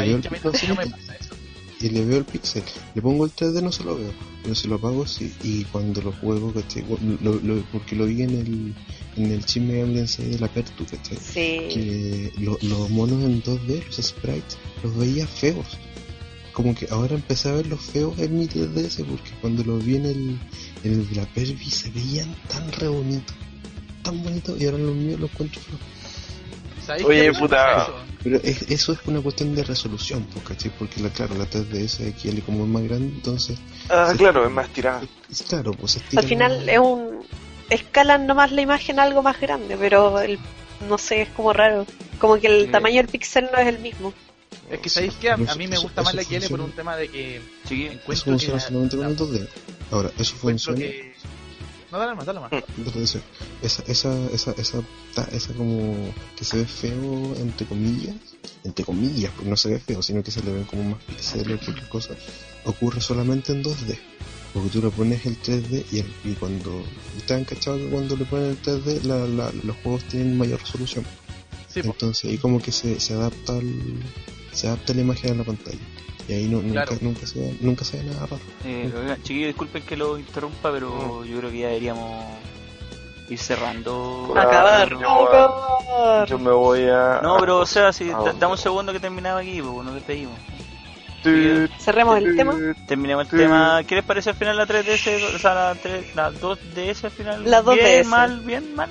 le 1.90 2.04
veo 2.04 2.18
el 2.18 2.24
pixel. 2.24 2.62
Le 2.94 3.02
pongo 3.02 3.24
el 3.24 3.32
3D, 3.34 3.62
no 3.62 3.72
se 3.72 3.82
lo 3.82 3.96
veo. 3.96 4.12
Pero 4.42 4.54
si 4.54 4.66
lo 4.68 4.74
apago, 4.76 5.06
sí. 5.06 5.32
Y 5.44 5.64
cuando 5.64 6.02
lo 6.02 6.12
juego, 6.12 6.52
¿cachai? 6.52 6.84
Lo- 7.22 7.40
lo- 7.40 7.62
porque 7.72 7.94
lo 7.94 8.06
vi 8.06 8.22
en 8.22 8.30
el, 8.30 8.74
en 9.16 9.30
el 9.32 9.44
Tensei 9.44 10.30
de 10.30 10.38
la 10.38 10.48
Pertu, 10.48 10.84
¿cachai? 10.84 11.16
Sí. 11.16 11.68
que 11.72 12.32
lo- 12.40 12.58
los 12.62 12.90
monos 12.90 13.22
en 13.24 13.40
2D, 13.42 13.84
los 13.86 13.96
sprites, 14.04 14.58
los 14.82 14.96
veía 14.96 15.26
feos. 15.26 15.66
Como 16.52 16.74
que 16.74 16.86
ahora 16.90 17.14
empecé 17.14 17.48
a 17.48 17.52
ver 17.52 17.66
los 17.66 17.80
feos 17.80 18.18
en 18.18 18.38
mi 18.38 18.46
3DS 18.46 19.04
porque 19.04 19.30
cuando 19.40 19.62
los 19.64 19.82
vi 19.84 19.96
en 19.96 20.06
el, 20.06 20.38
en 20.84 20.92
el 20.92 21.08
de 21.08 21.14
la 21.16 21.24
Pervi 21.26 21.70
se 21.70 21.90
veían 21.90 22.34
tan 22.48 22.70
re 22.72 22.88
bonitos, 22.88 23.34
tan 24.02 24.22
bonitos 24.22 24.60
y 24.60 24.66
ahora 24.66 24.78
los 24.78 24.94
míos 24.94 25.18
los 25.20 25.30
encuentro 25.30 25.60
feos. 25.62 25.80
¿Sabes 26.86 27.04
Oye, 27.04 27.32
puta. 27.32 27.82
eso? 27.84 27.94
Pero 28.22 28.36
es- 28.42 28.62
eso 28.70 28.92
es 28.92 28.98
una 29.06 29.20
cuestión 29.20 29.54
de 29.54 29.64
resolución, 29.64 30.24
pues, 30.32 30.44
¿cachai? 30.44 30.70
Porque 30.78 31.00
la, 31.00 31.08
claro, 31.10 31.34
la 31.36 31.44
3DS 31.48 32.12
XL 32.16 32.40
como 32.42 32.64
es 32.64 32.70
más 32.70 32.82
grande, 32.84 33.06
entonces, 33.14 33.58
Ah, 33.88 34.12
claro, 34.16 34.44
es 34.46 34.50
más 34.50 34.68
tirada. 34.70 35.02
es 35.30 35.42
claro, 35.42 35.72
pues 35.72 35.98
Al 36.16 36.24
final 36.24 36.58
más. 36.60 36.68
es 36.68 36.78
un... 36.78 37.20
Escalan 37.70 38.26
nomás 38.26 38.52
la 38.52 38.60
imagen 38.62 38.98
a 39.00 39.04
algo 39.04 39.22
más 39.22 39.40
grande, 39.40 39.76
pero 39.78 40.20
el... 40.20 40.38
no 40.88 40.98
sé, 40.98 41.22
es 41.22 41.28
como 41.30 41.52
raro. 41.52 41.86
Como 42.18 42.38
que 42.38 42.46
el 42.48 42.70
tamaño 42.70 42.96
del 42.96 43.08
pixel 43.08 43.48
no 43.52 43.58
es 43.58 43.66
el 43.66 43.78
mismo. 43.78 44.12
Es 44.70 44.80
que 44.80 44.88
sabéis 44.88 45.14
que 45.14 45.30
a, 45.30 45.36
mí 45.36 45.46
me 45.66 45.74
eso- 45.74 45.82
gusta 45.82 46.02
más 46.02 46.14
eso 46.14 46.30
la 46.32 46.40
XL 46.40 46.48
por 46.50 46.60
un 46.60 46.72
tema 46.72 46.96
de 46.96 47.08
que 47.08 47.40
Sí. 47.68 47.84
Eso 47.86 47.92
encuentro 47.94 48.24
que 48.24 48.30
funciona 48.30 48.54
la- 48.56 48.60
solamente 48.60 48.96
con 48.96 49.06
el 49.06 49.16
2D. 49.16 49.48
Ahora, 49.90 50.10
eso 50.18 50.34
funciona. 50.36 50.78
que... 50.78 51.11
No, 51.92 51.98
dale 51.98 52.14
más, 52.14 52.24
dale 52.26 52.40
más. 52.40 52.50
Entonces, 52.78 53.22
esa, 53.62 53.82
esa, 53.86 54.26
esa, 54.32 54.52
esa, 54.52 54.78
ta- 55.14 55.28
esa 55.30 55.52
como 55.52 55.94
que 56.36 56.44
se 56.44 56.56
ve 56.56 56.64
feo, 56.66 57.34
entre 57.36 57.66
comillas, 57.66 58.16
entre 58.64 58.84
comillas, 58.84 59.30
porque 59.36 59.50
no 59.50 59.56
se 59.56 59.68
ve 59.68 59.78
feo, 59.78 60.02
sino 60.02 60.22
que 60.22 60.30
se 60.30 60.42
le 60.42 60.52
ven 60.52 60.64
como 60.64 60.82
más 60.84 61.02
píxeles 61.04 61.60
o 61.60 61.64
cualquier 61.64 61.88
cosa, 61.90 62.14
ocurre 62.64 63.00
solamente 63.00 63.52
en 63.52 63.62
2D. 63.62 63.98
Porque 64.54 64.68
tú 64.70 64.82
le 64.82 64.90
pones 64.90 65.24
el 65.26 65.38
3D 65.40 65.84
y, 65.92 65.98
el- 66.00 66.12
y 66.24 66.32
cuando 66.34 66.82
te 67.26 67.34
han 67.34 67.44
cachado 67.44 67.78
que 67.78 67.86
cuando 67.88 68.16
le 68.16 68.24
ponen 68.24 68.50
el 68.50 68.62
3D 68.62 69.02
la, 69.04 69.26
la- 69.26 69.52
los 69.62 69.76
juegos 69.82 70.04
tienen 70.04 70.36
mayor 70.38 70.60
resolución. 70.60 71.04
Sí. 71.68 71.80
Entonces 71.84 72.30
ahí 72.30 72.38
como 72.38 72.60
que 72.60 72.72
se, 72.72 73.00
se 73.00 73.14
adapta 73.14 73.54
al, 73.56 73.72
se 74.52 74.66
adapta 74.66 74.92
la 74.94 75.00
imagen 75.02 75.32
a 75.32 75.34
la 75.36 75.44
pantalla. 75.44 75.78
Y 76.28 76.32
ahí 76.34 76.44
no, 76.48 76.58
nunca, 76.62 76.84
Claro. 76.84 76.98
nunca, 77.00 77.26
se, 77.26 77.40
ve- 77.40 77.56
nunca 77.60 77.84
se 77.84 77.96
ve 77.98 78.04
nada 78.04 78.26
raro. 78.26 78.40
Eh, 78.64 78.92
oigan, 78.96 79.22
chiquillos, 79.22 79.48
disculpen 79.48 79.82
que 79.82 79.96
lo 79.96 80.18
interrumpa, 80.18 80.70
pero 80.70 81.24
yo 81.24 81.38
creo 81.38 81.50
que 81.50 81.58
ya 81.58 81.66
deberíamos 81.68 82.24
ir 83.28 83.38
cerrando. 83.38 84.32
Acabar. 84.36 84.88
yo 84.90 85.26
Acabar. 85.28 86.38
Me 86.40 86.50
voy 86.52 86.82
a. 86.88 87.20
No, 87.22 87.36
pero 87.38 87.58
o 87.58 87.66
sea, 87.66 87.92
si 87.92 88.10
Ah, 88.10 88.18
da- 88.24 88.32
dame 88.34 88.52
un 88.52 88.58
segundo 88.58 88.92
que 88.92 89.00
terminaba 89.00 89.40
aquí, 89.40 89.60
pues 89.60 89.84
nos 89.84 89.94
despedimos. 89.94 90.38
Tut, 91.22 91.70
Cerremos 91.80 92.18
el 92.18 92.36
tema. 92.36 92.56
Terminemos 92.88 93.24
el 93.26 93.30
Sí. 93.30 93.36
tema. 93.36 93.82
¿Qué 93.86 93.94
les 93.96 94.04
parece 94.04 94.30
al 94.30 94.36
final 94.36 94.56
la 94.56 94.66
3DS? 94.66 95.34
O 95.34 95.38
sea, 95.38 95.54
la, 95.54 95.74
3, 95.76 96.14
la 96.16 96.30
2DS 96.32 97.04
al 97.04 97.10
final. 97.12 97.50
La 97.50 97.62
2DS. 97.62 97.76
Bien, 98.00 98.08
mal, 98.08 98.40
bien, 98.40 98.74
mal. 98.74 98.90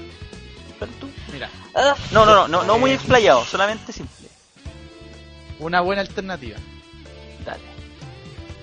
¿Pero 0.80 0.92
tú? 1.00 1.08
Mira, 1.34 1.50
Ah, 1.76 1.96
No, 2.12 2.26
no, 2.26 2.34
no, 2.36 2.48
no, 2.50 2.64
no 2.64 2.78
muy 2.78 2.92
explayado, 2.92 3.44
solamente 3.46 3.94
simple. 3.94 4.28
una 5.60 5.80
buena 5.82 6.02
alternativa. 6.02 6.58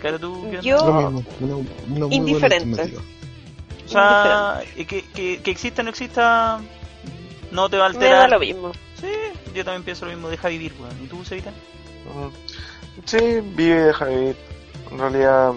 Claro, 0.01 0.19
tú. 0.19 0.51
Yo- 0.63 1.23
buena 1.41 2.15
Indiferente. 2.15 2.95
O 3.87 3.91
sea, 3.91 4.63
y 4.77 4.85
que, 4.85 5.03
que, 5.03 5.41
que 5.43 5.51
exista 5.51 5.81
o 5.81 5.85
no 5.85 5.91
exista, 5.91 6.61
no 7.51 7.71
te 7.71 7.79
va 7.79 7.87
a 7.87 7.89
me 7.89 7.95
da 7.95 8.01
alterar. 8.25 8.31
lo 8.31 8.39
mismo. 8.39 8.73
Sí, 9.01 9.09
yo 9.55 9.65
también 9.65 9.83
pienso 9.83 10.05
lo 10.05 10.13
mismo, 10.13 10.29
deja 10.29 10.49
vivir, 10.49 10.75
weón. 10.79 10.95
¿Y 11.03 11.07
tú, 11.07 11.25
Sevita? 11.25 11.53
Sí, 13.07 13.19
vive 13.43 13.77
y 13.77 13.85
deja 13.85 14.05
vivir. 14.07 14.37
En 14.91 14.99
realidad, 14.99 15.53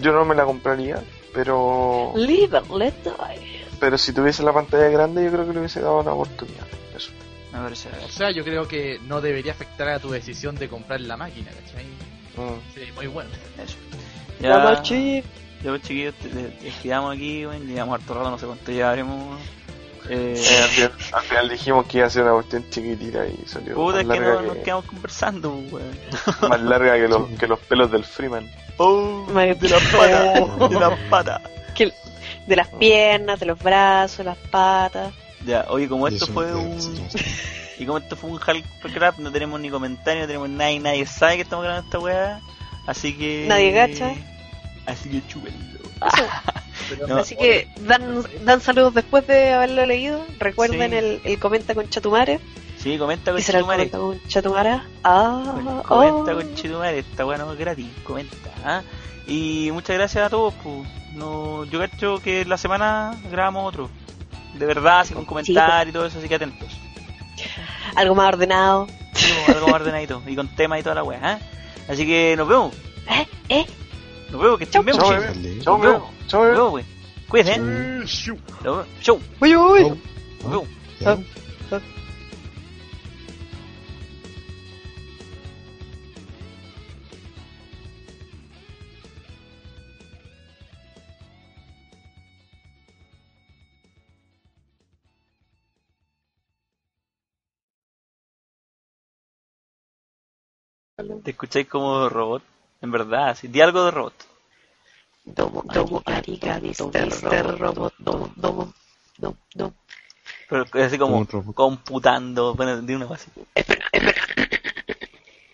yo 0.00 0.12
no 0.12 0.24
me 0.24 0.34
la 0.34 0.44
compraría, 0.44 1.02
pero. 1.32 2.12
Live 2.16 2.56
and 2.56 2.70
let 2.72 2.94
die. 3.04 3.60
Pero 3.78 3.96
si 3.98 4.12
tuviese 4.12 4.42
la 4.42 4.52
pantalla 4.52 4.88
grande, 4.88 5.24
yo 5.24 5.30
creo 5.30 5.46
que 5.46 5.52
le 5.52 5.58
hubiese 5.60 5.80
dado 5.80 6.00
una 6.00 6.12
oportunidad. 6.12 6.66
Eso. 6.96 7.10
Me 7.52 7.58
parece. 7.60 7.88
O 8.04 8.08
sea, 8.08 8.30
yo 8.30 8.44
creo 8.44 8.66
que 8.68 8.98
no 9.06 9.20
debería 9.20 9.52
afectar 9.52 9.88
a 9.88 9.98
tu 10.00 10.10
decisión 10.10 10.56
de 10.56 10.68
comprar 10.68 11.00
la 11.00 11.16
máquina, 11.16 11.50
¿cachai? 11.50 11.86
Mm. 12.40 12.74
Sí, 12.74 12.80
muy 12.94 13.06
bueno. 13.06 13.30
Eso. 13.62 13.76
Ya, 14.40 14.82
chip. 14.82 15.24
ya 15.62 15.70
pues, 15.70 15.82
chiquillos, 15.82 16.14
te- 16.14 16.28
te- 16.28 16.42
te 16.48 16.64
despidamos 16.64 17.14
aquí, 17.14 17.44
weón. 17.46 17.66
Llevamos 17.66 18.00
harto 18.00 18.14
rato, 18.14 18.30
no 18.30 18.38
sé 18.38 18.46
cuánto 18.46 18.72
llevaremos. 18.72 19.38
Eh, 20.08 20.34
Eh, 20.36 20.58
al, 20.62 20.68
final, 20.70 20.92
al 21.12 21.22
final 21.22 21.48
dijimos 21.50 21.86
que 21.86 21.98
iba 21.98 22.06
a 22.06 22.10
ser 22.10 22.22
una 22.24 22.32
cuestión 22.32 22.64
chiquitita 22.70 23.26
y 23.28 23.46
salió 23.46 23.74
puta, 23.74 23.96
más 23.96 24.02
es 24.02 24.08
que 24.10 24.20
larga, 24.20 24.34
no, 24.34 24.46
nos 24.46 24.56
que, 24.56 24.62
quedamos 24.62 24.84
conversando, 24.86 25.54
weón. 25.70 25.98
más 26.48 26.60
larga 26.62 26.94
que, 26.94 27.08
los, 27.08 27.28
que 27.38 27.46
los 27.46 27.58
pelos 27.60 27.90
del 27.92 28.04
Freeman. 28.04 28.50
Oh, 28.78 29.26
Me- 29.32 29.54
de 29.54 29.68
las 29.68 29.82
patas, 29.84 30.58
de 30.70 30.80
las 30.80 30.98
patas. 31.10 31.42
Que- 31.74 31.92
De 32.46 32.56
las 32.56 32.68
piernas, 32.68 33.38
de 33.38 33.46
los 33.46 33.58
brazos, 33.62 34.24
las 34.24 34.38
patas. 34.38 35.12
Ya, 35.46 35.66
oye, 35.68 35.86
como 35.88 36.08
esto 36.08 36.26
fue 36.26 36.52
un. 36.54 36.78
Y 37.80 37.86
como 37.86 37.96
esto 37.96 38.14
fue 38.14 38.28
un 38.30 38.36
Hulk 38.36 39.18
no 39.18 39.32
tenemos 39.32 39.58
ni 39.58 39.70
comentario, 39.70 40.20
no 40.20 40.26
tenemos 40.26 40.50
nada 40.50 40.70
y 40.70 40.78
nadie 40.78 41.06
sabe 41.06 41.36
que 41.36 41.42
estamos 41.42 41.64
grabando 41.64 41.86
esta 41.86 41.98
weá. 41.98 42.40
Así 42.86 43.14
que. 43.16 43.46
Nadie 43.48 43.70
gacha. 43.72 44.12
Así 44.86 45.08
que 45.08 45.26
chúpenlo. 45.26 45.80
No. 47.06 47.18
Así 47.18 47.36
que 47.36 47.68
dan, 47.82 48.24
dan 48.44 48.60
saludos 48.60 48.94
después 48.94 49.24
de 49.26 49.52
haberlo 49.52 49.86
leído. 49.86 50.24
Recuerden 50.40 50.90
Sí. 50.90 50.96
el, 50.96 51.20
el 51.24 51.38
comenta 51.38 51.74
con 51.74 51.88
Chatumare. 51.88 52.40
Sí, 52.78 52.98
comenta 52.98 53.30
con 53.30 53.36
¿Qué 53.38 53.44
será 53.44 53.58
el 53.60 53.64
Chitumare. 53.64 53.90
comenta 53.90 54.20
con 54.20 54.28
Chatumare? 54.28 54.80
Ah, 55.04 55.82
Comenta 55.86 56.32
oh. 56.32 56.36
con 56.36 56.54
Chitumare, 56.54 56.98
esta 56.98 57.24
weá 57.26 57.38
no 57.38 57.52
es 57.52 57.58
gratis, 57.58 57.86
comenta. 58.02 58.36
¿ah? 58.64 58.82
Y 59.28 59.70
muchas 59.72 59.96
gracias 59.96 60.26
a 60.26 60.30
todos, 60.30 60.52
pues. 60.64 60.88
No, 61.14 61.64
yo 61.66 61.78
cacho 61.78 62.18
que 62.20 62.44
la 62.44 62.56
semana 62.56 63.14
grabamos 63.30 63.68
otro. 63.68 63.90
De 64.54 64.66
verdad, 64.66 65.00
así 65.00 65.14
con 65.14 65.24
comentarios 65.26 65.90
y 65.90 65.92
todo 65.92 66.06
eso, 66.06 66.18
así 66.18 66.28
que 66.28 66.34
atentos. 66.34 66.79
Algo 67.94 68.14
más 68.14 68.28
ordenado. 68.28 68.86
Sí, 69.14 69.32
pues, 69.44 69.56
algo 69.56 69.68
más 69.68 69.80
ordenadito. 69.80 70.22
Y 70.26 70.36
con 70.36 70.48
temas 70.54 70.80
y 70.80 70.82
toda 70.82 70.94
la 70.96 71.02
weá. 71.02 71.20
¿ah? 71.22 71.38
Así 71.88 72.06
que 72.06 72.34
nos 72.36 72.48
vemos. 72.48 72.74
¿Eh? 73.10 73.26
¿Eh? 73.48 73.66
Nos 74.30 74.40
vemos, 74.40 74.58
que 74.58 74.64
estén 74.64 74.84
bien. 74.84 74.96
Chao, 74.96 75.10
Nos 75.10 75.20
vemos. 75.20 75.42
bebé. 75.42 75.62
Chao, 76.26 76.44
Nos 76.44 76.52
vemos, 76.56 76.72
wey. 76.72 76.84
Cuídense, 77.28 77.54
¿eh? 77.54 77.58
Nos 77.58 78.62
vemos. 78.62 78.86
Chau. 79.02 79.20
Uy, 79.40 79.56
uy. 79.56 80.00
Chao. 81.02 81.18
Te 101.22 101.30
escucháis 101.30 101.68
como 101.68 102.08
robot. 102.08 102.42
En 102.82 102.90
verdad, 102.90 103.36
sí. 103.36 103.48
Di 103.48 103.60
algo 103.60 103.84
de 103.84 103.90
robot. 103.90 104.14
Domo, 105.24 105.62
domo, 105.64 106.02
ariga, 106.06 106.58
mister 106.60 107.58
robot, 107.58 107.94
domo, 107.98 108.32
domo, 108.36 108.72
domo, 109.18 109.36
domo. 109.54 109.74
Pero 110.48 110.66
así 110.84 110.98
como, 110.98 111.26
computando. 111.54 112.54
Bueno, 112.54 112.80
di 112.80 112.94
una 112.94 113.06
cosa 113.06 113.30
así. 113.30 113.40
Espera, 113.54 113.86
espera. 113.92 114.22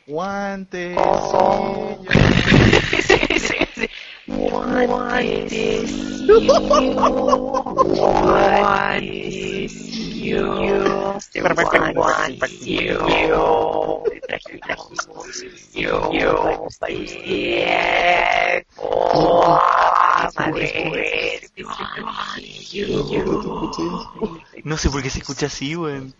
Guantes. 0.06 0.96
Oh. 0.98 1.98
No 24.64 24.76
sé 24.76 24.90
por 24.90 25.02
qué 25.02 25.10
se 25.10 25.20
escucha 25.20 25.46
así, 25.46 25.76
weón. 25.76 26.12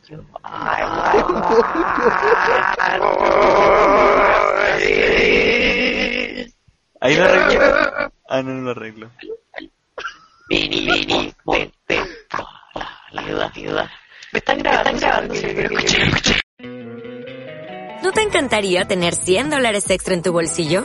Ahí 7.01 7.17
arreglo. 7.17 7.96
Ah, 8.29 8.43
no, 8.43 8.55
no 8.55 8.63
lo 8.63 8.71
arreglo. 8.73 9.11
Me 14.33 14.39
están 14.39 14.59
grabando, 14.59 14.91
están 14.91 14.99
grabando. 14.99 15.35
sí, 15.35 15.47
pero 15.55 15.79
escuché. 15.79 16.41
¿No 18.03 18.13
te 18.13 18.23
encantaría 18.23 18.85
tener 18.85 19.15
100 19.15 19.51
dólares 19.51 19.89
extra 19.91 20.15
en 20.15 20.23
tu 20.23 20.33
bolsillo? 20.33 20.85